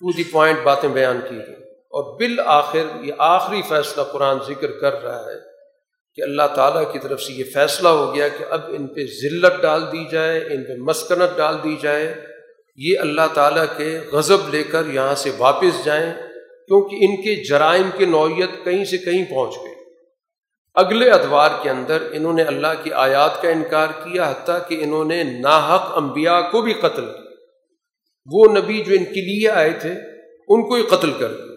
ٹو 0.00 0.12
دی 0.12 0.24
پوائنٹ 0.24 0.58
باتیں 0.62 0.88
بیان 0.88 1.20
کی 1.28 1.36
گئی 1.36 1.54
اور 1.66 2.18
بالآخر 2.18 2.84
یہ 3.02 3.12
آخری 3.18 3.62
فیصلہ 3.68 4.02
قرآن 4.02 4.36
ذکر 4.48 4.70
کر 4.80 5.02
رہا 5.02 5.20
ہے 5.20 5.38
کہ 6.14 6.22
اللہ 6.22 6.42
تعالیٰ 6.54 6.92
کی 6.92 6.98
طرف 6.98 7.22
سے 7.22 7.32
یہ 7.32 7.44
فیصلہ 7.54 7.88
ہو 7.88 8.14
گیا 8.14 8.28
کہ 8.28 8.44
اب 8.50 8.60
ان 8.68 8.86
پہ 8.86 9.00
ذلت 9.06 9.62
ڈال 9.62 9.82
دی 9.92 10.04
جائے، 10.10 10.40
ان 10.40 10.64
پہ 10.64 10.72
مسکنت 10.78 11.36
ڈال 11.36 11.56
دی 11.64 11.76
جائے۔ 11.80 12.29
یہ 12.82 12.98
اللہ 12.98 13.26
تعالیٰ 13.34 13.64
کے 13.76 14.00
غضب 14.12 14.48
لے 14.48 14.62
کر 14.62 14.86
یہاں 14.86 15.14
سے 15.14 15.30
واپس 15.38 15.84
جائیں، 15.84 16.12
کیونکہ 16.68 16.96
ان 17.00 17.16
کے 17.16 17.44
جرائم 17.44 17.90
کی 17.98 18.04
نوعیت 18.04 18.64
کہیں 18.64 18.84
سے 18.84 18.98
کہیں 18.98 19.24
پہنچ 19.24 19.54
گئی۔ 19.56 19.74
اگلے 20.74 21.10
ادوار 21.10 21.50
کے 21.62 21.70
اندر 21.70 22.02
انہوں 22.12 22.32
نے 22.32 22.42
اللہ 22.42 22.66
کی 22.82 22.92
آیات 22.92 23.42
کا 23.42 23.48
انکار 23.48 23.88
کیا، 23.88 24.30
حتیٰ 24.30 24.58
کہ 24.68 24.84
انہوں 24.84 25.04
نے 25.04 25.22
ناحق 25.22 25.98
انبیاء 25.98 26.40
کو 26.40 26.62
بھی 26.62 26.72
قتل 26.72 27.06
کیا۔ 27.06 27.30
وہ 28.32 28.44
نبی 28.58 28.84
جو 28.84 28.94
ان 28.94 29.04
کے 29.04 29.20
لیے 29.20 29.48
آئے 29.48 29.70
تھے، 29.70 29.92
ان 30.48 30.68
کو 30.68 30.74
ہی 30.74 30.82
قتل 30.82 31.12
کر 31.12 31.32
دیا۔ 31.32 31.50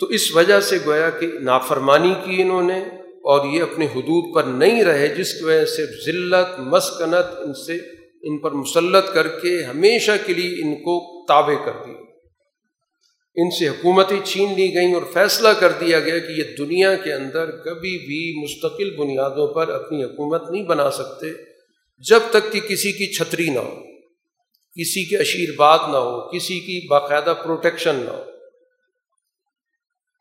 تو 0.00 0.06
اس 0.06 0.36
وجہ 0.36 0.60
سے 0.60 0.78
گویا 0.86 1.10
کہ 1.10 1.26
نافرمانی 1.40 2.14
کی 2.24 2.42
انہوں 2.42 2.62
نے 2.62 2.78
اور 3.02 3.46
یہ 3.46 3.62
اپنے 3.62 3.86
حدود 3.86 4.34
پر 4.34 4.42
نہیں 4.42 4.84
رہے، 4.84 5.08
جس 5.08 5.34
کی 5.34 5.44
وجہ 5.44 5.64
سے 5.64 5.86
ذلت، 5.86 6.58
مسکنت، 6.58 7.38
ان 7.38 7.54
سے 7.54 7.99
ان 8.22 8.38
پر 8.38 8.50
مسلط 8.50 9.12
کر 9.14 9.28
کے 9.28 9.64
ہمیشہ 9.64 10.12
کے 10.26 10.34
لیے 10.34 10.62
ان 10.62 10.74
کو 10.74 11.24
تابع 11.26 11.54
کر 11.64 11.72
دیا 11.86 11.94
ان 13.34 13.50
سے 13.50 13.68
حکومتیں 13.68 14.16
چھین 14.24 14.54
لی 14.56 14.74
گئیں 14.74 14.94
اور 14.94 15.02
فیصلہ 15.12 15.48
کر 15.48 15.72
دیا 15.72 16.00
گیا 16.00 16.18
کہ 16.18 16.32
یہ 16.32 16.56
دنیا 16.58 16.94
کے 16.94 17.12
اندر 17.12 17.50
کبھی 17.50 17.98
بھی 17.98 18.42
مستقل 18.42 18.96
بنیادوں 18.96 19.54
پر 19.54 19.68
اپنی 19.68 20.04
حکومت 20.04 20.50
نہیں 20.50 20.62
بنا 20.62 20.90
سکتے 20.90 21.26
جب 21.98 22.20
تک 22.30 22.52
کہ 22.52 22.60
کسی 22.60 22.92
کی 22.92 23.12
چھتری 23.12 23.50
نہ 23.50 23.58
ہو، 23.58 23.74
کسی 24.80 25.04
کے 25.04 25.16
اشیرباد 25.16 25.78
نہ 25.78 25.96
ہو، 25.96 26.30
کسی 26.30 26.60
کی 26.60 26.86
باقاعدہ 26.88 27.34
پروٹیکشن 27.44 27.94
نہ 27.94 28.10
ہو۔ 28.10 28.24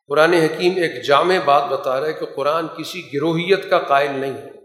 قرآن 0.07 0.33
حکیم 0.33 0.71
ایک 0.75 1.05
جامع 1.05 1.37
بات 1.45 1.63
بتا 1.69 1.99
رہا 1.99 2.07
ہے 2.07 2.13
کہ 2.13 2.25
قرآن 2.25 2.67
کسی 2.77 3.01
گروہیت 3.13 3.69
کا 3.69 3.79
قائل 3.79 4.11
نہیں 4.11 4.33
ہے۔ 4.33 4.58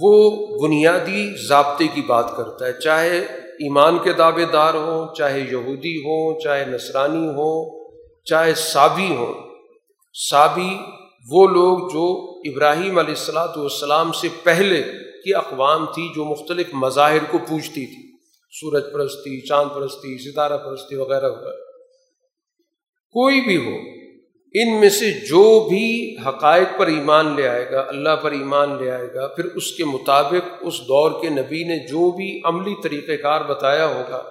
وہ 0.00 0.46
بنیادی 0.62 1.46
ضابطے 1.46 1.86
کی 1.94 2.00
بات 2.02 2.36
کرتا 2.36 2.66
ہے، 2.66 2.72
چاہے 2.72 3.18
ایمان 3.44 3.98
کے 3.98 4.12
دعوے 4.12 4.44
دار 4.44 4.74
ہوں، 4.74 5.14
چاہے 5.14 5.40
یہودی 5.40 5.98
ہوں، 5.98 6.40
چاہے 6.40 6.64
نصرانی 6.64 7.28
ہوں، 7.28 7.88
چاہے 8.24 8.54
صابی 8.54 9.16
ہوں۔ 9.16 9.32
صابی 10.30 10.76
وہ 11.30 11.46
لوگ 11.46 11.78
جو 11.78 12.38
ابراہیم 12.50 12.98
علیہ 12.98 13.14
السلاۃ 13.18 13.56
والسلام 13.56 14.12
سے 14.12 14.28
پہلے 14.42 14.82
کی 15.24 15.34
اقوام 15.34 15.86
تھی، 15.86 16.12
جو 16.14 16.24
مختلف 16.24 16.66
مظاہر 16.72 17.24
کو 17.30 17.38
پوچھتی 17.38 17.86
تھی۔ 17.86 18.08
سورج 18.60 18.82
پرستی، 18.92 19.40
چاند 19.40 19.68
پرستی، 19.74 20.30
ستارہ 20.30 20.58
پرستی 20.58 20.96
وغیرہ 20.96 21.30
وغیرہ۔ 21.30 21.56
کوئی 23.14 23.40
بھی 23.40 23.56
ہو 23.56 23.98
ان 24.54 24.80
میں 24.80 24.88
سے 24.88 25.10
جو 25.10 25.68
بھی 25.68 26.16
حقائق 26.26 26.78
پر 26.78 26.86
ایمان 26.86 27.36
لے 27.36 27.48
آئے 27.48 27.70
گا، 27.70 27.80
اللہ 27.88 28.16
پر 28.22 28.30
ایمان 28.30 28.76
لے 28.82 28.90
آئے 28.90 29.14
گا، 29.14 29.26
پھر 29.26 29.44
اس 29.44 29.72
کے 29.72 29.84
مطابق 29.84 30.54
اس 30.60 30.74
دور 30.80 31.22
کے 31.22 31.28
نبی 31.28 31.64
نے 31.64 31.78
جو 31.78 32.10
بھی 32.10 32.40
عملی 32.44 32.74
طریقۂ 32.82 33.22
کار 33.22 33.40
بتایا 33.40 33.86
ہوگا، 33.86 34.30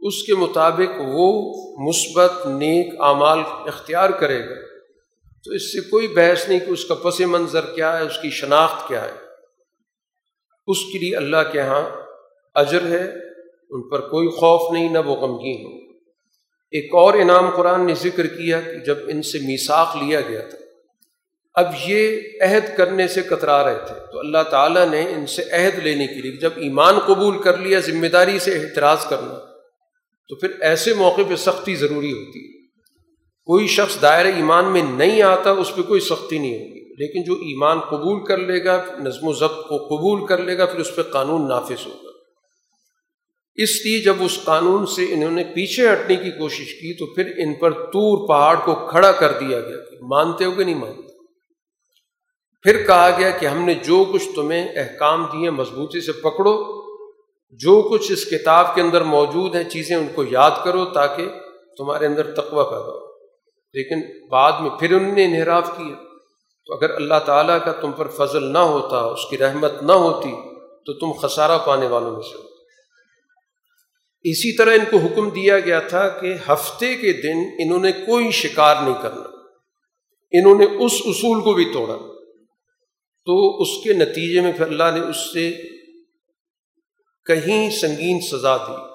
اس 0.00 0.22
کے 0.22 0.34
مطابق 0.34 0.92
وہ 0.98 1.52
مثبت 1.88 2.46
نیک 2.46 2.94
اعمال 3.00 3.38
اختیار 3.66 4.10
کرے 4.10 4.40
گا۔ 4.40 4.54
تو 5.44 5.52
اس 5.52 5.72
سے 5.72 5.80
کوئی 5.80 6.08
بحث 6.08 6.48
نہیں 6.48 6.58
کہ 6.58 6.70
اس 6.70 6.84
کا 6.84 6.94
پس 6.94 7.20
منظر 7.20 7.64
کیا 7.74 7.98
ہے، 7.98 8.02
اس 8.02 8.18
کی 8.22 8.30
شناخت 8.30 8.88
کیا 8.88 9.04
ہے۔ 9.04 9.12
اس 10.66 10.78
کے 10.92 10.98
لیے 10.98 11.16
اللہ 11.16 11.52
کے 11.52 11.58
یہاں 11.58 11.90
اجر 12.54 12.86
ہے، 12.86 13.10
ان 13.70 13.88
پر 13.88 14.00
کوئی 14.00 14.28
خوف 14.28 14.72
نہیں، 14.72 14.88
نہ 14.88 14.98
وہ 14.98 15.16
غمگین 15.16 15.66
ہو 15.66 15.87
ایک 16.70 16.94
اور 16.94 17.14
انعام 17.14 17.50
قرآن 17.50 17.86
نے 17.86 17.94
ذکر 17.94 18.26
کیا 18.26 18.60
کہ 18.60 18.78
جب 18.78 18.96
ان 19.08 19.22
سے 19.22 19.38
میساخ 19.38 19.96
لیا 19.96 20.20
گیا 20.20 20.40
تھا۔ 20.40 20.58
اب 21.54 21.72
یہ 21.86 22.20
عہد 22.40 22.76
کرنے 22.76 23.08
سے 23.08 23.22
کترا 23.22 23.64
رہے 23.64 23.78
تھے۔ 23.86 23.94
تو 24.12 24.18
اللہ 24.18 24.42
تعالیٰ 24.50 24.88
نے 24.90 25.00
ان 25.00 25.26
سے 25.26 25.42
عہد 25.52 25.78
لینے 25.78 26.06
کے 26.06 26.14
لیے 26.14 26.32
جب 26.32 26.50
ایمان 26.56 26.98
قبول 26.98 27.42
کر 27.42 27.56
لیا، 27.56 27.80
ذمہ 27.80 28.06
داری 28.06 28.38
سے 28.38 28.52
احتراض 28.52 29.04
کرنا، 29.04 29.38
تو 30.28 30.36
پھر 30.36 30.48
ایسے 30.60 30.94
موقع 30.94 31.20
پہ 31.28 31.36
سختی 31.36 31.74
ضروری 31.74 32.12
ہوتی۔ 32.12 32.38
ہے 32.38 32.58
کوئی 33.44 33.66
شخص 33.66 34.02
دائر 34.02 34.24
ایمان 34.24 34.72
میں 34.72 34.82
نہیں 34.82 35.22
آتا، 35.22 35.50
اس 35.50 35.74
پہ 35.74 35.82
کوئی 35.82 36.00
سختی 36.00 36.38
نہیں 36.38 36.54
ہوگی 36.54 36.78
لیکن 36.94 37.22
جو 37.22 37.34
ایمان 37.34 37.80
قبول 37.80 38.24
کر 38.24 38.38
لے 38.38 38.64
گا، 38.64 38.84
نظم 38.98 39.28
و 39.28 39.32
ضبط 39.32 39.68
کو 39.68 39.76
قبول 39.76 40.26
کر 40.26 40.38
لے 40.38 40.58
گا، 40.58 40.66
پھر 40.66 40.80
اس 40.80 40.96
پہ 40.96 41.02
قانون 41.02 41.48
نافذ 41.48 41.86
ہوگا۔ 41.86 42.07
اس 43.58 43.86
لیے 43.86 44.00
جب 44.00 44.14
اس 44.20 44.38
قانون 44.44 44.86
سے 44.86 45.04
انہوں 45.12 45.30
نے 45.30 45.44
پیچھے 45.44 45.92
ہٹنے 45.92 46.16
کی 46.16 46.30
کوشش 46.30 46.74
کی 46.74 46.94
تو 46.94 47.06
پھر 47.06 47.24
ان 47.36 47.54
پر 47.54 47.72
تور 47.72 48.28
پہاڑ 48.28 48.56
کو 48.64 48.74
کھڑا 48.74 49.12
کر 49.12 49.32
دیا 49.32 49.60
گیا 49.60 49.76
کہ 49.76 49.96
مانتے 50.02 50.44
ہو 50.44 50.50
کہ 50.50 50.64
نہیں 50.64 50.74
مانتے 50.74 51.08
پھر 52.62 52.86
کہا 52.86 53.10
گیا 53.18 53.30
کہ 53.30 53.46
ہم 53.46 53.64
نے 53.64 53.74
جو 53.74 54.04
کچھ 54.12 54.28
تمہیں 54.34 54.68
احکام 54.68 55.26
دیے 55.32 55.50
مضبوطی 55.50 56.00
سے 56.00 56.12
پکڑو، 56.12 56.82
جو 57.50 57.82
کچھ 57.82 58.12
اس 58.12 58.24
کتاب 58.24 58.74
کے 58.74 58.80
اندر 58.80 59.02
موجود 59.02 59.54
ہیں 59.54 59.64
چیزیں 59.64 59.96
ان 59.96 60.06
کو 60.14 60.24
یاد 60.30 60.50
کرو 60.64 60.84
تاکہ 60.84 61.28
تمہارے 61.78 62.06
اندر 62.06 62.30
تقوی 62.30 62.64
پیدا 62.64 62.92
ہو۔ 62.92 63.08
لیکن 63.72 64.28
بعد 64.28 64.52
میں 64.60 64.70
پھر 64.70 64.92
انہوں 64.92 65.12
نے 65.12 65.24
انحراف 65.24 65.78
کیا۔ 65.78 65.94
تو 66.66 66.74
اگر 66.74 66.94
اللہ 66.94 67.14
تعالیٰ 67.26 67.58
کا 67.64 67.72
تم 67.72 67.92
پر 67.92 68.08
فضل 68.08 68.52
نہ 68.52 68.58
ہوتا، 68.58 69.00
اس 69.00 69.30
کی 69.30 69.38
رحمت 69.38 69.82
نہ 69.82 69.92
ہوتی، 69.92 70.30
تو 70.86 70.92
تم 70.92 71.12
خسارہ 71.12 71.58
پانے 71.66 71.86
والوں 71.86 72.10
میں 72.10 72.22
سے 72.22 72.36
ہو۔ 72.38 72.47
اسی 74.22 74.56
طرح 74.56 74.70
ان 74.70 74.84
کو 74.90 74.96
حکم 74.96 75.30
دیا 75.30 75.60
گیا 75.60 75.80
تھا 75.80 76.08
کہ 76.08 76.34
ہفتے 76.48 76.94
کے 76.94 77.12
دن 77.12 77.62
انہوں 77.62 77.82
نے 77.82 77.92
کوئی 77.92 78.30
شکار 78.30 78.76
نہیں 78.82 79.02
کرنا۔ 79.02 79.22
انہوں 80.32 80.58
نے 80.58 80.64
اس 80.64 80.92
اصول 81.04 81.40
کو 81.40 81.52
بھی 81.54 81.64
توڑا۔ 81.64 81.96
تو 83.24 83.62
اس 83.62 83.68
کے 83.84 83.92
نتیجے 83.92 84.40
میں 84.40 84.52
پھر 84.52 84.66
اللہ 84.66 84.84
نے 84.94 85.00
اس 85.00 85.32
سے 85.32 85.52
کہیں 87.26 87.70
سنگین 87.70 88.20
سزا 88.20 88.56
دی 88.56 88.94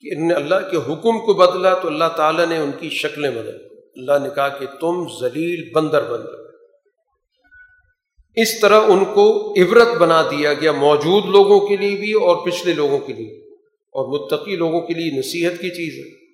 کہ 0.00 0.14
انہوں 0.14 0.28
نے 0.28 0.34
اللہ 0.34 0.70
کے 0.70 0.76
حکم 0.76 1.26
کو 1.26 1.34
بدلا 1.34 1.74
تو 1.74 1.88
اللہ 1.88 2.08
تعالیٰ 2.16 2.46
نے 2.46 2.56
ان 2.56 2.70
کی 2.80 2.90
شکلیں 2.90 3.30
بدل۔ 3.30 3.56
اللہ 3.96 4.12
نے 4.22 4.34
کہا 4.34 4.48
کہ 4.48 4.66
تم 4.80 5.06
ذلیل 5.20 5.70
بندر 5.74 6.10
بندر 6.10 6.46
اس 8.36 8.60
طرح 8.60 8.80
ان 8.80 9.04
کو 9.04 9.54
عبرت 9.62 9.88
بنا 9.88 10.22
دیا 10.22 10.54
گیا 10.54 10.72
موجود 10.72 11.24
لوگوں 11.24 11.68
کے 11.68 11.76
لیے 11.76 11.96
بھی 11.96 12.12
اور 12.12 12.46
پچھلے 12.46 12.74
لوگوں 12.74 12.98
کے 12.98 13.12
لیے 13.12 13.45
اور 13.96 14.20
متقی 14.20 14.56
لوگوں 14.56 14.80
کے 14.80 14.94
لیے 14.94 15.18
نصیحت 15.18 15.52
کی 15.52 15.70
چیز 15.70 16.06
ہے۔ 16.06 16.26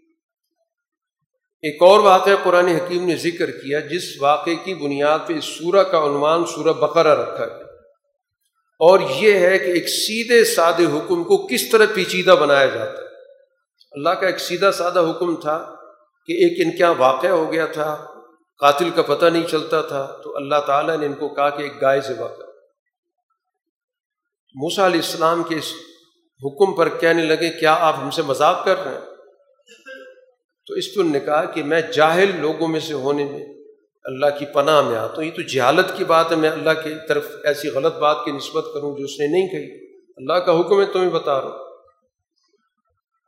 ایک 1.63 1.83
اور 1.83 1.99
واقعہ 1.99 2.33
قرآن 2.43 2.69
حکیم 2.69 3.07
نے 3.07 3.17
ذکر 3.17 3.51
کیا، 3.51 3.81
جس 3.81 4.03
واقعے 4.21 4.55
کی 4.55 4.75
بنیاد 4.75 5.19
پہ 5.27 5.33
اس 5.33 5.45
سورہ 5.45 5.83
کا 5.83 5.99
عنوان 5.99 6.45
سورہ 6.47 6.73
بقرہ 6.73 7.23
رکھا 7.23 7.47
گیا۔ 7.47 7.67
اور 8.79 9.01
یہ 9.17 9.33
ہے 9.33 9.59
کہ 9.59 9.71
ایک 9.71 9.89
سیدھے 9.89 10.45
سادے 10.45 10.85
حکم 10.85 11.25
کو 11.25 11.47
کس 11.47 11.71
طرح 11.71 11.87
پیچیدہ 11.95 12.31
بنایا 12.31 12.67
جاتا 12.67 13.03
ہے۔ 13.03 13.07
اللہ 13.93 14.11
کا 14.11 14.27
ایک 14.27 14.39
سیدھا 14.39 14.73
سادہ 14.73 15.11
حکم 15.11 15.37
تھا 15.37 15.75
کہ 16.27 16.33
ایک 16.33 16.67
ان 16.67 16.77
کیا 16.77 16.91
واقعہ 16.91 17.31
ہو 17.31 17.53
گیا 17.53 17.67
تھا، 17.67 18.07
قاتل 18.61 18.91
کا 18.91 19.03
پتہ 19.03 19.27
نہیں 19.27 19.47
چلتا 19.51 19.83
تھا، 19.83 20.21
تو 20.25 20.37
اللہ 20.37 20.61
تعالیٰ 20.67 20.97
نے 20.99 21.07
ان 21.07 21.13
کو 21.13 21.29
کہا 21.29 21.51
کہ 21.51 21.63
ایک 21.63 21.81
گائے 21.81 22.01
سے 22.01 22.13
واقع 22.19 22.43
موسا 24.55 24.87
علیہ 24.87 25.01
السلام 25.01 25.43
کے 25.43 25.55
اس 25.55 25.73
حکم 26.45 26.75
پر 26.75 26.89
کہنے 26.89 27.25
لگے، 27.25 27.51
کیا 27.51 27.77
آپ 27.81 27.97
ہم 28.03 28.11
سے 28.11 28.23
مذاق 28.23 28.65
کر 28.65 28.85
رہے 28.85 28.93
ہیں؟ 28.93 29.01
تو 30.67 30.75
اس 30.75 30.95
پہ 30.95 31.03
نے 31.03 31.21
کہا 31.21 31.45
کہ 31.45 31.63
میں 31.63 31.81
جاہل 31.81 32.31
لوگوں 32.41 32.69
میں 32.69 32.81
سے 32.81 32.93
ہونے 32.93 33.25
میں 33.25 33.47
اللہ 34.05 34.27
کی 34.39 34.47
پناہ 34.47 34.81
میں 34.81 34.97
آتا 34.97 35.15
ہوں۔ 35.17 35.25
یہ 35.25 35.31
تو 35.31 35.43
جہالت 35.43 35.87
کی 35.97 36.05
بات 36.05 36.31
ہے، 36.31 36.37
میں 36.37 36.51
اللہ 36.51 36.71
کی 36.85 36.95
طرف 37.09 37.27
ایسی 37.45 37.69
غلط 37.69 37.95
بات 37.95 38.17
کی 38.25 38.33
نسبت 38.33 38.65
کروں 38.75 38.99
جو 38.99 39.05
اس 39.05 39.21
نے 39.21 39.27
نہیں 39.27 39.49
کہی۔ 39.49 39.97
اللہ 40.17 40.33
کا 40.33 40.61
حکم 40.61 40.81
ہے، 40.81 40.87
تمہیں 40.93 41.11
بتا 41.11 41.41
رہا 41.41 41.49
ہوں۔ 41.49 41.77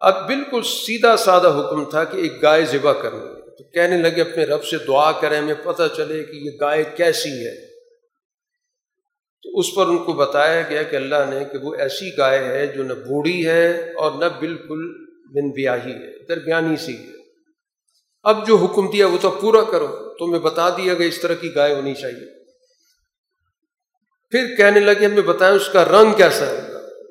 اب 0.00 0.26
بالکل 0.26 0.62
سیدھا 0.62 1.16
سادہ 1.16 1.48
حکم 1.48 1.84
تھا 1.84 2.04
کہ 2.04 2.16
ایک 2.16 2.42
گائے 2.42 2.64
ذبح 2.64 2.92
کرنے 2.92 3.40
تو 3.50 3.64
کہنے 3.64 3.98
لگے، 3.98 4.20
اپنے 4.20 4.44
رب 4.44 4.64
سے 4.64 4.76
دعا 4.78 5.12
کریں، 5.12 5.38
ہمیں 5.38 5.54
پتہ 5.64 5.82
چلے 5.96 6.24
کہ 6.24 6.36
یہ 6.36 6.50
گائے 6.60 6.84
کیسی 6.96 7.46
ہے۔ 7.46 7.73
تو 9.44 9.58
اس 9.58 9.74
پر 9.74 9.86
ان 9.86 9.98
کو 9.98 10.12
بتایا 10.12 10.62
گیا 10.62 10.82
کہ 10.82 10.96
اللہ 10.96 11.24
نے 11.28 11.44
کہ 11.44 11.58
وہ 11.58 11.74
ایسی 11.74 12.10
گائے 12.18 12.44
ہے 12.44 12.66
جو 12.66 12.82
نہ 12.82 12.92
بوڑھی 12.92 13.46
ہے 13.46 13.92
اور 13.92 14.12
نہ 14.12 14.24
بالکل 14.38 15.04
بن 15.34 15.50
بیاہی 15.50 15.92
ہے، 15.92 16.26
درمیانی 16.26 16.76
سی 16.76 16.96
ہے۔ 16.96 17.12
اب 18.22 18.46
جو 18.46 18.56
حکم 18.56 18.90
دیا 18.90 19.06
وہ 19.06 19.18
تو 19.20 19.30
پورا 19.30 19.62
کرو، 19.62 19.86
تو 19.86 20.40
بتا 20.40 20.68
دیا 20.68 20.94
گیا 20.94 21.06
اس 21.06 21.20
طرح 21.20 21.34
کی 21.34 21.54
گائے 21.54 21.74
ہونی 21.74 21.94
چاہیے۔ 21.94 22.44
پھر 24.30 24.56
کہنے 24.56 24.80
لگے 24.80 25.06
ہمیں 25.06 25.22
بتائیں 25.22 25.56
اس 25.56 25.68
کا 25.68 25.84
رنگ 25.84 26.12
کیسا 26.12 26.46
ہے؟ 26.46 26.60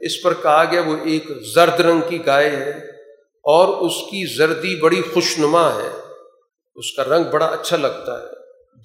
اس 0.05 0.22
پر 0.22 0.34
کہا 0.34 0.64
گیا 0.72 0.81
وہ 0.81 0.97
ایک 1.03 1.23
زرد 1.55 1.80
رنگ 1.80 2.01
کی 2.10 2.26
گائے 2.26 2.49
ہے 2.49 2.69
اور 3.43 3.68
اس 3.68 3.93
کی 4.11 4.35
زردی 4.35 4.76
بڑی 4.76 5.01
خوشنما 5.14 5.76
ہے۔ 5.76 5.89
اس 6.76 6.95
کا 6.95 7.03
رنگ 7.03 7.23
بڑا 7.23 7.45
اچھا 7.45 7.77
لگتا 7.77 8.22
ہے، 8.22 8.27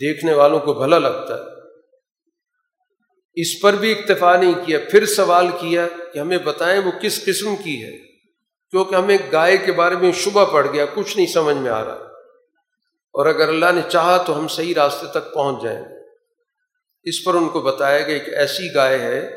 دیکھنے 0.00 0.34
والوں 0.34 0.60
کو 0.60 0.74
بھلا 0.74 0.98
لگتا 0.98 1.34
ہے۔ 1.34 1.57
اس 3.40 3.60
پر 3.60 3.72
بھی 3.72 3.92
اکتفا 3.92 4.36
نہیں 4.36 4.52
کیا، 4.66 4.78
پھر 4.90 5.06
سوال 5.06 5.48
کیا 5.60 5.86
کہ 6.12 6.18
ہمیں 6.18 6.38
بتائیں 6.38 6.80
وہ 6.80 6.90
کس 6.90 7.24
قسم 7.24 7.56
کی 7.56 7.84
ہے؟ 7.84 7.98
کیونکہ 8.70 8.94
ہمیں 8.94 9.18
گائے 9.32 9.56
کے 9.56 9.72
بارے 9.72 9.94
میں 9.94 10.12
شبہ 10.12 10.44
پڑ 10.44 10.72
گیا، 10.72 10.84
کچھ 10.94 11.16
نہیں 11.16 11.26
سمجھ 11.26 11.56
میں 11.56 11.70
آ 11.70 11.84
رہا۔ 11.84 12.08
اور 13.12 13.26
اگر 13.26 13.48
اللہ 13.48 13.72
نے 13.74 13.80
چاہا 13.88 14.16
تو 14.16 14.38
ہم 14.38 14.48
صحیح 14.48 14.74
راستے 14.76 15.06
تک 15.10 15.34
پہنچ 15.34 15.62
جائیں۔ 15.62 15.84
اس 17.04 17.24
پر 17.24 17.34
ان 17.34 17.48
کو 17.48 17.60
بتایا 17.60 18.00
گیا 18.00 18.18
کہ 18.18 18.30
ایسی 18.30 18.74
گائے 18.74 18.98
ہے 18.98 19.30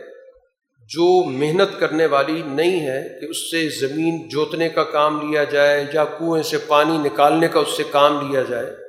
جو 0.79 1.23
محنت 1.23 1.79
کرنے 1.79 2.05
والی 2.05 2.41
نہیں 2.45 2.79
ہے 2.79 3.19
کہ 3.19 3.25
اس 3.25 3.51
سے 3.51 3.69
زمین 3.69 4.29
جوتنے 4.29 4.69
کا 4.69 4.83
کام 4.83 5.31
لیا 5.31 5.43
جائے 5.43 5.85
یا 5.93 6.05
کنویں 6.05 6.43
سے 6.43 6.57
پانی 6.57 6.97
نکالنے 6.97 7.47
کا 7.47 7.59
اس 7.59 7.77
سے 7.77 7.83
کام 7.91 8.31
لیا 8.31 8.43
جائے۔ 8.49 8.80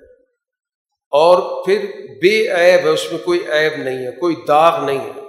اور 1.13 1.65
پھر 1.65 1.79
بے 2.23 2.49
عیب 2.49 2.85
ہے، 2.85 2.89
اس 2.89 3.13
میں 3.13 3.19
کوئی 3.25 3.41
عیب 3.41 3.83
نہیں 3.83 4.07
ہے، 4.07 4.11
کوئی 4.11 4.37
داغ 4.49 4.85
نہیں 4.85 4.99
ہے۔ 4.99 5.21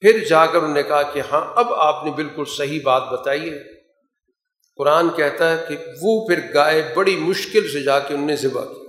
پھر 0.00 0.24
جا 0.24 0.46
کر 0.46 0.58
انہوں 0.58 0.74
نے 0.74 0.82
کہا 0.82 1.02
کہ 1.02 1.22
ہاں 1.32 1.52
اب 1.56 1.74
آپ 1.74 2.04
نے 2.04 2.10
بالکل 2.10 2.44
صحیح 2.44 2.80
بات 2.82 3.02
بتائی 3.12 3.50
ہے۔ 3.50 3.58
قرآن 4.76 5.08
کہتا 5.16 5.52
ہے 5.52 5.64
کہ 5.68 5.76
وہ 6.02 6.26
پھر 6.26 6.40
گائے 6.54 6.92
بڑی 6.94 7.16
مشکل 7.16 7.68
سے 7.68 7.82
جا 7.82 7.98
کے 7.98 8.14
انہوں 8.14 8.26
نے 8.26 8.36
ذبح 8.36 8.64
کی۔ 8.64 8.84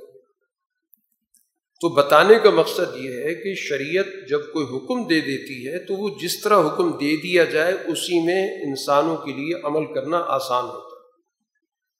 تو 1.82 1.90
بتانے 1.90 2.36
کا 2.44 2.49
مقصد 2.49 2.95
یہ 2.95 3.10
ہے 3.10 3.36
کہ 3.36 3.53
شریعت 3.56 4.30
جب 4.30 4.40
کوئی 4.53 4.65
حکم 4.65 5.07
دے 5.07 5.22
دیتی 5.22 5.68
ہے 5.68 5.80
تو 5.80 5.94
وہ 5.94 6.10
جس 6.22 6.41
طرح 6.41 6.60
حکم 6.68 6.91
دے 6.91 7.18
دیا 7.18 7.44
جائے، 7.44 7.73
اسی 7.73 8.26
میں 8.26 8.48
انسانوں 8.48 9.18
کے 9.18 9.32
لیے 9.32 9.53
عمل 9.64 9.94
کرنا 9.94 10.23
آسان 10.27 10.64
ہوتا 10.64 10.77
ہے۔ 10.77 10.85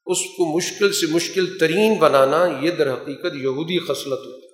اس 0.06 0.18
کو 0.22 0.58
مشکل 0.58 0.94
سے 0.94 1.08
مشکل 1.08 1.58
ترین 1.58 1.96
بنانا 1.96 2.48
یہ 2.62 2.72
در 2.72 2.94
حقیقت 2.94 3.36
یہودی 3.36 3.80
خصلت 3.80 4.20
ہوتی 4.20 4.46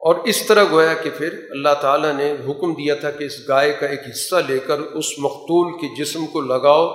اور 0.00 0.14
اس 0.14 0.46
طرح 0.46 0.64
گویا 0.70 0.94
کہ 0.94 1.10
پھر 1.18 1.46
اللہ 1.50 1.68
تعالیٰ 1.80 2.12
نے 2.12 2.32
حکم 2.32 2.74
دیا 2.74 2.94
تھا 2.94 3.10
کہ 3.10 3.24
اس 3.24 3.48
گائے 3.48 3.72
کا 3.80 3.86
ایک 3.86 4.00
حصہ 4.00 4.36
لے 4.48 4.58
کر 4.58 4.78
اس 4.78 5.18
مقتول 5.18 5.80
کے 5.80 6.04
جسم 6.04 6.26
کو 6.26 6.40
لگاؤ، 6.40 6.88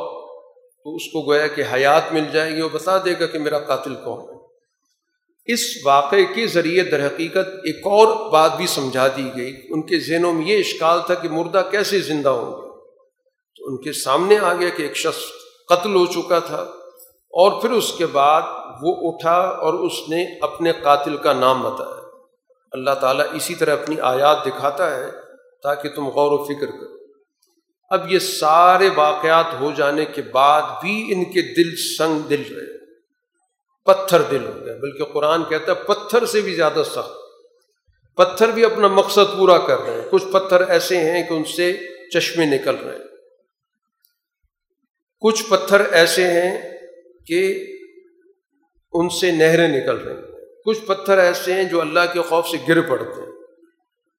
تو 0.84 0.96
اس 0.96 1.06
کو 1.06 1.22
گویا 1.22 1.48
کہ 1.48 1.64
حیات 1.74 2.14
مل 2.14 2.24
جائے 2.34 2.56
گی 2.56 2.62
وہ 2.62 2.70
بتا 2.72 2.98
دے 2.98 3.14
گا 3.20 3.26
کہ 3.26 3.40
میرا 3.40 3.60
قاتل 3.60 3.96
کون 3.96 4.20
ہے۔ 4.20 4.42
اس 5.54 5.60
واقعے 5.86 6.26
کے 6.36 6.48
ذریعے 6.48 6.84
در 6.84 7.08
حقیقت 7.08 7.48
ایک 7.64 7.88
اور 7.88 8.32
بات 8.32 8.58
بھی 8.58 8.68
سمجھا 8.68 9.08
دی 9.08 9.30
گئی۔ 9.36 9.62
ان 9.70 9.82
کے 9.82 10.00
ذہنوں 10.00 10.34
میں 10.34 10.46
یہ 10.46 10.58
اشکال 10.58 11.00
تھا 11.06 11.14
کہ 11.14 11.30
مردہ 11.30 11.68
کیسے 11.72 12.00
زندہ 12.00 12.30
ہوں 12.30 12.52
گے؟ 12.52 12.68
تو 13.56 13.68
ان 13.68 13.82
کے 13.82 13.92
سامنے 13.92 14.38
آ 14.38 14.54
گیا 14.54 14.70
کہ 14.70 14.82
ایک 14.84 14.98
شخص 14.98 15.22
قتل 15.72 15.96
ہو 15.96 16.06
چکا 16.06 16.40
تھا 16.40 16.62
اور 17.30 17.62
پھر 17.62 17.72
اس 17.72 17.94
کے 17.98 18.06
بعد 18.06 18.42
وہ 18.82 19.12
اٹھا 19.12 19.38
اور 19.38 19.74
اس 19.74 19.94
نے 20.10 20.40
اپنے 20.42 20.72
قاتل 20.82 21.18
کا 21.18 21.34
نام 21.34 21.62
بتایا۔ 21.62 22.02
اللہ 22.72 22.92
تعالیٰ 23.02 23.26
اسی 23.34 23.56
طرح 23.56 23.74
اپنی 23.74 24.00
آیات 24.00 24.46
دکھاتا 24.46 24.96
ہے 24.96 25.12
تاکہ 25.64 25.90
تم 25.90 26.08
غور 26.08 26.40
و 26.40 26.44
فکر 26.44 26.66
کرو۔ 26.66 26.98
اب 27.90 28.12
یہ 28.12 28.20
سارے 28.20 28.90
واقعات 28.96 29.46
ہو 29.60 29.72
جانے 29.76 30.06
کے 30.06 30.22
بعد 30.22 30.62
بھی 30.82 31.14
ان 31.16 31.24
کے 31.24 31.42
دل 31.42 31.76
سنگ 31.98 32.20
دل 32.20 32.44
رہے۔ 32.56 32.78
پتھر 33.86 34.22
دل 34.22 34.46
ہو 34.46 34.66
گیا 34.66 34.74
بلکہ 34.82 35.04
قرآن 35.04 35.44
کہتا 35.44 35.72
ہے 35.72 35.84
پتھر 35.84 36.26
سے 36.26 36.42
بھی 36.42 36.56
زیادہ 36.56 36.84
سخت۔ 36.86 37.12
پتھر 38.16 38.48
بھی 38.48 38.66
اپنا 38.66 38.88
مقصد 38.88 39.38
پورا 39.38 39.58
کر 39.58 39.80
رہے 39.80 39.94
ہیں۔ 39.94 40.10
کچھ 40.12 40.26
پتھر 40.32 40.62
ایسے 40.62 40.98
ہیں 40.98 41.30
کہ 41.30 41.34
ان 41.34 41.44
سے 41.44 41.78
چشمے 42.14 42.46
نکل 42.46 42.76
رہے 42.76 42.96
ہیں۔ 42.96 43.11
کچھ 45.22 45.44
پتھر 45.50 45.80
ایسے 45.80 46.24
ہیں 46.24 46.78
کہ 47.28 47.68
ان 48.94 49.10
سے 49.10 49.32
نہریں 49.32 49.68
نکل 49.68 49.96
رہی 49.98 50.16
ہیں۔ 50.16 50.22
کچھ 50.66 50.80
پتھر 50.86 51.18
ایسے 51.18 51.54
ہیں 51.54 51.64
جو 51.64 51.82
اللہ 51.82 52.00
کے 52.14 52.22
خوف 52.22 52.48
سے 52.48 52.58
گر 52.68 52.82
پڑتے 52.82 53.22
ہیں۔ 53.22 53.32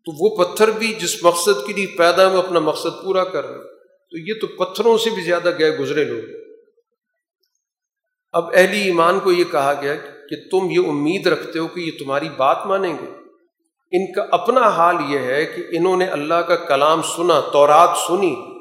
تو 0.05 0.13
وہ 0.19 0.45
پتھر 0.45 0.71
بھی 0.71 0.95
جس 0.95 1.25
مقصد 1.25 1.67
کے 1.67 1.73
لیے 1.73 1.87
پیدا 1.87 2.29
میں 2.29 2.39
اپنا 2.39 2.61
مقصد 2.61 3.05
پورا 3.05 3.25
کر 3.25 3.47
رہے 3.47 3.55
ہیں۔ 3.55 3.63
تو 4.11 4.19
یہ 4.19 4.33
تو 4.41 4.47
پتھروں 4.47 4.99
سے 4.99 5.11
بھی 5.11 5.23
زیادہ 5.23 5.59
گئے 5.59 5.79
گزرے 5.79 6.05
لوگ 6.05 6.19
ہیں۔ 6.19 6.55
اب 8.33 8.51
اہلی 8.55 8.81
ایمان 8.81 9.21
کو 9.21 9.33
یہ 9.33 9.45
کہا 9.45 9.75
گیا 9.83 9.95
کہ 9.95 10.49
تم 10.51 10.71
یہ 10.71 10.89
امید 10.89 11.27
رکھتے 11.27 11.59
ہو 11.59 11.69
کہ 11.69 11.81
یہ 11.81 11.91
تمہاری 11.99 12.29
بات 12.37 12.67
مانیں 12.67 12.93
گے۔ 12.93 13.07
ان 13.93 14.13
کا 14.13 14.27
اپنا 14.31 14.61
حال 14.61 14.97
یہ 15.09 15.19
ہے 15.19 15.45
کہ 15.45 15.63
انہوں 15.71 15.97
نے 15.97 16.05
اللہ 16.05 16.35
کا 16.35 16.57
کلام 16.57 17.03
سنا، 17.03 17.41
تورات 17.41 17.99
سنی۔ 18.09 18.52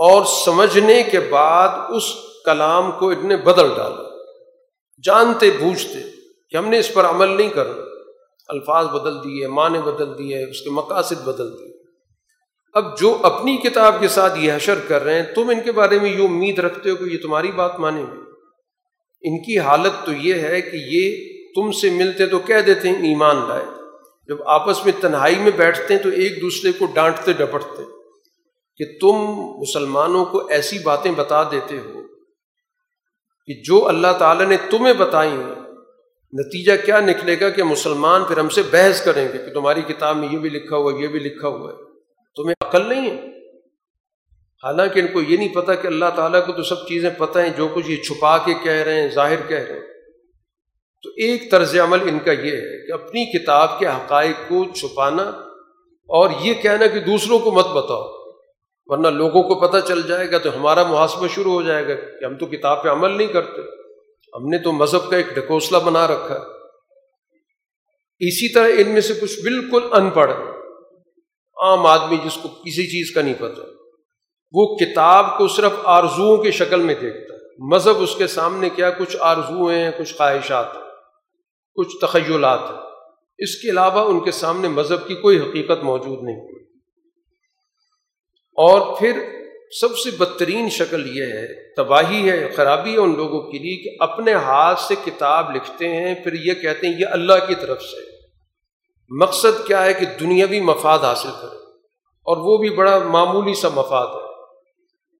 اور 0.00 0.24
سمجھنے 0.24 1.02
کے 1.02 1.20
بعد 1.20 1.68
اس 1.88 2.02
کلام 2.44 2.92
کو 2.92 3.10
اتنے 3.10 3.36
بدل 3.36 3.68
ڈالا۔ 3.76 4.16
جانتے 5.04 5.50
بوجھتے 5.50 5.98
کہ 6.50 6.56
ہم 6.56 6.68
نے 6.68 6.78
اس 6.78 6.94
پر 6.94 7.04
عمل 7.04 7.28
نہیں 7.28 7.48
کرنا۔ 7.48 7.82
الفاظ 8.48 8.86
بدل 8.86 9.24
دیے، 9.24 9.48
معنی 9.48 9.78
بدل 9.78 10.18
دیے، 10.18 10.50
اس 10.50 10.62
کے 10.62 10.70
مقاصد 10.70 11.24
بدل 11.24 11.52
دیے۔ 11.52 11.72
اب 12.72 12.98
جو 12.98 13.18
اپنی 13.22 13.56
کتاب 13.56 13.94
کے 14.00 14.08
ساتھ 14.08 14.38
یہ 14.38 14.52
حشر 14.52 14.74
کر 14.88 15.04
رہے 15.04 15.14
ہیں، 15.14 15.34
تم 15.34 15.48
ان 15.48 15.60
کے 15.60 15.72
بارے 15.72 15.98
میں 15.98 16.10
یہ 16.10 16.24
امید 16.24 16.58
رکھتے 16.58 16.90
ہو 16.90 16.96
کہ 16.96 17.04
یہ 17.04 17.18
تمہاری 17.22 17.52
بات 17.52 17.80
مانیں 17.80 18.06
گے۔ 18.06 18.20
ان 19.22 19.42
کی 19.42 19.58
حالت 19.58 20.06
تو 20.06 20.12
یہ 20.12 20.34
ہے 20.34 20.60
کہ 20.60 20.76
یہ 20.76 21.28
تم 21.54 21.72
سے 21.72 21.90
ملتے 21.90 22.26
تو 22.26 22.38
کہہ 22.38 22.60
دیتے 22.66 22.88
ہیں، 22.88 22.96
ایمان 22.96 23.36
لائے۔ 23.48 23.64
جب 24.28 24.36
آپس 24.46 24.84
میں 24.84 24.92
تنہائی 25.00 25.36
میں 25.36 25.50
بیٹھتے 25.56 25.94
ہیں 25.94 26.02
تو 26.02 26.08
ایک 26.08 26.40
دوسرے 26.40 26.72
کو 26.72 26.86
ڈانٹتے، 26.86 27.32
ڈپٹتے۔ 27.32 27.99
کہ 28.80 28.98
تم 29.00 29.16
مسلمانوں 29.58 30.24
کو 30.24 30.46
ایسی 30.46 30.78
باتیں 30.78 31.12
بتا 31.12 31.42
دیتے 31.42 31.78
ہو 31.78 32.02
کہ 33.46 33.62
جو 33.64 33.88
اللہ 33.88 34.06
تعالیٰ 34.18 34.46
نے 34.46 34.56
تمہیں 34.70 34.94
بتائی 34.94 35.30
ہیں، 35.30 35.54
نتیجہ 36.32 36.72
کیا 36.84 37.00
نکلے 37.00 37.40
گا 37.40 37.50
کہ 37.50 37.62
مسلمان 37.62 38.24
پھر 38.24 38.38
ہم 38.38 38.48
سے 38.48 38.62
بحث 38.70 39.02
کریں 39.02 39.28
گے 39.32 39.38
کہ 39.38 39.54
تمہاری 39.54 39.82
کتاب 39.82 40.16
میں 40.16 40.28
یہ 40.32 40.38
بھی 40.38 40.50
لکھا 40.50 40.76
ہوا 40.76 40.92
ہے، 40.92 40.98
یہ 40.98 41.08
بھی 41.08 41.20
لکھا 41.20 41.48
ہوا 41.48 41.72
ہے۔ 41.72 41.76
تمہیں 42.36 42.54
عقل 42.60 42.88
نہیں 42.88 43.10
ہے۔ 43.10 43.48
حالانکہ 44.64 45.00
ان 45.00 45.06
کو 45.06 45.20
یہ 45.20 45.36
نہیں 45.36 45.54
پتا 45.54 45.74
کہ 45.74 45.86
اللہ 45.86 46.04
تعالیٰ 46.16 46.46
کو 46.46 46.52
تو 46.52 46.62
سب 46.62 46.88
چیزیں 46.88 47.10
پتہ 47.18 47.38
ہیں، 47.38 47.50
جو 47.56 47.68
کچھ 47.74 47.90
یہ 47.90 47.96
چھپا 47.96 48.38
کے 48.38 48.54
کہہ 48.54 48.72
رہے 48.72 49.02
ہیں، 49.02 49.08
ظاہر 49.08 49.48
کہہ 49.48 49.58
رہے 49.58 49.74
ہیں۔ 49.74 49.86
تو 51.02 51.08
ایک 51.08 51.50
طرز 51.50 51.78
عمل 51.78 52.08
ان 52.08 52.18
کا 52.18 52.32
یہ 52.32 52.52
ہے 52.52 52.86
کہ 52.86 52.92
اپنی 52.92 53.38
کتاب 53.38 53.78
کے 53.78 53.86
حقائق 53.86 54.48
کو 54.48 54.64
چھپانا 54.74 55.22
اور 56.08 56.30
یہ 56.40 56.54
کہنا 56.54 56.86
کہ 56.86 57.00
دوسروں 57.00 57.38
کو 57.38 57.50
مت 57.50 57.66
بتاؤ۔ 57.66 58.19
ورنہ 58.90 59.08
لوگوں 59.08 59.42
کو 59.42 59.54
پتہ 59.54 59.76
چل 59.88 60.02
جائے 60.02 60.30
گا 60.30 60.38
تو 60.38 60.56
ہمارا 60.56 60.82
محاسبہ 60.82 61.26
شروع 61.26 61.52
ہو 61.52 61.62
جائے 61.62 61.88
گا 61.88 61.94
کہ 61.94 62.24
ہم 62.24 62.36
تو 62.36 62.46
کتاب 62.46 62.82
پہ 62.82 62.88
عمل 62.88 63.10
نہیں 63.10 63.26
کرتے۔ 63.26 63.60
ہم 64.34 64.46
نے 64.46 64.58
تو 64.58 64.72
مذہب 64.72 65.10
کا 65.10 65.16
ایک 65.16 65.26
ڈھکوسلا 65.34 65.78
بنا 65.78 66.06
رکھا۔ 66.06 66.34
ہے 66.34 66.60
اسی 68.28 68.52
طرح 68.52 68.68
ان 68.78 68.88
میں 68.88 69.00
سے 69.00 69.14
کچھ 69.14 69.40
بالکل 69.40 69.80
ان 69.92 70.10
پڑھ۔ 70.10 70.32
عام 71.62 71.86
آدمی 71.86 72.16
جس 72.24 72.38
کو 72.42 72.48
کسی 72.48 72.86
چیز 72.86 73.14
کا 73.14 73.22
نہیں 73.22 73.34
پتہ، 73.38 73.60
وہ 74.52 74.76
کتاب 74.76 75.38
کو 75.38 75.48
صرف 75.48 75.72
آرزوؤں 75.84 76.36
کی 76.36 76.50
شکل 76.50 76.80
میں 76.80 76.94
دیکھتا۔ 77.00 77.34
ہے 77.34 77.40
مذہب 77.74 78.02
اس 78.02 78.16
کے 78.16 78.26
سامنے 78.26 78.68
کیا 78.68 78.90
کچھ 78.90 79.16
آرزویں 79.20 79.78
ہیں، 79.78 79.90
کچھ 79.98 80.14
خواہشات 80.14 80.66
ہیں، 80.74 80.82
کچھ 81.74 81.96
تخیلات 82.00 82.60
ہیں۔ 82.62 82.78
اس 83.38 83.56
کے 83.56 83.70
علاوہ 83.70 84.10
ان 84.10 84.20
کے 84.20 84.30
سامنے 84.30 84.68
مذہب 84.68 85.06
کی 85.06 85.14
کوئی 85.14 85.38
حقیقت 85.38 85.84
موجود 85.84 86.22
نہیں۔ 86.22 86.59
اور 88.60 88.80
پھر 88.98 89.18
سب 89.80 89.96
سے 89.98 90.10
بدترین 90.10 90.68
شکل 90.70 91.06
یہ 91.16 91.24
ہے، 91.24 91.74
تباہی 91.74 92.30
ہے، 92.30 92.48
خرابی 92.56 92.92
ہے 92.92 92.98
ان 92.98 93.16
لوگوں 93.16 93.40
کے 93.42 93.58
لیے 93.58 93.76
کہ 93.76 93.96
اپنے 94.02 94.32
ہاتھ 94.32 94.80
سے 94.80 94.94
کتاب 95.04 95.54
لکھتے 95.56 95.88
ہیں، 95.88 96.14
پھر 96.14 96.32
یہ 96.34 96.54
کہتے 96.54 96.86
ہیں 96.86 96.94
یہ 97.00 97.06
اللہ 97.10 97.46
کی 97.48 97.54
طرف 97.54 97.82
سے۔ 97.82 98.08
مقصد 99.10 99.66
کیا 99.66 99.84
ہے 99.84 99.94
کہ 99.94 100.06
دنیاوی 100.20 100.60
مفاد 100.60 100.98
حاصل 100.98 101.30
کرے، 101.40 101.56
اور 102.26 102.36
وہ 102.36 102.56
بھی 102.58 102.70
بڑا 102.70 102.98
معمولی 102.98 103.54
سا 103.54 103.68
مفاد 103.68 104.06
ہے۔ 104.06 104.28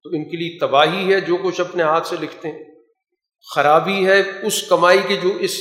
تو 0.05 0.11
ان 0.11 0.29
کے 0.31 0.37
لیے 0.37 0.59
تباہی 0.59 1.13
ہے 1.13 1.21
جو 1.21 1.37
کچھ 1.37 1.61
اپنے 1.61 1.83
ہاتھ 1.83 2.07
سے 2.07 2.17
لکھتے 2.21 2.49
ہیں۔ 2.49 2.65
خرابی 3.47 4.07
ہے 4.07 4.21
اس 4.43 4.63
کمائی 4.63 4.99
کی 5.09 5.17
جو 5.23 5.31
اس 5.41 5.59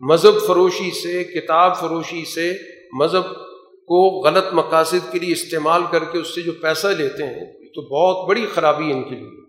مذہب 0.00 0.46
فروشی 0.46 0.90
سے، 1.02 1.24
کتاب 1.24 1.76
فروشی 1.76 2.24
سے 2.24 2.52
مذہب 2.92 3.45
کو 3.86 4.22
غلط 4.26 4.44
مقاصد 4.52 5.12
کے 5.12 5.18
لیے 5.18 5.32
استعمال 5.32 5.82
کر 5.90 6.04
کے 6.04 6.18
اس 6.18 6.34
سے 6.34 6.42
جو 6.42 6.52
پیسہ 6.52 6.86
لیتے 6.86 7.22
ہیں 7.22 7.52
تو 7.74 7.82
بہت 7.82 8.28
بڑی 8.28 8.46
خرابی 8.54 8.92
ان 8.92 9.02
کے 9.02 9.14
لیے۔ 9.14 9.40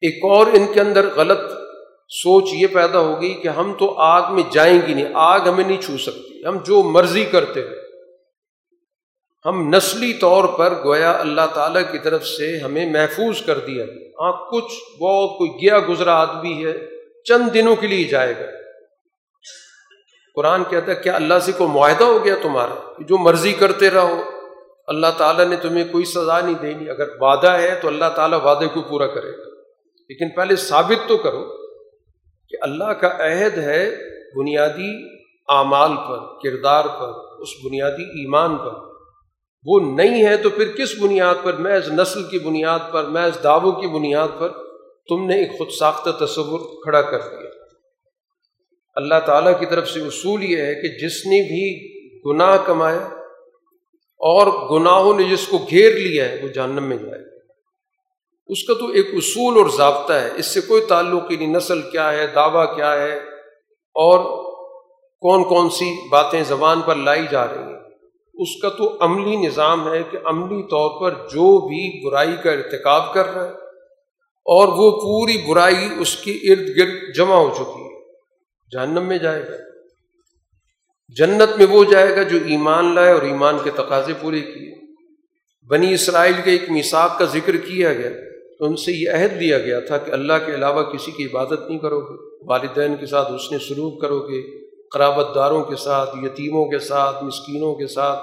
ایک 0.00 0.24
اور 0.24 0.46
ان 0.46 0.72
کے 0.72 0.80
اندر 0.80 1.08
غلط 1.16 1.40
سوچ 2.08 2.48
یہ 2.52 2.66
پیدا 2.66 2.98
ہوگی 2.98 3.34
کہ 3.34 3.48
ہم 3.48 3.74
تو 3.78 3.94
آگ 3.98 4.34
میں 4.34 4.42
جائیں 4.52 4.80
گی 4.86 4.94
نہیں، 4.94 5.08
آگ 5.14 5.40
ہمیں 5.40 5.64
نہیں 5.64 5.80
چھو 5.80 5.98
سکتی۔ 5.98 6.46
ہم 6.46 6.56
جو 6.56 6.82
مرضی 6.82 7.24
کرتے 7.24 7.60
ہیں۔ 7.60 7.76
ہم 9.46 9.74
نسلی 9.74 10.12
طور 10.12 10.44
پر 10.44 10.84
گویا 10.84 11.12
اللہ 11.12 11.46
تعالیٰ 11.54 11.82
کی 11.92 11.98
طرف 11.98 12.26
سے 12.26 12.58
ہمیں 12.58 12.92
محفوظ 12.92 13.42
کر 13.42 13.58
دیا۔ 13.58 13.84
ہاں 14.20 14.32
کچھ 14.50 14.72
بہت 15.02 15.38
کوئی 15.38 15.50
گیا 15.50 15.78
گزرا 15.88 16.14
آدمی 16.14 16.66
ہے، 16.66 16.78
چند 17.24 17.54
دنوں 17.54 17.76
کے 17.76 17.86
لیے 17.86 18.04
جائے 18.04 18.34
گا۔ 18.40 18.61
قرآن 20.34 20.64
کہتا 20.64 20.90
ہے، 20.90 20.96
کیا 20.96 21.14
اللہ 21.14 21.38
سے 21.42 21.52
کوئی 21.52 21.70
معاہدہ 21.70 22.04
ہو 22.04 22.24
گیا 22.24 22.34
تمہارا 22.42 22.74
جو 22.98 23.18
مرضی 23.18 23.52
کرتے 23.52 23.90
رہو؟ 23.90 24.20
اللہ 24.86 25.06
تعالیٰ 25.16 25.46
نے 25.46 25.56
تمہیں 25.56 25.84
کوئی 25.92 26.04
سزا 26.04 26.40
نہیں 26.40 26.54
دینی 26.62 26.90
اگر 26.90 27.08
وعدہ 27.20 27.50
ہے 27.50 27.74
تو 27.82 27.88
اللہ 27.88 28.04
تعالیٰ 28.14 28.40
وعدے 28.44 28.66
کو 28.66 28.80
پورا 28.80 29.06
کرے 29.06 29.30
گا۔ 29.30 29.50
لیکن 30.08 30.28
پہلے 30.28 30.56
ثابت 30.56 31.08
تو 31.08 31.16
کرو 31.16 31.44
کہ 32.48 32.56
اللہ 32.60 32.84
کا 32.84 33.08
عہد 33.08 33.58
ہے 33.58 33.96
بنیادی 34.36 35.08
اعمال 35.48 35.90
پر، 35.96 36.18
کردار 36.42 36.84
پر، 36.84 37.08
اس 37.38 37.48
بنیادی 37.64 38.02
ایمان 38.02 38.56
پر۔ 38.56 38.92
وہ 39.64 39.80
نہیں 39.80 40.26
ہے 40.26 40.36
تو 40.36 40.50
پھر 40.50 40.72
کس 40.76 40.94
بنیاد 41.00 41.34
پر؟ 41.42 41.52
محض 41.52 41.88
نسل 41.88 42.22
کی 42.22 42.38
بنیاد 42.38 42.78
پر 42.92 43.04
محض 43.04 43.44
دعووں 43.44 43.72
کی 43.72 43.86
بنیاد 43.86 44.28
پر 44.38 44.48
تم 45.08 45.26
نے 45.26 45.36
ایک 45.36 45.58
خود 45.58 45.68
ساختہ 45.78 46.24
تصور 46.24 46.60
کھڑا 46.60 47.02
کر 47.02 47.18
دیا۔ 47.18 47.61
اللہ 48.94 49.14
تعالیٰ 49.26 49.60
کی 49.60 49.66
طرف 49.66 49.88
سے 49.88 50.00
اصول 50.00 50.42
یہ 50.42 50.56
ہے 50.56 50.74
کہ 50.74 51.06
جس 51.06 51.26
نے 51.26 51.42
بھی 51.42 51.92
گناہ 52.30 52.56
کمایا 52.66 53.06
اور 54.18 54.70
گناہوں 54.70 55.14
نے 55.14 55.24
جس 55.24 55.48
کو 55.48 55.58
گھیر 55.58 55.94
لیا 55.94 56.28
ہے 56.28 56.40
وہ 56.42 56.48
جہنم 56.48 56.84
میں 56.84 56.96
جائے 56.96 57.32
اس 58.46 58.64
کا 58.64 58.74
تو 58.74 58.86
ایک 58.88 59.06
اصول 59.12 59.58
اور 59.58 59.66
ضابطہ 59.76 60.12
ہے۔ 60.12 60.30
اس 60.36 60.46
سے 60.46 60.60
کوئی 60.60 60.82
تعلق 60.88 61.30
ہی 61.30 61.36
نہیں، 61.36 61.48
نسل 61.48 61.82
کیا 61.82 62.12
ہے، 62.12 62.26
دعویٰ 62.26 62.76
کیا 62.76 62.92
ہے 62.92 63.14
اور 63.94 64.42
کون 65.20 65.44
کون 65.44 65.70
سی 65.70 66.08
باتیں 66.08 66.42
زبان 66.42 66.80
پر 66.80 66.94
لائی 66.94 67.22
جا 67.30 67.46
رہی 67.46 67.58
ہیں۔ 67.58 67.80
اس 68.34 68.62
کا 68.62 68.68
تو 68.68 68.96
عملی 69.00 69.36
نظام 69.36 69.92
ہے 69.92 70.02
کہ 70.10 70.18
عملی 70.24 70.62
طور 70.62 71.00
پر 71.00 71.10
جو 71.10 71.68
بھی 71.68 72.06
برائی 72.06 72.36
کا 72.42 72.50
ارتکاب 72.50 73.14
کر 73.14 73.34
رہا 73.34 73.44
ہے 73.44 73.50
اور 74.44 74.68
وہ 74.68 74.90
پوری 74.90 75.38
برائی 75.48 75.88
اس 75.98 76.16
کے 76.16 76.32
ارد 76.32 76.68
گرد 76.76 77.14
جمع 77.16 77.34
ہو 77.34 77.50
چکی 77.54 77.81
ہے۔ 77.81 77.81
جہنم 78.72 79.06
میں 79.06 79.18
جائے۔ 79.18 79.42
گا 79.42 79.56
جنت 81.08 81.58
میں 81.58 81.66
وہ 81.66 81.84
جائے 81.84 82.16
گا 82.16 82.22
جو 82.22 82.38
ایمان 82.46 82.94
لائے 82.94 83.12
اور 83.12 83.22
ایمان 83.22 83.56
کے 83.64 83.70
تقاضے 83.70 84.12
پورے 84.20 84.40
کیے۔ 84.40 84.74
بنی 85.66 85.94
اسرائیل 85.94 86.34
کے 86.44 86.50
ایک 86.50 86.70
مثاق 86.70 87.18
کا 87.18 87.24
ذکر 87.24 87.56
کیا 87.56 87.94
گیا۔ 87.94 88.10
تو 88.58 88.64
ان 88.66 88.76
سے 88.76 88.92
یہ 88.92 89.10
عہد 89.10 89.40
دیا 89.40 89.58
گیا 89.58 89.80
تھا 89.80 89.98
کہ 89.98 90.10
اللہ 90.10 90.32
کے 90.46 90.54
علاوہ 90.54 90.82
کسی 90.82 91.10
کی 91.10 91.24
عبادت 91.24 91.68
نہیں 91.68 91.78
کرو 91.78 92.00
گے 92.00 92.36
والدین 92.48 92.96
کے 92.96 93.06
ساتھ 93.06 93.32
اس 93.32 93.52
نے 93.52 93.58
سلوک 93.58 94.00
کرو 94.00 94.18
گے 94.18 94.66
قرابت 94.88 95.34
داروں 95.34 95.64
کے 95.64 95.76
ساتھ، 95.76 96.10
یتیموں 96.22 96.64
کے 96.64 96.78
ساتھ، 96.78 97.24
مسکینوں 97.24 97.74
کے 97.74 97.86
ساتھ 97.86 98.20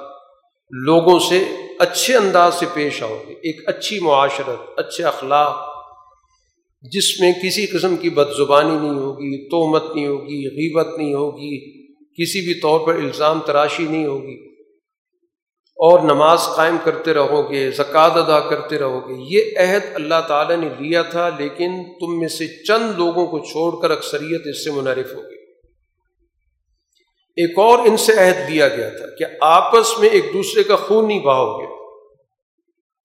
لوگوں 0.71 1.19
سے 1.19 1.43
اچھے 1.79 2.17
انداز 2.17 2.53
سے 2.53 2.65
پیش 2.73 3.03
آؤ 3.03 3.17
گے 3.27 3.33
ایک 3.33 3.69
اچھی 3.69 3.99
معاشرت، 3.99 4.79
اچھے 4.79 5.03
اخلاق 5.03 5.68
جس 6.81 7.19
میں 7.19 7.33
کسی 7.43 7.65
قسم 7.65 7.95
کی 7.95 8.09
بد 8.09 8.37
زبانی 8.37 8.75
نہیں 8.75 8.99
ہوگی، 8.99 9.49
تومت 9.49 9.95
نہیں 9.95 10.07
ہوگی، 10.07 10.47
غیبت 10.47 10.97
نہیں 10.97 11.13
ہوگی، 11.13 11.83
کسی 11.87 12.41
بھی 12.41 12.53
طور 12.53 12.79
پر 12.79 12.95
الزام 12.95 13.39
تراشی 13.39 13.83
نہیں 13.83 14.05
ہوگی۔ 14.05 14.49
اور 15.75 15.99
نماز 15.99 16.39
قائم 16.55 16.75
کرتے 16.83 17.13
رہو 17.13 17.51
گے، 17.51 17.71
زکوٰۃ 17.71 18.09
ادا 18.09 18.39
کرتے 18.39 18.79
رہو 18.79 18.99
گے۔ 19.09 19.13
یہ 19.29 19.59
عہد 19.59 19.95
اللہ 19.95 20.21
تعالیٰ 20.27 20.57
نے 20.57 20.69
لیا 20.79 21.01
تھا، 21.01 21.29
لیکن 21.39 21.83
تم 21.99 22.19
میں 22.19 22.27
سے 22.27 22.63
چند 22.63 22.91
لوگوں 22.97 23.27
کو 23.27 23.39
چھوڑ 23.39 23.81
کر 23.81 23.91
اکثریت 23.91 24.41
اس 24.47 24.63
سے 24.63 24.71
منعرف 24.71 25.15
ہو 25.15 25.21
گئی 25.21 25.39
ایک 27.29 27.59
اور 27.59 27.79
ان 27.79 27.97
سے 27.97 28.13
عہد 28.13 28.49
دیا 28.49 28.67
گیا 28.67 28.89
تھا 28.89 29.05
کہ 29.19 29.25
آپس 29.41 29.99
میں 29.99 30.09
ایک 30.09 30.25
دوسرے 30.33 30.63
کا 30.63 30.75
خون 30.75 31.07
نہیں 31.07 31.19
بہاؤ 31.19 31.57
گے۔ 31.57 31.65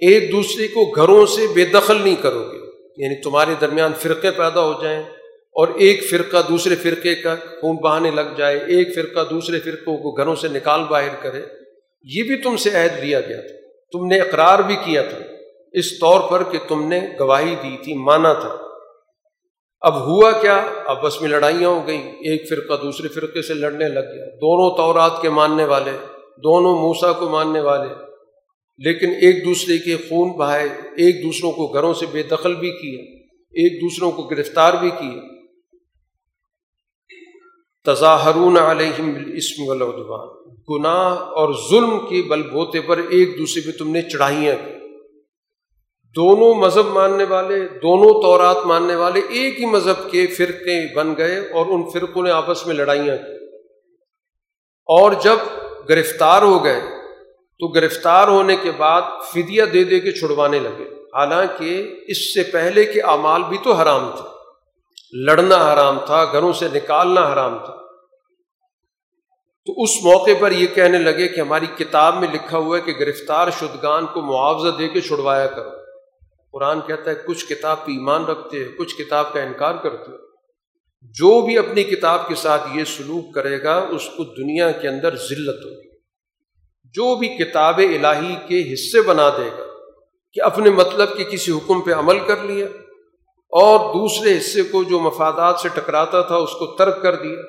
ایک 0.07 0.33
دوسرے 0.33 0.69
کو 0.69 0.85
گھروں 0.85 1.27
سے 1.27 1.47
بے 1.55 1.65
دخل 1.65 2.03
نہیں 2.03 2.17
کرو 2.23 2.53
گے۔ 2.53 2.54
یعنی 2.97 3.23
تمہارے 3.23 3.51
درمیان 3.61 3.93
فرقے 3.99 4.31
پیدا 4.31 4.61
ہو 4.61 4.83
جائیں 4.83 5.03
اور 5.53 5.69
ایک 5.69 6.11
فرقہ 6.11 6.37
دوسرے 6.49 6.77
فرقے 6.77 7.15
کا 7.15 7.35
خون 7.35 7.77
بہانے 7.77 8.11
لگ 8.11 8.37
جائے، 8.37 8.57
ایک 8.57 8.95
فرقہ 8.95 9.21
دوسرے 9.31 9.61
فرقوں 9.61 9.97
کو 9.97 10.13
گھروں 10.13 10.35
سے 10.35 10.49
نکال 10.49 10.85
باہر 10.85 11.15
کرے، 11.21 11.43
یہ 12.03 12.23
بھی 12.23 12.37
تم 12.37 12.57
سے 12.57 12.71
عہد 12.71 13.05
لیا 13.05 13.21
گیا 13.21 13.41
تھا۔ 13.41 13.69
تم 13.93 14.07
نے 14.07 14.21
اقرار 14.21 14.59
بھی 14.59 14.77
کیا 14.77 15.03
تھا۔ 15.03 15.19
اس 15.73 15.99
طور 15.99 16.31
پر 16.31 16.43
کہ 16.53 16.59
تم 16.69 16.89
نے 16.89 17.01
گواہی 17.21 17.55
دی 17.63 17.77
تھی، 17.85 17.95
مانا 17.95 18.33
تھا۔ 18.33 18.57
اب 19.81 20.07
ہوا 20.07 20.33
کیا؟ 20.33 20.67
اب 20.87 21.03
بس 21.03 21.21
میں 21.21 21.29
لڑائیاں 21.29 21.69
ہو 21.69 21.87
گئیں۔ 21.87 22.13
ایک 22.13 22.49
فرقہ 22.49 22.83
دوسرے 22.83 23.09
فرقے 23.09 23.43
سے 23.43 23.55
لڑنے 23.55 23.89
لگ 23.89 24.01
گیا۔ 24.01 24.25
دونوں 24.25 24.77
تورات 24.77 25.23
کے 25.23 25.29
ماننے 25.29 25.65
والے، 25.65 25.91
دونوں 26.37 26.77
موسا 26.77 27.13
کو 27.13 27.29
ماننے 27.29 27.61
والے 27.61 28.14
لیکن 28.79 29.09
ایک 29.11 29.45
دوسرے 29.45 29.79
کے 29.79 29.97
خون 29.97 30.29
بہائے، 30.29 30.69
ایک 30.97 31.25
دوسروں 31.25 31.53
کو 31.53 31.67
گھروں 31.67 31.95
سے 31.95 32.07
بے 32.13 32.23
دخل 32.23 32.55
بھی 32.55 32.71
کیا 32.71 33.03
ایک 33.51 33.83
دوسروں 33.83 34.11
کو 34.11 34.23
گرفتار 34.23 34.73
بھی 34.73 34.91
کیا 34.91 35.21
تظاہرون 37.85 38.57
علیہم 38.57 39.13
بالاسم 39.13 39.69
والعدوان۔ 39.69 40.55
گناہ 40.71 41.19
اور 41.19 41.55
ظلم 41.71 41.99
کے 41.99 42.23
بل 42.23 42.43
بوتے 42.43 42.81
پر 42.81 42.99
ایک 43.09 43.39
دوسرے 43.39 43.71
پہ 43.71 43.79
تم 43.79 43.91
نے 43.91 44.03
چڑھائیاں 44.03 44.57
کی۔ 44.57 44.73
دونوں 46.17 46.55
مذہب 46.55 46.87
ماننے 46.87 47.25
والے، 47.25 47.61
دونوں 47.69 48.23
طورات 48.23 48.57
ماننے 48.67 48.95
والے 48.95 49.21
ایک 49.29 49.61
ہی 49.61 49.67
مذہب 49.67 50.11
کے 50.11 50.27
فرقے 50.27 50.95
بن 50.95 51.15
گئے 51.17 51.39
اور 51.39 51.67
ان 51.67 51.91
فرقوں 51.91 52.23
نے 52.23 52.31
آپس 52.31 52.67
میں 52.67 52.75
لڑائیاں 52.75 53.17
کی۔ 53.17 53.45
اور 54.87 55.13
جب 55.23 55.37
گرفتار 55.89 56.43
ہو 56.43 56.65
گئے 56.65 56.94
تو 57.59 57.69
گرفتار 57.69 58.29
ہونے 58.29 58.57
کے 58.63 58.71
بعد 58.71 59.03
فدیہ 59.33 59.65
دے 59.65 59.85
دے 59.85 60.01
کے 60.01 60.13
چھڑوانے 60.13 60.59
لگے۔ 60.59 60.85
حالانکہ 61.15 61.95
اس 62.07 62.35
سے 62.35 62.43
پہلے 62.43 62.85
کے 62.85 63.01
اعمال 63.01 63.43
بھی 63.49 63.57
تو 63.65 63.73
حرام 63.73 64.11
تھے۔ 64.17 64.29
لڑنا 65.25 65.73
حرام 65.73 65.99
تھا، 66.07 66.25
گھروں 66.25 66.53
سے 66.53 66.69
نکالنا 66.75 67.33
حرام 67.33 67.59
تھا۔ 67.59 67.77
تو 69.67 69.83
اس 69.83 69.91
موقع 70.03 70.31
پر 70.41 70.51
یہ 70.51 70.67
کہنے 70.75 70.99
لگے 70.99 71.29
کہ 71.29 71.41
ہماری 71.41 71.67
کتاب 71.77 72.17
میں 72.17 72.29
لکھا 72.33 72.59
ہوا 72.59 72.79
ہے 72.79 72.83
کہ 72.83 73.05
گرفتار 73.05 73.49
شدگان 73.51 74.07
کو 74.07 74.21
معاوضہ 74.21 74.77
دے 74.77 74.89
کے 74.89 75.01
چھڑوایا 75.01 75.47
کرو۔ 75.47 75.71
قرآن 76.53 76.81
کہتا 76.81 77.11
ہے، 77.11 77.17
کچھ 77.27 77.47
کتاب 77.47 77.87
پہ 77.87 77.93
ایمان 77.93 78.25
رکھتے 78.25 78.65
ہیں، 78.65 78.73
کچھ 78.79 78.97
کتاب 78.97 79.33
کا 79.33 79.43
انکار 79.43 79.75
کرتے 79.75 80.11
ہیں۔ 80.11 80.19
جو 81.03 81.47
بھی 81.47 81.59
اپنی 81.59 81.83
کتاب 81.83 82.29
کے 82.29 82.35
ساتھ 82.35 82.63
یہ 82.75 82.85
سلوک 82.85 83.35
کرے 83.35 83.63
گا، 83.63 83.87
اس 83.91 84.09
کو 84.17 84.25
دنیا 84.25 84.73
کے 84.73 84.89
اندر 84.89 85.17
ذلت 85.17 85.65
ہوگی۔ 85.65 85.94
جو 86.95 87.17
بھی 87.17 87.29
کتاب 87.29 87.79
الہی 87.79 88.35
کے 88.49 88.73
حصے 88.73 89.03
بنا 89.03 89.29
دے 89.29 89.49
گا 89.59 89.67
کہ 90.33 90.43
اپنے 90.43 90.71
مطلب 90.71 91.17
کے 91.17 91.25
کسی 91.25 91.53
حکم 91.53 91.81
پہ 91.81 91.93
عمل 91.93 92.19
کر 92.27 92.43
لیا 92.43 92.67
اور 93.51 93.95
دوسرے 93.95 94.39
حصے 94.39 94.63
کو 94.63 94.83
جو 94.83 94.99
مفادات 94.99 95.61
سے 95.61 95.69
ٹکراتا 95.69 96.21
تھا 96.21 96.37
اس 96.37 96.53
کو 96.53 96.67
ترک 96.67 97.03
کر 97.03 97.15
دیا، 97.15 97.41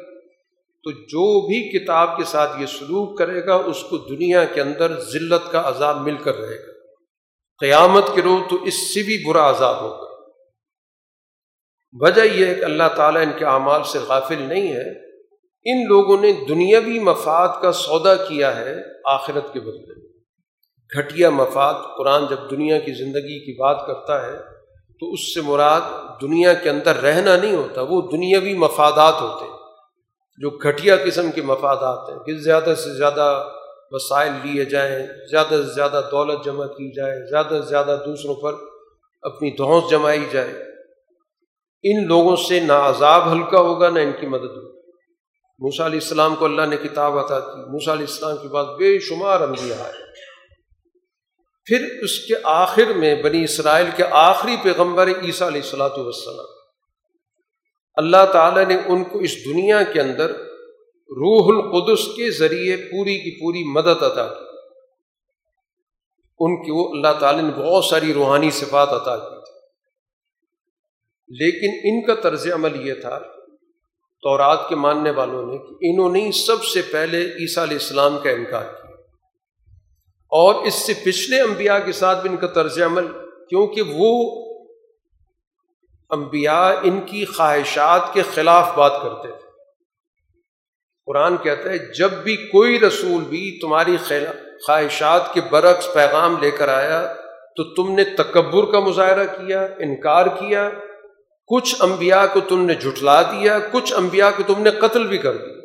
تو 0.84 0.92
جو 0.92 1.48
بھی 1.48 1.80
کتاب 1.80 2.18
کے 2.18 2.24
ساتھ 2.24 2.62
یہ 2.62 2.66
سلوک 2.66 3.18
کرے 3.18 3.46
گا، 3.46 3.56
اس 3.56 3.84
کو 3.84 3.98
دنیا 3.98 4.46
کے 4.46 4.62
اندر 4.62 5.00
ذلت 5.00 5.52
کا 5.52 5.62
عذاب 5.66 6.02
مل 6.02 6.16
کر 6.18 6.36
رہے 6.36 6.68
گا۔ 6.68 6.72
قیامت 7.60 8.04
کے 8.16 8.22
روز 8.22 8.50
تو 8.50 8.64
اس 8.64 8.94
سے 8.94 9.04
بھی 9.04 9.24
برا 9.28 9.50
عذاب 9.50 9.82
ہوگا۔ 9.82 10.06
وجہ 11.94 12.22
یہ 12.22 12.46
ہے 12.46 12.56
کہ 12.56 12.64
اللہ 12.64 12.84
تعالیٰ 12.96 13.22
ان 13.22 13.32
کے 13.38 13.46
اعمال 13.46 13.84
سے 13.84 14.00
غافل 14.00 14.42
نہیں 14.42 14.74
ہے۔ 14.74 15.05
ان 15.66 15.86
لوگوں 15.88 16.22
نے 16.22 16.32
دنیاوی 16.50 17.00
مفاد 17.00 17.48
کا 17.62 17.72
سودا 17.72 18.16
کیا 18.16 18.56
ہے 18.56 18.76
آخرت 19.06 19.54
کے 19.54 19.60
بدلے 19.60 20.06
گھٹیا 20.98 21.30
مفاد 21.30 21.74
قرآن 21.98 22.26
جب 22.26 22.52
دنیا 22.52 22.80
کی 22.80 22.94
زندگی 22.94 23.40
کی 23.40 23.60
بات 23.60 23.88
کرتا 23.88 24.26
ہے، 24.26 24.38
تو 25.00 25.12
اس 25.12 25.34
سے 25.34 25.42
مراد 25.42 25.82
دنیا 26.22 26.54
کے 26.54 26.70
اندر 26.70 26.96
رہنا 26.96 27.38
نہیں 27.38 27.56
ہوتا، 27.56 27.82
وہ 27.82 28.02
دنیاوی 28.02 28.54
مفادات 28.54 29.22
ہوتے 29.22 29.46
ہیں۔ 29.46 29.58
جو 30.38 30.50
گھٹیا 30.50 30.96
قسم 31.06 31.32
کے 31.32 31.42
مفادات 31.42 32.10
ہیں، 32.10 32.20
کہ 32.20 32.34
زیادہ 32.34 32.74
سے 32.78 32.98
زیادہ 32.98 33.48
وسائل 33.92 34.32
لیے 34.44 34.66
جائیں، 34.66 35.08
زیادہ 35.30 35.48
سے 35.50 35.74
زیادہ 35.74 36.02
دولت 36.12 36.46
جمع 36.46 36.66
کی 36.66 36.96
جائے، 36.96 37.30
زیادہ 37.30 37.62
سے 37.64 37.70
زیادہ 37.70 38.00
دوسروں 38.06 38.36
پر 38.36 38.54
اپنی 39.22 39.52
دھونس 39.52 39.84
جمائی 39.92 40.26
جائے۔ 40.32 40.54
ان 41.84 42.08
لوگوں 42.08 42.36
سے 42.36 42.60
نہ 42.60 42.74
عذاب 42.74 43.32
ہلکا 43.32 43.60
ہوگا، 43.60 43.90
نہ 43.90 44.00
ان 44.00 44.12
کی 44.20 44.28
مدد 44.28 44.58
ہوگی۔ 44.58 44.75
موسیٰ 45.60 45.86
علیہ 45.86 46.00
السلام 46.02 46.36
کو 46.36 46.46
اللہ 46.46 46.62
نے 46.62 46.78
کتاب 46.78 47.18
عطا 47.18 47.40
کی۔ 47.40 47.70
موسیٰ 47.72 47.94
علیہ 47.94 48.06
السلام 48.10 48.38
کے 48.38 48.48
بعد 48.48 48.66
بے 48.66 49.00
شمار 49.00 49.42
انبیاء 49.42 49.84
آئے۔ 49.84 49.94
پھر 51.66 52.00
اس 52.02 52.20
کے 52.20 52.34
آخر 52.44 52.94
میں 52.96 53.24
بنی 53.24 53.44
اسرائیل 53.44 53.88
کے 53.96 54.04
آخری 54.12 54.56
پیغمبر 54.64 55.08
عیسیٰ 55.08 55.48
علیہ 55.48 55.62
السلاۃ 55.62 55.98
والسلام۔ 55.98 56.46
اللہ 57.96 58.26
تعالیٰ 58.34 58.66
نے 58.66 58.76
ان 58.86 59.04
کو 59.04 59.20
اس 59.20 59.46
دنیا 59.46 59.84
کے 59.84 60.02
اندر 60.02 60.30
روح 61.10 61.56
القدس 61.56 62.06
کے 62.06 62.32
ذریعے 62.32 62.78
پوری 62.78 63.20
کی 63.20 63.40
پوری 63.40 63.64
مدد 63.64 64.04
عطا 64.04 64.28
کی۔ 64.28 64.46
ان 66.40 66.64
کی 66.64 66.72
وہ 66.72 66.90
اللہ 66.90 67.20
تعالیٰ 67.20 67.42
نے 67.42 67.52
بہت 67.52 67.86
ساری 67.86 68.14
روحانی 68.14 68.50
صفات 68.50 68.90
عطا 68.90 69.18
کی 69.18 69.36
تھی۔ 69.36 69.56
لیکن 71.28 71.80
ان 71.84 72.06
کا 72.06 72.22
طرز 72.22 72.48
عمل 72.54 72.88
یہ 72.88 72.94
تھا 72.94 73.20
تورات 74.26 74.70
کے 74.70 74.76
ماننے 74.76 75.12
والوں 75.12 75.46
نے 75.46 75.58
کہ 75.58 75.76
انہوں 75.82 76.10
نے 76.10 76.32
سب 76.32 76.64
سے 76.64 76.82
پہلے 76.82 77.18
عیسیٰ 77.18 77.64
علیہ 77.64 77.78
السلام 77.78 78.18
کا 78.20 78.30
انکار 78.30 78.64
کیا۔ 78.64 78.96
اور 80.14 80.56
اس 80.56 80.74
سے 80.74 80.94
پچھلے 81.04 81.42
انبیاء 81.42 81.78
کے 81.86 81.92
ساتھ 81.92 82.22
بھی 82.22 82.30
ان 82.30 82.38
کا 82.38 82.48
طرز 82.48 82.82
عمل، 82.82 83.08
کیونکہ 83.50 83.82
وہ 83.88 84.46
انبیاء 86.10 86.72
ان 86.84 87.02
کی 87.02 87.26
خواہشات 87.26 88.14
کے 88.14 88.22
خلاف 88.34 88.76
بات 88.76 88.94
کرتے 89.04 89.28
تھے۔ 89.28 89.48
قرآن 91.06 91.38
کہتا 91.38 91.70
ہے، 91.70 91.78
جب 91.78 92.12
بھی 92.12 92.36
کوئی 92.36 92.80
رسول 92.80 93.24
بھی 93.24 93.60
تمہاری 93.62 93.98
خواہشات 94.68 95.34
کے 95.34 95.42
برعکس 95.52 95.94
پیغام 95.94 96.38
لے 96.42 96.52
کر 96.52 96.70
آیا 96.70 97.14
تو 97.58 97.64
تم 97.64 97.92
نے 97.92 98.04
تکبر 98.04 98.72
کا 98.72 98.80
مظاہرہ 98.80 99.24
کیا، 99.24 99.68
انکار 99.78 100.26
کیا 100.26 100.70
کچھ 101.48 101.76
انبیاء 101.80 102.26
کو 102.34 102.40
تم 102.40 102.66
نے 102.66 102.74
جھٹلا 102.74 103.22
دیا، 103.22 103.60
کچھ 103.60 103.94
انبیاء 103.94 104.30
کو 104.38 104.54
تم 104.54 104.62
نے 104.62 104.72
قتل 104.72 105.08
بھی 105.08 105.18
کر 105.18 105.38
دیا۔ 105.38 105.56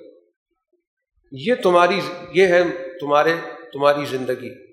یہ 1.33 1.55
تمہاری، 1.63 2.01
یہ 2.33 2.47
ہے 2.47 2.63
تمہارے، 3.01 3.35
تمہاری 3.73 4.05
زندگی۔ 4.05 4.71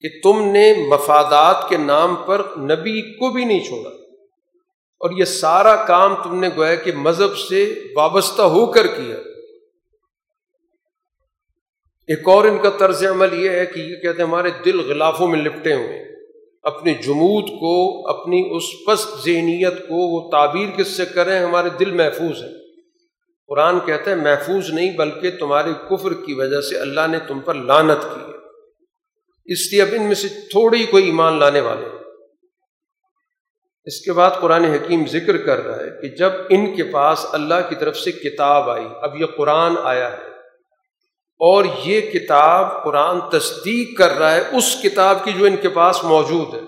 کہ 0.00 0.08
تم 0.22 0.52
نے 0.52 0.74
مفادات 0.88 1.68
کے 1.68 1.76
نام 1.76 2.16
پر 2.16 2.42
نبی 2.56 3.14
کو 3.14 3.30
بھی 3.30 3.44
نہیں 3.44 3.64
چھوڑا۔ 3.64 3.90
اور 5.00 5.10
یہ 5.10 5.24
سارا 5.24 5.84
کام 5.84 6.14
تم 6.22 6.40
نے 6.40 6.48
گویا 6.56 6.74
کہ 6.74 6.92
مذہب 6.92 7.36
سے 7.38 7.74
وابستہ 7.96 8.42
ہو 8.42 8.72
کر 8.72 8.86
کیا۔ 8.86 9.16
ایک 12.06 12.28
اور 12.28 12.44
ان 12.44 12.58
کا 12.58 12.70
طرز 12.70 13.04
عمل 13.04 13.44
یہ 13.44 13.50
ہے 13.50 13.66
کہ 13.66 13.80
یہ 13.80 13.96
کہتے 13.96 14.22
ہیں 14.22 14.28
ہمارے 14.28 14.50
دل 14.64 14.80
غلافوں 14.80 15.28
میں 15.28 15.38
لپٹے 15.38 15.74
ہوئے 15.74 16.07
اپنے 16.68 16.94
جمود 16.94 17.48
کو، 17.48 18.08
اپنی 18.08 18.48
اس 18.50 18.62
پست 18.86 19.24
ذہنیت 19.24 19.88
کو، 19.88 19.94
وہ 19.94 20.30
تعبیر 20.30 20.70
کس 20.76 20.96
سے 20.96 21.04
کریں 21.06 21.40
ہمارے 21.40 21.68
دل 21.80 21.90
محفوظ 21.90 22.42
ہیں۔ 22.42 22.58
قرآن 23.48 23.80
کہتا 23.80 24.10
ہے، 24.10 24.16
محفوظ 24.16 24.70
نہیں 24.70 24.96
بلکہ 24.96 25.30
تمہارے 25.30 25.70
کفر 25.90 26.14
کی 26.14 26.34
وجہ 26.34 26.60
سے 26.60 26.78
اللہ 26.78 27.00
نے 27.10 27.18
تم 27.28 27.40
پر 27.40 27.54
لانت 27.54 28.02
کی 28.02 28.20
ہے۔ 28.20 28.36
اس 29.44 29.72
لیے 29.72 29.82
اب 29.82 29.88
ان 29.92 30.02
میں 30.02 30.14
سے 30.14 30.28
تھوڑی 30.28 30.86
کوئی 30.86 31.04
ایمان 31.04 31.38
لانے 31.38 31.60
والے 31.60 31.82
ہیں۔ 31.82 31.98
اس 33.84 34.00
کے 34.00 34.12
بعد 34.12 34.30
قرآن 34.40 34.64
حکیم 34.64 35.06
ذکر 35.06 35.36
کر 35.36 35.66
رہا 35.66 35.76
ہے 35.76 36.00
کہ 36.02 36.16
جب 36.16 36.30
ان 36.50 36.76
کے 36.76 36.84
پاس 36.84 37.26
اللہ 37.32 37.68
کی 37.68 37.74
طرف 37.74 37.96
سے 37.98 38.12
کتاب 38.12 38.70
آئی، 38.70 38.84
اب 39.02 39.20
یہ 39.20 39.26
قرآن 39.26 39.72
آیا 39.82 40.12
ہے۔ 40.12 40.37
اور 41.38 41.64
یہ 41.84 42.00
کتاب 42.00 42.84
قرآن 42.84 43.20
تصدیق 43.20 43.98
کر 43.98 44.10
رہا 44.10 44.34
ہے، 44.34 44.40
اس 44.40 44.76
کتاب 44.82 45.24
کی 45.24 45.32
جو 45.32 45.44
ان 45.44 45.56
کے 45.56 45.68
پاس 45.68 46.04
موجود 46.04 46.54
ہے۔ 46.54 46.60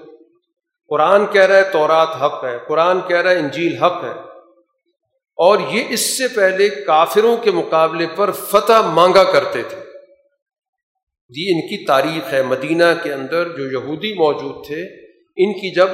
قرآن 0.89 1.27
کہہ 1.27 1.43
رہا 1.43 1.57
ہے 1.57 1.71
تورات 1.73 2.09
حق 2.23 2.45
ہے، 2.45 2.59
قرآن 2.69 3.01
کہہ 3.09 3.17
رہا 3.17 3.31
ہے 3.31 3.39
انجیل 3.39 3.83
حق 3.83 4.05
ہے۔ 4.05 4.21
اور 5.37 5.59
یہ 5.71 5.85
اس 5.89 6.19
سے 6.19 6.29
پہلے 6.29 6.69
کافروں 6.69 7.37
کے 7.37 7.51
مقابلے 7.51 8.07
پر 8.17 8.31
فتح 8.31 8.81
مانگا 8.81 9.25
کرتے 9.25 9.63
تھے۔ 9.63 9.77
یہ 11.29 11.55
ان 11.55 11.61
کی 11.61 11.85
تاریخ 11.85 12.33
ہے، 12.33 12.43
مدینہ 12.43 12.85
کے 13.03 13.13
اندر 13.13 13.49
جو 13.49 13.71
یہودی 13.71 14.15
موجود 14.15 14.67
تھے، 14.67 14.83
ان 15.37 15.53
کی 15.53 15.75
جب 15.75 15.89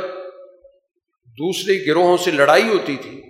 دوسرے 1.38 1.86
گروہوں 1.86 2.16
سے 2.16 2.30
لڑائی 2.30 2.68
ہوتی 2.68 2.96
تھی 2.96 3.22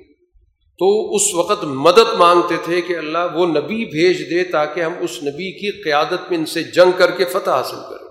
تو 0.79 1.15
اس 1.15 1.35
وقت 1.35 1.65
مدد 1.65 2.15
مانگتے 2.19 2.57
تھے 2.65 2.81
کہ 2.81 2.97
اللہ 2.97 3.19
وہ 3.35 3.47
نبی 3.47 3.85
بھیج 3.85 4.31
دے 4.31 4.45
تاکہ 4.45 4.81
ہم 4.81 4.93
اس 5.01 5.23
نبی 5.23 5.53
کی 5.53 5.83
قیادت 5.83 6.31
میں 6.31 6.39
ان 6.39 6.47
سے 6.47 6.63
جنگ 6.63 6.91
کر 6.97 7.11
کے 7.11 7.25
فتح 7.25 7.51
حاصل 7.51 7.77
کریں۔ 7.77 8.07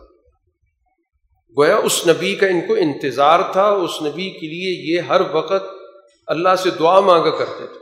گویا 1.57 1.75
اس 1.75 2.07
نبی 2.07 2.35
کا 2.35 2.47
ان 2.47 2.61
کو 2.67 2.73
انتظار 2.73 3.39
تھا، 3.51 3.67
اس 3.67 4.01
نبی 4.01 4.29
کے 4.29 4.47
لیے 4.47 4.95
یہ 4.95 5.01
ہر 5.01 5.21
وقت 5.31 5.63
اللہ 6.27 6.55
سے 6.63 6.69
دعا 6.69 6.99
مانگا 6.99 7.29
کرتے 7.29 7.67
تھے۔ 7.67 7.79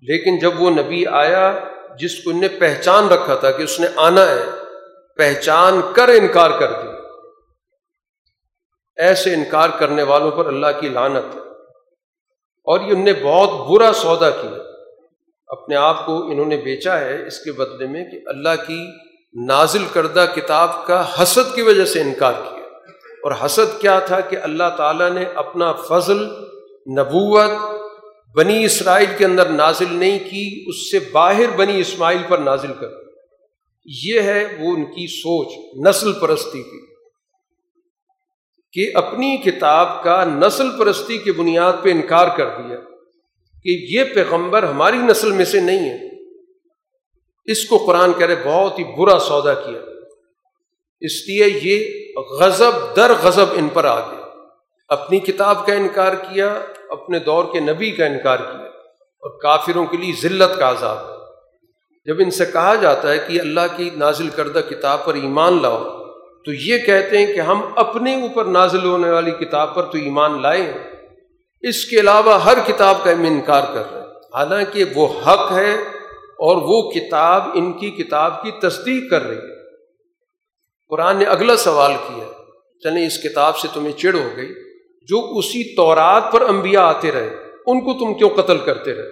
لیکن 0.00 0.38
جب 0.38 0.62
وہ 0.62 0.70
نبی 0.70 1.06
آیا، 1.06 1.58
جس 1.98 2.22
کو 2.24 2.30
ان 2.30 2.40
نے 2.40 2.48
پہچان 2.48 3.08
رکھا 3.08 3.34
تھا 3.34 3.50
کہ 3.50 3.62
اس 3.62 3.80
نے 3.80 3.86
آنا 3.96 4.28
ہے، 4.28 4.44
پہچان 5.16 5.80
کر 5.92 6.08
انکار 6.08 6.50
کر 6.50 6.72
دی۔ 6.72 6.88
ایسے 8.96 9.34
انکار 9.34 9.68
کرنے 9.78 10.02
والوں 10.02 10.30
پر 10.30 10.46
اللہ 10.46 10.66
کی 10.80 10.88
لانت 10.88 11.36
ہے 11.36 11.47
اور 12.70 12.80
یہ 12.80 12.92
ان 12.92 13.04
نے 13.04 13.12
بہت 13.24 13.68
برا 13.68 13.92
سودا 13.92 14.30
کیا۔ 14.30 14.50
اپنے 15.46 15.76
آپ 15.76 16.06
کو 16.06 16.22
انہوں 16.22 16.46
نے 16.46 16.56
بیچا 16.56 17.00
ہے 17.00 17.26
اس 17.26 17.40
کے 17.40 17.52
بدلے 17.52 17.86
میں 17.86 18.04
کہ 18.04 18.16
اللہ 18.26 18.66
کی 18.66 18.86
نازل 19.46 19.84
کردہ 19.92 20.26
کتاب 20.34 20.86
کا 20.86 21.22
حسد 21.22 21.54
کی 21.54 21.62
وجہ 21.62 21.84
سے 21.84 22.00
انکار 22.00 22.32
کیا۔ 22.32 22.58
اور 23.22 23.32
حسد 23.44 23.80
کیا 23.80 23.98
تھا 23.98 24.20
کہ 24.20 24.36
اللہ 24.42 24.76
تعالیٰ 24.76 25.10
نے 25.10 25.24
اپنا 25.34 25.72
فضل، 25.72 26.22
نبوت 26.98 27.50
بنی 28.36 28.64
اسرائیل 28.64 29.08
کے 29.18 29.24
اندر 29.24 29.48
نازل 29.48 29.86
نہیں 29.90 30.18
کی، 30.18 30.64
اس 30.66 30.90
سے 30.90 30.98
باہر 31.12 31.56
بنی 31.56 31.80
اسماعیل 31.80 32.22
پر 32.28 32.38
نازل 32.38 32.72
کر 32.80 32.88
یہ 33.84 34.20
ہے 34.20 34.44
وہ 34.60 34.74
ان 34.74 34.84
کی 34.84 35.06
سوچ، 35.06 35.48
نسل 35.88 36.12
پرستی 36.12 36.62
کی۔ 36.62 36.87
کہ 38.72 38.90
اپنی 38.94 39.36
کتاب 39.36 40.02
کا 40.02 40.24
نسل 40.24 40.78
پرستی 40.78 41.18
کی 41.18 41.32
بنیاد 41.32 41.72
پہ 41.82 41.90
انکار 41.90 42.28
کر 42.36 42.48
دیا 42.48 42.76
کہ 43.64 43.86
یہ 43.90 44.04
پیغمبر 44.14 44.62
ہماری 44.62 44.96
نسل 44.96 45.32
میں 45.32 45.44
سے 45.44 45.60
نہیں 45.60 45.90
ہے۔ 45.90 46.08
اس 47.44 47.64
کو 47.64 47.78
قرآن 47.78 48.12
کہہ 48.12 48.26
رہے 48.26 48.42
بہت 48.44 48.78
ہی 48.78 48.84
برا 48.84 49.18
سودا 49.18 49.54
کیا۔ 49.54 49.78
اس 51.00 51.28
لیے 51.28 51.44
یہ 51.62 52.12
غضب 52.40 52.96
در 52.96 53.12
غضب 53.22 53.46
ان 53.52 53.68
پر 53.68 53.84
آ 53.84 54.00
گیا۔ 54.00 54.24
اپنی 54.88 55.18
کتاب 55.18 55.66
کا 55.66 55.74
انکار 55.74 56.12
کیا، 56.12 56.60
اپنے 56.88 57.18
دور 57.18 57.44
کے 57.52 57.60
نبی 57.60 57.90
کا 57.90 58.06
انکار 58.06 58.36
کیا۔ 58.36 58.66
اور 59.20 59.38
کافروں 59.40 59.86
کے 59.86 59.96
لیے 59.96 60.12
ذلت 60.22 60.58
کا 60.58 60.70
عذاب۔ 60.70 60.98
ہے 60.98 61.18
جب 62.06 62.14
ان 62.18 62.30
سے 62.30 62.44
کہا 62.46 62.74
جاتا 62.74 63.12
ہے 63.12 63.18
کہ 63.18 63.40
اللہ 63.40 63.60
کی 63.76 63.90
نازل 63.96 64.28
کردہ 64.28 64.60
کتاب 64.70 65.04
پر 65.04 65.14
ایمان 65.14 65.62
لاؤ 65.62 65.97
تو 66.44 66.52
یہ 66.52 66.78
کہتے 66.78 67.18
ہیں 67.18 67.34
کہ 67.34 67.40
ہم 67.40 67.60
اپنے 67.76 68.22
اوپر 68.22 68.44
نازل 68.44 68.84
ہونے 68.84 69.10
والی 69.10 69.30
کتاب 69.30 69.74
پر 69.74 69.82
تو 69.82 69.98
ایمان 69.98 70.42
لائیں 70.42 70.72
اس 71.60 71.84
کے 71.84 72.00
علاوہ 72.00 72.44
ہر 72.44 72.58
کتاب 72.66 73.04
کا 73.04 73.12
ہم 73.12 73.22
انکار 73.22 73.62
کر 73.74 73.92
رہے 73.92 74.00
ہیں۔ 74.00 74.06
حالانکہ 74.34 74.84
وہ 74.94 75.08
حق 75.20 75.52
ہے 75.52 75.74
اور 76.38 76.56
وہ 76.56 76.90
کتاب 76.90 77.42
ان 77.54 77.72
کی 77.72 77.90
کتاب 77.90 78.42
کی 78.42 78.50
تصدیق 78.50 79.10
کر 79.10 79.22
رہی 79.22 79.36
ہے۔ 79.36 79.76
قرآن 80.88 81.16
نے 81.16 81.24
اگلا 81.24 81.56
سوال 81.56 81.92
کیا 82.08 82.24
چلیں 82.82 83.06
اس 83.06 83.22
کتاب 83.22 83.58
سے 83.58 83.68
تمہیں 83.74 83.92
چڑ 83.92 84.14
ہو 84.14 84.28
گئی۔ 84.36 84.54
جو 85.02 85.38
اسی 85.38 85.76
تورات 85.76 86.32
پر 86.32 86.40
انبیاء 86.40 86.82
آتے 86.82 87.12
رہے، 87.12 87.36
ان 87.66 87.80
کو 87.80 87.92
تم 87.92 88.14
کیوں 88.14 88.30
قتل 88.30 88.58
کرتے 88.58 88.94
رہے؟ 88.94 89.08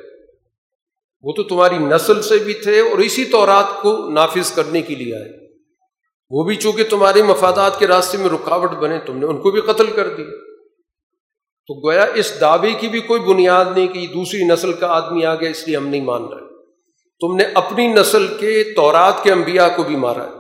وہ 1.23 1.33
تو 1.33 1.43
تمہاری 1.43 1.79
نسل 1.79 2.23
سے 2.23 2.39
بھی 2.39 2.55
تھے 2.55 2.81
اور 2.81 2.99
اسی 2.99 3.25
تورات 3.25 3.83
کو 3.83 4.11
نافذ 4.11 4.53
کرنے 4.53 4.83
کے 4.83 4.95
لیے 4.95 5.15
آئے۔ 5.15 5.46
وہ 6.31 6.45
بھی 6.45 6.57
چونکہ 6.57 6.85
تمہارے 6.85 7.23
مفادات 7.23 7.79
کے 7.79 7.87
راستے 7.87 8.19
میں 8.19 8.29
رکاوٹ 8.29 8.71
بنے، 8.71 8.99
تم 8.99 9.17
نے 9.17 9.27
ان 9.27 9.41
کو 9.41 9.51
بھی 9.51 9.61
قتل 9.61 9.87
کر 9.87 10.09
دیا۔ 10.09 10.27
تو 11.67 11.89
گویا 11.89 12.07
اس 12.15 12.41
دعوے 12.41 12.73
کی 12.73 12.89
بھی 12.89 13.01
کوئی 13.01 13.21
بنیاد 13.21 13.65
نہیں 13.77 13.89
کہ 13.89 14.07
دوسری 14.07 14.45
نسل 14.45 14.73
کا 14.73 14.87
آدمی 14.87 15.25
آ 15.25 15.35
گیا، 15.35 15.51
اس 15.51 15.69
لیے 15.69 15.77
ہم 15.77 15.87
نہیں 15.87 16.05
مان 16.05 16.25
رہے۔ 16.25 16.47
تم 17.21 17.37
نے 17.37 17.45
اپنی 17.55 17.87
نسل 17.87 18.27
کے 18.27 18.65
تورات 18.77 19.23
کے 19.23 19.33
انبیاء 19.33 19.69
کو 19.77 19.83
بھی 19.83 19.97
مارا 19.97 20.25
ہے۔ 20.25 20.31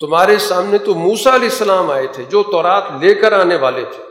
تمہارے 0.00 0.36
سامنے 0.38 0.78
تو 0.78 0.94
موسا 0.94 1.34
علیہ 1.34 1.48
السلام 1.48 1.90
آئے 1.90 2.06
تھے، 2.06 2.24
جو 2.24 2.42
تورات 2.42 2.84
لے 3.00 3.14
کر 3.14 3.32
آنے 3.32 3.56
والے 3.56 3.84
تھے۔ 3.84 4.04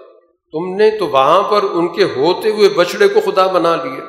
تم 0.52 0.76
نے 0.76 0.98
تو 0.98 1.08
وہاں 1.08 1.44
پر 1.44 1.64
ان 1.64 1.88
کے 1.88 2.04
ہوتے 2.04 2.50
ہوئے 2.50 2.70
بچڑے 2.70 3.08
کو 3.08 3.32
خدا 3.32 3.48
بنا 3.48 3.76
لیا۔ 3.76 4.06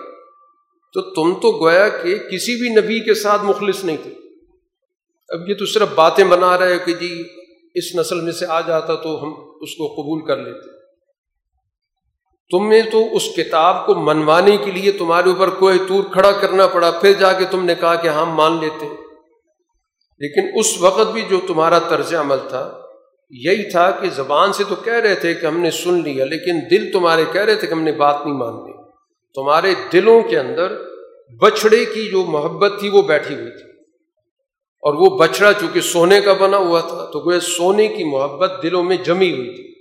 تو 0.92 1.00
تم 1.00 1.34
تو 1.34 1.52
گویا 1.52 1.88
کہ 1.88 2.18
کسی 2.18 2.56
بھی 2.56 2.68
نبی 2.68 3.00
کے 3.00 3.14
ساتھ 3.14 3.44
مخلص 3.44 3.84
نہیں 3.84 3.96
تھے۔ 3.96 4.23
اب 5.34 5.48
یہ 5.48 5.54
تو 5.54 5.66
صرف 5.66 5.94
باتیں 5.94 6.24
بنا 6.24 6.58
رہے 6.58 6.78
کہ 6.84 6.92
جی 6.94 7.12
اس 7.74 7.94
نسل 7.94 8.20
میں 8.20 8.32
سے 8.32 8.46
آ 8.46 8.60
جاتا 8.60 8.94
تو 8.94 9.22
ہم 9.22 9.32
اس 9.60 9.74
کو 9.74 9.86
قبول 9.94 10.26
کر 10.26 10.36
لیتے۔ 10.36 10.72
تم 12.50 12.68
نے 12.68 12.80
تو 12.82 13.16
اس 13.16 13.24
کتاب 13.36 13.86
کو 13.86 13.94
منوانے 13.94 14.56
کے 14.56 14.70
لیے 14.70 14.92
تمہارے 14.92 15.28
اوپر 15.28 15.50
کوئی 15.50 15.78
تور 15.88 16.04
کھڑا 16.12 16.32
کرنا 16.32 16.66
پڑا، 16.66 16.90
پھر 16.90 17.12
جا 17.12 17.32
کے 17.32 17.44
تم 17.50 17.64
نے 17.64 17.74
کہا 17.74 17.94
کہ 17.94 18.08
ہاں، 18.08 18.22
ہم 18.22 18.34
مان 18.34 18.60
لیتے 18.60 18.88
لیکن 20.20 20.50
اس 20.54 20.80
وقت 20.80 21.12
بھی 21.12 21.22
جو 21.30 21.40
تمہارا 21.46 21.78
طرز 21.78 22.14
عمل 22.14 22.38
تھا، 22.48 22.80
یہی 23.30 23.70
تھا 23.70 23.90
کہ 23.90 24.10
زبان 24.10 24.52
سے 24.52 24.64
تو 24.68 24.74
کہہ 24.74 25.00
رہے 25.04 25.14
تھے 25.14 25.34
کہ 25.34 25.46
ہم 25.46 25.60
نے 25.60 25.70
سن 25.70 26.02
لیا، 26.02 26.24
لیکن 26.24 26.60
دل 26.70 26.90
تمہارے 26.92 27.24
کہہ 27.32 27.42
رہے 27.42 27.54
تھے 27.54 27.66
کہ 27.66 27.72
ہم 27.72 27.82
نے 27.82 27.92
بات 27.92 28.24
نہیں 28.24 28.34
مان 28.34 28.54
لی۔ 28.54 28.72
تمہارے 29.34 29.74
دلوں 29.92 30.22
کے 30.22 30.38
اندر 30.38 30.76
بچھڑے 31.40 31.84
کی 31.84 32.08
جو 32.10 32.24
محبت 32.24 32.72
تھی، 32.80 32.88
وہ 32.88 33.02
بیٹھی 33.02 33.34
ہوئی 33.34 33.50
تھی۔ 33.50 33.73
اور 34.84 34.94
وہ 34.94 35.18
بچڑا 35.18 35.52
چونکہ 35.52 35.80
سونے 35.80 36.20
کا 36.20 36.32
بنا 36.32 36.56
ہوا 36.56 36.80
تھا، 36.80 37.10
تو 37.12 37.20
وہ 37.20 37.38
سونے 37.38 37.88
کی 37.88 38.04
محبت 38.04 38.52
دلوں 38.62 38.84
میں 38.84 38.96
جمی 38.96 39.32
ہوئی 39.32 39.54
تھی۔ 39.56 39.74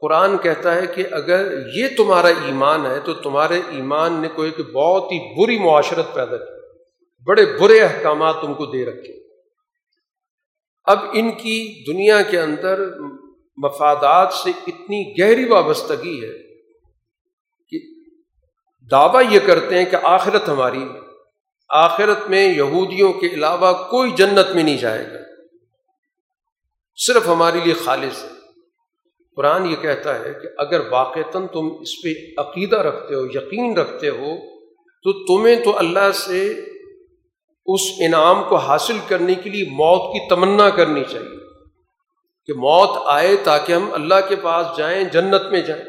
قرآن 0.00 0.38
کہتا 0.38 0.74
ہے 0.74 0.86
کہ 0.86 1.04
اگر 1.10 1.66
یہ 1.74 1.86
تمہارا 1.96 2.28
ایمان 2.28 2.86
ہے، 2.86 3.00
تو 3.00 3.14
تمہارے 3.14 3.60
ایمان 3.70 4.12
نے 4.12 4.28
کوئی 4.28 4.50
کہ 4.50 4.62
بہت 4.62 5.12
ہی 5.12 5.42
بری 5.42 5.58
معاشرت 5.58 6.14
پیدا 6.14 6.36
کی۔ 6.36 6.62
بڑے 7.24 7.58
برے 7.60 7.80
احکامات 7.80 8.34
تم 8.40 8.54
کو 8.54 8.66
دے 8.66 8.84
رکھے۔ 8.84 9.22
اب 10.84 10.98
ان 11.12 11.30
کی 11.30 11.84
دنیا 11.92 12.22
کے 12.22 12.40
اندر 12.40 12.98
مفادات 13.56 14.32
سے 14.32 14.50
اتنی 14.66 15.20
گہری 15.20 15.44
وابستگی 15.44 16.24
ہے 16.24 16.38
کہ 17.68 17.78
دعویٰ 18.90 19.32
یہ 19.32 19.40
کرتے 19.46 19.78
ہیں 19.78 19.84
کہ 19.84 19.96
آخرت 20.02 20.48
ہماری 20.48 20.84
آخرت 21.72 22.28
میں 22.28 22.54
یہودیوں 22.54 23.12
کے 23.12 23.26
علاوہ 23.26 23.72
کوئی 23.72 24.10
جنت 24.10 24.54
میں 24.54 24.62
نہیں 24.62 24.78
جائے 24.78 25.06
گا۔ 25.06 25.18
صرف 26.96 27.28
ہمارے 27.28 27.60
لیے 27.64 27.74
خالص 27.74 28.24
ہے۔ 28.24 28.28
قرآن 29.36 29.66
یہ 29.66 29.76
کہتا 29.76 30.18
ہے 30.18 30.32
کہ 30.42 30.48
اگر 30.58 30.80
واقعتاً 30.90 31.46
تم 31.52 31.70
اس 31.80 31.88
پہ 32.04 32.08
عقیدہ 32.40 32.76
رکھتے 32.76 33.14
ہو، 33.14 33.26
یقین 33.26 33.76
رکھتے 33.76 34.08
ہو، 34.08 34.36
تو 35.02 35.12
تمہیں 35.12 35.56
تو 35.64 35.78
اللہ 35.78 36.12
سے 36.14 36.52
اس 37.66 37.80
انعام 37.98 38.42
کو 38.48 38.56
حاصل 38.56 38.98
کرنے 39.08 39.34
کے 39.34 39.50
لیے 39.50 39.64
موت 39.70 40.12
کی 40.12 40.28
تمنا 40.28 40.70
کرنی 40.70 41.02
چاہیے 41.10 41.38
کہ 42.46 42.52
موت 42.52 43.02
آئے 43.04 43.36
تاکہ 43.36 43.72
ہم 43.72 43.92
اللہ 43.92 44.28
کے 44.28 44.36
پاس 44.36 44.66
جائیں، 44.76 45.04
جنت 45.04 45.52
میں 45.52 45.60
جائیں۔ 45.60 45.84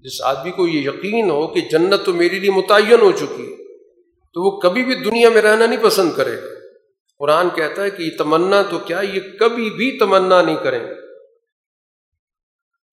جس 0.00 0.22
آدمی 0.22 0.50
کو 0.50 0.68
یہ 0.68 0.88
یقین 0.88 1.30
ہو 1.30 1.46
کہ 1.46 1.60
جنت 1.60 2.04
تو 2.04 2.12
میرے 2.12 2.38
لیے 2.38 2.50
متعین 2.50 3.00
ہو 3.00 3.12
چکی 3.12 3.52
ہے 3.52 3.63
تو 4.34 4.42
وہ 4.42 4.60
کبھی 4.60 4.84
بھی 4.84 4.94
دنیا 4.94 5.28
میں 5.28 5.42
رہنا 5.42 5.66
نہیں 5.66 5.82
پسند 5.82 6.12
کرے 6.12 6.36
گا۔ 6.36 6.46
قرآن 7.18 7.50
کہتا 7.50 7.82
ہے 7.82 7.90
کہ 7.90 8.02
یہ 8.02 8.10
تمنا 8.18 8.62
تو 8.62 8.78
کیا 8.78 9.00
یہ 9.00 9.20
کبھی 9.40 9.70
بھی 9.70 9.98
تمنا 9.98 10.42
نہیں 10.42 10.56
کریں۔ 10.56 10.80
گے 10.80 10.94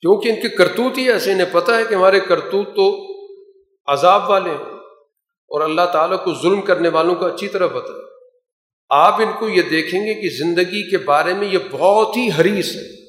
کیونکہ 0.02 0.30
ان 0.30 0.42
کے 0.42 0.50
کرتوت 0.50 0.98
ہی 0.98 1.12
ایسے، 1.12 1.32
انہیں 1.32 1.48
پتہ 1.52 1.72
ہے 1.72 1.84
کہ 1.90 1.96
ہمارے 1.96 2.20
کرتوت 2.20 2.76
تو 2.76 3.12
عذاب 3.92 4.30
والے 4.30 4.50
ہیں 4.50 4.80
اور 5.48 5.62
اللہ 5.62 5.82
تعالیٰ 5.94 6.24
کو 6.24 6.34
ظلم 6.34 6.62
کرنے 6.62 6.90
والوں 6.90 7.16
کو 7.16 7.26
اچھی 7.26 7.48
طرح 7.48 7.68
پتہ 7.68 7.92
ہے۔ 7.92 8.12
آپ 8.90 9.14
ان 9.14 9.32
کو 9.40 9.50
یہ 9.50 9.62
دیکھیں 9.62 10.06
گے 10.06 10.14
کہ 10.14 10.30
زندگی 10.30 10.90
کے 10.90 10.98
بارے 10.98 11.34
میں 11.34 11.48
یہ 11.48 11.58
بہت 11.72 12.18
ہی 12.18 12.30
حریث 12.40 12.76
ہے۔ 12.76 13.02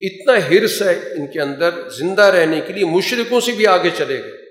اتنا 0.00 0.32
حرص 0.32 0.82
ہے 0.82 0.94
ان 0.94 1.32
کے 1.32 1.40
اندر 1.40 1.88
زندہ 1.88 2.22
رہنے 2.22 2.60
کے 2.60 2.72
لیے 2.72 2.84
مشرقوں 2.84 3.40
سے 3.40 3.52
بھی 3.52 3.66
آگے 3.66 3.90
چلے 3.96 4.22
گئے۔ 4.22 4.45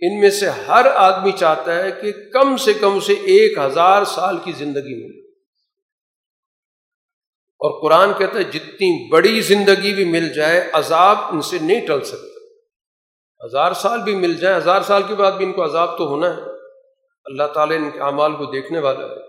ان 0.00 0.20
میں 0.20 0.30
سے 0.30 0.48
ہر 0.48 0.86
آدمی 0.94 1.32
چاہتا 1.32 1.84
ہے 1.84 1.90
کہ 2.02 2.12
کم 2.32 2.56
سے 2.56 2.72
کم 2.72 2.96
اسے 2.96 3.12
ایک 3.12 3.58
ہزار 3.58 4.04
سال 4.04 4.36
کی 4.44 4.52
زندگی 4.58 5.04
ملے۔ 5.04 5.18
اور 7.60 7.82
قرآن 7.82 8.12
کہتا 8.18 8.38
ہے، 8.38 8.44
جتنی 8.44 9.08
بڑی 9.08 9.40
زندگی 9.40 9.94
بھی 9.94 10.04
مل 10.04 10.32
جائے، 10.32 10.70
عذاب 10.72 11.16
ان 11.32 11.42
سے 11.42 11.58
نہیں 11.60 11.86
ٹل 11.86 12.00
سکتا۔ 12.04 12.38
ہزار 13.46 13.72
سال 13.72 14.02
بھی 14.02 14.14
مل 14.14 14.34
جائے، 14.34 14.56
ہزار 14.56 14.80
سال 14.82 15.02
کے 15.08 15.14
بعد 15.14 15.32
بھی 15.32 15.46
ان 15.46 15.52
کو 15.52 15.64
عذاب 15.64 15.98
تو 15.98 16.08
ہونا 16.08 16.36
ہے۔ 16.36 16.40
اللہ 17.24 17.44
تعالیٰ 17.54 17.76
ان 17.76 17.90
کے 17.90 18.00
اعمال 18.00 18.32
کو 18.32 18.44
دیکھنے 18.44 18.78
والا 18.78 19.04
ہے۔ 19.04 19.20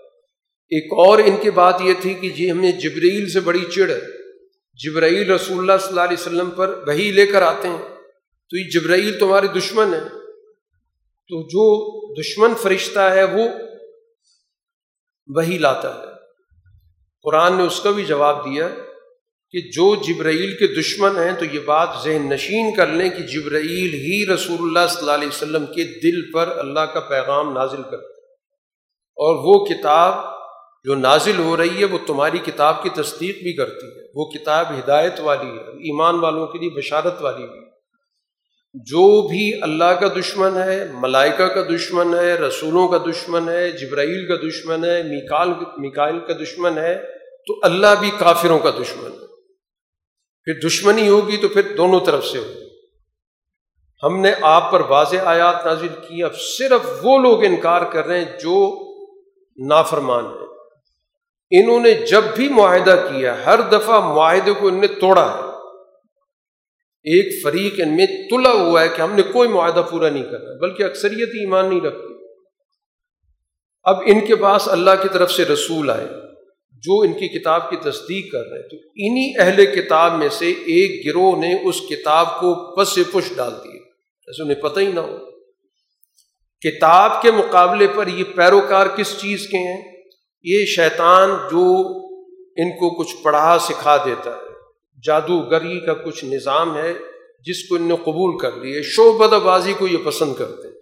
ایک 0.69 0.93
اور 0.93 1.19
ان 1.19 1.37
کی 1.41 1.51
بات 1.51 1.81
یہ 1.81 1.93
تھی 2.01 2.13
کہ 2.13 2.29
جی 2.29 2.51
ہمیں 2.51 2.71
جبرائیل 2.71 3.29
سے 3.29 3.39
بڑی 3.39 3.65
چڑ 3.75 3.89
ہے۔ 3.89 4.01
جبرائیل 4.73 5.31
رسول 5.31 5.57
اللہ 5.57 5.71
صلی 5.79 5.89
اللہ 5.89 6.01
علیہ 6.01 6.17
وسلم 6.19 6.51
پر 6.51 6.83
وہی 6.87 7.11
لے 7.11 7.27
کر 7.27 7.41
آتے 7.41 7.67
ہیں۔ 7.67 7.95
تو 8.49 8.57
یہ 8.57 8.69
جبرائیل 8.69 9.19
تمہارے 9.19 9.47
دشمن 9.47 9.93
ہے 9.93 10.18
تو 11.29 11.41
جو 11.47 11.65
دشمن 12.21 12.53
فرشتہ 12.61 12.99
ہے 12.99 13.23
وہ 13.23 13.43
وہی 15.27 15.57
لاتا 15.57 15.99
ہے۔ 15.99 16.05
قرآن 17.23 17.53
نے 17.53 17.63
اس 17.63 17.79
کا 17.79 17.91
بھی 17.91 18.05
جواب 18.05 18.45
دیا 18.45 18.67
کہ 19.51 19.61
جو 19.61 19.95
جبرائیل 19.95 20.57
کے 20.57 20.81
دشمن 20.81 21.17
ہیں 21.17 21.31
تو 21.39 21.45
یہ 21.45 21.59
بات 21.59 21.89
ذہن 22.03 22.29
نشین 22.29 22.75
کر 22.75 22.87
لیں 22.87 23.09
کہ 23.09 23.23
جبرائیل 23.23 23.93
ہی 23.93 24.33
رسول 24.33 24.57
اللہ 24.61 24.87
صلی 24.89 24.99
اللہ 24.99 25.11
علیہ 25.11 25.27
وسلم 25.27 25.65
کے 25.65 25.83
دل 25.83 26.31
پر 26.31 26.57
اللہ 26.57 26.79
کا 26.79 26.99
پیغام 26.99 27.53
نازل 27.53 27.83
کرتے 27.83 28.21
اور 29.17 29.35
وہ 29.35 29.65
کتاب 29.65 30.13
جو 30.83 30.95
نازل 30.95 31.39
ہو 31.39 31.57
رہی 31.57 31.79
ہے 31.79 31.85
وہ 31.85 31.97
تمہاری 32.07 32.37
کتاب 32.37 32.83
کی 32.83 32.89
تصدیق 32.89 33.35
بھی 33.35 33.53
کرتی 33.53 33.87
ہے۔ 33.87 34.07
وہ 34.15 34.25
کتاب 34.25 34.65
ہدایت 34.69 35.19
والی 35.19 35.49
ہے، 35.49 35.61
ایمان 35.61 36.15
والوں 36.15 36.47
کے 36.47 36.59
لیے 36.59 36.69
بشارت 36.69 37.21
والی 37.21 37.47
بھی 37.47 37.68
جو 38.73 39.27
بھی 39.27 39.63
اللہ 39.63 39.99
کا 39.99 40.07
دشمن 40.07 40.57
ہے، 40.57 40.87
ملائکہ 40.93 41.47
کا 41.47 41.61
دشمن 41.75 42.15
ہے، 42.15 42.35
رسولوں 42.35 42.87
کا 42.87 42.97
دشمن 42.97 43.49
ہے، 43.49 43.71
جبرائیل 43.71 44.27
کا 44.27 44.35
دشمن 44.47 44.85
ہے، 44.85 45.03
میکال، 45.03 45.49
میکائل 45.77 46.19
کا 46.19 46.33
دشمن 46.33 46.77
ہے، 46.77 46.95
تو 47.47 47.59
اللہ 47.63 47.87
بھی 47.99 48.11
کافروں 48.19 48.59
کا 48.59 48.69
دشمن 48.69 49.11
ہے۔ 49.11 49.27
پھر 50.43 50.67
دشمنی 50.67 51.07
ہوگی 51.07 51.37
تو 51.37 51.47
پھر 51.47 51.61
دونوں 51.77 51.99
طرف 51.99 52.25
سے 52.25 52.37
ہوگی۔ 52.37 52.69
ہم 54.03 54.19
نے 54.19 54.31
آپ 54.41 54.71
پر 54.71 54.79
واضح 54.79 55.17
آیات 55.25 55.65
نازل 55.65 55.87
کی، 55.87 56.23
اب 56.23 56.39
صرف 56.39 57.05
وہ 57.05 57.17
لوگ 57.17 57.43
انکار 57.43 57.81
کر 57.81 58.05
رہے 58.05 58.17
ہیں 58.17 58.37
جو 58.39 58.85
نافرمان 59.67 60.25
ہیں۔ 60.25 60.47
انہوں 61.51 61.79
نے 61.79 61.93
جب 61.93 62.21
بھی 62.35 62.49
معاہدہ 62.49 63.07
کیا، 63.09 63.45
ہر 63.45 63.61
دفعہ 63.61 64.13
معاہدے 64.13 64.51
کو 64.59 64.67
ان 64.67 64.81
نے 64.81 64.87
توڑا 64.87 65.37
ہے۔ 65.37 65.48
ایک 67.03 67.43
فریق 67.43 67.73
ان 67.77 67.95
میں 67.95 68.05
تلا 68.05 68.51
ہوا 68.51 68.83
ہے 68.83 68.89
کہ 68.89 69.01
ہم 69.01 69.15
نے 69.15 69.21
کوئی 69.21 69.49
معاہدہ 69.49 69.81
پورا 69.91 70.09
نہیں 70.09 70.23
کرنا، 70.23 70.57
بلکہ 70.61 70.83
اکثریت 70.83 71.29
ایمان 71.29 71.69
نہیں 71.69 71.81
رکھتی۔ 71.81 72.13
اب 73.83 73.97
ان 74.05 74.25
کے 74.25 74.35
پاس 74.35 74.67
اللہ 74.67 74.91
کی 75.01 75.07
طرف 75.13 75.31
سے 75.31 75.45
رسول 75.45 75.89
آئے، 75.89 76.07
جو 76.71 76.99
ان 76.99 77.13
کی 77.13 77.27
کتاب 77.27 77.69
کی 77.69 77.75
تصدیق 77.75 78.31
کر 78.31 78.47
رہے 78.47 78.59
ہیں۔ 78.59 78.67
تو 78.69 78.75
انہی 78.95 79.33
اہل 79.39 79.81
کتاب 79.81 80.13
میں 80.13 80.29
سے 80.29 80.51
ایک 80.51 81.05
گروہ 81.05 81.37
نے 81.37 81.53
اس 81.63 81.81
کتاب 81.89 82.39
کو 82.39 82.75
پس 82.75 82.89
سے 82.89 83.03
پش 83.11 83.35
ڈال 83.35 83.51
دیے 83.51 83.79
جیسے 84.27 84.43
انہیں 84.43 84.61
پتہ 84.61 84.79
ہی 84.79 84.91
نہ 84.91 84.99
ہو۔ 84.99 85.17
کتاب 86.61 87.21
کے 87.21 87.31
مقابلے 87.31 87.87
پر 87.95 88.07
یہ 88.07 88.23
پیروکار 88.35 88.87
کس 88.87 89.17
چیز 89.21 89.47
کے 89.47 89.57
ہیں؟ 89.57 90.01
یہ 90.43 90.65
شیطان 90.65 91.29
جو 91.29 91.75
ان 92.57 92.71
کو 92.71 93.03
کچھ 93.03 93.15
پڑھا 93.23 93.57
سکھا 93.61 93.97
دیتا 94.05 94.29
ہے۔ 94.29 94.48
جادوگری 95.05 95.79
کا 95.79 95.93
کچھ 95.93 96.25
نظام 96.25 96.77
ہے 96.77 96.93
جس 97.45 97.67
کو 97.67 97.75
ان 97.75 97.81
نے 97.81 97.95
قبول 97.95 98.37
کر 98.37 98.51
لیے 98.51 98.81
شعبد 98.83 99.33
بازی 99.33 99.73
کو 99.73 99.87
یہ 99.87 99.97
پسند 100.05 100.35
کرتے 100.35 100.67
ہیں۔ 100.67 100.75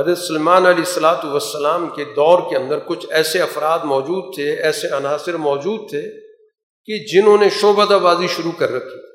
حضرت 0.00 0.18
سلمان 0.18 0.66
علیہ 0.66 0.84
السلاۃ 0.86 1.24
والسلام 1.24 1.88
کے 1.88 2.04
دور 2.04 2.50
کے 2.50 2.56
اندر 2.56 2.78
کچھ 2.78 3.06
ایسے 3.10 3.42
افراد 3.42 3.78
موجود 3.84 4.34
تھے، 4.34 4.62
ایسے 4.62 4.88
عناصر 4.88 5.36
موجود 5.36 5.90
تھے 5.90 6.02
کہ 6.84 6.98
جنہوں 7.12 7.38
نے 7.38 7.48
شعبہ 7.50 7.98
بازی 7.98 8.26
شروع 8.26 8.52
کر 8.52 8.70
رکھی۔ 8.70 9.10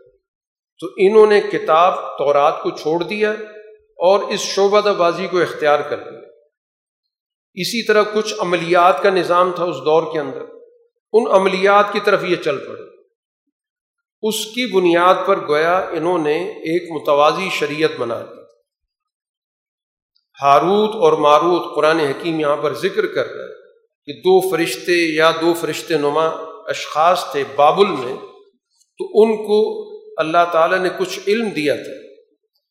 تو 0.80 0.88
انہوں 0.98 1.28
نے 1.28 1.42
کتاب 1.42 2.18
تورات 2.18 2.64
کو 2.64 2.70
چھوڑ 2.70 3.04
دیا 3.04 3.32
اور 3.98 4.20
اس 4.20 4.40
شعبہ 4.40 4.82
بازی 4.82 5.28
کو 5.28 5.42
اختیار 5.42 5.80
کر 5.80 5.98
لیا 5.98 6.20
اسی 7.54 7.86
طرح 7.86 8.04
کچھ 8.14 8.34
عملیات 8.40 9.04
کا 9.04 9.10
نظام 9.10 9.52
تھا 9.56 9.64
اس 9.64 9.76
دور 9.76 10.14
کے 10.14 10.20
اندر۔ 10.20 10.42
ان 11.14 11.24
عملیات 11.32 11.94
کی 11.94 12.00
طرف 12.04 12.24
یہ 12.24 12.36
چل 12.36 12.58
پڑے۔ 12.58 12.95
اس 14.28 14.46
کی 14.46 14.72
بنیاد 14.74 15.16
پر 15.26 15.48
گویا 15.48 15.78
انہوں 15.78 16.18
نے 16.18 16.50
ایک 16.50 16.92
متوازی 16.92 17.50
شریعت 17.52 17.90
بنا 17.98 18.22
دی۔ 18.22 18.42
ہاروت 20.42 20.96
اور 20.96 21.14
ماروت 21.14 21.76
قرآن 21.76 22.00
حکیم 22.00 22.40
یہاں 22.40 22.58
پر 22.58 22.74
ذکر 22.74 23.06
کر 23.06 23.28
رہا 23.28 23.44
ہے 23.44 23.54
کہ 24.06 24.14
دو 24.14 24.50
فرشتے 24.50 25.16
یا 25.16 25.32
دو 25.32 25.54
فرشتے 25.54 25.98
نما 25.98 26.26
اشخاص 26.68 27.32
تھے 27.32 27.44
بابل 27.56 27.86
میں، 27.86 28.16
تو 28.98 29.06
ان 29.14 29.38
کو 29.38 29.90
اللہ 30.18 30.46
تعالیٰ 30.52 30.80
نے 30.80 30.90
کچھ 31.00 31.20
علم 31.28 31.50
دیا 31.50 31.76
تھا۔ 31.76 32.06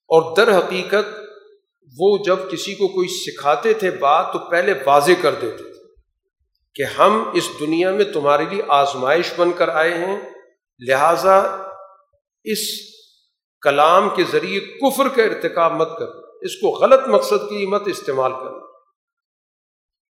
اور 0.08 0.36
در 0.36 0.58
حقیقت 0.58 1.20
وہ 1.98 2.18
جب 2.18 2.36
کسی 2.50 2.74
کو 2.74 2.88
کوئی 2.88 3.08
سکھاتے 3.08 3.72
تھے 3.72 3.90
بات، 3.90 4.32
تو 4.32 4.38
پہلے 4.38 4.74
واضح 4.86 5.12
کر 5.22 5.34
دیتے 5.34 5.56
تھے 5.56 5.80
کہ 6.74 6.82
ہم 6.82 7.30
اس 7.32 7.50
دنیا 7.60 7.90
میں 7.90 8.04
تمہارے 8.04 8.44
لیے 8.50 8.62
آزمائش 8.68 9.32
بن 9.36 9.52
کر 9.52 9.68
آئے 9.68 9.94
ہیں۔ 9.94 10.33
لہذا 10.78 11.38
اس 12.44 12.58
کلام 13.62 14.08
کے 14.16 14.24
ذریعے 14.32 14.60
کفر 14.60 15.08
کا 15.08 15.22
ارتکاب 15.22 15.72
مت 15.72 15.88
کر 15.98 16.06
اس 16.40 16.56
کو 16.56 16.70
غلط 16.70 17.08
مقصد 17.08 17.48
کی 17.48 17.66
مت 17.66 17.82
استعمال 17.86 18.32
کرنا 18.32 18.64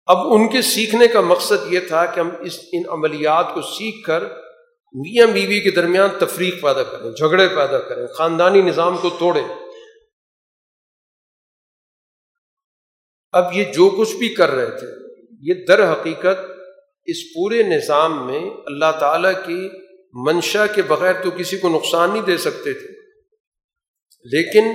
اب 0.05 0.17
ان 0.33 0.47
کے 0.49 0.61
سیکھنے 0.61 1.07
کا 1.07 1.21
مقصد 1.21 1.73
یہ 1.73 1.79
تھا 1.87 2.05
کہ 2.05 2.19
ہم 2.19 2.29
اس، 2.39 2.59
ان 2.71 2.83
عملیات 2.89 3.53
کو 3.53 3.61
سیکھ 3.61 4.05
کر 4.07 4.23
میاں 4.95 5.27
بیوی 5.27 5.59
کے 5.59 5.71
درمیان 5.71 6.09
تفریق 6.19 6.61
پیدا 6.61 6.83
کریں، 6.83 7.11
جھگڑے 7.11 7.47
پیدا 7.47 7.79
کریں، 7.79 8.07
خاندانی 8.07 8.61
نظام 8.61 8.97
کو 8.97 9.09
توڑیں۔ 9.19 9.47
اب 13.31 13.53
یہ 13.53 13.63
جو 13.63 13.89
کچھ 13.89 14.15
بھی 14.15 14.29
کر 14.29 14.49
رہے 14.49 14.79
تھے، 14.79 14.87
یہ 15.41 15.65
در 15.65 15.91
حقیقت 15.93 16.49
اس 17.05 17.23
پورے 17.33 17.63
نظام 17.63 18.27
میں 18.27 18.49
اللہ 18.65 18.99
تعالیٰ 18.99 19.33
کی 19.45 19.69
منشا 20.13 20.67
کے 20.67 20.81
بغیر 20.81 21.13
تو 21.23 21.31
کسی 21.31 21.57
کو 21.57 21.69
نقصان 21.69 22.11
نہیں 22.11 22.23
دے 22.23 22.37
سکتے 22.37 22.73
تھے۔ 22.73 23.01
لیکن 24.25 24.65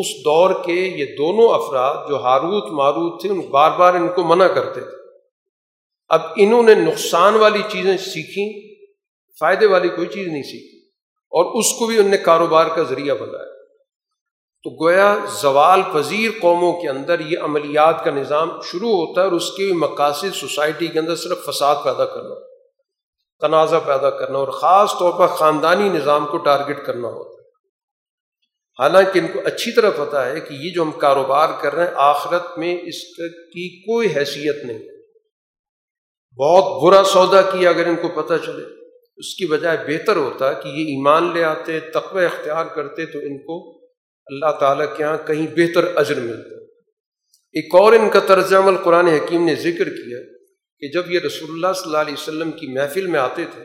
اس 0.00 0.06
دور 0.24 0.64
کے 0.64 0.72
یہ 0.72 1.04
دونوں 1.04 1.48
افراد 1.48 2.08
جو 2.08 2.16
ہاروت 2.16 2.72
ماروت 2.72 3.20
تھے، 3.20 3.28
ان 3.28 3.40
بار 3.40 3.78
بار 3.78 3.94
ان 3.94 4.08
کو 4.08 4.22
منع 4.22 4.46
کرتے 4.46 4.80
تھے۔ 4.80 4.96
اب 6.08 6.20
انہوں 6.36 6.62
نے 6.62 6.74
نقصان 6.74 7.34
والی 7.34 7.62
چیزیں 7.68 7.96
سیکھیں 7.96 8.76
فائدے 9.40 9.66
والی 9.66 9.88
کوئی 9.88 10.08
چیز 10.08 10.28
نہیں 10.28 10.42
سیکھی، 10.42 10.78
اور 11.32 11.58
اس 11.58 11.72
کو 11.72 11.86
بھی 11.86 11.98
ان 11.98 12.10
نے 12.10 12.16
کاروبار 12.16 12.66
کا 12.66 12.82
ذریعہ 12.82 13.14
بنایا۔ 13.14 13.56
تو 14.62 14.84
گویا 14.84 15.16
زوال 15.40 15.82
پذیر 15.92 16.30
قوموں 16.40 16.72
کے 16.72 16.88
اندر 16.88 17.20
یہ 17.20 17.38
عملیات 17.38 18.04
کا 18.04 18.10
نظام 18.10 18.50
شروع 18.60 18.90
ہوتا 18.90 19.20
ہے 19.20 19.26
اور 19.26 19.34
اس 19.34 19.50
کے 19.52 19.72
مقاصد 19.72 20.34
سوسائٹی 20.34 20.86
کے 20.86 20.98
اندر 20.98 21.16
صرف 21.16 21.44
فساد 21.44 21.76
پیدا 21.84 22.04
کرنا۔ 22.04 22.55
تنازع 23.40 23.78
پیدا 23.78 24.10
کرنا 24.10 24.38
اور 24.38 24.48
خاص 24.48 24.92
طور 24.98 25.18
پر 25.18 25.26
خاندانی 25.26 25.88
نظام 25.88 26.26
کو 26.26 26.38
ٹارگٹ 26.38 26.86
کرنا 26.86 27.08
ہوتا 27.08 27.30
ہے۔ 27.30 27.36
حالانکہ 28.82 29.18
ان 29.18 29.26
کو 29.26 29.40
اچھی 29.44 29.72
طرح 29.72 29.90
پتہ 29.90 30.16
ہے 30.16 30.40
کہ 30.40 30.54
یہ 30.54 30.72
جو 30.74 30.82
ہم 30.82 30.90
کاروبار 30.90 31.48
کر 31.60 31.74
رہے 31.74 31.84
ہیں، 31.84 31.92
آخرت 31.94 32.58
میں 32.58 32.78
اس 32.82 33.02
کی 33.28 33.80
کوئی 33.82 34.08
حیثیت 34.16 34.64
نہیں۔ 34.64 34.78
بہت 36.38 36.82
برا 36.82 37.04
سودا 37.04 37.42
کیا 37.42 37.70
اگر 37.70 37.86
ان 37.86 37.96
کو 37.96 38.22
پتہ 38.22 38.34
چلے۔ 38.46 38.62
اس 39.16 39.34
کی 39.34 39.46
بجائے 39.46 39.78
بہتر 39.86 40.16
ہوتا 40.16 40.52
کہ 40.52 40.68
یہ 40.68 40.84
ایمان 40.84 41.32
لے 41.34 41.44
آتے، 41.44 41.80
تقوی 41.80 42.24
اختیار 42.24 42.64
کرتے 42.64 43.06
تو 43.06 43.18
ان 43.18 43.38
کو 43.38 43.80
اللہ 44.26 44.52
تعالیٰ 44.60 44.96
کے 44.96 45.02
یہاں 45.02 45.26
کہیں 45.26 45.46
بہتر 45.56 45.96
اجر 45.96 46.20
ملتا۔ 46.20 46.56
ایک 47.52 47.74
اور 47.74 47.92
ان 47.92 48.10
کا 48.10 48.20
طرز 48.20 48.54
عمل 48.54 48.76
قرآن 48.76 49.06
حکیم 49.06 49.44
نے 49.44 49.54
ذکر 49.54 49.88
کیا۔ 49.88 50.35
کہ 50.80 50.88
جب 50.88 51.10
یہ 51.10 51.20
رسول 51.20 51.50
اللہ 51.50 51.72
صلی 51.72 51.86
اللہ 51.86 51.98
علیہ 51.98 52.12
وسلم 52.12 52.50
کی 52.52 52.66
محفل 52.66 53.06
میں 53.06 53.20
آتے 53.20 53.44
تھے، 53.44 53.64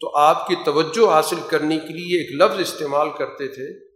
تو 0.00 0.16
آپ 0.16 0.46
کی 0.46 0.54
توجہ 0.64 1.10
حاصل 1.10 1.36
کرنے 1.48 1.78
کے 1.78 1.92
لیے 1.92 2.20
ایک 2.20 2.42
لفظ 2.42 2.60
استعمال 2.60 3.08
کرتے 3.18 3.48
تھے، 3.48 3.86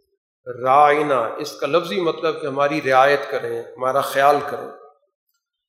رائنا۔ 0.63 1.19
اس 1.37 1.51
کا 1.51 1.67
لفظی 1.67 2.01
مطلب 2.01 2.41
کہ 2.41 2.47
ہماری 2.47 2.81
رعایت 2.81 3.31
کریں، 3.31 3.61
ہمارا 3.61 4.01
خیال 4.01 4.35
کریں۔ 4.49 4.67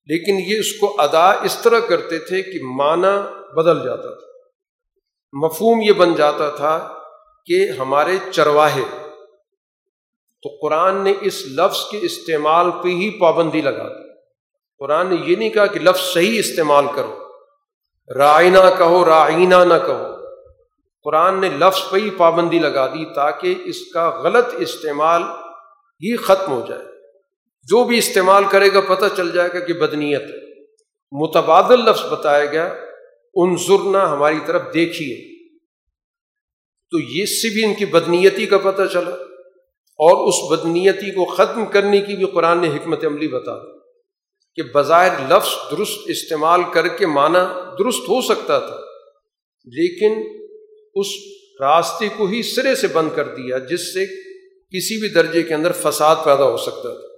لیکن 0.07 0.35
یہ 0.47 0.59
اس 0.59 0.73
کو 0.73 0.95
ادا 0.99 1.31
اس 1.31 1.59
طرح 1.63 1.81
کرتے 1.81 2.19
تھے 2.19 2.43
کہ 2.43 2.59
معنی 2.63 3.43
بدل 3.57 3.85
جاتا 3.85 4.15
تھا۔ 4.15 4.33
مفہوم 5.33 5.81
یہ 5.81 5.93
بن 5.93 6.15
جاتا 6.15 6.51
تھا 6.51 6.95
کہ 7.47 7.69
ہمارے 7.79 8.19
چرواہے۔ 8.33 8.83
تو 10.43 10.59
قرآن 10.63 11.05
نے 11.05 11.15
اس 11.21 11.43
لفظ 11.47 11.91
کے 11.91 11.99
استعمال 12.03 12.71
پہ 12.71 12.89
ہی 12.89 13.21
پابندی 13.21 13.61
لگا 13.61 13.89
دی۔ 13.89 14.12
قرآن 14.83 15.07
نے 15.07 15.17
یہ 15.27 15.37
نہیں 15.37 15.51
کہا 15.51 15.67
کہ 15.67 15.81
لفظ 15.81 16.01
صحیح 16.01 16.39
استعمال 16.39 16.85
کرو۔ 16.95 17.19
رائنا 18.17 18.71
کہو 18.79 19.05
رائنا 19.05 19.65
نہ 19.65 19.75
کہو۔ 19.87 20.05
قرآن 21.05 21.41
نے 21.41 21.49
لفظ 21.49 21.91
پہ 21.91 21.97
ہی 21.97 22.11
پابندی 22.11 22.59
لگا 22.59 22.87
دی 22.87 23.15
تاکہ 23.15 23.55
اس 23.65 23.87
کا 23.95 24.11
غلط 24.11 24.45
استعمال 24.59 25.23
ہی 26.03 26.17
ختم 26.17 26.53
ہو 26.53 26.65
جائے۔ 26.69 26.83
جو 27.63 27.85
بھی 27.85 27.99
استعمال 27.99 28.45
کرے 28.51 28.73
گا 28.75 28.81
پتہ 28.81 29.05
چل 29.17 29.33
جائے 29.33 29.49
گا 29.55 29.59
کہ 29.59 29.73
بدنیت 29.73 30.23
ہے۔ 30.23 30.65
متبادل 31.13 31.81
لفظ 31.81 32.13
بتایا 32.13 32.45
گیا 32.45 32.75
ان 33.35 33.57
ضرور 33.57 33.95
ہماری 33.95 34.39
طرف 34.47 34.63
دیکھیے۔ 34.75 35.47
تو 36.91 36.99
یہ 36.99 37.27
سے 37.27 37.49
بھی 37.49 37.65
ان 37.65 37.75
کی 37.75 37.85
بدنیتی 37.85 38.47
کا 38.47 38.59
پتہ 38.59 38.83
چلا 38.93 39.11
اور 39.99 40.29
اس 40.29 40.61
بدنیتی 40.61 41.11
کو 41.11 41.25
ختم 41.25 41.67
کرنے 41.67 42.01
کی 42.01 42.17
بھی 42.17 42.27
قرآن 42.27 42.59
نے 42.59 42.69
حکمت 42.69 43.05
عملی 43.05 43.29
بتا 43.29 43.59
دی۔ 43.59 43.72
کہ 44.57 44.63
بظاہر 44.75 45.37
لفظ 45.37 45.49
درست 45.71 46.01
استعمال 46.07 46.61
کر 46.73 46.89
کے 46.89 47.07
معنی 47.07 47.39
درست 47.79 48.03
ہو 48.09 48.21
سکتا 48.23 48.59
تھا، 48.59 48.77
لیکن 49.65 50.39
اس 50.95 51.07
راستے 51.61 52.09
کو 52.17 52.27
ہی 52.27 52.43
سرے 52.43 52.75
سے 52.75 52.87
بند 52.87 53.09
کر 53.15 53.29
دیا، 53.29 53.59
جس 53.59 53.95
سے 53.95 54.07
کسی 54.73 55.01
بھی 55.01 55.09
درجے 55.09 55.43
کے 55.43 55.55
اندر 55.55 55.73
فساد 55.73 56.17
پیدا 56.25 56.45
ہو 56.45 56.57
سکتا 56.57 56.95
تھا۔ 56.95 57.13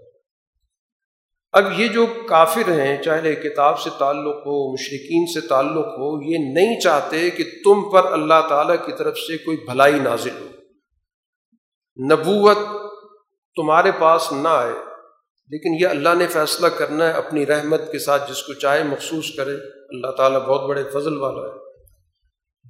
اب 1.53 1.81
یہ 1.81 1.89
جو 1.89 2.07
کافر 2.29 2.81
ہیں، 2.81 3.03
چاہے 3.03 3.35
کتاب 3.35 3.81
سے 3.81 3.91
تعلق 3.99 4.37
ہو 4.37 4.73
مشرقین 4.73 5.27
سے 5.27 5.49
تعلق 5.49 5.87
ہو، 5.87 6.33
یہ 6.33 6.39
نہیں 6.39 6.81
چاہتے 6.81 7.31
کہ 7.31 7.45
تم 7.65 7.91
پر 7.93 8.13
اللہ 8.13 8.47
تعالیٰ 8.49 8.77
کی 8.87 8.93
طرف 8.99 9.19
سے 9.19 9.37
کوئی 9.37 9.57
بھلائی 9.57 9.99
نازل 9.99 10.37
ہو۔ 10.41 10.49
نبوت 12.13 12.59
تمہارے 13.57 13.91
پاس 13.99 14.33
نہ 14.33 14.49
آئے۔ 14.49 14.94
لیکن 15.49 15.85
یہ 15.85 15.89
اللہ 15.89 16.09
نے 16.19 16.27
فیصلہ 16.27 16.67
کرنا 16.67 17.07
ہے 17.07 17.13
اپنی 17.13 17.47
رحمت 17.47 17.93
کے 17.93 17.99
ساتھ 17.99 18.33
جس 18.33 18.43
کو 18.43 18.53
چاہے 18.53 18.83
مخصوص 18.83 19.35
کرے۔ 19.37 19.55
اللہ 19.89 20.11
تعالیٰ 20.11 20.41
بہت 20.41 20.69
بڑے 20.69 20.83
فضل 20.93 21.17
والا 21.17 21.41
ہے۔ 21.41 21.65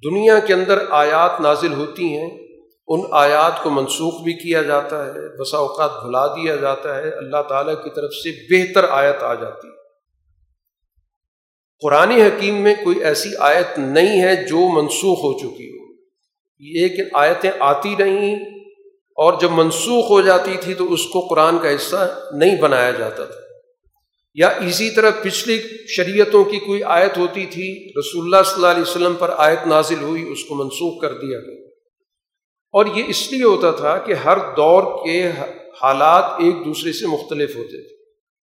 دنیا 0.09 0.39
کے 0.39 0.53
اندر 0.53 0.83
آیات 0.89 1.41
نازل 1.41 1.73
ہوتی 1.73 2.17
ہیں، 2.17 2.47
ان 2.87 3.01
آیات 3.11 3.63
کو 3.63 3.69
منسوخ 3.69 4.21
بھی 4.23 4.33
کیا 4.33 4.61
جاتا 4.61 5.05
ہے 5.05 5.41
بسا 5.41 5.57
اوقات 5.57 6.03
بھلا 6.03 6.27
دیا 6.27 6.55
جاتا 6.55 6.95
ہے، 6.95 7.09
اللہ 7.09 7.41
تعالیٰ 7.49 7.83
کی 7.83 7.89
طرف 7.95 8.13
سے 8.13 8.55
بہتر 8.55 8.85
آیت 8.89 9.23
آ 9.23 9.33
جاتی۔ 9.33 9.67
ہے 9.67 9.75
قرآن 11.81 12.11
حکیم 12.11 12.55
میں 12.55 12.75
کوئی 12.83 13.03
ایسی 13.03 13.29
آیت 13.39 13.79
نہیں 13.79 14.21
ہے 14.21 14.35
جو 14.35 14.81
منسوخ 14.81 15.17
ہو 15.17 15.39
چکی 15.39 15.69
ہو۔ 15.69 15.85
یہ 16.59 16.87
کہ 16.87 17.03
آیتیں 17.13 17.51
آتی 17.59 17.95
نہیں 17.99 18.54
اور 19.15 19.33
جب 19.41 19.51
منسوخ 19.51 20.09
ہو 20.09 20.21
جاتی 20.21 20.51
تھی 20.61 20.73
تو 20.73 20.93
اس 20.93 21.05
کو 21.05 21.19
قرآن 21.19 21.57
کا 21.57 21.75
حصہ 21.75 22.19
نہیں 22.31 22.61
بنایا 22.61 22.91
جاتا 22.91 23.25
تھا۔ 23.25 23.45
یا 24.33 24.47
اسی 24.47 24.89
طرح 24.89 25.09
پچھلی 25.21 25.61
شریعتوں 25.87 26.43
کی 26.43 26.59
کوئی 26.59 26.83
آیت 26.83 27.17
ہوتی 27.17 27.45
تھی، 27.45 27.91
رسول 27.99 28.23
اللہ 28.23 28.43
صلی 28.45 28.55
اللہ 28.55 28.67
علیہ 28.67 28.81
وسلم 28.81 29.13
پر 29.19 29.31
آیت 29.37 29.67
نازل 29.67 30.01
ہوئی، 30.01 30.31
اس 30.31 30.43
کو 30.45 30.55
منسوخ 30.55 31.01
کر 31.01 31.13
دیا 31.13 31.39
گیا۔ 31.39 31.65
اور 32.71 32.85
یہ 32.95 33.03
اس 33.07 33.31
لیے 33.31 33.43
ہوتا 33.43 33.71
تھا 33.71 33.97
کہ 33.97 34.13
ہر 34.13 34.37
دور 34.37 35.05
کے 35.05 35.27
حالات 35.81 36.23
ایک 36.39 36.65
دوسرے 36.65 36.93
سے 36.93 37.07
مختلف 37.07 37.55
ہوتے 37.55 37.87
تھے۔ 37.87 37.95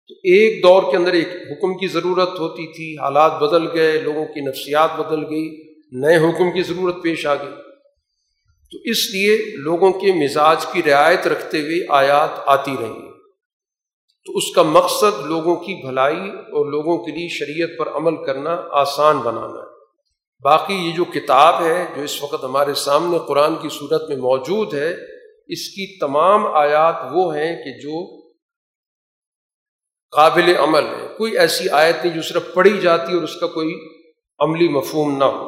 تو 0.09 0.15
ایک 0.15 0.63
دور 0.63 0.83
کے 0.91 0.97
اندر 0.97 1.13
ایک 1.13 1.29
حکم 1.29 1.79
کی 1.79 1.87
ضرورت 1.87 2.39
ہوتی 2.39 2.67
تھی، 2.67 2.99
حالات 2.99 3.33
بدل 3.33 3.79
گئے، 3.79 4.01
لوگوں 4.01 4.27
کی 4.27 4.41
نفسیات 4.41 5.01
بدل 5.01 5.25
گئی، 5.31 5.75
نئے 5.93 6.17
حکم 6.17 6.53
کی 6.53 6.63
ضرورت 6.63 6.97
پیش 7.03 7.27
آ 7.27 7.35
گئی۔ 7.35 7.66
تو 8.73 8.79
اس 8.85 9.11
لیے 9.13 9.57
لوگوں 9.57 9.93
کے 9.93 10.13
مزاج 10.13 10.67
کی 10.73 10.83
رعایت 10.83 11.27
رکھتے 11.27 11.61
ہوئے 11.61 11.87
آیات 11.89 12.31
آتی 12.47 12.77
رہیں 12.81 13.07
تو 14.25 14.37
اس 14.37 14.55
کا 14.55 14.63
مقصد 14.63 15.27
لوگوں 15.27 15.57
کی 15.57 15.87
بھلائی 15.87 16.31
اور 16.31 16.67
لوگوں 16.67 17.05
کے 17.05 17.13
لیے 17.13 17.29
شریعت 17.29 17.71
پر 17.79 17.89
عمل 17.97 18.25
کرنا 18.25 18.63
آسان 18.71 19.19
بنانا 19.19 19.61
ہے۔ 19.61 19.77
باقی 20.45 20.75
یہ 20.75 20.93
جو 20.93 21.05
کتاب 21.05 21.63
ہے 21.63 21.87
جو 21.97 22.03
اس 22.03 22.23
وقت 22.23 22.45
ہمارے 22.45 22.75
سامنے 22.75 23.19
قرآن 23.29 23.57
کی 23.57 23.69
صورت 23.69 24.09
میں 24.09 24.17
موجود 24.17 24.75
ہے، 24.75 24.97
اس 25.49 25.69
کی 25.69 25.99
تمام 25.99 26.47
آیات 26.47 26.97
وہ 27.13 27.37
ہیں 27.37 27.57
کہ 27.57 27.81
جو 27.81 28.27
قابل 30.17 30.57
عمل 30.57 30.87
ہے۔ 30.87 31.09
کوئی 31.19 31.39
ایسی 31.39 31.69
آیت 31.69 32.05
نہیں 32.05 32.15
جو 32.15 32.23
صرف 32.23 32.55
پڑھی 32.55 32.81
جاتی 32.81 33.15
اور 33.15 33.23
اس 33.23 33.41
کا 33.41 33.47
کوئی 33.47 33.89
عملی 34.39 34.69
مفہوم 34.69 35.19
نہ 35.19 35.25
ہو۔ 35.25 35.46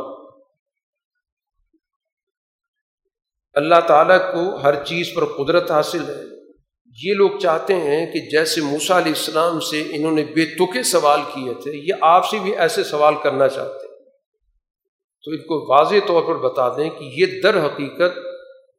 اللہ 3.59 3.81
تعالیٰ 3.87 4.19
کو 4.33 4.57
ہر 4.57 4.85
چیز 4.85 5.07
پر 5.15 5.25
قدرت 5.25 5.71
حاصل 5.71 6.05
ہے۔ 6.09 6.23
یہ 7.05 7.15
لوگ 7.15 7.31
چاہتے 7.43 7.75
ہیں 7.75 8.13
کہ 8.13 8.19
جیسے 8.19 8.61
موسا 8.61 8.99
علیہ 8.99 9.13
السلام 9.17 9.61
سے 9.61 9.83
انہوں 9.91 10.13
نے 10.13 10.25
بے 10.25 10.47
تکے 10.47 10.83
سوال 10.83 11.21
کیے 11.35 11.55
تھے، 11.55 11.73
یہ 11.75 11.93
آپ 12.01 12.29
سے 12.29 12.39
بھی 12.39 12.57
ایسے 12.57 12.85
سوال 12.85 13.15
کرنا 13.23 13.49
چاہتے 13.49 13.87
ہیں۔ 13.87 13.95
تو 15.25 15.31
ان 15.31 15.37
کو 15.37 15.75
واضح 15.75 15.95
طور 16.07 16.23
پر 16.23 16.35
بتا 16.35 16.69
دیں 16.69 16.91
کہ 16.91 17.05
یہ 17.05 17.27
در 17.43 17.65
حقیقت 17.65 18.19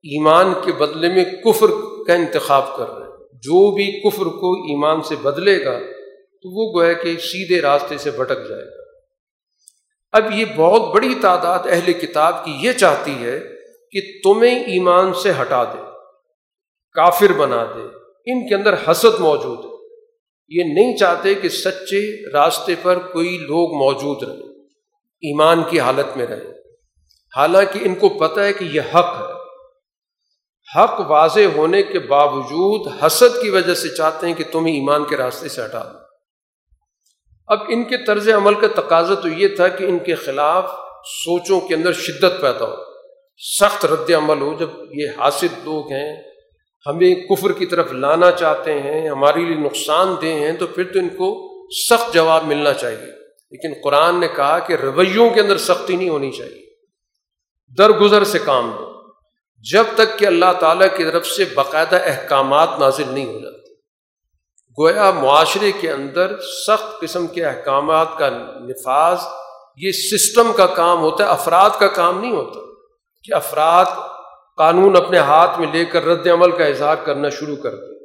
ایمان 0.04 0.54
کے 0.66 0.72
بدلے 0.72 1.10
میں 1.10 1.26
کفر 1.26 1.68
کا 2.08 2.14
انتخاب 2.14 2.78
کر 2.78 2.90
رہے 2.90 3.06
ہیں۔ 3.06 3.12
جو 3.34 3.76
بھی 3.76 4.10
کفر 4.10 4.26
کو 4.26 4.54
ایمان 4.54 5.02
سے 5.02 5.16
بدلے 5.16 5.66
گا، 5.66 5.80
تو 6.42 6.50
وہ 6.50 6.80
گویا 6.80 6.94
کہ 6.94 7.18
سیدھے 7.18 7.62
راستے 7.62 7.98
سے 7.98 8.12
بھٹک 8.12 8.50
جائے 8.50 8.66
گا۔ 8.66 8.84
اب 10.12 10.32
یہ 10.32 10.46
بہت 10.56 10.96
بڑی 10.96 11.16
تعداد 11.22 11.60
اہل 11.70 11.94
کتاب 11.94 12.46
کی 12.46 12.52
یہ 12.62 12.72
چاہتی 12.72 13.16
ہے 13.24 13.59
کہ 13.92 14.00
تمہیں 14.24 14.60
ایمان 14.60 15.14
سے 15.14 15.32
ہٹا 15.42 15.64
دے، 15.64 15.78
کافر 16.94 17.34
بنا 17.34 17.66
دے، 17.66 17.82
ان 18.32 18.48
کے 18.48 18.56
اندر 18.56 18.92
حسد 18.92 19.20
موجود 19.20 19.66
ہے۔ 19.66 19.70
یہ 20.50 20.64
نہیں 20.64 20.98
چاہتے 20.98 21.34
کہ 21.34 21.50
سچے 21.50 22.32
راستے 22.32 22.76
پر 22.82 23.00
کوئی 23.00 23.38
لوگ 23.38 23.74
موجود 23.74 24.24
رہیں، 24.24 24.50
ایمان 25.22 25.64
کی 25.64 25.80
حالت 25.80 26.18
میں 26.18 26.26
رہے 26.26 26.60
حالانکہ 27.38 27.80
ان 27.82 27.96
کو 27.96 28.10
پتہ 28.10 28.40
ہے 28.40 28.54
کہ 28.54 28.64
یہ 28.64 28.82
حق 28.82 29.22
ہے۔ 29.22 29.40
حق 30.76 31.00
واضح 31.00 31.40
ہونے 31.56 31.84
کے 31.84 32.00
باوجود 32.00 33.04
حسد 33.04 33.42
کی 33.42 33.50
وجہ 33.50 33.74
سے 33.74 33.90
چاہتے 33.90 34.28
ہیں 34.28 34.34
کہ 34.34 34.44
تم 34.52 34.66
ایمان 34.66 35.04
کے 35.04 35.18
راستے 35.18 35.50
سے 35.50 35.66
ہٹا 35.66 35.84
دو 35.84 35.98
اب 37.48 37.60
ان 37.68 37.84
کے 37.84 38.06
طرز 38.06 38.30
عمل 38.30 38.54
کا 38.54 38.82
تقاضا 38.82 39.14
تو 39.14 39.28
یہ 39.28 39.48
تھا 39.48 39.68
کہ 39.68 39.84
ان 39.84 40.00
کے 40.00 40.16
خلاف 40.16 40.66
سوچوں 41.24 41.60
کے 41.60 41.76
اندر 41.76 41.94
شدت 41.94 42.42
پیدا 42.42 42.66
ہو۔ 42.66 42.89
سخت 43.40 43.86
رد 43.86 44.12
عمل 44.12 44.42
ہو، 44.42 44.56
جب 44.60 44.70
یہ 44.92 45.08
حاصل 45.18 45.48
لوگ 45.64 45.92
ہیں، 45.92 46.22
ہمیں 46.86 47.16
کفر 47.16 47.52
کی 47.52 47.66
طرف 47.66 47.92
لانا 47.92 48.32
چاہتے 48.32 48.74
ہیں، 48.82 49.10
ہمارے 49.10 49.40
لیے 49.40 49.56
نقصان 49.56 50.16
دہ 50.22 50.26
ہیں، 50.26 50.52
تو 50.52 50.68
پھر 50.68 50.84
تو 50.84 51.00
ان 51.00 51.10
کو 51.10 51.50
سخت 51.90 52.14
جواب 52.14 52.46
ملنا 52.46 52.74
چاہیے۔ 52.74 53.20
لیکن 53.52 53.74
قرآن 53.84 54.20
نے 54.20 54.28
کہا 54.36 54.60
کہ 54.60 54.74
رویوں 54.74 55.30
کے 55.30 55.40
اندر 55.40 55.58
سختی 55.58 55.96
نہیں 55.96 56.10
ہونی 56.10 56.32
چاہیے۔ 56.32 56.66
درگزر 57.78 58.24
سے 58.24 58.40
کام 58.40 58.72
لو۔ 58.72 59.12
جب 59.72 59.84
تک 59.96 60.20
کہ 60.20 60.26
اللہ 60.26 60.54
تعالیٰ 60.60 60.98
کی 60.98 61.04
طرف 61.04 61.28
سے 61.28 61.46
باقاعدہ 61.54 61.96
احکامات 61.96 62.70
نازل 62.80 63.04
نہیں 63.08 63.26
ہو 63.26 63.40
جاتے۔ 63.40 63.74
گویا 64.82 65.12
معاشرے 65.12 65.72
کے 65.72 65.92
اندر 65.92 66.40
سخت 66.42 67.02
قسم 67.02 67.28
کے 67.28 67.46
احکامات 67.46 68.08
کا 68.18 68.30
نفاذ، 68.60 69.20
یہ 69.78 69.92
سسٹم 69.92 70.54
کا 70.54 70.66
کام 70.66 71.00
ہوتا 71.00 71.26
ہے، 71.26 71.30
افراد 71.30 71.70
کا 71.80 71.88
کام 71.88 72.22
نہیں 72.22 72.32
ہوتا۔ 72.32 72.69
کہ 73.24 73.34
افراد 73.34 73.86
قانون 74.58 74.96
اپنے 74.96 75.18
ہاتھ 75.18 75.60
میں 75.60 75.68
لے 75.74 75.86
کر 75.86 76.06
رد 76.06 76.28
عمل 76.28 76.52
کا 76.52 76.66
اظہار 76.66 76.96
کرنا 76.96 77.30
شروع 77.30 77.56
کر 77.56 77.76
دیں۔ 77.76 78.00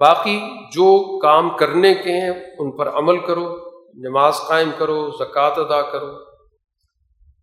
باقی 0.00 0.40
جو 0.66 1.18
کام 1.18 1.56
کرنے 1.56 1.94
کے 1.94 2.12
ہیں، 2.12 2.30
ان 2.58 2.76
پر 2.76 2.88
عمل 2.88 3.18
کرو، 3.18 3.56
نماز 3.94 4.34
قائم 4.48 4.70
کرو، 4.78 5.10
زکوٰۃ 5.10 5.52
ادا 5.56 5.82
کرو۔ 5.82 6.10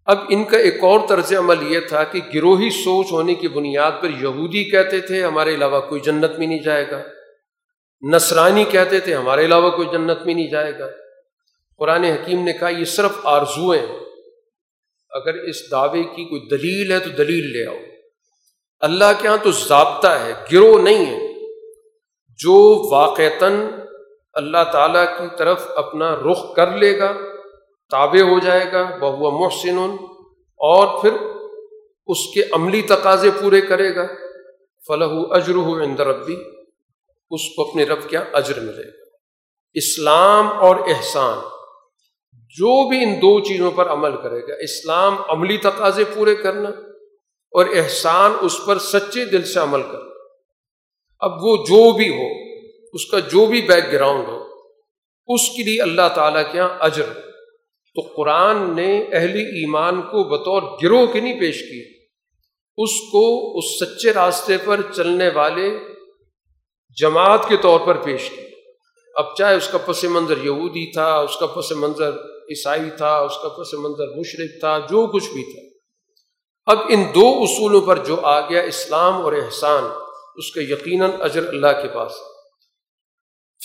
اب 0.05 0.17
ان 0.29 0.43
کا 0.43 0.57
ایک 0.57 0.83
اور 0.83 0.99
طرز 1.09 1.33
عمل 1.33 1.71
یہ 1.71 1.79
تھا 1.79 2.03
کہ 2.03 2.19
گروہی 2.33 2.69
سوچ 2.69 3.11
ہونے 3.11 3.35
کی 3.35 3.47
بنیاد 3.47 3.91
پر 4.01 4.09
یہودی 4.09 4.63
کہتے 4.63 5.01
تھے، 5.01 5.23
ہمارے 5.23 5.55
علاوہ 5.55 5.79
کوئی 5.79 6.01
جنت 6.01 6.39
میں 6.39 6.47
نہیں 6.47 6.59
جائے 6.59 6.91
گا۔ 6.91 7.01
نصرانی 8.01 8.63
کہتے 8.63 8.99
تھے، 8.99 9.15
ہمارے 9.15 9.45
علاوہ 9.45 9.69
کوئی 9.69 9.87
جنت 9.91 10.25
میں 10.25 10.33
نہیں 10.33 10.49
جائے 10.49 10.79
گا۔ 10.79 10.87
قرآن 11.77 12.03
حکیم 12.03 12.43
نے 12.43 12.53
کہا، 12.53 12.69
یہ 12.69 12.85
صرف 12.85 13.11
آرزویں 13.23 13.87
اگر 15.11 15.33
اس 15.33 15.71
دعوے 15.71 16.03
کی 16.03 16.25
کوئی 16.25 16.41
دلیل 16.49 16.91
ہے 16.91 16.99
تو 16.99 17.09
دلیل 17.09 17.51
لے 17.51 17.67
آؤ۔ 17.67 17.77
اللہ 18.79 19.05
کے 19.21 19.27
ہاں 19.27 19.37
تو 19.43 19.51
ضابطہ 19.51 20.07
ہے، 20.07 20.33
گروہ 20.53 20.81
نہیں 20.81 21.05
ہے۔ 21.05 21.31
جو 22.29 22.89
واقعتاً 22.95 23.53
اللہ 24.33 24.63
تعالیٰ 24.71 25.17
کی 25.17 25.35
طرف 25.37 25.67
اپنا 25.75 26.15
رخ 26.15 26.55
کر 26.55 26.77
لے 26.77 26.99
گا، 26.99 27.11
تابع 27.91 28.21
ہو 28.21 28.39
جائے 28.39 28.71
گا 28.73 28.97
بہوا 28.97 29.29
محسن 29.29 29.77
اور 30.57 31.01
پھر 31.01 31.11
اس 32.07 32.17
کے 32.33 32.41
عملی 32.51 32.81
تقاضے 32.81 33.29
پورے 33.41 33.61
کرے 33.61 33.95
گا۔ 33.95 34.07
فلاح 34.87 35.09
اجر 35.09 35.53
ہو 35.53 35.79
ربی، 35.79 36.35
اس 37.31 37.41
کو 37.55 37.69
اپنے 37.69 37.83
رب 37.83 38.09
کیا 38.09 38.23
اجر 38.33 38.59
ملے 38.59 38.87
گا۔ 38.87 39.05
اسلام 39.73 40.47
اور 40.47 40.75
احسان۔ 40.75 41.60
جو 42.57 42.89
بھی 42.89 43.03
ان 43.03 43.15
دو 43.15 43.39
چیزوں 43.39 43.71
پر 43.71 43.89
عمل 43.89 44.15
کرے 44.21 44.41
گا، 44.41 44.53
اسلام 44.59 45.15
عملی 45.29 45.57
تقاضے 45.57 46.03
پورے 46.03 46.35
کرنا 46.35 46.69
اور 47.53 47.65
احسان 47.75 48.31
اس 48.41 48.59
پر 48.65 48.79
سچے 48.79 49.25
دل 49.25 49.43
سے 49.45 49.59
عمل 49.59 49.83
کرنا۔ 49.83 50.09
اب 51.19 51.31
وہ 51.43 51.57
جو 51.57 51.91
بھی 51.91 52.09
ہو، 52.09 52.29
اس 52.93 53.05
کا 53.05 53.19
جو 53.19 53.45
بھی 53.45 53.61
بیک 53.61 53.91
گراؤنڈ 53.91 54.27
ہو، 54.27 54.39
اس 55.27 55.49
کے 55.49 55.63
لیے 55.63 55.81
اللہ 55.81 56.07
تعالیٰ 56.15 56.51
کے 56.51 56.57
یہاں 56.57 56.77
اجر۔ 56.79 57.13
تو 57.95 58.01
قرآن 58.15 58.75
نے 58.75 59.03
اہل 59.13 59.35
ایمان 59.37 60.01
کو 60.01 60.23
بطور 60.23 60.61
گروہ 60.83 61.05
کے 61.05 61.19
نہیں 61.19 61.39
پیش 61.39 61.59
کیا، 61.59 62.05
اس 62.77 62.89
کو 63.11 63.57
اس 63.57 63.65
سچے 63.79 64.13
راستے 64.13 64.57
پر 64.65 64.81
چلنے 64.95 65.29
والے 65.29 65.79
جماعت 66.97 67.49
کے 67.49 67.57
طور 67.57 67.79
پر 67.79 67.97
پیش 67.97 68.29
کی 68.29 68.41
اب 69.15 69.35
چاہے 69.37 69.55
اس 69.55 69.67
کا 69.67 69.77
پس 69.77 70.03
منظر 70.03 70.37
یہودی 70.43 70.91
تھا، 70.91 71.15
اس 71.15 71.37
کا 71.37 71.45
پس 71.45 71.71
منظر 71.71 72.11
عیسائی 72.51 72.89
تھا، 72.97 73.17
اس 73.17 73.37
کا 73.41 73.49
پس 73.49 73.73
منظر 73.73 74.17
مشرق 74.17 74.59
تھا، 74.59 74.79
جو 74.79 75.07
کچھ 75.07 75.29
بھی 75.33 75.43
تھا۔ 75.43 75.71
اب 76.71 76.79
ان 76.89 77.03
دو 77.15 77.27
اصولوں 77.41 77.81
پر 77.81 78.05
جو 78.05 78.15
آ 78.21 78.49
گیا 78.49 78.61
اسلام 78.61 79.13
اور 79.13 79.33
احسان، 79.33 79.83
اس 80.35 80.51
کا 80.51 80.61
یقیناً 80.61 81.09
اجر 81.19 81.47
اللہ 81.47 81.81
کے 81.81 81.87
پاس 81.87 82.11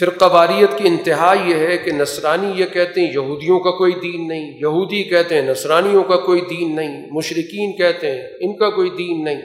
فرقہ 0.00 0.24
واریت 0.24 0.78
کی 0.78 0.88
انتہا 0.88 1.34
یہ 1.46 1.54
ہے 1.54 1.78
کہ 1.78 1.92
نصرانی 1.92 2.52
یہ 2.56 2.66
کہتے 2.66 3.00
ہیں 3.00 3.12
یہودیوں 3.12 3.60
کا 3.60 3.70
کوئی 3.70 3.92
دین 3.92 4.28
نہیں، 4.28 4.58
یہودی 4.60 5.02
کہتے 5.02 5.34
ہیں 5.34 5.42
نصرانیوں 5.42 6.04
کا 6.04 6.16
کوئی 6.16 6.40
دین 6.40 6.76
نہیں 6.76 7.08
مشرقین 7.12 7.76
کہتے 7.76 8.10
ہیں 8.10 8.28
ان 8.40 8.56
کا 8.56 8.70
کوئی 8.70 8.90
دین 8.90 9.24
نہیں۔ 9.24 9.42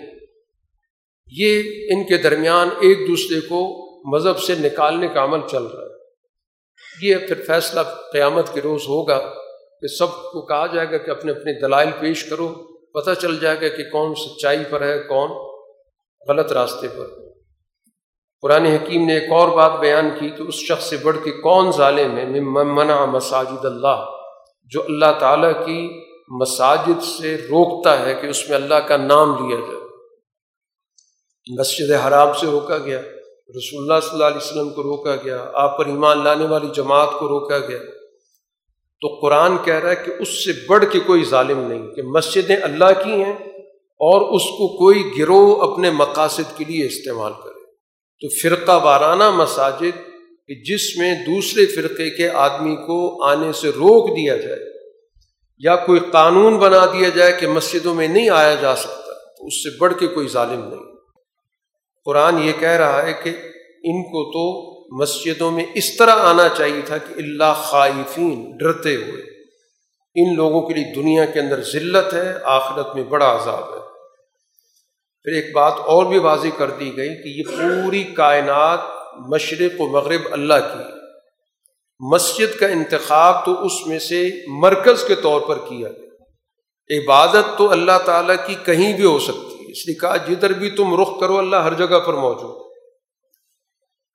یہ 1.31 1.63
ان 1.89 2.03
کے 2.03 2.18
درمیان 2.18 2.69
ایک 2.80 2.97
دوسرے 3.07 3.39
کو 3.39 3.59
مذہب 4.15 4.39
سے 4.39 4.55
نکالنے 4.55 5.07
کا 5.07 5.23
عمل 5.23 5.39
چل 5.51 5.63
رہا 5.63 5.85
ہے۔ 5.85 5.90
یہ 7.02 7.15
پھر 7.18 7.44
فیصلہ 7.48 7.82
قیامت 8.11 8.53
کے 8.53 8.61
روز 8.61 8.82
ہوگا 8.82 9.19
کہ 9.82 9.88
سب 9.88 10.07
کو 10.11 10.45
کہا 10.45 10.68
جائے 10.68 10.91
گا 10.91 10.98
کہ 10.98 11.11
اپنے 11.11 11.32
اپنے 11.32 11.60
دلائل 11.60 11.90
پیش 11.99 12.23
کرو، 12.23 12.48
پتہ 12.94 13.11
چل 13.22 13.40
جائے 13.40 13.61
گا 13.61 13.76
کہ 13.76 13.84
کون 13.84 14.15
سچائی 14.15 14.60
پر 14.69 14.82
ہے، 14.82 14.99
کون 14.99 15.30
غلط 16.30 16.52
راستے 16.52 16.88
پر۔ 16.88 17.07
قرآن 18.41 18.65
حکیم 18.65 19.06
نے 19.06 19.19
ایک 19.19 19.32
اور 19.32 19.48
بات 19.48 19.80
بیان 19.80 20.10
کی 20.19 20.30
کہ 20.30 20.41
اس 20.41 20.56
شخص 20.56 20.90
سے 20.90 20.98
بڑھ 20.98 21.18
کے 21.23 21.32
کون 21.32 21.72
ظالم 21.72 22.18
ہے 22.18 22.26
منع 22.49 23.06
مساجد 23.06 23.65
اللہ، 23.65 24.06
جو 24.64 24.84
اللہ 24.84 25.19
تعالیٰ 25.19 25.65
کی 25.65 26.02
مساجد 26.30 27.03
سے 27.03 27.36
روکتا 27.36 28.06
ہے 28.06 28.15
کہ 28.22 28.28
اس 28.28 28.49
میں 28.49 28.57
اللہ 28.57 28.76
کا 28.76 28.98
نام 28.98 29.48
لیا 29.48 29.60
جائے۔ 29.60 29.82
مسجد 31.60 31.91
حرام 31.91 32.34
سے 32.34 32.48
روکا 32.48 32.78
گیا۔ 32.78 33.02
رسول 33.57 33.82
اللہ 33.82 33.99
صلی 34.02 34.14
اللہ 34.14 34.26
علیہ 34.26 34.38
وسلم 34.38 34.69
کو 34.69 34.84
روکا 34.84 35.15
گیا، 35.15 35.45
آپ 35.53 35.78
پر 35.78 35.86
ایمان 35.86 36.23
لانے 36.23 36.45
والی 36.45 36.68
جماعت 36.76 37.10
کو 37.19 37.28
روکا 37.28 37.57
گیا۔ 37.60 37.80
تو 39.02 39.07
قرآن 39.22 39.57
کہہ 39.64 39.73
رہا 39.73 39.90
ہے 39.90 39.95
کہ 39.95 40.11
اس 40.19 40.45
سے 40.45 40.52
بڑھ 40.69 40.86
کے 40.91 40.99
کوئی 40.99 41.23
ظالم 41.23 41.60
نہیں، 41.60 41.88
کہ 41.88 42.02
مسجدیں 42.02 42.56
اللہ 42.56 42.91
کی 43.03 43.11
ہیں 43.11 43.34
اور 43.99 44.36
اس 44.36 44.44
کو 44.44 44.78
کوئی 44.78 45.11
گروہ 45.19 45.72
اپنے 45.72 45.91
مقاصد 45.91 46.57
کے 46.57 46.65
لیے 46.68 46.86
استعمال 46.86 47.32
کرے۔ 47.34 47.60
تو 48.22 48.28
فرقہ 48.41 48.80
وارانہ 48.84 49.30
مساجد 49.30 49.99
کہ 50.48 50.56
جس 50.56 50.98
میں 50.98 51.14
دوسرے 51.14 51.65
فرقے 51.65 52.10
کے 52.10 52.30
آدمی 52.30 52.76
کو 52.76 53.23
آنے 53.23 53.52
سے 53.53 53.69
روک 53.69 54.10
دیا 54.18 54.38
جائے 54.38 54.60
یا 55.57 55.76
کوئی 55.76 55.99
قانون 56.11 56.57
بنا 56.57 56.86
دیا 56.86 57.10
جائے 57.10 57.32
کہ 57.40 57.48
مسجدوں 57.48 57.95
میں 57.95 58.07
نہیں 58.07 58.30
آیا 58.30 58.56
جا 58.56 58.76
سکتا، 58.76 59.14
تو 59.14 59.48
اس 59.48 59.64
سے 59.64 59.78
بڑھ 59.78 59.94
کے 59.99 60.07
کوئی 60.07 60.28
ظالم 60.28 60.68
نہیں۔ 60.68 60.90
قرآن 62.06 62.44
یہ 62.44 62.52
کہہ 62.60 62.69
رہا 62.69 63.03
ہے 63.03 63.14
کہ 63.14 63.30
ان 63.84 64.03
کو 64.03 64.32
تو 64.32 64.72
مسجدوں 65.02 65.52
میں 65.52 65.65
اس 65.76 65.98
طرح 65.98 66.15
آنا 66.15 66.49
چاہیے 66.49 66.82
تھا 66.82 66.98
کہ 66.98 67.14
اللہ 67.14 67.61
خائفین 67.64 68.57
ڈرتے 68.57 68.95
ہوئے۔ 68.95 69.23
ان 70.15 70.36
لوگوں 70.36 70.61
کے 70.61 70.73
لیے 70.73 70.94
دنیا 70.95 71.26
کے 71.26 71.40
اندر 71.40 71.64
ذلت 71.64 72.14
ہے، 72.14 72.34
آخرت 72.44 72.95
میں 72.95 73.03
بڑا 73.03 73.36
عذاب 73.36 73.73
ہے۔ 73.73 73.82
پھر 75.23 75.32
ایک 75.32 75.56
بات 75.56 75.73
اور 75.78 76.06
بھی 76.06 76.18
واضح 76.18 76.48
کر 76.57 76.69
دی 76.69 76.98
گئی 76.98 77.10
کہ 77.10 77.28
یہ 77.28 77.44
پوری 77.57 78.03
کائنات 78.03 78.80
مشرق 79.19 79.82
و 79.82 79.88
مغرب 79.88 80.22
اللہ 80.32 80.53
کی 80.53 80.84
مسجد 81.99 82.60
کا 82.60 82.68
انتخاب 82.68 83.45
تو 83.45 83.65
اس 83.65 83.88
میں 83.88 83.99
سے 83.99 84.30
مرکز 84.48 85.03
کے 85.03 85.15
طور 85.15 85.41
پر 85.41 85.57
کیا 85.57 85.90
گیا۔ 85.90 86.11
عبادت 86.99 87.57
تو 87.57 87.72
اللہ 87.72 87.99
تعالیٰ 88.06 88.36
کی 88.48 88.56
کہیں 88.65 88.95
بھی 88.95 89.06
ہو 89.06 89.19
سکتی۔ 89.19 89.51
اس 89.72 89.88
لیے 89.88 89.95
کہا، 89.95 90.18
جدھر 90.18 90.53
بھی 90.53 90.69
تم 90.69 91.02
رخ 91.02 91.19
کرو، 91.19 91.38
اللہ 91.38 91.56
ہر 91.56 91.73
جگہ 91.73 91.99
پر 91.99 92.14
موجود 92.14 92.72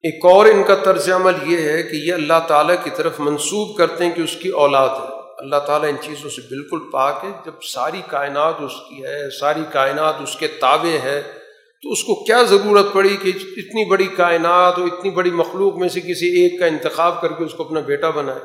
ایک 0.03 0.25
اور 0.25 0.47
ان 0.47 0.63
کا 0.65 0.75
طرز 0.75 1.11
عمل 1.11 1.33
یہ 1.47 1.59
ہے 1.59 1.83
کہ 1.83 1.97
یہ 1.97 2.13
اللہ 2.13 2.41
تعالیٰ 2.49 2.77
کی 2.85 2.91
طرف 2.97 3.21
منسوب 3.21 3.79
کرتے 3.79 4.05
ہیں 4.05 4.13
کہ 4.13 4.21
اس 4.21 4.37
کی 4.37 4.49
اولاد 4.49 4.89
ہے۔ 4.89 5.17
اللہ 5.39 5.57
تعالیٰ 5.57 5.89
ان 5.89 5.97
چیزوں 6.01 6.31
سے 6.31 6.43
بالکل 6.43 6.79
پاک 6.93 7.25
ہے۔ 7.25 7.29
جب 7.47 7.53
ساری 7.73 8.03
کائنات 8.07 8.55
اس 8.61 8.73
کی 8.89 9.05
ہے، 9.05 9.39
ساری 9.41 9.61
کائنات 9.73 10.15
اس 10.23 10.37
کے 10.37 10.47
تابع 10.47 11.05
ہے، 11.05 11.23
تو 11.83 11.93
اس 11.93 12.05
کو 12.05 12.25
کیا 12.25 12.43
ضرورت 12.43 12.87
پڑی 12.93 13.17
کہ 13.23 13.29
اتنی 13.37 13.85
بڑی 13.85 14.07
کائنات 14.07 14.79
اور 14.79 14.87
اتنی 14.87 15.11
بڑی 15.11 15.31
مخلوق 15.31 15.77
میں 15.77 15.89
سے 15.89 16.01
کسی 16.01 16.43
ایک 16.43 16.61
کا 16.61 16.67
انتخاب 16.67 17.21
کر 17.21 17.33
کے 17.33 17.45
اس 17.45 17.55
کو 17.55 17.65
اپنا 17.65 17.81
بیٹا 17.81 18.11
بنائے؟ 18.11 18.41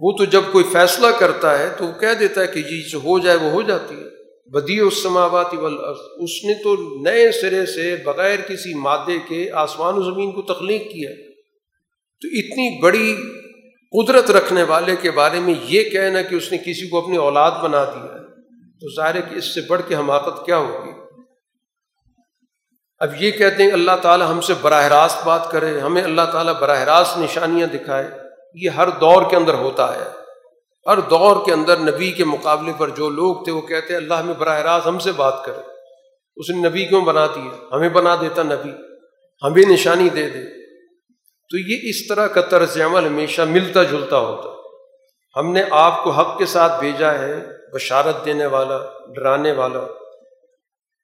وہ 0.00 0.12
تو 0.18 0.24
جب 0.24 0.42
کوئی 0.52 0.64
فیصلہ 0.72 1.06
کرتا 1.18 1.58
ہے 1.58 1.68
تو 1.78 1.84
وہ 1.84 1.92
کہہ 2.00 2.14
دیتا 2.20 2.40
ہے 2.40 2.46
کہ 2.46 2.62
جی 2.62 2.90
جو 2.90 2.98
ہو 2.98 3.18
جائے 3.18 3.36
وہ 3.36 3.50
ہو 3.50 3.62
جاتی 3.62 3.94
ہے۔ 3.94 4.17
بدی 4.52 4.80
السماواتی 4.80 5.56
والارض۔ 5.56 5.96
اس 6.16 6.44
نے 6.44 6.54
تو 6.54 6.98
نئے 7.02 7.32
سرے 7.32 7.66
سے 7.66 7.96
بغیر 8.04 8.38
کسی 8.38 8.74
مادے 8.74 9.18
کے 9.28 9.50
آسمان 9.52 9.94
و 9.94 10.02
زمین 10.02 10.32
کو 10.32 10.42
تخلیق 10.42 10.82
کیا۔ 10.82 11.10
تو 12.20 12.28
اتنی 12.32 12.82
بڑی 12.82 13.16
قدرت 13.98 14.30
رکھنے 14.30 14.62
والے 14.62 14.96
کے 14.96 15.10
بارے 15.10 15.40
میں 15.40 15.54
یہ 15.64 15.90
کہنا 15.90 16.22
کہ 16.22 16.34
اس 16.34 16.52
نے 16.52 16.58
کسی 16.58 16.88
کو 16.88 17.04
اپنی 17.04 17.16
اولاد 17.16 17.50
بنا 17.50 17.84
دیا 17.84 18.02
ہے۔ 18.02 18.18
تو 18.80 18.94
ظاہر 18.96 19.14
ہے 19.14 19.20
کہ 19.30 19.34
اس 19.34 19.54
سے 19.54 19.60
بڑھ 19.60 19.82
کے 19.88 19.94
حماقت 19.94 20.46
کیا 20.46 20.58
ہوگی۔ 20.58 20.90
اب 22.98 23.22
یہ 23.22 23.30
کہتے 23.30 23.62
ہیں 23.62 23.70
اللہ 23.70 23.92
تعالیٰ 24.02 24.30
ہم 24.30 24.40
سے 24.40 24.54
براہ 24.62 24.84
راست 24.84 25.26
بات 25.26 25.50
کرے، 25.50 25.80
ہمیں 25.80 26.02
اللہ 26.02 26.22
تعالیٰ 26.32 26.60
براہ 26.60 26.80
راست 26.80 27.18
نشانیاں 27.18 27.66
دکھائے۔ 27.66 28.08
یہ 28.54 28.68
ہر 28.68 28.88
دور 28.88 29.30
کے 29.30 29.36
اندر 29.36 29.54
ہوتا 29.54 29.94
ہے۔ 29.94 30.17
ہر 30.88 31.00
دور 31.00 31.46
کے 31.46 31.52
اندر 31.52 31.78
نبی 31.78 32.10
کے 32.10 32.24
مقابلے 32.24 32.72
پر 32.78 32.88
جو 32.88 33.10
لوگ 33.10 33.44
تھے 33.44 33.52
وہ 33.52 33.60
کہتے 33.60 33.86
ہیں، 33.90 33.96
اللہ 33.96 34.14
ہمیں 34.14 34.34
براہ 34.34 34.58
راست 34.58 34.86
ہم 34.86 34.98
سے 34.98 35.12
بات 35.12 35.44
کرے۔ 35.44 35.60
اس 36.36 36.50
نے 36.50 36.68
نبی 36.68 36.84
کیوں 36.84 37.00
بنا 37.00 37.26
دیا؟ 37.26 37.76
ہمیں 37.76 37.88
بنا 37.88 38.16
دیتا 38.20 38.42
نبی، 38.42 38.70
ہمیں 39.42 39.62
نشانی 39.68 40.08
دے 40.08 40.28
دے۔ 40.28 40.68
تو 41.50 41.58
یہ 41.58 41.78
اس 41.82 42.06
طرح 42.08 42.26
کا 42.26 42.40
طرز 42.40 42.80
عمل 42.80 43.06
ہمیشہ 43.06 43.42
ملتا 43.42 43.82
جلتا 43.82 44.18
ہوتا۔ 44.18 44.48
ہم 45.40 45.52
نے 45.52 45.62
آپ 45.70 46.04
کو 46.04 46.10
حق 46.10 46.38
کے 46.38 46.46
ساتھ 46.46 46.80
بھیجا 46.80 47.12
ہے، 47.18 47.44
بشارت 47.74 48.24
دینے 48.24 48.46
والا، 48.46 48.78
ڈرانے 49.14 49.52
والا۔ 49.52 49.80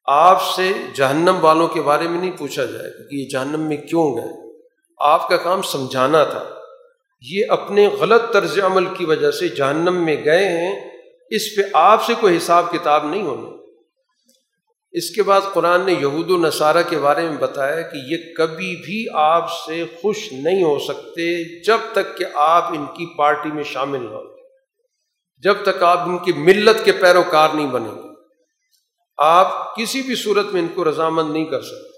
آپ 0.05 0.43
سے 0.43 0.73
جہنم 0.95 1.39
والوں 1.41 1.69
کے 1.69 1.83
بارے 1.83 2.09
میں 2.09 2.21
نہیں 2.21 2.39
پوچھا 2.39 2.65
جائے 2.65 2.89
گا 2.89 3.09
کہ 3.11 3.15
یہ 3.15 3.29
جہنم 3.29 3.61
میں 3.61 3.77
کیوں 3.77 4.17
گئے؟ 4.17 4.53
آپ 4.99 5.29
کا 5.29 5.37
کام 5.37 5.63
سمجھانا 5.63 6.25
تھا۔ 6.25 6.64
یہ 7.31 7.45
اپنے 7.49 7.89
غلط 7.89 8.33
طرز 8.33 8.59
عمل 8.59 8.95
کی 8.95 9.05
وجہ 9.05 9.31
سے 9.31 9.49
جہنم 9.49 10.05
میں 10.05 10.25
گئے 10.25 10.49
ہیں، 10.49 10.91
اس 11.31 11.57
پہ 11.57 11.63
آپ 11.73 12.05
سے 12.05 12.13
کوئی 12.21 12.37
حساب 12.37 12.71
کتاب 12.71 13.07
نہیں 13.07 13.23
ہونا۔ 13.23 13.55
اس 14.93 15.11
کے 15.11 15.23
بعد 15.23 15.41
قرآن 15.53 15.87
نے 15.87 15.93
یہود 15.93 16.31
و 16.31 16.37
نصارہ 16.37 16.83
کے 16.89 16.99
بارے 16.99 17.29
میں 17.29 17.39
بتایا 17.39 17.81
کہ 17.81 17.97
یہ 17.97 18.17
کبھی 18.37 18.77
بھی 18.77 19.07
آپ 19.15 19.51
سے 19.53 19.85
خوش 20.01 20.33
نہیں 20.33 20.63
ہو 20.63 20.79
سکتے 20.79 21.59
جب 21.63 21.79
تک 21.93 22.19
کہ 22.19 22.25
آپ 22.35 22.65
ان 22.69 22.87
کی 22.87 23.17
پارٹی 23.19 23.49
میں 23.49 23.65
شامل 23.65 24.03
نہ 24.03 24.15
ہوں۔ 24.15 24.37
جب 25.39 25.55
تک 25.63 25.83
آپ 25.83 25.99
ان 25.99 26.19
کی 26.19 26.33
ملت 26.33 26.85
کے 26.85 26.93
پیروکار 26.93 27.49
نہیں 27.55 27.67
بنیں 27.67 27.95
گے۔ 27.95 28.09
آپ 29.19 29.77
کسی 29.77 30.03
بھی 30.03 30.15
صورت 30.15 30.47
میں 30.53 30.63
ان 30.63 30.69
کو 30.75 30.91
رضامند 30.91 31.33
نہیں 31.33 31.45
کر 31.45 31.63
سکتے۔ 31.63 31.95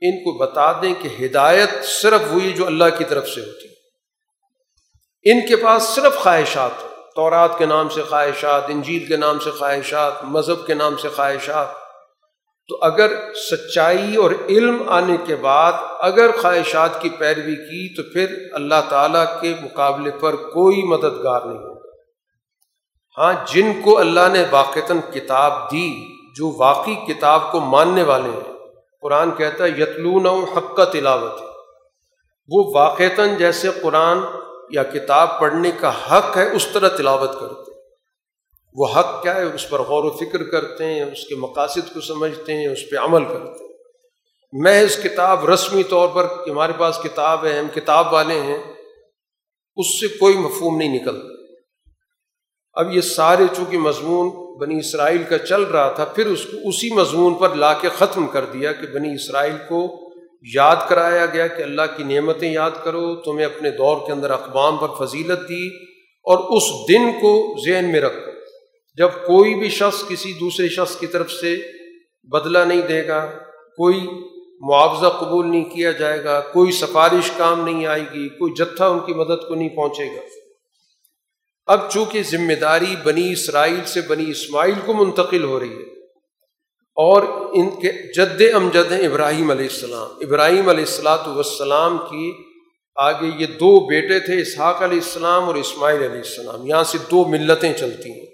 ان 0.00 0.24
کو 0.24 0.38
بتا 0.38 0.72
دیں 0.72 0.94
کہ 1.02 1.24
ہدایت 1.24 1.84
صرف 1.84 2.20
ہوئی 2.30 2.52
جو 2.52 2.66
اللہ 2.66 2.84
کی 2.98 3.04
طرف 3.04 3.28
سے 3.28 3.40
ہوتی۔ 3.40 3.71
ان 5.24 5.40
کے 5.46 5.56
پاس 5.56 5.82
صرف 5.82 6.16
خواہشات، 6.16 6.70
تورات 7.14 7.58
کے 7.58 7.66
نام 7.66 7.88
سے 7.88 8.02
خواہشات، 8.02 8.62
انجیل 8.68 9.06
کے 9.06 9.16
نام 9.16 9.38
سے 9.38 9.50
خواہشات، 9.50 10.12
مذہب 10.24 10.66
کے 10.66 10.74
نام 10.74 10.96
سے 10.96 11.08
خواہشات۔ 11.08 11.68
تو 12.68 12.78
اگر 12.80 13.32
سچائی 13.34 14.16
اور 14.16 14.30
علم 14.48 14.82
آنے 14.88 15.16
کے 15.26 15.36
بعد 15.36 15.72
اگر 16.00 16.30
خواہشات 16.40 17.00
کی 17.00 17.08
پیروی 17.08 17.54
کی 17.54 17.94
تو 17.94 18.02
پھر 18.12 18.36
اللہ 18.52 18.74
تعالیٰ 18.88 19.40
کے 19.40 19.54
مقابلے 19.62 20.10
پر 20.20 20.36
کوئی 20.36 20.82
مددگار 20.82 21.40
نہیں 21.40 21.58
ہوگا۔ 21.58 21.88
ہاں 23.18 23.32
جن 23.46 23.72
کو 23.84 23.98
اللہ 23.98 24.28
نے 24.32 24.44
واقعتاً 24.50 24.98
کتاب 25.14 25.72
دی، 25.72 26.08
جو 26.36 26.52
واقعی 26.56 26.94
کتاب 26.94 27.52
کو 27.52 27.60
ماننے 27.60 28.02
والے 28.02 28.28
ہیں۔ 28.28 28.52
قرآن 29.02 29.30
کہتا 29.30 29.64
ہے 29.64 29.68
یتلون 29.68 30.26
حق 30.26 30.76
کا 30.76 30.84
تلاوت 30.84 31.40
وہ 32.48 32.72
واقعتاً 32.74 33.36
جیسے 33.36 33.68
قرآن 33.82 34.18
یا 34.72 34.82
کتاب 34.82 35.40
پڑھنے 35.40 35.70
کا 35.80 35.90
حق 35.90 36.36
ہے، 36.36 36.50
اس 36.50 36.66
طرح 36.66 36.88
تلاوت 36.88 37.40
کرتے 37.40 37.72
وہ 38.74 38.88
حق 38.96 39.22
کیا 39.22 39.34
ہے؟ 39.34 39.42
اس 39.42 39.70
پر 39.70 39.78
غور 39.78 40.04
و 40.04 40.10
فکر 40.10 40.42
کرتے 40.42 40.84
ہیں، 40.84 41.02
اس 41.02 41.26
کے 41.26 41.34
مقاصد 41.34 41.94
کو 41.94 42.00
سمجھتے 42.00 42.54
ہیں، 42.54 42.68
اس 42.68 42.90
پہ 42.90 42.96
عمل 42.96 43.24
کرتے 43.24 43.64
ہیں۔ 43.64 43.72
محض 44.52 45.02
کتاب 45.02 45.50
رسمی 45.50 45.82
طور 45.82 46.08
پر 46.08 46.50
ہمارے 46.50 46.72
پاس 46.78 46.98
کتاب 47.04 47.44
ہے، 47.44 47.58
ہم 47.58 47.66
کتاب 47.74 48.12
والے 48.12 48.40
ہیں، 48.40 48.58
اس 49.76 50.00
سے 50.00 50.08
کوئی 50.08 50.36
مفہوم 50.36 50.76
نہیں 50.76 51.00
نکلتا۔ 51.00 51.28
اب 52.74 52.96
یہ 52.96 53.00
سارے 53.00 53.44
چونکہ 53.56 53.78
مضمون 53.78 54.58
بنی 54.58 54.78
اسرائیل 54.78 55.22
کا 55.22 55.38
چل 55.38 55.62
رہا 55.62 55.92
تھا، 55.92 56.04
پھر 56.04 56.26
اس 56.26 56.44
کو 56.44 56.68
اسی 56.68 56.94
مضمون 56.94 57.34
پر 57.34 57.54
لا 57.54 57.72
کے 57.74 57.88
ختم 57.88 58.26
کر 58.26 58.44
دیا 58.44 58.72
کہ 58.72 58.86
بنی 58.86 59.14
اسرائیل 59.14 59.56
کو 59.68 60.01
یاد 60.54 60.76
کرایا 60.88 61.26
گیا 61.26 61.46
کہ 61.46 61.62
اللہ 61.62 61.82
کی 61.96 62.04
نعمتیں 62.04 62.52
یاد 62.52 62.70
کرو، 62.84 63.16
تمہیں 63.16 63.46
اپنے 63.46 63.70
دور 63.70 64.06
کے 64.06 64.12
اندر 64.12 64.30
اقوام 64.30 64.76
پر 64.76 65.06
فضیلت 65.06 65.48
دی 65.48 65.66
اور 66.24 66.56
اس 66.56 66.88
دن 66.88 67.12
کو 67.20 67.56
ذہن 67.66 67.92
میں 67.92 68.00
رکھو۔ 68.00 68.32
جب 68.96 69.08
کوئی 69.08 69.54
بھی 69.54 69.68
شخص 69.68 70.08
کسی 70.08 70.32
دوسرے 70.32 70.68
شخص 70.68 70.96
کی 70.96 71.06
طرف 71.06 71.32
سے 71.32 71.56
بدلہ 72.24 72.58
نہیں 72.58 72.82
دے 72.82 73.08
گا، 73.08 73.26
کوئی 73.76 74.00
معاوضہ 74.60 75.06
قبول 75.06 75.50
نہیں 75.50 75.64
کیا 75.64 75.90
جائے 75.90 76.24
گا، 76.24 76.40
کوئی 76.40 76.72
سفارش 76.72 77.30
کام 77.36 77.64
نہیں 77.64 77.86
آئے 77.86 78.02
گی، 78.02 78.28
کوئی 78.28 78.52
جتھا 78.52 78.86
ان 78.86 79.00
کی 79.00 79.14
مدد 79.14 79.48
کو 79.48 79.54
نہیں 79.54 79.68
پہنچے 79.68 80.06
گا۔ 80.06 80.20
اب 81.66 81.90
چونکہ 81.90 82.22
ذمہ 82.22 82.52
داری 82.52 82.94
بنی 83.04 83.32
اسرائیل 83.32 83.80
سے 83.84 84.00
بنی 84.00 84.30
اسماعیل 84.30 84.74
کو 84.86 84.92
منتقل 84.94 85.44
ہو 85.44 85.60
رہی 85.60 85.76
ہے 85.76 86.01
اور 86.94 87.22
ان 87.52 87.70
کے 87.70 88.12
جد 88.12 88.54
امجد 88.54 88.92
ہیں 88.92 89.06
ابراہیم 89.06 89.50
علیہ 89.50 89.68
السلام۔ 89.70 90.08
ابراہیم 90.20 90.68
علیہ 90.68 90.84
السلاۃ 90.84 91.26
والسلام 91.26 91.98
کی 91.98 92.32
آگے 92.96 93.30
یہ 93.38 93.46
دو 93.46 93.86
بیٹے 93.86 94.20
تھے، 94.20 94.40
اسحاق 94.40 94.82
علیہ 94.82 94.98
السلام 94.98 95.44
اور 95.44 95.54
اسماعیل 95.54 95.98
علیہ 95.98 96.18
السلام۔ 96.18 96.66
یہاں 96.66 96.84
سے 96.84 96.98
دو 97.10 97.24
ملتیں 97.24 97.72
چلتی 97.72 98.10
ہیں۔ 98.10 98.26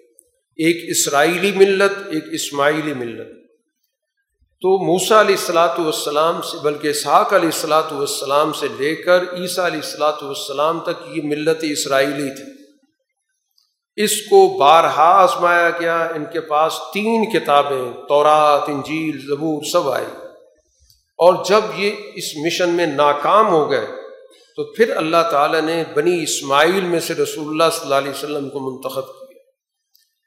ایک 0.56 0.90
اسرائیلی 0.90 1.52
ملت، 1.52 1.93
ایک 2.10 2.24
اسماعیلی 2.32 2.94
ملت۔ 2.94 3.28
تو 4.60 4.86
موسا 4.86 5.20
علیہ 5.20 5.35
السلاۃ 5.35 5.78
والسلام 5.78 6.40
سے، 6.40 6.56
بلکہ 6.62 6.89
اسحاق 6.89 7.32
علیہ 7.32 7.48
السلاۃ 7.48 7.93
والسلام 7.93 8.52
سے 8.52 8.66
لے 8.78 8.94
کر 8.94 9.22
عیسیٰ 9.22 9.64
علیہ 9.64 9.80
السلاۃ 9.85 10.22
والسلام 10.22 10.80
تک 10.80 11.16
یہ 11.16 11.22
ملت 11.24 11.59
اسرائیلی 11.62 12.35
تھی۔ 12.35 12.57
اس 14.05 14.23
کو 14.23 14.59
بارہا 14.59 15.05
آزمایا 15.05 15.70
گیا، 15.70 16.09
ان 16.15 16.25
کے 16.33 16.41
پاس 16.41 16.73
تین 16.95 17.31
کتابیں، 17.31 17.93
تورات، 18.09 18.69
انجیل، 18.69 19.27
زبور، 19.27 19.62
سب 19.73 19.91
آئی۔ 19.91 20.05
اور 21.19 21.45
جب 21.45 21.61
یہ 21.77 21.91
اس 22.15 22.25
مشن 22.45 22.70
میں 22.70 22.87
ناکام 22.87 23.49
ہو 23.49 23.70
گئے، 23.70 23.87
تو 24.57 24.65
پھر 24.65 24.97
اللہ 24.97 25.31
تعالیٰ 25.31 25.61
نے 25.61 25.85
بنی 25.95 26.23
اسماعیل 26.23 26.81
میں 26.81 27.01
سے 27.01 27.15
رسول 27.15 27.49
اللہ 27.49 27.65
صلی 27.73 27.83
اللہ 27.83 27.95
علیہ 27.95 28.11
وسلم 28.11 28.51
کو 28.51 28.61
منتخب 28.61 29.07
کیا۔ 29.07 29.43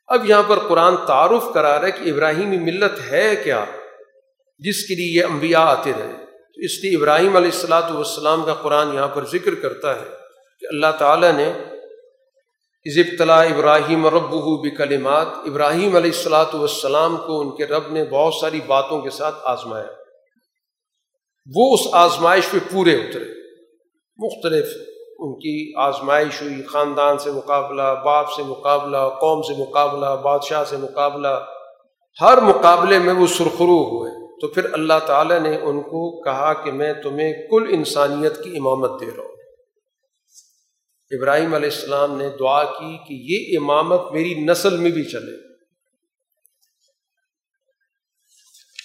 اب 0.07 0.29
یہاں 0.29 0.43
پر 0.47 0.59
قرآن 0.59 0.95
تعارف 1.07 1.53
کرا 1.53 1.79
رہا 1.79 1.87
ہے 1.87 1.91
کہ 1.91 2.09
ابراہیمی 2.09 2.57
ملت 2.57 3.11
ہے 3.11 3.35
کیا، 3.43 3.65
جس 4.59 4.85
کے 4.85 4.95
لیے 4.95 5.19
یہ 5.19 5.25
انبیاء 5.25 5.65
آتے 5.65 5.91
رہے۔ 5.99 6.25
تو 6.55 6.61
اس 6.61 6.83
لیے 6.83 6.97
ابراہیم 6.97 7.35
علیہ 7.35 7.51
السلاۃ 7.53 7.91
والسلام 7.91 8.43
کا 8.45 8.53
قرآن 8.53 8.93
یہاں 8.93 9.07
پر 9.07 9.25
ذکر 9.25 9.55
کرتا 9.55 9.95
ہے 9.95 10.05
کہ 10.59 10.65
اللہ 10.65 10.87
تعالیٰ 10.99 11.31
نے 11.31 11.53
ابتلا 12.85 13.41
ابراہیم 13.41 14.07
رب 14.07 14.33
بکلمات، 14.61 15.27
ابراہیم 15.45 15.95
علیہ 15.95 16.11
السلاۃ 16.11 16.53
والسلام 16.53 17.17
کو 17.17 17.39
ان 17.39 17.55
کے 17.55 17.65
رب 17.65 17.83
نے 17.91 18.03
بہت 18.03 18.33
ساری 18.33 18.59
باتوں 18.67 19.01
کے 19.01 19.09
ساتھ 19.09 19.35
آزمایا۔ 19.43 19.85
وہ 21.55 21.73
اس 21.73 21.81
آزمائش 21.91 22.49
پہ 22.51 22.57
پورے 22.71 22.93
اترے۔ 22.95 23.25
مختلف 24.17 24.65
ان 25.19 25.35
کی 25.35 25.79
آزمائش 25.79 26.41
ہوئی، 26.41 26.63
خاندان 26.63 27.17
سے 27.17 27.31
مقابلہ، 27.31 27.81
باپ 28.05 28.31
سے 28.31 28.43
مقابلہ، 28.43 28.97
قوم 28.97 29.41
سے 29.41 29.61
مقابلہ، 29.61 30.05
بادشاہ 30.23 30.63
سے 30.63 30.77
مقابلہ۔ 30.77 31.45
ہر 32.21 32.41
مقابلے 32.41 32.99
میں 32.99 33.13
وہ 33.13 33.27
سرخرو 33.27 33.83
ہوئے۔ 33.83 34.21
تو 34.41 34.47
پھر 34.47 34.73
اللہ 34.73 34.93
تعالیٰ 35.05 35.39
نے 35.39 35.57
ان 35.57 35.81
کو 35.81 36.21
کہا 36.21 36.53
کہ 36.53 36.71
میں 36.71 36.93
تمہیں 36.93 37.33
کل 37.33 37.65
انسانیت 37.69 38.43
کی 38.43 38.57
امامت 38.57 39.01
دے 39.01 39.05
رہا 39.05 39.23
ہوں۔ 39.23 39.35
ابراہیم 41.11 41.53
علیہ 41.53 41.69
السلام 41.69 42.17
نے 42.17 42.29
دعا 42.39 42.63
کی 42.63 42.97
کہ 42.97 43.13
یہ 43.13 43.57
امامت 43.59 44.01
میری 44.11 44.33
نسل 44.33 44.77
میں 44.77 44.91
بھی 44.91 45.03
چلے۔ 45.03 45.51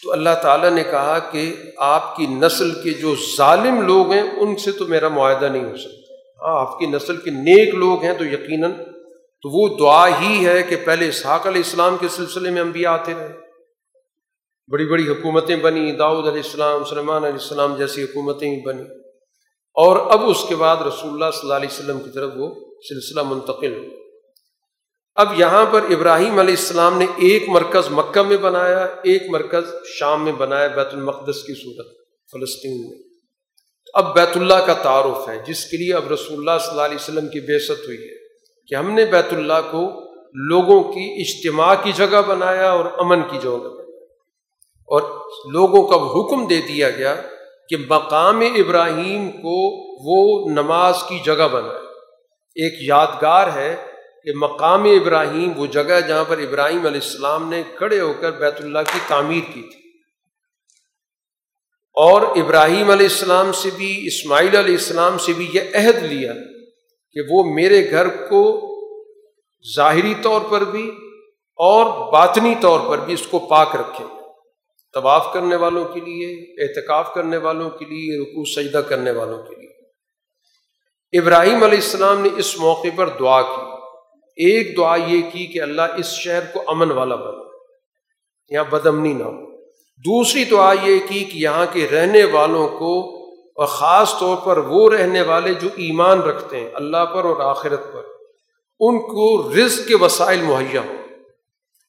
تو 0.03 0.13
اللہ 0.13 0.31
تعالیٰ 0.43 0.71
نے 0.71 0.83
کہا 0.83 1.19
کہ 1.19 1.55
آپ 1.77 2.17
کی 2.17 2.27
نسل 2.27 2.71
کے 2.83 2.91
جو 2.91 3.15
ظالم 3.37 3.81
لوگ 3.81 4.13
ہیں، 4.13 4.23
ان 4.23 4.57
سے 4.57 4.73
تو 4.73 4.87
میرا 4.87 5.09
معاہدہ 5.09 5.47
نہیں 5.47 5.65
ہو 5.65 5.77
سکتا۔ 5.77 6.15
ہاں 6.43 6.61
آپ 6.61 6.79
کی 6.79 6.87
نسل 6.87 7.17
کے 7.17 7.31
نیک 7.31 7.75
لوگ 7.75 8.03
ہیں 8.03 8.15
تو 8.15 8.25
یقیناً 8.25 8.73
تو 9.43 9.51
وہ 9.51 9.77
دعا 9.79 10.21
ہی 10.21 10.47
ہے 10.47 10.63
کہ 10.63 10.77
پہلے 10.85 11.09
اسحاق 11.09 11.47
علیہ 11.47 11.63
السلام 11.65 11.97
کے 11.97 12.09
سلسلے 12.09 12.51
میں 12.51 12.63
انبیاء 12.63 12.93
آتے 12.93 13.15
رہے۔ 13.15 13.33
بڑی 14.73 14.87
بڑی 14.87 15.09
حکومتیں 15.09 15.57
بنی 15.57 15.93
داؤد 15.93 16.27
علیہ 16.27 16.43
السلام 16.43 16.85
سلمان 16.85 17.25
علیہ 17.25 17.39
السلام 17.41 17.77
جیسی 17.77 18.03
حکومتیں 18.03 18.51
بھی 18.51 18.63
بنی 18.63 19.06
اور 19.77 19.97
اب 20.11 20.25
اس 20.27 20.45
کے 20.49 20.57
بعد 20.57 20.77
رسول 20.77 21.11
اللہ 21.11 21.31
صلی 21.33 21.41
اللہ 21.43 21.55
علیہ 21.55 21.69
وسلم 21.73 22.01
کی 22.01 22.11
طرف 22.11 22.33
وہ 22.37 22.55
سلسلہ 22.89 23.23
منتقل 23.23 23.77
ہو۔ 23.77 23.95
اب 25.15 25.41
یہاں 25.41 25.67
پر 25.71 25.81
ابراہیم 25.91 26.39
علیہ 26.39 26.55
السلام 26.55 26.99
نے 26.99 27.07
ایک 27.17 27.49
مرکز 27.49 27.91
مکہ 27.91 28.23
میں 28.23 28.37
بنایا، 28.37 28.79
ایک 28.79 29.23
مرکز 29.31 29.89
شام 29.99 30.25
میں 30.25 30.33
بنایا 30.33 30.67
بیت 30.67 30.89
المقدس 30.93 31.43
کی 31.43 31.55
صورت 31.55 31.87
فلسطین 32.33 32.81
میں۔ 32.81 32.99
اب 33.95 34.15
بیت 34.15 34.37
اللہ 34.37 34.55
کا 34.55 34.73
تعارف 34.73 35.29
ہے، 35.29 35.43
جس 35.47 35.65
کے 35.65 35.77
لیے 35.77 35.95
اب 35.95 36.13
رسول 36.13 36.39
اللہ 36.39 36.59
صلی 36.61 36.71
اللہ 36.71 36.83
علیہ 36.83 36.97
وسلم 36.97 37.29
کی 37.29 37.41
بےست 37.41 37.87
ہوئی 37.87 37.99
ہے 37.99 38.17
کہ 38.67 38.75
ہم 38.75 38.91
نے 38.91 39.05
بیت 39.05 39.33
اللہ 39.33 39.61
کو 39.71 40.07
لوگوں 40.35 40.83
کی 40.83 41.21
اجتماع 41.21 41.75
کی 41.83 41.93
جگہ 41.93 42.23
بنایا 42.27 42.71
اور 42.71 42.85
امن 42.99 43.23
کی 43.23 43.39
جگہ 43.43 43.51
بنایا۔ 43.51 43.77
اور 44.89 45.03
لوگوں 45.53 45.89
کا 45.89 45.97
حکم 45.97 46.47
دے 46.47 46.61
دیا 46.61 46.91
گیا 46.91 47.23
کہ 47.69 47.77
مقام 47.89 48.41
ابراہیم 48.41 49.31
کو 49.31 49.77
وہ 50.05 50.51
نماز 50.51 50.97
کی 51.09 51.19
جگہ 51.25 51.49
بنائے۔ 51.53 51.87
ایک 52.55 52.89
یادگار 52.89 53.49
ہے 53.55 53.77
کہ 54.25 54.33
مقام 54.37 54.85
ابراہیم 54.85 55.53
وہ 55.57 55.67
جگہ 55.67 56.01
جہاں 56.09 56.25
پر 56.29 56.39
ابراہیم 56.39 56.87
علیہ 56.87 57.01
السلام 57.05 57.49
نے 57.49 57.63
کھڑے 57.75 58.01
ہو 58.01 58.13
کر 58.21 58.31
بیت 58.31 58.61
اللہ 58.61 58.79
کی 58.79 58.99
تعمیر 59.09 59.53
کی 59.55 59.63
تھی۔ 59.63 59.87
اور 61.95 62.23
ابراہیم 62.23 62.91
علیہ 62.91 63.07
السلام 63.07 63.53
سے 63.53 63.71
بھی، 63.77 64.07
اسماعیل 64.07 64.57
علیہ 64.57 64.75
السلام 64.75 65.19
سے 65.19 65.33
بھی 65.33 65.51
یہ 65.53 65.61
عہد 65.61 66.03
لیا 66.03 66.33
کہ 67.13 67.21
وہ 67.31 67.45
میرے 67.45 67.91
گھر 67.91 68.09
کو 68.09 68.73
ظاہری 69.77 70.15
طور 70.23 70.41
پر 70.51 70.65
بھی 70.65 70.91
اور 71.57 72.13
باطنی 72.13 72.55
طور 72.61 72.81
پر 72.89 72.99
بھی 72.99 73.15
اس 73.15 73.27
کو 73.27 73.39
پاک 73.39 73.77
رکھیں 73.77 74.07
طواف 74.97 75.33
کرنے 75.33 75.57
والوں 75.57 75.85
کے 75.85 76.01
لیے 76.01 76.27
احتکاف 76.63 77.15
کرنے 77.15 77.37
والوں 77.37 77.71
کے 77.71 77.85
لیے 77.85 78.21
رکو 78.21 78.45
سجدہ 78.45 78.79
کرنے 78.79 79.11
والوں 79.11 79.43
کے 79.43 79.55
لیے۔ 79.55 79.67
ابراہیم 81.21 81.65
علیہ 81.65 81.83
السلام 81.85 82.21
نے 82.21 82.29
اس 82.37 82.59
موقع 82.59 82.89
پر 82.97 83.09
دعا 83.09 83.43
کی۔ 83.43 83.65
ایک 84.37 84.77
دعا 84.77 84.97
یہ 84.97 85.23
کی 85.33 85.47
کہ 85.47 85.63
اللہ 85.63 85.83
اس 85.97 86.07
شہر 86.07 86.41
کو 86.53 86.63
امن 86.67 86.91
والا 86.91 87.15
بنا 87.15 87.45
یہاں 88.49 88.65
بدمنی 88.65 89.13
نہ 89.13 89.25
ہو۔ 89.25 89.57
دوسری 89.99 90.45
دعا 90.45 90.73
یہ 90.83 90.99
کی 91.09 91.25
کہ 91.25 91.39
یہاں 91.39 91.67
کے 91.73 91.89
رہنے 91.89 92.25
والوں 92.25 92.69
کو، 92.69 92.93
اور 93.57 93.67
خاص 93.67 94.19
طور 94.21 94.37
پر 94.37 94.59
وہ 94.59 94.91
رہنے 94.91 95.23
والے 95.23 95.55
جو 95.55 95.69
ایمان 95.77 96.21
رکھتے 96.21 96.61
ہیں، 96.61 96.71
اللہ 96.75 97.05
پر 97.05 97.25
اور 97.25 97.41
آخرت 97.41 97.93
پر، 97.93 98.03
ان 98.81 98.99
کو 98.99 99.27
رزق 99.55 99.89
کے 99.89 99.97
وسائل 99.97 100.43
مہیا 100.43 100.81
ہوں۔ 100.81 101.06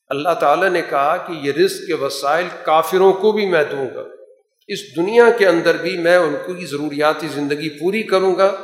اللہ 0.10 0.34
تعالیٰ 0.40 0.70
نے 0.70 0.82
کہا 0.90 1.18
کہ 1.18 1.32
یہ 1.32 1.52
رزق 1.52 1.88
کے 1.88 1.94
وسائل 1.94 2.46
کافروں 2.64 3.14
کو 3.14 3.32
بھی 3.32 3.46
میں 3.46 3.64
دوں 3.64 3.96
گا۔ 3.96 4.04
اس 4.68 4.96
دنیا 4.96 5.30
کے 5.38 5.48
اندر 5.48 5.78
بھی 5.78 5.98
میں 5.98 6.18
ان 6.18 6.36
کی 6.46 6.66
ضروریاتی 6.66 7.28
زندگی 7.28 7.70
پوری 7.70 8.04
کروں 8.04 8.36
گا، 8.36 8.56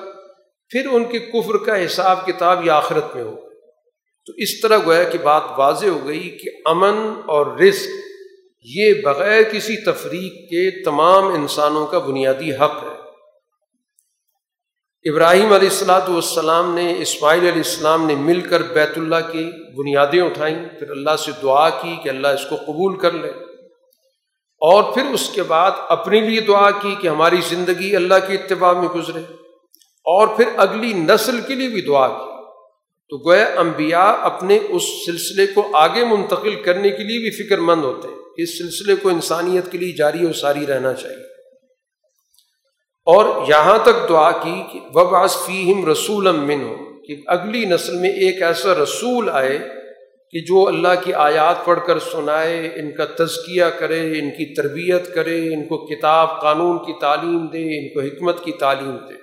پھر 0.69 0.87
ان 0.91 1.05
کے 1.05 1.19
کفر 1.19 1.57
کا 1.57 1.85
حساب 1.85 2.25
کتاب 2.25 2.65
یا 2.65 2.75
آخرت 2.75 3.15
میں 3.15 3.23
ہوگا۔ 3.23 3.49
تو 4.25 4.33
اس 4.37 4.61
طرح 4.61 4.77
گویا 4.85 5.03
کہ 5.03 5.17
بات 5.17 5.43
واضح 5.57 5.87
ہو 5.87 6.07
گئی 6.07 6.29
کہ 6.29 6.51
امن 6.65 7.21
اور 7.25 7.59
رزق 7.59 7.87
یہ 8.63 8.93
بغیر 8.93 9.43
کسی 9.43 9.75
تفریق 9.75 10.33
کے 10.33 10.83
تمام 10.83 11.27
انسانوں 11.27 11.87
کا 11.87 11.99
بنیادی 11.99 12.53
حق 12.53 12.83
ہے۔ 12.83 12.92
ابراہیم 15.05 15.53
علیہ 15.53 15.69
السلاۃ 15.69 16.09
والسلام 16.09 16.75
نے، 16.75 16.95
اسماعیل 16.97 17.39
علیہ 17.39 17.51
السلام 17.51 18.05
نے 18.05 18.15
مل 18.15 18.41
کر 18.41 18.61
بیت 18.61 18.89
اللہ 18.95 19.15
کی 19.31 19.51
بنیادیں 19.75 20.21
اٹھائیں، 20.21 20.67
پھر 20.80 20.89
اللہ 20.89 21.15
سے 21.15 21.31
دعا 21.43 21.69
کی 21.69 21.95
کہ 22.03 22.09
اللہ 22.09 22.27
اس 22.27 22.45
کو 22.49 22.55
قبول 22.55 22.99
کر 22.99 23.11
لے۔ 23.11 23.30
اور 24.59 24.93
پھر 24.93 25.03
اس 25.13 25.30
کے 25.30 25.43
بعد 25.43 25.71
اپنے 25.89 26.21
لیے 26.21 26.41
دعا 26.41 26.71
کی 26.71 26.95
کہ 27.01 27.07
ہماری 27.07 27.35
زندگی 27.49 27.95
اللہ 27.95 28.13
کے 28.27 28.34
اتباع 28.34 28.73
میں 28.73 28.89
گزرے۔ 28.89 29.19
اور 30.05 30.27
پھر 30.27 30.45
اگلی 30.57 30.93
نسل 30.93 31.41
کے 31.41 31.55
لیے 31.55 31.69
بھی 31.69 31.81
دعا 31.81 32.07
کی۔ 32.07 32.43
تو 33.09 33.30
گویا 33.30 33.45
انبیاء 33.57 34.13
اپنے 34.21 34.59
اس 34.69 34.84
سلسلے 35.05 35.47
کو 35.47 35.67
آگے 35.73 36.05
منتقل 36.05 36.55
کرنے 36.61 36.89
کے 36.89 37.03
لیے 37.03 37.30
بھی 37.30 37.47
فکر 37.47 37.57
مند 37.57 37.84
ہوتے 37.84 38.07
ہیں 38.07 38.15
کہ 38.15 38.41
اس 38.41 38.57
سلسلے 38.57 38.95
کو 38.95 39.09
انسانیت 39.09 39.71
کے 39.71 39.77
لیے 39.77 39.91
جاری 39.91 40.25
و 40.25 40.34
ساری 40.34 40.67
رہنا 40.67 40.93
چاہیے۔ 40.93 41.32
اور 43.05 43.49
یہاں 43.49 43.77
تک 43.84 44.09
دعا 44.09 44.31
کی 44.31 44.61
کہ 44.71 44.80
وب 44.93 45.27
فیم 45.45 45.89
رسول 45.89 46.27
امن 46.27 46.61
ہو 46.63 46.75
کہ 47.07 47.15
اگلی 47.27 47.65
نسل 47.65 47.95
میں 47.95 48.09
ایک 48.09 48.41
ایسا 48.41 48.73
رسول 48.84 49.30
آئے 49.30 49.57
کہ 50.31 50.39
جو 50.39 50.67
اللہ 50.67 50.88
کی 51.03 51.13
آیات 51.13 51.65
پڑھ 51.65 51.80
کر 51.88 51.99
سنائے، 51.99 52.69
ان 52.75 52.91
کا 52.91 53.05
تزکیہ 53.05 53.63
کرے، 53.80 54.19
ان 54.19 54.30
کی 54.30 54.53
تربیت 54.53 55.13
کرے، 55.15 55.53
ان 55.53 55.63
کو 55.67 55.77
کتاب، 55.77 56.41
قانون 56.41 56.77
کی 56.77 56.93
تعلیم 57.01 57.45
دے، 57.47 57.80
ان 57.80 57.93
کو 57.93 57.99
حکمت 57.99 58.43
کی 58.43 58.51
تعلیم 58.51 58.95
دے۔ 59.09 59.13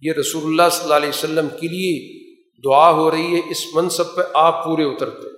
یہ 0.00 0.12
رسول 0.12 0.42
اللہ 0.44 0.68
صلی 0.72 0.82
اللہ 0.82 0.94
علیہ 0.94 1.08
وسلم 1.08 1.48
کے 1.60 1.68
لیے 1.68 2.20
دعا 2.64 2.90
ہو 2.90 3.10
رہی 3.10 3.34
ہے، 3.34 3.40
اس 3.50 3.74
منصب 3.74 4.14
پہ 4.16 4.22
آپ 4.34 4.64
پورے 4.64 4.84
اترتے 4.84 5.28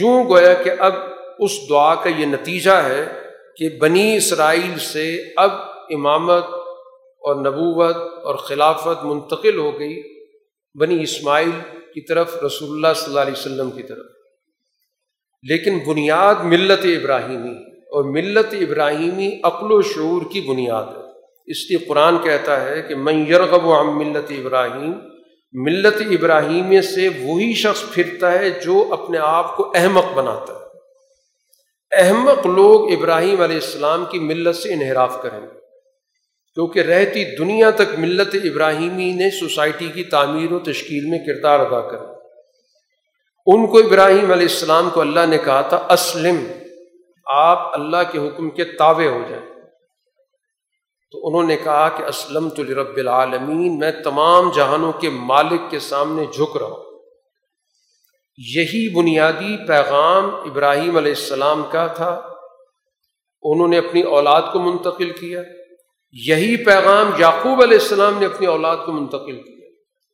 یوں 0.00 0.24
گویا 0.24 0.54
کہ 0.54 0.70
اب 0.78 0.92
اس 1.38 1.50
دعا 1.70 1.94
کا 1.94 2.10
یہ 2.18 2.26
نتیجہ 2.26 2.70
ہے 2.70 3.04
کہ 3.56 3.68
بنی 3.80 4.16
اسرائیل 4.16 4.78
سے 4.78 5.22
اب 5.36 5.50
امامت 5.90 6.44
اور 7.18 7.36
نبوت 7.36 7.96
اور 7.96 8.34
خلافت 8.34 9.04
منتقل 9.04 9.58
ہو 9.58 9.78
گئی 9.78 10.02
بنی 10.74 11.02
اسماعیل 11.02 11.50
کی 11.72 12.00
طرف، 12.00 12.44
رسول 12.44 12.70
اللہ 12.70 12.94
صلی 12.96 13.06
اللہ 13.06 13.20
علیہ 13.20 13.32
وسلم 13.32 13.70
کی 13.70 13.82
طرف۔ 13.82 14.06
لیکن 15.42 15.78
بنیاد 15.86 16.34
ملت 16.44 16.84
ابراہیمی، 16.84 17.74
اور 17.74 18.04
ملت 18.04 18.54
ابراہیمی 18.60 19.40
عقل 19.42 19.72
و 19.72 19.82
شعور 19.82 20.22
کی 20.32 20.40
بنیاد 20.40 20.84
ہے۔ 20.84 21.04
اس 21.46 21.70
لیے 21.70 21.78
قرآن 21.78 22.18
کہتا 22.18 22.64
ہے 22.64 22.82
کہ 22.82 22.94
میں 22.94 23.26
یرغب 23.26 23.66
و 23.66 23.84
ملت 23.84 24.30
ابراہیم 24.30 24.92
ملت 25.52 26.00
ابراہیم 26.00 26.80
سے 26.80 27.08
وہی 27.08 27.54
شخص 27.54 27.84
پھرتا 27.92 28.32
ہے 28.32 28.50
جو 28.50 28.86
اپنے 28.90 29.18
آپ 29.18 29.56
کو 29.56 29.72
احمق 29.74 30.04
بناتا 30.14 30.52
ہے۔ 30.52 30.64
احمق 32.02 32.46
لوگ 32.46 32.92
ابراہیم 32.92 33.40
علیہ 33.40 33.56
السلام 33.56 34.04
کی 34.10 34.18
ملت 34.18 34.56
سے 34.56 34.72
انحراف 34.72 35.22
کریں 35.22 35.40
گے۔ 35.40 35.63
کیونکہ 36.54 36.80
رہتی 36.80 37.36
دنیا 37.36 37.70
تک 37.70 37.98
ملت 37.98 38.34
ابراہیمی 38.34 39.12
نے 39.12 39.30
سوسائٹی 39.30 39.88
کی 39.88 40.04
تعمیر 40.04 40.52
و 40.52 40.58
تشکیل 40.58 41.10
میں 41.10 41.18
کردار 41.18 41.60
ادا 41.60 41.80
کر 41.80 42.14
ان 43.46 43.66
کو 43.66 43.78
ابراہیم 43.78 44.30
علیہ 44.30 44.48
السلام 44.48 44.90
کو 44.90 45.00
اللہ 45.00 45.26
نے 45.26 45.38
کہا 45.38 45.60
تھا، 45.60 45.86
اسلم، 45.90 46.46
آپ 47.24 47.74
اللہ 47.74 47.96
کے 48.12 48.18
حکم 48.18 48.50
کے 48.50 48.64
تابع 48.64 49.04
ہو 49.04 49.22
جائیں۔ 49.30 49.46
تو 51.10 51.28
انہوں 51.28 51.42
نے 51.42 51.56
کہا 51.56 51.88
کہ 51.88 52.02
اسلم 52.02 52.48
تو 52.48 52.64
رب 52.64 52.96
العالمین، 52.96 53.78
میں 53.78 53.92
تمام 54.04 54.50
جہانوں 54.56 54.92
کے 54.92 55.10
مالک 55.10 55.60
کے 55.70 55.78
سامنے 55.78 56.24
جھک 56.32 56.56
رہا 56.56 56.66
ہوں۔ 56.66 57.00
یہی 58.36 58.94
بنیادی 58.94 59.66
پیغام 59.66 60.34
ابراہیم 60.34 60.96
علیہ 60.96 61.12
السلام 61.12 61.62
کا 61.70 61.86
تھا۔ 61.86 62.20
انہوں 63.42 63.68
نے 63.68 63.78
اپنی 63.78 64.02
اولاد 64.02 64.42
کو 64.52 64.60
منتقل 64.60 65.10
کیا۔ 65.10 65.42
یہی 66.26 66.64
پیغام 66.64 67.10
یعقوب 67.18 67.62
علیہ 67.62 67.78
السلام 67.78 68.18
نے 68.18 68.26
اپنی 68.26 68.46
اولاد 68.46 68.76
کو 68.86 68.92
منتقل 68.92 69.42
کیا۔ 69.42 69.68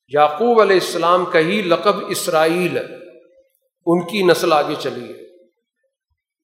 یعقوب 0.08 0.60
علیہ 0.60 0.76
السلام 0.76 1.24
کا 1.24 1.38
ہی 1.38 1.62
لقب 1.62 1.92
اسرائیل 2.08 2.78
ہے۔ 2.78 2.84
ان 3.86 4.06
کی 4.06 4.22
نسل 4.22 4.52
آگے 4.52 4.74
چلی 4.78 5.04
ہے۔ 5.04 5.44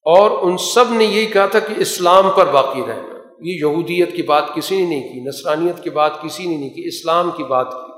اور 0.04 0.30
ان 0.42 0.58
سب 0.58 0.84
نے 0.90 1.04
یہی 1.04 1.26
کہا 1.26 1.46
تھا 1.46 1.58
کہ 1.58 1.74
اسلام 1.76 2.30
پر 2.36 2.46
باقی 2.46 2.80
رہنا۔ 2.88 3.14
یہ 3.40 3.54
یہودیت 3.54 4.16
کی 4.16 4.22
بات 4.22 4.54
کسی 4.54 4.76
نے 4.76 4.88
نہیں 4.88 5.02
کی، 5.02 5.28
نصرانیت 5.28 5.84
کی 5.84 5.90
بات 5.90 6.22
کسی 6.22 6.46
نے 6.46 6.56
نہیں 6.56 6.70
کی، 6.70 6.88
اسلام 6.88 7.30
کی 7.36 7.44
بات 7.44 7.70
کی۔ 7.70 7.92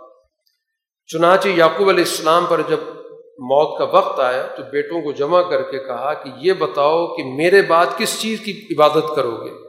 چنانچہ 1.06 1.48
یعقوب 1.48 1.89
علیہ 1.89 2.05
السلام 2.05 2.47
پر 2.48 2.60
جب 2.68 2.78
موت 3.39 3.78
کا 3.78 3.85
وقت 3.85 4.20
آیا 4.20 4.43
تو 4.43 4.62
بیٹوں 4.72 5.02
کو 5.02 5.12
جمع 5.12 5.43
کر 5.43 5.62
کے 5.62 5.78
کہا 5.78 6.14
کہ 6.14 6.30
یہ 6.40 6.52
بتاؤ 6.52 7.06
کہ 7.06 7.24
میرے 7.24 7.62
بعد 7.62 7.86
کس 7.97 8.20
چیز 8.20 8.40
کی 8.40 8.66
عبادت 8.70 9.16
کرو 9.16 9.36
گے؟ 9.44 9.68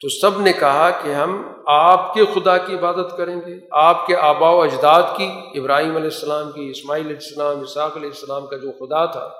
تو 0.00 0.08
سب 0.08 0.40
نے 0.40 0.52
کہا 0.52 0.90
کہ 0.90 1.08
ہم 1.08 1.42
آپ 1.66 2.14
کے 2.14 2.24
خدا 2.34 2.58
کی 2.58 2.74
عبادت 2.74 3.16
کریں 3.16 3.36
گے۔ 3.46 3.60
آپ 3.70 4.06
کے 4.06 4.16
آبا 4.16 4.50
و 4.50 4.62
اجداد 4.62 5.02
کی، 5.16 5.28
ابراہیم 5.54 5.96
علیہ 5.96 6.10
السلام 6.14 6.52
کی، 6.52 6.70
اسماعیل 6.70 7.06
علیہ 7.06 7.16
السلام 7.16 7.60
اساق 7.60 7.96
علیہ 7.96 8.08
السلام 8.08 8.46
کا 8.46 8.56
جو 8.56 8.72
خدا 8.72 9.06
تھا، 9.06 9.30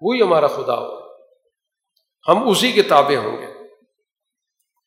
وہی 0.00 0.22
ہمارا 0.22 0.46
خدا 0.46 0.78
ہو۔ 0.78 0.98
ہم 2.28 2.48
اسی 2.48 2.72
کے 2.72 2.82
تابع 2.82 3.16
ہوں 3.16 3.38
گے۔ 3.38 3.46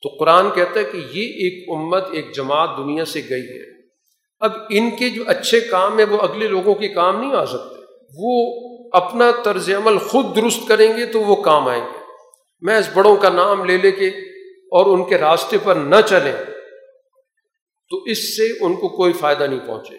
تو 0.02 0.10
قرآن 0.20 0.52
کہتا 0.52 0.80
ہے 0.80 0.84
کہ 0.84 0.98
یہ 0.98 1.26
ایک 1.26 1.70
امت، 1.70 2.08
ایک 2.12 2.36
جماعت 2.36 2.70
دنیا 2.78 3.06
سے 3.06 3.22
گئی 3.30 3.58
ہے۔ 3.58 3.82
اب 4.40 4.52
ان 4.70 4.90
کے 4.90 5.10
جو 5.10 5.24
اچھے 5.28 5.60
کام 5.60 5.98
ہیں، 5.98 6.06
وہ 6.06 6.18
اگلے 6.18 6.48
لوگوں 6.48 6.76
کے 6.76 6.88
کام 6.88 7.20
نہیں 7.20 7.34
آ 7.34 7.46
سکتے۔ 7.46 7.82
وہ 8.18 8.54
اپنا 8.92 9.32
طرز 9.44 9.70
عمل 9.70 9.98
خود 9.98 10.36
درست 10.36 10.68
کریں 10.68 10.98
گے 10.98 11.06
تو 11.06 11.20
وہ 11.20 11.36
کام 11.36 11.68
آئیں 11.68 11.86
گے۔ 11.86 12.00
میں 12.62 12.78
اس 12.78 12.90
بڑوں 12.94 13.16
کا 13.16 13.30
نام 13.30 13.64
لے 13.64 13.78
لے 13.78 13.92
کے 13.92 14.33
اور 14.74 14.86
ان 14.86 15.10
کے 15.10 15.18
راستے 15.18 15.58
پر 15.64 15.76
نہ 15.76 15.96
چلیں، 16.06 16.46
تو 17.90 18.04
اس 18.04 18.38
سے 18.38 18.44
ان 18.66 18.74
کو 18.74 18.90
کوئی 18.90 19.14
فائدہ 19.14 19.44
نہیں 19.44 19.68
پہنچے۔ 19.68 19.96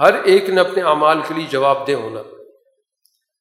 ہر 0.00 0.14
ایک 0.24 0.50
نے 0.50 0.60
اپنے 0.60 0.82
اعمال 0.82 1.18
کے 1.28 1.34
لیے 1.34 1.46
جواب 1.50 1.88
دہ 1.88 1.92
ہونا۔ 1.92 2.20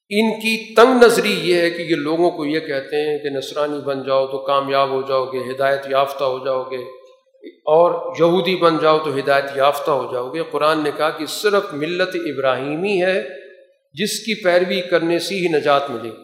ان 0.09 0.39
کی 0.39 0.75
تنگ 0.75 1.03
نظری 1.03 1.39
یہ 1.43 1.61
ہے 1.61 1.71
کہ 1.71 1.81
یہ 1.81 1.95
لوگوں 1.95 2.31
کو 2.31 2.45
یہ 2.45 2.59
کہتے 2.59 3.11
ہیں 3.11 3.17
کہ 3.17 3.29
نصرانی 3.29 3.79
بن 3.79 4.03
جاؤ 4.03 4.27
تو 4.27 4.37
کامیاب 4.37 4.89
ہو 4.89 5.01
جاؤ 5.01 5.25
گے، 5.25 5.55
ہدایت 5.55 5.81
یافتہ 5.89 6.23
ہو 6.23 6.45
جاؤ 6.45 6.63
گے۔ 6.63 6.77
اور 7.47 8.15
یہودی 8.19 8.55
بن 8.55 8.77
جاؤ 8.77 8.99
تو 8.99 9.17
ہدایت 9.17 9.45
یافتہ 9.55 9.91
ہو 9.91 10.13
جاؤ 10.13 10.33
گے۔ 10.33 10.43
قرآن 10.51 10.83
نے 10.83 10.91
کہا 10.97 11.09
کہ 11.09 11.25
صرف 11.25 11.73
ملت 11.73 12.15
ابراہیمی 12.15 13.03
ہے 13.03 13.23
جس 13.93 14.19
کی 14.19 14.43
پیروی 14.43 14.81
کرنے 14.81 15.19
سے 15.19 15.35
ہی 15.35 15.47
نجات 15.47 15.89
ملے 15.89 16.09
گی۔ 16.09 16.23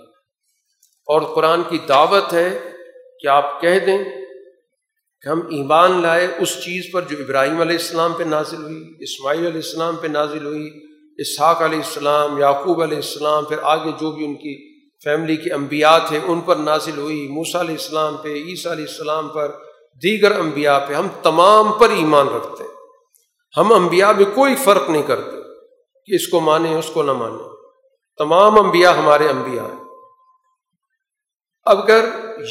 اور 1.05 1.21
قرآن 1.21 1.61
کی 1.69 1.77
دعوت 1.77 2.33
ہے 2.33 2.59
کہ 3.21 3.27
آپ 3.27 3.61
کہہ 3.61 3.79
دیں 3.79 3.97
کہ 5.21 5.29
ہم 5.29 5.39
ایمان 5.39 6.01
لائے 6.01 6.27
اس 6.39 6.63
چیز 6.63 6.85
پر 6.93 7.01
جو 7.01 7.17
ابراہیم 7.19 7.61
علیہ 7.61 7.77
السلام 7.77 8.13
پہ 8.13 8.23
نازل 8.23 8.63
ہوئی، 8.63 8.93
اسماعیل 8.99 9.39
علیہ 9.39 9.61
السلام 9.65 9.95
پہ 9.95 10.07
نازل 10.07 10.45
ہوئی، 10.45 10.69
اسحاق 11.17 11.61
علیہ 11.61 11.77
السلام، 11.77 12.37
یعقوب 12.37 12.81
علیہ 12.81 12.97
السلام، 12.97 13.45
پھر 13.45 13.57
آگے 13.61 13.91
جو 13.99 14.11
بھی 14.11 14.25
ان 14.25 14.35
کی 14.35 14.77
فیملی 15.03 15.35
کے 15.35 15.53
انبیاء 15.53 15.97
تھے، 16.07 16.19
ان 16.27 16.41
پر 16.41 16.55
نازل 16.55 16.97
ہوئی، 16.97 17.27
موسیٰ 17.27 17.61
علیہ 17.61 17.75
السلام 17.75 18.17
پہ، 18.17 18.33
عیسیٰ 18.33 18.71
علیہ 18.71 18.85
السلام 18.85 19.29
پر، 19.29 19.51
دیگر 20.03 20.39
انبیاء 20.39 20.79
پہ، 20.87 20.93
ہم 20.93 21.07
تمام 21.23 21.71
پر 21.71 21.89
ایمان 21.89 22.27
رکھتے 22.27 22.63
ہیں۔ 22.63 22.69
ہم 23.57 23.73
انبیاء 23.73 24.11
میں 24.11 24.25
کوئی 24.25 24.55
فرق 24.55 24.89
نہیں 24.89 25.03
کرتے 25.03 25.37
کہ 26.05 26.15
اس 26.15 26.27
کو 26.27 26.39
مانیں، 26.39 26.75
اس 26.75 26.89
کو 26.93 27.03
نہ 27.03 27.13
مانیں۔ 27.13 27.49
تمام 28.17 28.59
انبیاء 28.59 28.91
ہمارے 28.91 29.29
انبیاء 29.29 29.63
ہیں۔ 29.63 29.86
اگر 31.67 32.05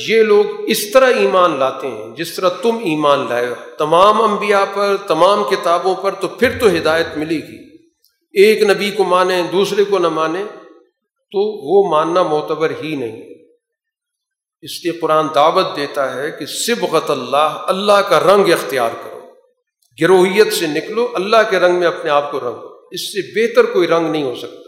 یہ 0.09 0.23
لوگ 0.23 0.45
اس 0.67 0.91
طرح 0.91 1.07
ایمان 1.07 1.59
لاتے 1.59 1.89
ہیں، 1.89 2.17
جس 2.17 2.37
طرح 2.37 2.49
تم 2.49 2.77
ایمان 2.77 3.27
لائے 3.29 3.49
تمام 3.79 4.23
انبیاء 4.23 4.65
پر، 4.75 4.97
تمام 5.07 5.45
کتابوں 5.45 5.95
پر، 5.95 6.13
تو 6.13 6.29
پھر 6.29 6.59
تو 6.61 6.67
ہدایت 6.67 7.07
ملے 7.17 7.37
گی۔ 7.37 7.77
ایک 8.33 8.63
نبی 8.63 8.91
کو 8.91 9.05
مانیں، 9.05 9.43
دوسرے 9.53 9.85
کو 9.85 9.99
نہ 9.99 10.09
مانیں، 10.09 10.45
تو 11.33 11.39
وہ 11.39 11.91
ماننا 11.91 12.23
معتبر 12.23 12.73
ہی 12.83 12.97
نہیں۔ 12.97 13.23
اس 14.63 14.85
لیے 14.85 14.93
قرآن 14.93 15.27
دعوت 15.35 15.77
دیتا 15.77 16.23
ہے 16.23 16.31
کہ 16.31 16.47
سبغت 16.47 17.11
اللہ 17.11 17.65
اللہ 17.67 18.03
کا 18.09 18.21
رنگ 18.21 18.53
اختیار 18.53 18.91
کرو۔ 19.05 19.21
گروہیت 20.01 20.53
سے 20.53 20.67
نکلو، 20.67 21.09
اللہ 21.15 21.37
کے 21.51 21.59
رنگ 21.59 21.79
میں 21.79 21.87
اپنے 21.87 22.11
آپ 22.11 22.33
کو 22.33 22.41
رنگو۔ 22.41 22.69
اس 22.91 23.13
سے 23.13 23.21
بہتر 23.35 23.65
کوئی 23.65 23.89
رنگ 23.89 24.11
نہیں 24.11 24.23
ہو 24.23 24.35
سکتا۔ 24.35 24.66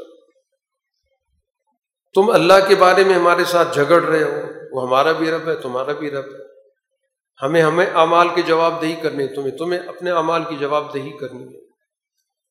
تم 2.14 2.30
اللہ 2.30 2.68
کے 2.68 2.74
بارے 2.74 3.04
میں 3.04 3.14
ہمارے 3.14 3.44
ساتھ 3.44 3.74
جھگڑ 3.74 4.02
رہے 4.02 4.22
ہو، 4.22 4.40
وہ 4.72 4.86
ہمارا 4.86 5.12
بھی 5.12 5.30
رب 5.30 5.48
ہے، 5.48 5.54
تمہارا 5.54 5.92
بھی 5.92 6.10
رب 6.10 6.24
ہے۔ 6.24 6.48
ہمیں 7.42 7.62
ہمیں 7.62 7.86
اعمال 7.86 8.28
کی 8.34 8.42
جواب 8.42 8.82
دہی 8.82 8.94
کرنی 9.02 9.26
تمہیں 9.26 9.50
تمہیں 9.50 9.80
اپنے 9.80 10.10
اعمال 10.10 10.42
کی 10.48 10.56
جواب 10.56 10.94
دہی 10.94 11.10
کرنی 11.10 11.44
ہے۔ 11.44 11.60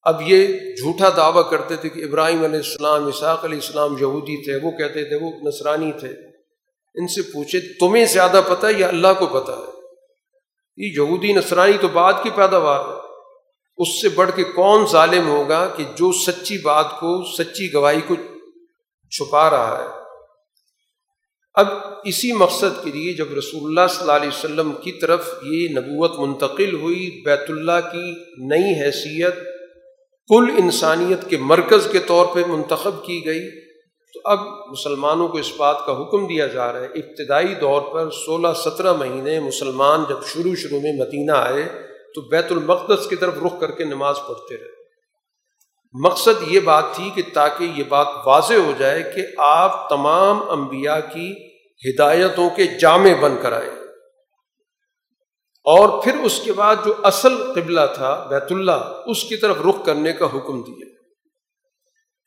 اب 0.03 0.21
یہ 0.21 0.47
جھوٹا 0.47 1.09
دعویٰ 1.17 1.49
کرتے 1.49 1.75
تھے 1.75 1.89
کہ 1.89 2.03
ابراہیم 2.03 2.43
علیہ 2.43 2.59
السلام 2.59 3.07
اساق 3.07 3.45
علیہ 3.45 3.55
السلام 3.55 3.95
یہودی 3.99 4.43
تھے، 4.43 4.65
وہ 4.65 4.71
کہتے 4.71 5.03
تھے 5.03 5.15
وہ 5.15 5.31
نصرانی 5.43 5.91
تھے۔ 5.91 6.09
ان 6.95 7.07
سے 7.07 7.21
پوچھے، 7.21 7.59
تمہیں 7.59 8.05
زیادہ 8.05 8.41
پتہ 8.47 8.67
یا 8.77 8.88
اللہ 8.88 9.07
کو 9.19 9.25
پتہ 9.25 9.51
ہے؟ 9.51 9.77
یہ 10.77 11.01
یہودی 11.01 11.34
نصرانی 11.34 11.77
تو 11.81 11.88
بعد 11.88 12.13
کی 12.23 12.29
پیداوار 12.35 12.79
ہے۔ 12.79 13.07
اس 13.77 14.01
سے 14.01 14.09
بڑھ 14.09 14.31
کے 14.35 14.43
کون 14.43 14.85
ظالم 14.85 15.29
ہوگا 15.29 15.67
کہ 15.67 15.84
جو 15.84 16.11
سچی 16.11 16.57
بات 16.57 16.91
کو، 16.99 17.43
سچی 17.43 17.73
گواہی 17.73 18.01
کو 18.07 18.15
چھپا 19.11 19.49
رہا 19.49 19.84
ہے۔ 19.84 20.07
اب 21.53 21.67
اسی 22.03 22.31
مقصد 22.31 22.84
کے 22.84 22.91
لیے 22.91 23.13
جب 23.13 23.34
رسول 23.38 23.63
اللہ 23.63 23.88
صلی 23.89 24.01
اللہ 24.01 24.11
علیہ 24.11 24.27
وسلم 24.27 24.71
کی 24.71 24.91
طرف 24.91 25.34
یہ 25.43 25.67
نبوت 25.69 26.19
منتقل 26.19 26.73
ہوئی، 26.73 27.21
بیت 27.25 27.43
اللہ 27.49 27.79
کی 27.91 28.11
نئی 28.38 28.85
حیثیت 28.85 29.35
کل 30.27 30.45
انسانیت 30.57 31.29
کے 31.29 31.38
مرکز 31.38 31.88
کے 31.91 31.99
طور 31.99 32.25
پہ 32.35 32.39
منتخب 32.47 33.05
کی 33.05 33.25
گئی، 33.25 33.49
تو 34.13 34.19
اب 34.25 34.39
مسلمانوں 34.71 35.27
کو 35.27 35.38
اس 35.38 35.51
بات 35.57 35.85
کا 35.85 36.01
حکم 36.01 36.27
دیا 36.27 36.47
جا 36.47 36.73
رہا 36.73 36.79
ہے۔ 36.79 36.85
ابتدائی 36.85 37.55
دور 37.55 37.81
پر 37.81 38.11
سولہ 38.11 38.47
سترہ 38.65 38.93
مہینے 38.93 39.39
مسلمان 39.39 40.03
جب 40.09 40.17
شروع 40.34 40.55
شروع 40.55 40.79
میں 40.79 40.93
مدینہ 40.93 41.31
آئے، 41.31 41.63
تو 42.15 42.21
بیت 42.21 42.51
المقدس 42.51 43.07
کی 43.07 43.15
طرف 43.15 43.34
رخ 43.45 43.59
کر 43.59 43.71
کے 43.71 43.84
نماز 43.84 44.15
پڑھتے 44.27 44.57
رہے۔ 44.57 44.76
مقصد 46.03 46.44
یہ 46.48 46.60
بات 46.60 46.84
تھی 46.94 47.10
کہ 47.15 47.22
تاکہ 47.34 47.64
یہ 47.64 47.84
بات 47.84 48.07
واضح 48.26 48.53
ہو 48.53 48.72
جائے 48.78 49.03
کہ 49.03 49.22
آپ 49.38 49.90
تمام 49.90 50.49
انبیاء 50.49 50.99
کی 51.14 51.34
ہدایتوں 51.90 52.49
کے 52.49 52.64
جامع 52.64 53.10
بن 53.22 53.36
کر 53.41 53.52
آئے۔ 53.52 53.69
اور 55.65 56.03
پھر 56.03 56.18
اس 56.24 56.41
کے 56.45 56.53
بعد 56.53 56.76
جو 56.86 56.94
اصل 57.03 57.53
قبلہ 57.53 57.82
تھا، 57.94 58.28
بیت 58.30 58.52
اللہ، 58.52 59.02
اس 59.06 59.24
کی 59.24 59.38
طرف 59.38 59.57
رخ 59.69 59.86
کرنے 59.86 60.14
کا 60.14 60.26
حکم 60.26 60.64
دیا۔ 60.64 60.86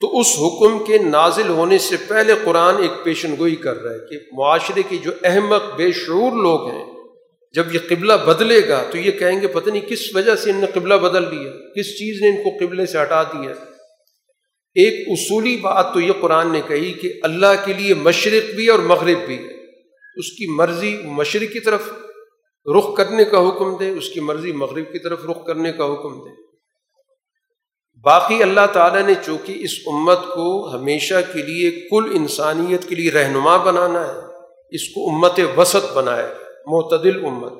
تو 0.01 0.19
اس 0.19 0.37
حکم 0.39 0.85
کے 0.85 0.99
نازل 0.99 1.49
ہونے 1.49 1.79
سے 1.79 1.97
پہلے 2.09 2.35
قرآن 2.45 2.83
ایک 2.83 3.05
پیشن 3.05 3.35
گوئی 3.39 3.57
کر 3.57 3.83
رہا 3.83 3.91
ہے 3.91 3.99
کہ 3.99 4.17
معاشرے 4.33 4.83
کی 4.83 4.99
جو 4.99 5.11
احمد 5.25 5.77
بے 5.77 5.93
شعور 5.93 6.33
لوگ 6.33 6.71
ہیں 6.71 6.90
جب 7.53 7.75
یہ 7.75 7.79
قبلہ 7.89 8.13
بدلے 8.13 8.69
گا 8.69 8.83
تو 8.91 8.99
یہ 8.99 9.11
کہیں 9.11 9.41
گے 9.41 9.47
پتہ 9.47 9.71
نہیں 9.71 9.89
کس 9.89 10.15
وجہ 10.15 10.37
سے 10.37 10.51
ان 10.51 10.57
نے 10.57 10.67
قبلہ 10.67 10.95
بدل 10.95 11.23
لیا، 11.23 11.51
کس 11.51 11.99
چیز 11.99 12.23
نے 12.23 12.29
ان 12.29 12.37
کو 12.43 12.67
قبلے 12.67 12.87
سے 12.87 13.03
ہٹا 13.03 13.23
دیا۔ 13.23 13.51
ایک 14.75 15.09
اصولی 15.09 15.57
بات 15.57 15.95
تو 15.95 16.01
یہ 16.01 16.13
قرآن 16.21 16.53
نے 16.53 16.61
کہی 16.69 16.93
کہ 16.93 17.13
اللہ 17.23 17.65
کے 17.65 17.73
لیے 17.73 17.95
مشرق 17.95 18.55
بھی 18.55 18.69
اور 18.69 18.79
مغرب 18.79 19.19
بھی 19.27 19.39
ہے۔ 19.39 19.61
اس 20.17 20.33
کی 20.33 20.55
مرضی 20.55 20.97
مشرق 21.05 21.53
کی 21.53 21.61
طرف 21.61 21.83
رخ 22.79 22.97
کرنے 22.97 23.25
کا 23.25 23.49
حکم 23.49 23.77
دے، 23.77 23.89
اس 23.89 24.09
کی 24.09 24.21
مرضی 24.21 24.53
مغرب 24.53 24.93
کی 24.93 24.99
طرف 24.99 25.25
رخ 25.25 25.47
کرنے 25.47 25.73
کا 25.73 25.85
حکم 25.85 26.19
دے۔ 26.19 26.31
باقی 28.05 28.43
اللہ 28.43 28.67
تعالیٰ 28.73 29.03
نے 29.03 29.15
چونکہ 29.27 29.53
اس 29.59 29.71
امت 29.87 30.19
کو 30.19 30.75
ہمیشہ 30.75 31.15
کے 31.33 31.43
لیے 31.43 31.71
کل 31.71 32.11
انسانیت 32.15 32.89
کے 32.89 32.95
لیے 32.95 33.11
رہنما 33.11 33.57
بنانا 33.57 34.09
ہے، 34.09 34.21
اس 34.71 34.89
کو 34.89 35.11
امت 35.11 35.41
وسط 35.57 35.93
بنائے 35.93 36.50
معتدل 36.67 37.25
امت، 37.25 37.53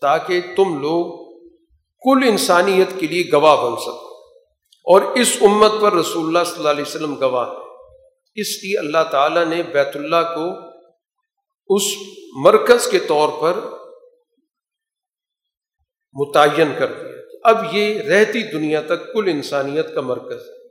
تاکہ 0.00 0.40
تم 0.56 0.80
لوگ 0.80 1.24
کل 2.04 2.28
انسانیت 2.28 3.00
کے 3.00 3.06
لیے 3.06 3.24
گواہ 3.32 3.56
بن 3.56 3.76
سکو۔ 3.76 4.14
اور 4.84 5.02
اس 5.02 5.36
امت 5.40 5.72
پر 5.80 5.92
رسول 5.92 6.26
اللہ 6.26 6.44
صلی 6.46 6.56
اللہ 6.56 6.68
علیہ 6.68 6.84
وسلم 6.86 7.14
گواہ 7.20 7.50
ہے 7.50 7.64
اس 8.34 8.64
لیے 8.64 8.78
اللہ 8.78 9.04
تعالیٰ 9.10 9.44
نے 9.44 9.62
بیت 9.62 9.96
اللہ 9.96 10.34
کو 10.34 10.44
اس 11.76 11.82
مرکز 12.44 12.86
کے 12.86 12.98
طور 12.98 13.28
پر 13.40 13.54
متعین 16.12 16.72
کر 16.78 16.92
دیا۔ 16.92 17.14
اب 17.44 17.64
یہ 17.72 18.00
رہتی 18.00 18.42
دنیا 18.42 18.80
تک 18.80 19.12
کل 19.12 19.28
انسانیت 19.28 19.94
کا 19.94 20.00
مرکز 20.00 20.40
ہے۔ 20.48 20.66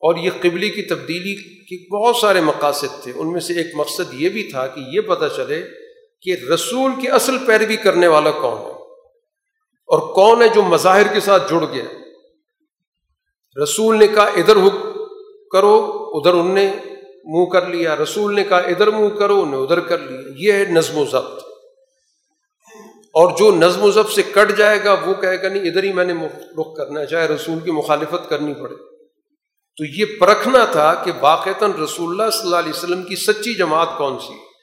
اور 0.00 0.16
یہ 0.16 0.30
قبلی 0.40 0.70
کی 0.70 0.82
تبدیلی 0.82 1.64
کے 1.64 1.96
بہت 1.96 2.16
سارے 2.16 2.40
مقاصد 2.40 3.02
تھے۔ 3.02 3.12
ان 3.16 3.32
میں 3.32 3.40
سے 3.40 3.52
ایک 3.52 3.66
مقصد 3.74 4.14
یہ 4.14 4.28
بھی 4.28 4.50
تھا 4.50 4.66
کہ 4.66 4.80
یہ 4.86 5.00
پتہ 5.00 5.24
چلے 5.36 5.83
کہ 6.24 6.36
رسول 6.54 6.92
کی 7.00 7.10
اصل 7.10 7.38
پیروی 7.46 7.76
کرنے 7.76 8.06
والا 8.06 8.30
کون 8.30 8.58
ہے؟ 8.58 8.70
اور 9.86 10.14
کون 10.14 10.42
ہے 10.42 10.48
جو 10.48 10.62
مظاہر 10.62 11.14
کے 11.14 11.20
ساتھ 11.20 11.50
جڑ 11.50 11.64
گیا؟ 11.72 11.84
رسول 13.62 13.98
نے 13.98 14.06
کہا، 14.06 14.24
ادھر 14.24 14.56
حک 14.56 14.98
کرو، 15.52 15.90
ادھر 16.14 16.34
ان 16.34 16.54
نے 16.54 16.72
منہ 17.24 17.44
کر 17.44 17.66
لیا۔ 17.66 17.96
رسول 17.96 18.34
نے 18.34 18.44
کہا، 18.44 18.56
ادھر 18.56 18.90
منہ 18.90 19.08
کرو 19.08 19.40
انہیں 19.40 19.60
ادھر 19.60 19.80
کر 19.80 19.98
لیا۔ 19.98 20.20
یہ 20.36 20.52
ہے 20.52 20.64
نظم 20.64 20.98
و 20.98 21.04
ضبط۔ 21.04 21.44
اور 23.12 23.36
جو 23.36 23.50
نظم 23.50 23.82
و 23.82 23.90
ضبط 23.90 24.12
سے 24.12 24.22
کٹ 24.22 24.56
جائے 24.56 24.84
گا، 24.84 24.92
وہ 24.92 25.14
کہے 25.14 25.42
گا، 25.42 25.48
نہیں، 25.48 25.62
ادھر 25.62 25.82
ہی 25.82 25.92
میں 25.92 26.04
نے 26.04 26.14
رخ 26.60 26.76
کرنا 26.76 27.00
ہے، 27.00 27.06
چاہے 27.06 27.28
رسول 27.28 27.60
کی 27.60 27.70
مخالفت 27.70 28.28
کرنی 28.28 28.54
پڑے۔ 28.54 28.74
تو 29.76 29.84
یہ 29.84 30.04
پرکھنا 30.20 30.64
تھا 30.64 30.94
کہ 30.94 31.12
واقعتاً 31.20 31.72
رسول 31.72 32.10
اللہ 32.10 32.30
صلی 32.30 32.42
اللہ 32.42 32.56
علیہ 32.56 32.72
وسلم 32.76 33.02
کی 33.02 33.16
سچی 33.16 33.54
جماعت 33.54 33.88
کون 33.98 34.18
سی 34.18 34.53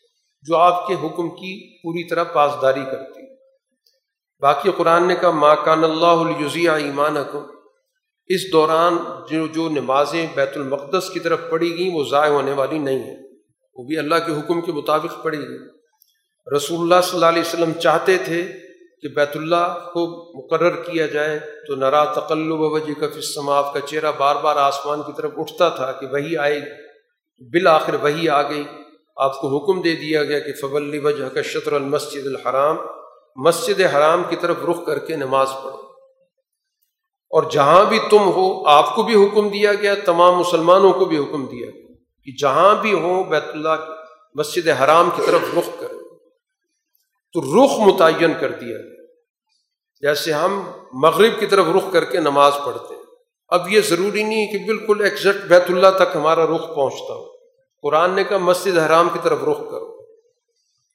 جو 0.42 0.58
آپ 0.58 0.88
کے 0.88 0.94
حکم 0.94 1.30
کی 1.30 1.82
پوری 1.82 2.10
طرح 2.10 2.24
پاسداری 2.24 2.82
کرتی۔ 2.92 3.22
باقی 4.42 4.70
قرآن 4.78 5.08
نے 5.08 5.16
کہا 5.16 5.30
ماں 5.30 5.56
کان 5.66 5.84
اللہ 5.84 6.06
الزیہ 6.06 6.70
ایمان 6.70 7.18
حکم 7.18 7.40
اس 8.28 8.54
دوران 8.54 8.98
جو 9.30 9.48
جو 9.48 9.70
نمازیں 9.70 10.28
بیت 10.36 10.58
المقدس 10.58 11.10
کی 11.10 11.20
طرف 11.20 11.40
پڑھی 11.50 11.78
گئیں، 11.78 11.94
وہ 11.94 12.04
ضائع 12.12 12.32
ہونے 12.32 12.52
والی 12.52 12.80
نہیں 12.80 13.00
ہیں۔ 13.00 13.18
وہ 13.76 13.84
بھی 13.84 13.98
اللہ 13.98 14.16
کے 14.16 14.32
حکم 14.32 14.62
کے 14.62 14.72
مطابق 14.72 15.24
پڑھی 15.24 15.40
گئی 15.40 15.58
رسول 16.58 16.80
اللہ 16.80 17.02
صلی 17.04 17.14
اللہ 17.14 17.26
علیہ 17.26 17.42
وسلم 17.42 17.72
چاہتے 17.72 18.18
تھے 18.18 18.48
کہ 19.02 19.08
بیت 19.08 19.36
اللہ 19.36 19.90
کو 19.94 20.32
مقرر 20.38 20.76
کیا 20.76 21.06
جائے، 21.06 21.40
تو 21.40 21.76
نرا 21.76 22.06
تقلب 22.06 22.60
وجہ 22.60 23.00
کا 23.00 23.08
فصماف 23.20 23.74
کا 23.74 23.80
چہرہ 23.80 24.12
بار 24.18 24.36
بار 24.36 24.56
آسمان 24.56 25.02
کی 25.02 25.12
طرف 25.18 25.32
اٹھتا 25.38 25.70
تھا 25.70 25.92
کہ 25.92 26.08
وہی 26.08 26.38
آئے 26.38 26.62
بالآخر 27.40 27.94
وہی 27.94 28.30
آ 28.30 28.50
گئی۔ 28.50 28.64
آپ 29.16 29.42
کو 29.42 29.58
حکم 29.58 29.82
دے 29.82 29.96
دیا 29.96 30.24
گیا 30.24 30.40
کہ 30.40 30.54
فبلی 30.54 31.00
وجہ 31.00 31.30
کا 31.30 31.42
شطر 31.42 31.74
المسجد 31.74 32.28
الحرام 32.28 32.78
مسجد 33.36 33.82
حرام 33.82 34.24
کی 34.30 34.36
طرف 34.36 34.56
رخ 34.70 34.86
کر 34.86 35.00
کے 35.00 35.16
نماز 35.16 35.48
پڑھو۔ 35.64 35.78
اور 37.30 37.44
جہاں 37.52 37.86
بھی 37.86 38.00
تم 38.10 38.32
ہو، 38.32 38.68
آپ 38.68 38.96
کو 38.96 39.04
بھی 39.04 39.26
حکم 39.26 39.50
دیا 39.50 39.74
گیا، 39.74 39.96
تمام 40.06 40.36
مسلمانوں 40.36 40.94
کو 40.94 41.06
بھی 41.06 41.18
حکم 41.18 41.46
دیا 41.46 41.70
گیا 41.70 41.94
کہ 42.26 42.32
جہاں 42.42 42.76
بھی 42.82 42.94
ہو، 42.94 43.24
بیت 43.24 43.44
اللہ 43.54 43.76
مسجد 44.36 44.68
حرام 44.68 45.10
کی 45.16 45.22
طرف 45.26 45.42
رخ 45.58 45.80
کرو۔ 45.80 46.18
تو 47.34 47.42
رخ 47.42 47.72
متعین 47.80 48.34
کر 48.40 48.52
دیا 48.52 48.78
گیا۔ 48.78 49.06
جیسے 50.02 50.34
ہم 50.34 50.64
مغرب 50.94 51.40
کی 51.40 51.46
طرف 51.46 51.66
رخ 51.76 51.94
کر 51.94 52.06
کے 52.06 52.20
نماز 52.20 52.54
پڑھتے 52.66 52.96
ہیں۔ 52.96 53.02
اب 53.48 53.70
یہ 53.70 53.82
ضروری 53.82 54.24
نہیں 54.24 54.52
کہ 54.52 54.58
بالکل 54.58 55.04
ایکزیکٹ 55.04 55.46
بیت 55.48 55.64
اللہ 55.70 55.88
تک 55.96 56.16
ہمارا 56.16 56.46
رخ 56.46 56.76
پہنچتا 56.76 57.14
ہو۔ 57.14 57.31
قرآن 57.82 58.12
نے 58.12 58.24
کہا 58.24 58.38
مسجد 58.38 58.78
حرام 58.78 59.10
کی 59.14 59.20
طرف 59.24 59.40
رخ 59.44 59.58
کرو۔ 59.58 59.92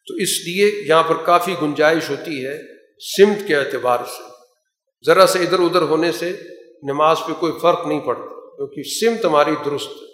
تو 0.06 0.14
اس 0.14 0.46
لیے 0.46 0.84
یہاں 0.88 1.02
پر 1.02 1.14
کافی 1.16 1.54
گنجائش 1.62 2.10
ہوتی 2.10 2.46
ہے 2.46 2.58
سمت 3.16 3.48
کے 3.48 3.56
اعتبار 3.56 3.98
سے۔ 4.04 4.22
ذرا 5.06 5.26
سے 5.26 5.38
ادھر 5.38 5.58
ادھر 5.58 5.82
ہونے 5.82 6.12
سے 6.12 6.36
نماز 6.82 7.16
پہ 7.26 7.32
کوئی 7.32 7.52
فرق 7.62 7.86
نہیں 7.86 8.00
پڑتا، 8.00 8.56
کیونکہ 8.56 8.82
سمت 8.82 9.24
ہماری 9.24 9.50
درست 9.64 9.88
ہے۔ 9.88 10.06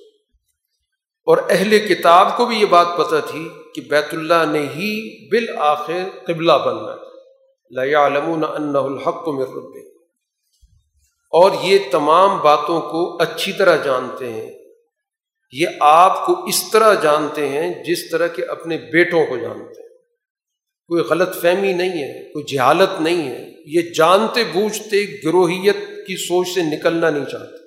اور 1.27 1.39
اہل 1.51 1.79
کتاب 1.79 2.37
کو 2.37 2.47
بھی 2.47 2.57
یہ 2.57 2.67
بات 2.67 2.87
پتہ 2.99 3.17
تھی 3.27 3.49
کہ 3.75 3.81
بیت 3.81 4.07
اللہ 4.13 4.45
نے 4.51 4.61
ہی 4.61 5.25
بالآخر 5.29 6.09
قبلہ 6.27 6.53
بننا 6.67 6.97
لیا 7.83 8.07
علمون 8.07 8.45
الحق 8.45 9.25
کو 9.25 9.45
رب 9.45 9.77
اور 11.31 11.51
یہ 11.63 11.79
تمام 11.91 12.39
باتوں 12.39 12.81
کو 12.81 13.23
اچھی 13.23 13.53
طرح 13.53 13.77
جانتے 13.77 14.33
ہیں۔ 14.33 14.62
یہ 15.53 15.67
آپ 15.81 16.27
کو 16.27 16.45
اس 16.45 16.71
طرح 16.71 16.95
جانتے 16.95 17.49
ہیں 17.49 17.85
جس 17.85 18.11
طرح 18.11 18.27
کے 18.27 18.45
اپنے 18.45 18.79
بیٹوں 18.79 19.27
کو 19.27 19.37
جانتے 19.37 19.83
ہیں۔ 19.83 19.89
کوئی 20.89 21.05
غلط 21.05 21.43
فہمی 21.43 21.73
نہیں 21.73 22.03
ہے، 22.03 22.33
کوئی 22.33 22.45
جہالت 22.45 23.01
نہیں 23.01 23.29
ہے۔ 23.29 23.53
یہ 23.67 23.81
جانتے 23.95 24.45
بوجھتے 24.45 25.21
گروہیت 25.25 25.77
کی 26.07 26.17
سوچ 26.17 26.49
سے 26.49 26.77
نکلنا 26.77 27.11
نہیں 27.11 27.25
چاہتے۔ 27.25 27.63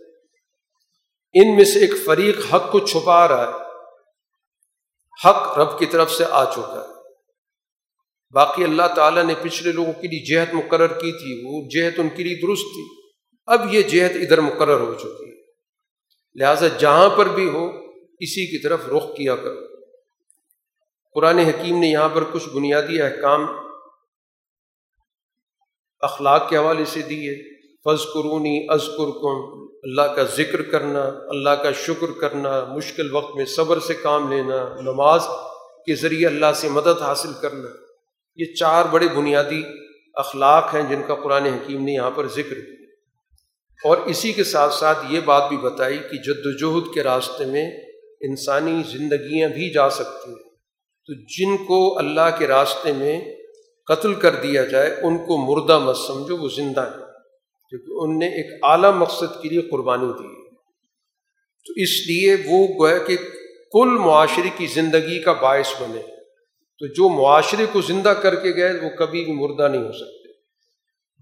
ان 1.34 1.56
میں 1.56 1.66
سے 1.66 1.80
ایک 1.80 1.91
فریق 2.06 2.53
حق 2.53 2.72
کو 2.72 2.80
چھپا 2.80 3.28
رہا 3.28 3.48
ہے۔ 3.48 3.66
حق 5.28 5.60
رب 5.60 5.80
کی 5.80 5.86
طرف 5.86 6.12
سے 6.12 6.26
آ 6.30 6.52
چکا 6.52 6.86
ہے۔ 6.90 6.94
باقی 8.34 8.64
اللہ 8.64 8.88
تعالیٰ 8.95 9.24
نے 9.24 9.34
پچھلے 9.41 9.72
لوگوں 9.72 9.94
کے 9.94 10.07
لیے 10.07 10.36
جہت 10.36 10.53
مقرر 10.53 10.88
کی 10.88 11.12
تھی، 11.12 11.41
وہ 11.45 11.70
جہت 11.70 11.99
ان 11.99 12.10
کے 12.10 12.24
لیے 12.24 12.36
درست 12.36 12.62
تھی۔ 12.62 13.10
اب 13.45 13.74
یہ 13.74 13.82
جہت 13.82 14.12
ادھر 14.16 14.40
مقرر 14.40 14.80
ہو 14.80 14.94
چکی۔ 14.94 15.24
ہے 15.24 15.24
لہذا 16.36 16.68
جہاں 16.68 17.10
پر 17.10 17.26
بھی 17.26 17.49
ہو، 17.49 17.68
اسی 18.20 18.52
کی 18.52 18.57
طرف 18.57 18.80
رخ 18.88 19.03
کیا 19.16 19.36
کرو۔ 19.36 19.60
قرآن 21.14 21.38
حکیم 21.38 21.80
نے 21.80 21.88
یہاں 21.88 22.10
پر 22.10 22.24
کچھ 22.32 22.49
بنیادی 22.49 23.02
احکام 23.02 23.45
اخلاق 25.99 26.49
کے 26.49 26.57
حوالے 26.57 26.86
سے 26.86 27.02
دیے۔ 27.02 27.56
فض 27.84 28.03
قرونی 28.14 28.66
ازکر 28.70 29.12
کن 29.12 29.66
اللہ 29.84 30.02
کا 30.02 30.24
ذکر 30.24 30.62
کرنا، 30.62 31.03
اللہ 31.28 31.49
کا 31.49 31.72
شکر 31.72 32.20
کرنا، 32.22 32.66
مشکل 32.66 33.16
وقت 33.16 33.36
میں 33.36 33.45
صبر 33.45 33.80
سے 33.80 33.94
کام 33.94 34.32
لینا، 34.32 34.76
نماز 34.82 35.24
کے 35.86 35.95
ذریعے 35.95 36.28
اللہ 36.28 36.45
سے 36.56 36.70
مدد 36.70 37.02
حاصل 37.02 37.30
کرنا۔ 37.41 37.70
یہ 38.36 38.53
چار 38.53 38.86
بڑے 38.86 39.07
بنیادی 39.07 39.64
اخلاق 40.14 40.76
ہیں 40.76 40.82
جن 40.90 41.02
کا 41.07 41.16
قرآن 41.16 41.45
حکیم 41.45 41.84
نے 41.84 41.91
یہاں 41.91 42.12
پر 42.12 42.28
ذکر 42.28 42.56
کیا۔ 42.56 42.85
اور 43.84 43.97
اسی 43.97 44.34
کے 44.34 44.43
ساتھ 44.43 44.73
ساتھ 44.73 44.97
یہ 45.10 45.19
بات 45.19 45.49
بھی 45.49 45.57
بتائی 45.57 45.97
کہ 45.97 46.18
جد 46.18 46.45
وجہد 46.45 46.93
کے 46.93 47.03
راستے 47.03 47.45
میں 47.45 47.72
انسانی 48.22 48.81
زندگیاں 48.91 49.49
بھی 49.49 49.73
جا 49.73 49.89
سکتی 49.89 50.30
ہیں۔ 50.30 50.49
تو 51.06 51.14
جن 51.14 51.65
کو 51.65 51.97
اللہ 51.97 52.38
کے 52.38 52.47
راستے 52.47 52.91
میں 52.91 53.22
قتل 53.88 54.14
کر 54.14 54.35
دیا 54.35 54.65
جائے، 54.65 54.95
ان 55.02 55.18
کو 55.18 55.38
مردہ 55.38 55.80
مت 55.80 55.97
سمجھو، 55.97 56.38
وہ 56.38 56.49
زندہ 56.49 56.81
ہیں۔ 56.81 57.06
کیونکہ 57.69 57.91
ان 57.91 58.19
نے 58.19 58.26
ایک 58.26 58.60
اعلیٰ 58.64 58.93
مقصد 58.93 59.41
کے 59.41 59.49
لیے 59.49 59.61
قربانی 59.61 60.07
دی۔ 60.07 60.49
تو 61.65 61.73
اس 61.76 62.07
لیے 62.07 62.35
وہ 62.45 62.68
گویا 62.68 62.97
کہ 62.97 63.18
کل 63.72 63.89
معاشرے 63.89 64.49
کی 64.57 64.65
زندگی 64.65 65.22
کا 65.22 65.34
باعث 65.34 65.81
بنے۔ 65.81 66.02
تو 66.80 66.88
جو 66.88 67.10
معاشرے 67.10 67.65
کو 67.72 67.81
زندہ 67.81 68.10
کر 68.10 68.35
کے 68.35 68.56
گئے، 68.56 68.80
وہ 68.84 68.89
کبھی 68.89 69.26
بھی 69.26 69.34
مردہ 69.34 69.68
نہیں 69.68 69.84
ہو 69.84 69.91
سکتے۔ 69.91 70.15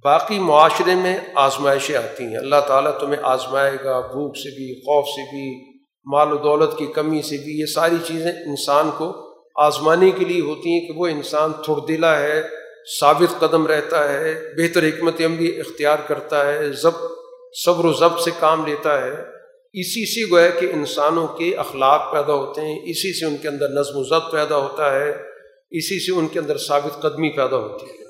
باقی 0.04 0.40
معاشرے 0.40 0.96
میں 0.96 1.18
آزمائشیں 1.36 1.96
آتی 1.96 2.24
ہیں۔ 2.24 2.38
اللہ 2.38 2.56
تعالیٰ 2.68 3.00
تمہیں 3.00 3.20
آزمائے 3.24 3.72
گا، 3.84 4.00
بھوک 4.00 4.38
سے 4.38 4.50
بھی، 4.56 4.80
خوف 4.80 5.06
سے 5.06 5.22
بھی، 5.22 5.74
مال 6.06 6.34
و 6.34 6.38
دولت 6.38 6.78
کی 6.78 6.86
کمی 6.86 7.22
سے 7.22 7.38
بھی۔ 7.38 7.60
یہ 7.60 7.66
ساری 7.66 7.96
چیزیں 8.06 8.32
انسان 8.32 8.90
کو 8.98 9.34
آزمانے 9.56 10.12
کے 10.12 10.26
لیے 10.26 10.42
ہوتی 10.42 10.70
ہیں 10.70 10.88
کہ 10.88 10.94
وہ 11.00 11.08
انسان 11.08 11.52
تھوڑ 11.66 11.86
دلا 11.88 12.20
ہے، 12.20 12.42
ثابت 13.00 13.40
قدم 13.40 13.68
رہتا 13.68 14.14
ہے، 14.14 14.54
بہتر 14.58 14.84
حکمت 14.84 15.22
عملی 15.26 15.60
اختیار 15.60 15.98
کرتا 16.08 16.54
ہے، 16.54 16.72
ضبط، 16.72 17.12
صبر 17.66 17.86
و 17.86 17.94
ضبط 17.94 18.22
سے 18.22 18.32
کام 18.40 18.66
لیتا 18.66 19.02
ہے۔ 19.02 19.12
اسی 19.74 20.06
سے 20.06 20.32
گویا 20.32 20.50
کہ 20.50 20.66
انسانوں 20.74 21.28
کے 21.28 21.56
اخلاق 21.56 22.14
پیدا 22.14 22.34
ہوتے 22.34 22.62
ہیں، 22.62 22.80
اسی 22.84 23.20
سے 23.20 23.26
ان 23.26 23.38
کے 23.38 23.48
اندر 23.48 23.70
نظم 23.70 23.98
و 23.98 24.04
ضبط 24.04 24.32
پیدا 24.32 24.58
ہوتا 24.58 24.96
ہے، 24.96 25.10
اسی 25.72 26.06
سے 26.06 26.20
ان 26.20 26.28
کے 26.28 26.40
اندر 26.40 26.58
ثابت 26.58 27.02
قدمی 27.02 27.30
پیدا 27.30 27.58
ہوتی 27.58 27.86
ہے۔ 27.86 28.03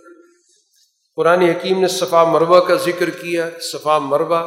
قرآن 1.18 1.42
حکیم 1.42 1.80
نے 1.82 1.88
صفا 1.88 2.24
مروہ 2.24 2.60
کا 2.60 2.76
ذکر 2.86 3.10
کیا، 3.10 3.50
صفا 3.62 3.98
مروہ 4.00 4.42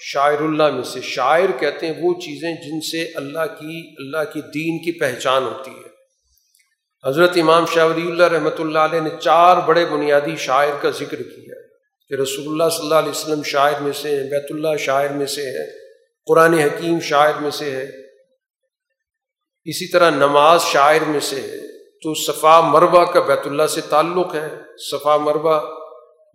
شاعر 0.00 0.40
اللہ 0.40 0.70
میں 0.70 0.82
سے، 0.82 1.00
شاعر 1.00 1.50
کہتے 1.60 1.86
ہیں 1.86 1.94
وہ 2.02 2.12
چیزیں 2.20 2.52
جن 2.62 2.80
سے 2.90 3.02
اللہ 3.16 3.46
کی 3.58 3.80
اللہ 3.98 4.32
کی 4.32 4.40
دین 4.54 4.78
کی 4.84 4.92
پہچان 5.00 5.42
ہوتی 5.44 5.70
ہے۔ 5.70 5.92
حضرت 7.04 7.36
امام 7.40 7.64
شاہ 7.74 7.86
ولی 7.86 8.06
اللہ 8.10 8.28
رحمۃ 8.32 8.58
اللہ 8.58 8.78
علیہ 8.78 9.00
نے 9.00 9.10
چار 9.20 9.56
بڑے 9.66 9.84
بنیادی 9.86 10.36
شاعر 10.38 10.76
کا 10.82 10.90
ذکر 10.90 11.22
کیا 11.22 11.60
کہ 12.10 12.14
رسول 12.14 12.46
اللہ 12.48 12.68
صلی 12.70 12.86
اللہ 12.86 12.98
علیہ 12.98 13.10
وسلم 13.10 13.42
شاعر 13.42 13.80
میں 13.80 13.92
سے 13.92 14.16
ہے 14.16 14.22
بیت 14.30 14.50
اللہ 14.50 14.76
شاعر 14.86 15.08
میں 15.18 15.26
سے 15.26 15.50
ہے 15.50 15.66
قرآن 16.28 16.54
حکیم 16.54 17.00
شاعر 17.00 17.40
میں 17.40 17.50
سے 17.50 17.70
ہے 17.70 17.86
اسی 19.66 19.86
طرح 19.92 20.10
نماز 20.10 20.62
شاعر 20.62 21.04
میں 21.06 21.20
سے 21.20 21.40
ہے 21.40 21.62
تو 22.02 22.14
صفا 22.22 22.60
مربع 22.60 23.04
کا 23.04 23.20
بیت 23.20 23.46
اللہ 23.46 23.66
سے 23.66 23.80
تعلق 23.88 24.34
ہے، 24.34 24.48
صفا 24.90 25.16
مربع 25.16 25.58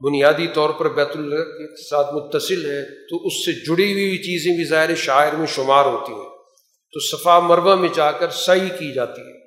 بنیادی 0.01 0.47
طور 0.47 0.69
پر 0.69 0.89
بیت 0.89 1.09
اللہ 1.15 1.35
کے 1.35 1.89
ساتھ 1.89 2.13
متصل 2.13 2.65
ہے، 2.65 3.07
تو 3.07 3.27
اس 3.27 3.45
سے 3.45 3.51
جڑی 3.51 3.93
ہوئی 3.93 4.17
چیزیں 4.17 4.55
بھی 4.55 4.65
ظاہر 4.65 4.95
شاعر 4.95 5.31
میں 5.31 5.47
شمار 5.47 5.85
ہوتی 5.85 6.13
ہیں۔ 6.13 6.29
تو 6.93 6.99
صفا 6.99 7.39
مربع 7.39 7.75
میں 7.75 7.89
جا 7.95 8.11
کر 8.11 8.29
صحیح 8.29 8.69
کی 8.79 8.93
جاتی 8.93 9.21
ہے۔ 9.21 9.39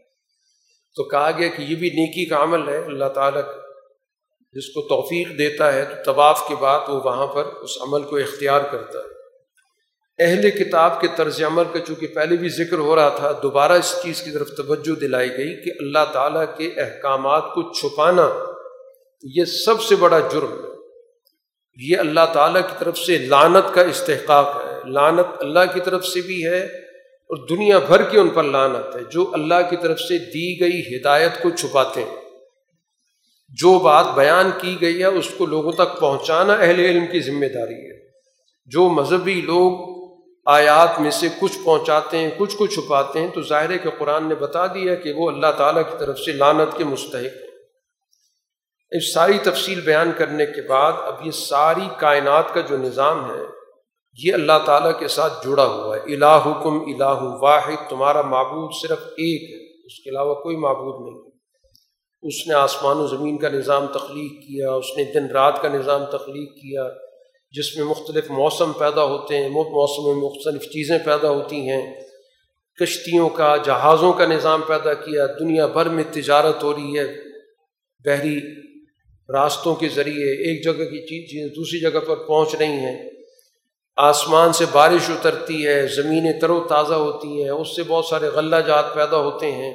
تو 0.96 1.04
کہا 1.04 1.30
گیا 1.30 1.48
کہ 1.48 1.62
یہ 1.62 1.76
بھی 1.76 1.90
نیکی 1.90 2.24
کا 2.24 2.42
عمل 2.42 2.68
ہے، 2.68 2.78
اللہ 2.78 3.04
تعالیٰ 3.04 3.42
جس 4.52 4.68
کو 4.68 4.88
توفیق 4.88 5.38
دیتا 5.38 5.72
ہے، 5.72 5.84
تو 5.84 6.12
طواف 6.12 6.48
کے 6.48 6.54
بعد 6.60 6.80
وہ 6.88 7.00
وہاں 7.04 7.26
پر 7.26 7.44
اس 7.44 7.70
عمل 7.80 8.02
کو 8.02 8.16
اختیار 8.16 8.60
کرتا 8.60 8.98
ہے۔ 8.98 9.12
اہل 10.24 10.50
کتاب 10.50 11.00
کے 11.00 11.08
طرز 11.16 11.42
عمل 11.42 11.64
کا 11.72 11.78
چونکہ 11.78 12.06
پہلے 12.06 12.36
بھی 12.36 12.48
ذکر 12.48 12.78
ہو 12.78 12.96
رہا 12.96 13.08
تھا، 13.08 13.32
دوبارہ 13.42 13.72
اس 13.72 13.96
چیز 14.02 14.22
کی 14.22 14.30
طرف 14.30 14.48
توجہ 14.56 15.00
دلائی 15.00 15.28
گئی 15.28 15.64
کہ 15.64 15.70
اللہ 15.80 16.12
تعالیٰ 16.12 16.44
کے 16.56 16.70
احکامات 16.76 17.44
کو 17.54 17.72
چھپانا 17.72 18.51
یہ 19.22 19.44
سب 19.44 19.82
سے 19.82 19.96
بڑا 19.96 20.18
جرم 20.18 20.52
ہے۔ 20.52 20.72
یہ 21.92 21.98
اللہ 21.98 22.20
تعالیٰ 22.32 22.62
کی 22.62 22.74
طرف 22.78 22.98
سے 22.98 23.18
لانت 23.18 23.74
کا 23.74 23.82
استحقاق 23.82 24.56
ہے۔ 24.56 24.90
لانت 24.90 25.26
اللہ 25.40 25.58
کی 25.74 25.80
طرف 25.80 26.06
سے 26.06 26.20
بھی 26.20 26.46
ہے 26.46 26.64
اور 27.04 27.46
دنیا 27.46 27.78
بھر 27.78 28.02
کی 28.02 28.18
ان 28.18 28.28
پر 28.28 28.44
لانت 28.44 28.96
ہے۔ 28.96 29.00
جو 29.10 29.30
اللہ 29.32 29.54
کی 29.70 29.76
طرف 29.76 30.00
سے 30.00 30.18
دی 30.18 30.60
گئی 30.60 30.96
ہدایت 30.96 31.42
کو 31.42 31.50
چھپاتے 31.50 32.04
ہیں۔ 32.04 32.16
جو 33.48 33.78
بات 33.78 34.06
بیان 34.14 34.50
کی 34.60 34.76
گئی 34.80 34.98
ہے، 35.00 35.06
اس 35.06 35.28
کو 35.36 35.46
لوگوں 35.46 35.72
تک 35.72 36.00
پہنچانا 36.00 36.52
اہل 36.52 36.80
علم 36.80 37.06
کی 37.06 37.20
ذمہ 37.20 37.46
داری 37.46 37.90
ہے۔ 37.90 38.08
جو 38.66 38.88
مذہبی 38.88 39.40
لوگ 39.40 39.92
آیات 40.46 41.00
میں 41.00 41.10
سے 41.10 41.28
کچھ 41.40 41.58
پہنچاتے 41.64 42.18
ہیں، 42.18 42.30
کچھ 42.36 42.56
کو 42.56 42.66
چھپاتے 42.66 43.18
ہیں، 43.18 43.28
تو 43.34 43.42
ظاہر 43.42 43.70
ہے 43.70 43.78
کہ 43.78 43.90
قرآن 43.98 44.28
نے 44.28 44.34
بتا 44.34 44.66
دیا 44.66 44.94
کہ 44.94 45.12
وہ 45.12 45.30
اللہ 45.30 45.46
تعالیٰ 45.58 45.82
کی 45.82 45.96
طرف 45.98 46.18
سے 46.18 46.32
لانت 46.32 46.78
کے 46.78 46.84
مستحق 46.84 47.14
ہیں۔ 47.14 47.51
اس 48.96 49.14
ساری 49.14 49.38
تفصیل 49.42 49.80
بیان 49.80 50.12
کرنے 50.18 50.46
کے 50.46 50.68
بعد 50.68 50.92
اب 50.96 51.26
یہ 51.26 51.30
ساری 51.30 51.88
کائنات 51.98 52.54
کا 52.54 52.60
جو 52.60 52.76
نظام 52.76 53.30
ہے، 53.30 53.40
یہ 54.24 54.34
اللہ 54.34 54.52
تعالیٰ 54.64 54.98
کے 54.98 55.08
ساتھ 55.08 55.46
جڑا 55.46 55.64
ہوا 55.64 55.96
ہے۔ 55.96 56.14
الہ 56.14 56.40
حکم 56.46 56.80
الہ 56.80 57.38
واحد، 57.40 57.90
تمہارا 57.90 58.22
معبود 58.22 58.70
صرف 58.82 58.98
ایک 58.98 59.50
ہے، 59.50 59.86
اس 59.86 60.04
کے 60.04 60.10
علاوہ 60.10 60.34
کوئی 60.34 60.56
معبود 60.56 61.08
نہیں۔ 61.08 61.30
اس 62.22 62.48
نے 62.48 62.54
آسمان 62.54 62.96
و 62.96 63.06
زمین 63.06 63.38
کا 63.38 63.48
نظام 63.48 63.86
تخلیق 63.86 64.32
کیا، 64.32 64.72
اس 64.72 64.96
نے 64.96 65.04
دن 65.04 65.26
رات 65.32 65.62
کا 65.62 65.68
نظام 65.68 66.04
تخلیق 66.04 66.54
کیا، 66.54 66.88
جس 67.50 67.76
میں 67.76 67.84
مختلف 67.84 68.30
موسم 68.30 68.72
پیدا 68.72 69.04
ہوتے 69.04 69.36
ہیں 69.36 69.48
موسم 69.48 70.06
میں 70.06 70.30
مختلف 70.30 70.62
چیزیں 70.62 70.98
پیدا 70.98 71.28
ہوتی 71.28 71.68
ہیں۔ 71.68 71.94
کشتیوں 72.80 73.28
کا، 73.28 73.56
جہازوں 73.56 74.12
کا 74.12 74.26
نظام 74.26 74.60
پیدا 74.66 74.94
کیا، 74.94 75.26
دنیا 75.26 75.66
بھر 75.66 75.88
میں 75.88 76.04
تجارت 76.12 76.62
ہو 76.62 76.74
رہی 76.74 76.98
ہے۔ 76.98 77.06
بحری 78.04 78.40
راستوں 79.32 79.74
کے 79.74 79.88
ذریعے 79.88 80.32
ایک 80.32 80.64
جگہ 80.64 80.84
کی 80.84 81.06
چیزیں 81.06 81.54
دوسری 81.54 81.80
جگہ 81.80 82.00
پر 82.00 82.14
پہنچ 82.14 82.54
رہی 82.54 82.66
ہیں۔ 82.66 83.10
آسمان 83.96 84.52
سے 84.52 84.64
بارش 84.72 85.10
اترتی 85.10 85.66
ہے، 85.66 85.86
زمینیں 85.86 86.40
تر 86.40 86.50
و 86.50 86.64
تازہ 86.68 86.94
ہوتی 86.94 87.42
ہیں، 87.42 87.50
اس 87.50 87.76
سے 87.76 87.82
بہت 87.82 88.04
سارے 88.04 88.26
غلہ 88.26 88.56
جات 88.66 88.94
پیدا 88.94 89.16
ہوتے 89.16 89.52
ہیں۔ 89.52 89.74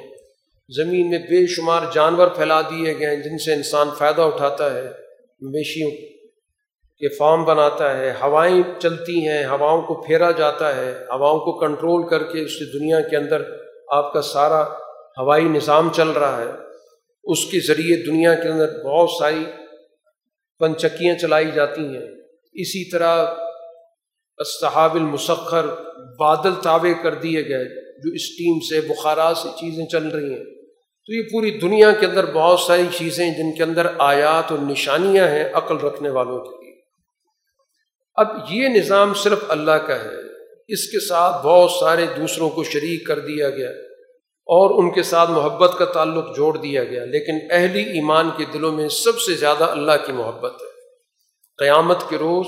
زمین 0.76 1.10
میں 1.10 1.18
بے 1.18 1.46
شمار 1.46 1.82
جانور 1.94 2.28
پھیلا 2.28 2.60
دیے 2.60 2.98
گئے 2.98 3.06
ہیں 3.06 3.22
جن 3.22 3.38
سے 3.38 3.52
انسان 3.52 3.88
فائدہ 3.98 4.22
اٹھاتا 4.22 4.74
ہے۔ 4.74 4.84
مویشیوں 5.40 5.90
کہ 6.98 7.06
فارم 7.18 7.44
بناتا 7.44 7.98
ہے، 7.98 8.10
ہوائیں 8.10 8.62
چلتی 8.78 9.28
ہیں، 9.28 9.44
ہواؤں 9.44 9.82
کو 9.82 9.94
پھیرا 9.94 10.30
جاتا 10.30 10.76
ہے۔ 10.76 10.92
ہواؤں 10.92 11.38
کو 11.38 11.58
کنٹرول 11.58 12.08
کر 12.08 12.22
کے 12.22 12.44
اس 12.44 12.60
دنیا 12.72 13.00
کے 13.00 13.16
اندر 13.16 13.42
آپ 13.88 14.12
کا 14.12 14.22
سارا 14.22 14.62
ہوائی 15.18 15.44
نظام 15.44 15.88
چل 15.92 16.08
رہا 16.08 16.40
ہے۔ 16.40 16.67
اس 17.28 17.44
کے 17.44 17.60
ذریعے 17.60 17.96
دنیا 17.96 18.34
کے 18.34 18.48
اندر 18.48 18.82
بہت 18.84 19.10
ساری 19.18 19.44
پنچکیاں 20.58 21.18
چلائی 21.18 21.50
جاتی 21.54 21.82
ہیں۔ 21.82 22.06
اسی 22.52 22.90
طرح 22.90 23.26
استحاب 24.38 24.94
المسخر 24.94 25.66
بادل 26.18 26.54
تابع 26.62 27.02
کر 27.02 27.14
دیے 27.14 27.48
گئے، 27.48 27.64
جو 28.00 28.12
اسٹیم 28.12 28.60
سے 28.60 28.80
بخارات 28.80 29.36
سے 29.36 29.48
چیزیں 29.60 29.86
چل 29.86 30.08
رہی 30.08 30.34
ہیں۔ 30.34 30.44
تو 31.06 31.14
یہ 31.14 31.22
پوری 31.32 31.50
دنیا 31.50 31.92
کے 31.92 32.06
اندر 32.06 32.32
بہت 32.32 32.60
ساری 32.60 32.86
چیزیں 32.98 33.30
جن 33.30 33.54
کے 33.54 33.62
اندر 33.62 33.86
آیات 33.98 34.50
اور 34.50 34.58
نشانیاں 34.58 35.28
ہیں 35.28 35.44
عقل 35.52 35.76
رکھنے 35.76 36.10
والوں 36.10 36.40
کے 36.40 36.64
لیے۔ 36.64 36.80
اب 38.14 38.26
یہ 38.50 38.68
نظام 38.68 39.14
صرف 39.14 39.38
اللہ 39.48 39.70
کا 39.70 40.04
ہے، 40.04 40.16
اس 40.68 40.90
کے 40.90 41.00
ساتھ 41.00 41.46
بہت 41.46 41.70
سارے 41.70 42.06
دوسروں 42.16 42.50
کو 42.50 42.64
شریک 42.64 43.06
کر 43.06 43.18
دیا 43.18 43.50
گیا۔ 43.50 43.70
اور 44.48 44.84
ان 44.84 44.90
کے 44.90 45.02
ساتھ 45.02 45.30
محبت 45.30 45.74
کا 45.78 45.84
تعلق 45.84 46.36
جوڑ 46.36 46.56
دیا 46.56 46.84
گیا، 46.84 47.04
لیکن 47.04 47.46
اہلی 47.50 47.82
ایمان 47.82 48.30
کے 48.36 48.44
دلوں 48.44 48.72
میں 48.72 48.88
سب 48.88 49.20
سے 49.20 49.34
زیادہ 49.34 49.64
اللہ 49.64 49.92
کی 50.06 50.12
محبت 50.12 50.52
ہے۔ 50.52 50.66
قیامت 51.58 52.08
کے 52.08 52.16
روز 52.16 52.46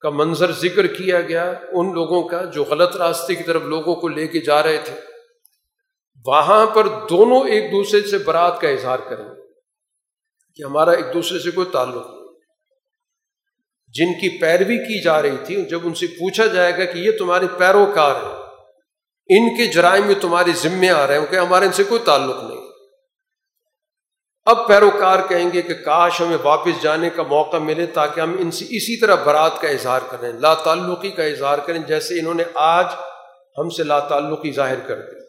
کا 0.00 0.10
منظر 0.10 0.52
ذکر 0.52 0.86
کیا 0.86 1.20
گیا 1.20 1.54
ان 1.72 1.92
لوگوں 1.94 2.22
کا 2.22 2.44
جو 2.44 2.64
غلط 2.64 2.96
راستے 2.96 3.34
کی 3.34 3.42
طرف 3.42 3.62
لوگوں 3.62 3.94
کو 3.94 4.08
لے 4.08 4.26
کے 4.26 4.40
جا 4.40 4.62
رہے 4.62 4.78
تھے۔ 4.84 4.94
وہاں 6.26 6.66
پر 6.66 6.88
دونوں 7.10 7.48
ایک 7.48 7.72
دوسرے 7.72 8.00
سے 8.00 8.18
برات 8.18 8.60
کا 8.60 8.68
اظہار 8.68 8.98
کریں 8.98 9.28
کہ 10.54 10.62
ہمارا 10.62 10.90
ایک 10.90 11.14
دوسرے 11.14 11.38
سے 11.38 11.50
کوئی 11.50 11.66
تعلق 11.72 12.06
نہیں۔ 12.10 12.26
جن 13.88 14.12
کی 14.20 14.38
پیروی 14.38 14.76
کی 14.76 15.02
جا 15.02 15.22
رہی 15.22 15.36
تھی، 15.44 15.64
جب 15.64 15.80
ان 15.84 15.94
سے 15.94 16.06
پوچھا 16.06 16.46
جائے 16.46 16.72
گا 16.72 16.84
کہ 16.84 16.98
یہ 16.98 17.10
تمہارے 17.18 17.46
پیروکار 17.58 18.14
ہیں 18.14 18.39
ان 19.38 19.56
کے 19.56 19.66
جرائم 19.66 20.06
میں 20.06 20.14
تمہارے 20.20 20.52
ذمے 20.52 20.90
آ 20.90 21.06
رہے 21.06 21.18
ہیں 21.18 21.26
کہ 21.26 21.36
ہمارے 21.36 21.66
ان 21.66 21.72
سے 21.72 21.84
کوئی 21.84 22.00
تعلق 22.04 22.36
نہیں۔ 22.42 22.60
اب 24.44 24.68
پیروکار 24.68 25.18
کہیں 25.28 25.50
گے 25.52 25.62
کہ 25.62 25.74
کاش 25.74 26.20
ہمیں 26.20 26.36
واپس 26.42 26.82
جانے 26.82 27.10
کا 27.10 27.22
موقع 27.22 27.56
ملے 27.56 27.86
تاکہ 27.86 28.20
ہم 28.20 28.36
ان 28.38 28.50
سے 28.50 28.64
اسی 28.64 29.00
طرح 29.00 29.14
برات 29.14 29.60
کا 29.60 29.68
اظہار 29.68 30.00
کریں، 30.10 30.32
لا 30.32 30.54
تعلقی 30.54 31.10
کا 31.10 31.24
اظہار 31.24 31.58
کریں، 31.58 31.78
جیسے 31.78 32.20
انہوں 32.20 32.34
نے 32.34 32.44
آج 32.54 32.86
ہم 33.58 33.70
سے 33.70 33.82
لا 33.82 34.00
تعلقی 34.00 34.52
ظاہر 34.52 34.80
کر 34.80 34.96
دی۔ 34.96 35.20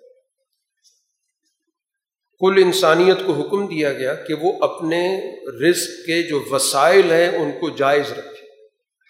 کل 2.39 2.63
انسانیت 2.63 3.17
کو 3.25 3.33
حکم 3.33 3.67
دیا 3.67 3.93
گیا 3.93 4.13
کہ 4.13 4.33
وہ 4.33 4.53
اپنے 4.61 5.31
رزق 5.47 5.87
کے 5.87 6.23
جو 6.23 6.43
وسائل 6.51 7.11
ہیں 7.11 7.37
ان 7.37 7.51
کو 7.51 7.69
جائز 7.69 8.11
رکھے۔ 8.11 8.47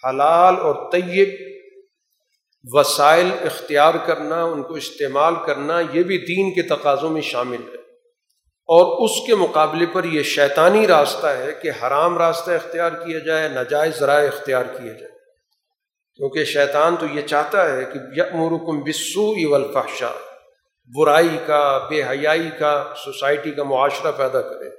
حلال 0.08 0.56
اور 0.56 0.92
طیب 0.92 1.51
وسائل 2.64 3.30
اختیار 3.42 3.94
کرنا، 4.06 4.44
ان 4.44 4.64
کو 4.64 4.74
استعمال 4.74 5.34
کرنا، 5.46 5.80
یہ 5.80 6.04
بھی 6.04 6.18
دین 6.18 6.54
کے 6.54 6.62
تقاضوں 6.62 7.10
میں 7.10 7.22
شامل 7.22 7.58
ہے۔ 7.58 7.82
اور 8.68 9.06
اس 9.06 9.28
کے 9.28 9.36
مقابلے 9.36 9.86
پر 9.94 10.04
یہ 10.04 10.24
شیطانی 10.24 10.88
راستہ 10.88 11.28
ہے 11.28 11.52
کہ 11.62 11.70
حرام 11.70 12.18
راستہ 12.18 12.52
اختیار 12.52 12.92
کیا 12.92 13.20
جائے، 13.20 13.50
ناجائز 13.50 14.00
ذرائع 14.00 14.28
اختیار 14.28 14.64
کیا 14.64 14.94
جائے۔ 14.94 15.12
کیونکہ 16.16 16.46
شیطان 16.46 16.96
تو 16.96 17.06
یہ 17.14 17.22
چاہتا 17.22 17.74
ہے 17.74 17.86
کہ 17.94 18.00
یکمرکم 18.20 18.80
بسو 18.80 19.52
والفحشاء، 19.52 20.16
برائی 20.98 21.38
کا، 21.46 21.88
بے 21.90 22.04
حیائی 22.04 22.50
کا 22.60 22.94
سوسائٹی 23.06 23.52
کا 23.52 23.64
معاشرہ 23.64 24.12
پیدا 24.12 24.42
کرے، 24.42 24.70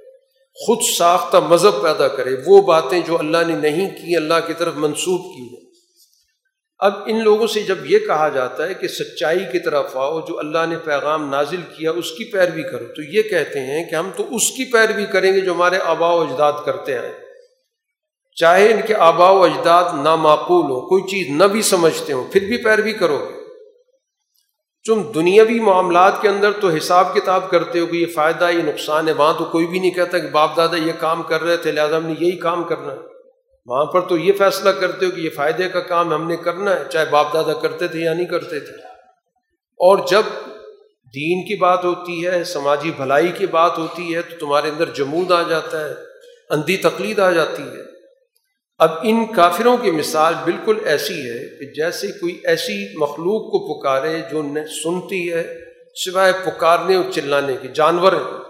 خود 0.65 0.77
ساختہ 0.97 1.37
مذہب 1.37 1.81
پیدا 1.81 2.07
کرے۔ 2.07 2.35
وہ 2.45 2.61
باتیں 2.61 2.99
جو 2.99 3.19
اللہ 3.19 3.37
نے 3.47 3.69
نہیں 3.69 3.89
کی، 3.89 4.15
اللہ 4.15 4.33
کی 4.47 4.53
طرف 4.53 4.73
منسوخ 4.75 5.35
کی 5.35 5.55
ہیں۔ 5.55 5.62
اب 6.79 6.93
ان 7.05 7.23
لوگوں 7.23 7.47
سے 7.47 7.61
جب 7.61 7.77
یہ 7.85 7.99
کہا 7.99 8.29
جاتا 8.29 8.67
ہے 8.67 8.73
کہ 8.73 8.87
سچائی 8.87 9.39
کی 9.39 9.59
طرف 9.59 9.97
آؤ، 9.97 10.21
جو 10.21 10.39
اللہ 10.39 10.65
نے 10.69 10.77
پیغام 10.77 11.29
نازل 11.29 11.61
کیا، 11.77 11.91
اس 11.91 12.11
کی 12.11 12.23
پیروی 12.31 12.63
کرو، 12.63 12.85
تو 12.95 13.01
یہ 13.01 13.21
کہتے 13.21 13.59
ہیں 13.59 13.89
کہ 13.89 13.95
ہم 13.95 14.09
تو 14.17 14.35
اس 14.35 14.51
کی 14.51 14.71
پیروی 14.71 15.05
کریں 15.05 15.33
گے 15.33 15.41
جو 15.41 15.53
ہمارے 15.53 15.77
آبا 15.85 16.13
و 16.13 16.21
اجداد 16.21 16.53
کرتے 16.65 16.93
ہیں۔ 16.93 17.13
چاہے 18.35 18.73
ان 18.73 18.79
کے 18.87 18.95
آبا 18.95 19.29
و 19.29 19.43
اجداد 19.43 19.83
نامعقول 20.03 20.71
ہو 20.71 20.81
کوئی 20.81 21.03
چیز 21.03 21.37
نہ 21.37 21.43
بھی 21.43 21.61
سمجھتے 21.61 22.13
ہوں، 22.13 22.23
پھر 22.31 22.41
بھی 22.41 22.57
پیروی 22.57 22.93
کرو 22.93 23.17
گے۔ 23.17 23.43
تم 24.87 25.11
دنیاوی 25.11 25.59
معاملات 25.59 26.21
کے 26.21 26.29
اندر 26.29 26.51
تو 26.51 26.69
حساب 26.69 27.15
کتاب 27.15 27.49
کرتے 27.49 27.79
ہو 27.79 27.85
کہ 27.85 27.97
یہ 27.97 28.05
فائدہ، 28.05 28.49
یہ 28.49 28.61
نقصان 28.63 29.07
ہے، 29.07 29.13
وہاں 29.13 29.33
تو 29.37 29.45
کوئی 29.45 29.67
بھی 29.67 29.79
نہیں 29.79 29.91
کہتا 29.91 30.19
کہ 30.19 30.27
باپ 30.27 30.57
دادا 30.57 30.77
یہ 30.77 30.91
کام 30.99 31.23
کر 31.23 31.41
رہے 31.41 31.57
تھے، 31.57 31.71
لہٰذا 31.71 31.97
ہم 31.97 32.05
نے 32.05 32.13
یہی 32.19 32.37
کام 32.37 32.63
کرنا۔ 32.63 32.93
ہے 32.93 33.12
وہاں 33.65 33.85
پر 33.85 34.01
تو 34.01 34.17
یہ 34.17 34.33
فیصلہ 34.33 34.69
کرتے 34.69 35.05
ہو 35.05 35.11
کہ 35.11 35.21
یہ 35.21 35.29
فائدے 35.29 35.69
کا 35.69 35.79
کام 35.79 36.13
ہم 36.13 36.27
نے 36.27 36.35
کرنا 36.35 36.79
ہے، 36.79 36.83
چاہے 36.89 37.05
باپ 37.05 37.33
دادا 37.33 37.53
کرتے 37.53 37.87
تھے 37.87 37.99
یا 37.99 38.13
نہیں 38.13 38.25
کرتے 38.25 38.59
تھے۔ 38.59 38.75
اور 39.77 40.07
جب 40.07 40.21
دین 41.15 41.47
کی 41.47 41.55
بات 41.55 41.85
ہوتی 41.85 42.27
ہے، 42.27 42.43
سماجی 42.43 42.91
بھلائی 42.91 43.31
کی 43.37 43.47
بات 43.47 43.77
ہوتی 43.77 44.15
ہے، 44.15 44.21
تو 44.21 44.35
تمہارے 44.39 44.69
اندر 44.69 44.89
جمود 44.95 45.31
آ 45.31 45.41
جاتا 45.41 45.89
ہے، 45.89 45.93
اندھی 46.49 46.77
تقلید 46.77 47.19
آ 47.19 47.31
جاتی 47.31 47.63
ہے۔ 47.63 47.93
اب 48.77 48.91
ان 49.03 49.25
کافروں 49.35 49.77
کی 49.77 49.91
مثال 49.91 50.33
بالکل 50.43 50.77
ایسی 50.85 51.13
ہے 51.13 51.59
کہ 51.59 51.73
جیسے 51.73 52.07
کوئی 52.07 52.41
ایسی 52.43 52.97
مخلوق 52.97 53.51
کو 53.51 53.79
پکارے 53.79 54.21
جو 54.31 54.41
سنتی 54.83 55.33
ہے، 55.33 55.59
سوائے 56.05 56.33
پکارنے 56.45 56.95
اور 56.95 57.11
چلانے 57.11 57.53
کی 57.61 57.67
جانور 57.67 58.13
ہیں۔ 58.13 58.42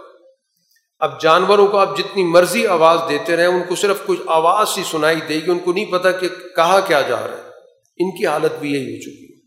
اب 1.04 1.20
جانوروں 1.20 1.66
کو 1.66 1.78
آپ 1.78 1.98
جتنی 1.98 2.24
مرضی 2.24 2.66
آواز 2.66 2.98
دیتے 3.08 3.36
رہیں، 3.36 3.46
ان 3.46 3.62
کو 3.68 3.74
صرف 3.74 4.06
کچھ 4.06 4.20
آواز 4.26 4.68
سی 4.68 4.82
سنائی 4.90 5.20
دے 5.28 5.34
گی، 5.34 5.50
ان 5.50 5.58
کو 5.58 5.72
نہیں 5.72 5.92
پتا 5.92 6.10
کہ 6.10 6.28
کہا 6.56 6.80
کیا 6.80 7.00
جا 7.00 7.16
رہا 7.16 7.36
ہے۔ 7.36 7.50
ان 7.98 8.16
کی 8.16 8.26
حالت 8.26 8.52
بھی 8.60 8.72
یہی 8.72 8.96
ہو 8.96 9.00
چکی 9.00 9.24
ہے۔ 9.24 9.40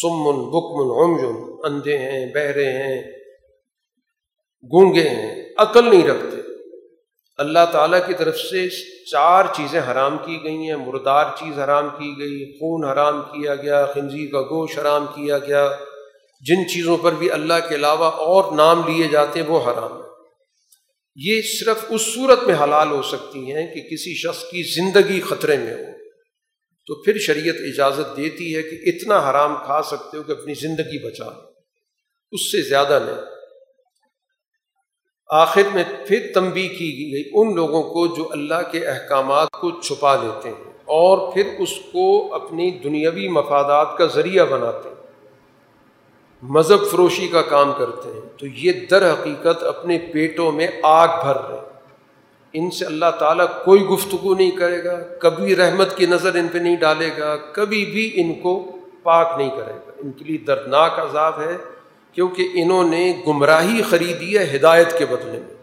سمن، 0.00 0.44
بکمن، 0.44 1.04
عمجن، 1.04 1.50
اندھے 1.64 1.98
ہیں، 1.98 2.26
بہرے 2.34 2.64
ہیں، 2.64 3.02
گونگے 4.72 5.08
ہیں، 5.08 5.44
عقل 5.58 5.90
نہیں 5.90 6.08
رکھتے۔ 6.08 6.36
اللہ 7.38 7.58
تعالیٰ 7.72 8.06
کی 8.06 8.14
طرف 8.14 8.36
سے 8.36 8.68
چار 9.04 9.44
چیزیں 9.56 9.80
حرام 9.92 10.16
کی 10.26 10.44
گئی 10.44 10.56
ہیں۔ 10.56 10.76
مردار 10.76 11.24
چیز 11.38 11.58
حرام 11.58 11.88
کی 11.88 12.14
گئی، 12.18 12.58
خون 12.58 12.84
حرام 12.84 13.22
کیا 13.22 13.54
گیا، 13.54 13.86
خنزیر 13.86 14.32
کا 14.32 14.42
گوشت 14.42 14.78
حرام 14.78 15.06
کیا 15.06 15.38
گیا۔ 15.38 15.68
جن 16.40 16.68
چیزوں 16.68 16.96
پر 16.96 17.12
بھی 17.12 17.30
اللہ 17.30 17.68
کے 17.68 17.74
علاوہ 17.74 18.04
اور 18.04 18.52
نام 18.52 18.82
لیے 18.86 19.08
جاتے 19.08 19.42
ہیں 19.42 19.48
وہ 19.48 19.60
حرام۔ 19.60 20.00
ہے 20.00 20.05
یہ 21.18 21.42
صرف 21.42 21.84
اس 21.88 22.02
صورت 22.02 22.42
میں 22.42 22.54
حلال 22.64 22.90
ہو 22.90 23.02
سکتی 23.02 23.52
ہیں 23.52 23.74
کہ 23.74 23.80
کسی 23.80 24.14
شخص 24.14 24.42
کی 24.42 24.62
زندگی 24.62 25.20
خطرے 25.20 25.56
میں 25.56 25.74
ہو۔ 25.74 25.98
تو 26.86 27.02
پھر 27.02 27.18
شریعت 27.18 27.54
اجازت 27.58 28.16
دیتی 28.16 28.56
ہے 28.56 28.62
کہ 28.62 28.76
اتنا 28.84 29.30
حرام 29.30 29.56
کھا 29.64 29.82
سکتے 29.82 30.16
ہو 30.16 30.22
کہ 30.22 30.32
اپنی 30.32 30.54
زندگی 30.54 31.06
بچا 31.06 31.24
اس 32.32 32.52
سے 32.52 32.62
زیادہ 32.62 32.98
نہیں۔ 33.06 33.36
آخر 35.30 35.62
میں 35.74 35.84
پھر 36.06 36.30
تنبی 36.34 36.68
کی 36.68 37.12
گئی 37.12 37.30
ان 37.34 37.54
لوگوں 37.54 37.82
کو 37.82 38.16
جو 38.16 38.32
اللہ 38.32 38.72
کے 38.72 38.86
احکامات 38.86 39.50
کو 39.50 39.80
چھپا 39.80 40.16
لیتے 40.16 40.48
ہیں 40.48 40.64
اور 40.72 41.32
پھر 41.32 41.46
اس 41.58 41.70
کو 41.92 42.34
اپنی 42.34 42.70
دنیاوی 42.70 43.28
مفادات 43.28 43.98
کا 43.98 44.06
ذریعہ 44.06 44.44
بناتے 44.44 44.88
ہیں۔ 44.88 45.05
مذہب 46.42 46.86
فروشی 46.90 47.28
کا 47.28 47.42
کام 47.42 47.72
کرتے 47.78 48.08
ہیں۔ 48.12 48.38
تو 48.38 48.46
یہ 48.46 48.72
در 48.90 49.12
حقیقت 49.12 49.62
اپنے 49.62 49.98
پیٹوں 49.98 50.52
میں 50.52 50.68
آگ 50.82 51.08
بھر 51.08 51.50
رہے 51.50 51.56
ان 52.52 52.70
سے 52.70 52.84
اللہ 52.84 53.10
تعالیٰ 53.18 53.46
کوئی 53.64 53.82
گفتگو 53.82 54.34
نہیں 54.34 54.50
کرے 54.50 54.84
گا، 54.84 55.00
کبھی 55.20 55.56
رحمت 55.56 55.96
کی 55.96 56.06
نظر 56.06 56.34
ان 56.34 56.48
پہ 56.52 56.58
نہیں 56.58 56.76
ڈالے 56.76 57.10
گا، 57.18 57.36
کبھی 57.36 57.84
بھی 57.84 58.12
ان 58.14 58.34
کو 58.34 58.76
پاک 59.02 59.34
نہیں 59.36 59.50
کرے 59.50 59.72
گا۔ 59.72 59.90
ان 59.98 60.12
کے 60.12 60.24
لیے 60.24 60.38
دردناک 60.38 60.98
عذاب 60.98 61.40
ہے، 61.40 61.56
کیونکہ 62.12 62.48
انہوں 62.54 62.84
نے 62.84 63.22
گمراہی 63.26 63.82
خریدی 63.82 64.38
ہے 64.38 64.56
ہدایت 64.56 64.98
کے 64.98 65.06
بدلے 65.06 65.38
میں۔ 65.38 65.54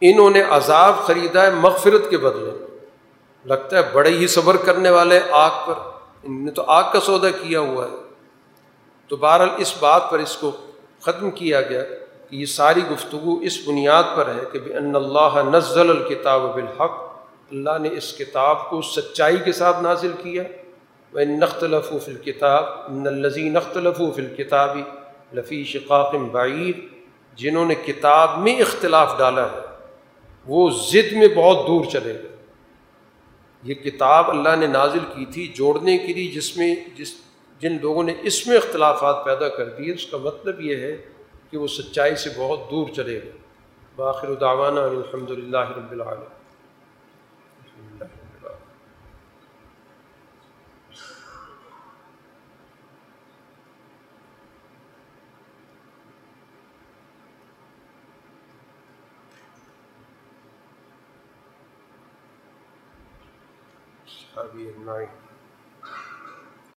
انہوں 0.00 0.30
نے 0.30 0.42
عذاب 0.42 0.96
خریدا 0.98 1.42
ہے 1.42 1.50
مغفرت 1.50 2.10
کے 2.10 2.18
بدلے 2.18 2.50
میں۔ 2.58 2.66
لگتا 3.44 3.76
ہے 3.76 3.82
بڑے 3.92 4.10
ہی 4.10 4.26
صبر 4.26 4.56
کرنے 4.56 4.90
والے 4.90 5.20
آگ 5.30 5.66
پر۔ 5.66 5.74
ان 6.22 6.44
نے 6.44 6.50
تو 6.50 6.62
آگ 6.66 6.92
کا 6.92 7.00
سودا 7.00 7.30
کیا 7.30 7.60
ہوا 7.60 7.84
ہے۔ 7.84 8.05
تو 9.10 9.16
بہرحال 9.16 9.48
اس 9.62 9.74
بات 9.80 10.10
پر 10.10 10.18
اس 10.18 10.36
کو 10.36 10.50
ختم 11.02 11.30
کیا 11.30 11.60
گیا 11.60 11.82
کہ 12.30 12.36
یہ 12.36 12.46
ساری 12.52 12.80
گفتگو 12.90 13.38
اس 13.46 13.58
بنیاد 13.66 14.16
پر 14.16 14.28
ہے 14.28 14.44
کہ 14.52 14.58
ان 14.78 14.94
اللہ 14.96 15.38
نزل 15.50 15.90
الکتاب 15.90 16.42
بالحق، 16.54 16.94
اللہ 17.52 17.78
نے 17.82 17.88
اس 17.98 18.12
کتاب 18.18 18.68
کو 18.70 18.80
سچائی 18.82 19.36
کے 19.44 19.52
ساتھ 19.52 19.82
نازل 19.82 20.12
کیا 20.22 20.42
وہ 21.12 21.24
نخت 21.28 21.62
لفوف 21.64 22.08
الکتاب 22.08 22.64
ان 22.88 23.06
الزی 23.06 23.48
نخت 23.48 23.76
لفوف 23.76 24.18
الکتابی 24.18 24.82
لفی 25.34 25.62
شقاق 25.64 26.14
بعیر 26.32 26.80
جنہوں 27.38 27.64
نے 27.66 27.74
کتاب 27.84 28.38
میں 28.38 28.54
اختلاف 28.60 29.16
ڈالا 29.18 29.44
ہے، 29.52 29.60
وہ 30.46 30.68
ضد 30.90 31.12
میں 31.12 31.28
بہت 31.36 31.66
دور 31.66 31.84
چلے 31.84 32.12
گئے۔ 32.14 32.34
یہ 33.62 33.74
کتاب 33.74 34.30
اللہ 34.30 34.56
نے 34.56 34.66
نازل 34.66 35.04
کی 35.14 35.24
تھی 35.24 35.46
جوڑنے 35.56 35.96
کے 35.98 36.12
لیے، 36.12 36.30
جس 36.32 36.56
میں، 36.56 36.74
جس 36.96 37.14
جن 37.58 37.78
لوگوں 37.80 38.02
نے 38.02 38.14
اس 38.22 38.46
میں 38.46 38.56
اختلافات 38.56 39.24
پیدا 39.24 39.48
کر 39.48 39.68
دیے 39.68 39.94
اس 39.94 40.06
کا 40.06 40.16
مطلب 40.16 40.60
یہ 40.60 40.76
ہے 40.76 40.96
کہ 41.50 41.58
وہ 41.58 41.66
سچائی 41.66 42.16
سے 42.16 42.30
بہت 42.36 42.70
دور 42.70 42.88
چلے 42.88 43.22
گئے۔ 43.22 43.32
باخر 43.96 44.34
دعوانا 44.34 44.84
الحمد 44.84 45.30
للہ 45.30 45.70
رب 45.76 45.92
العالم 45.92 46.34
ابھی 64.34 64.70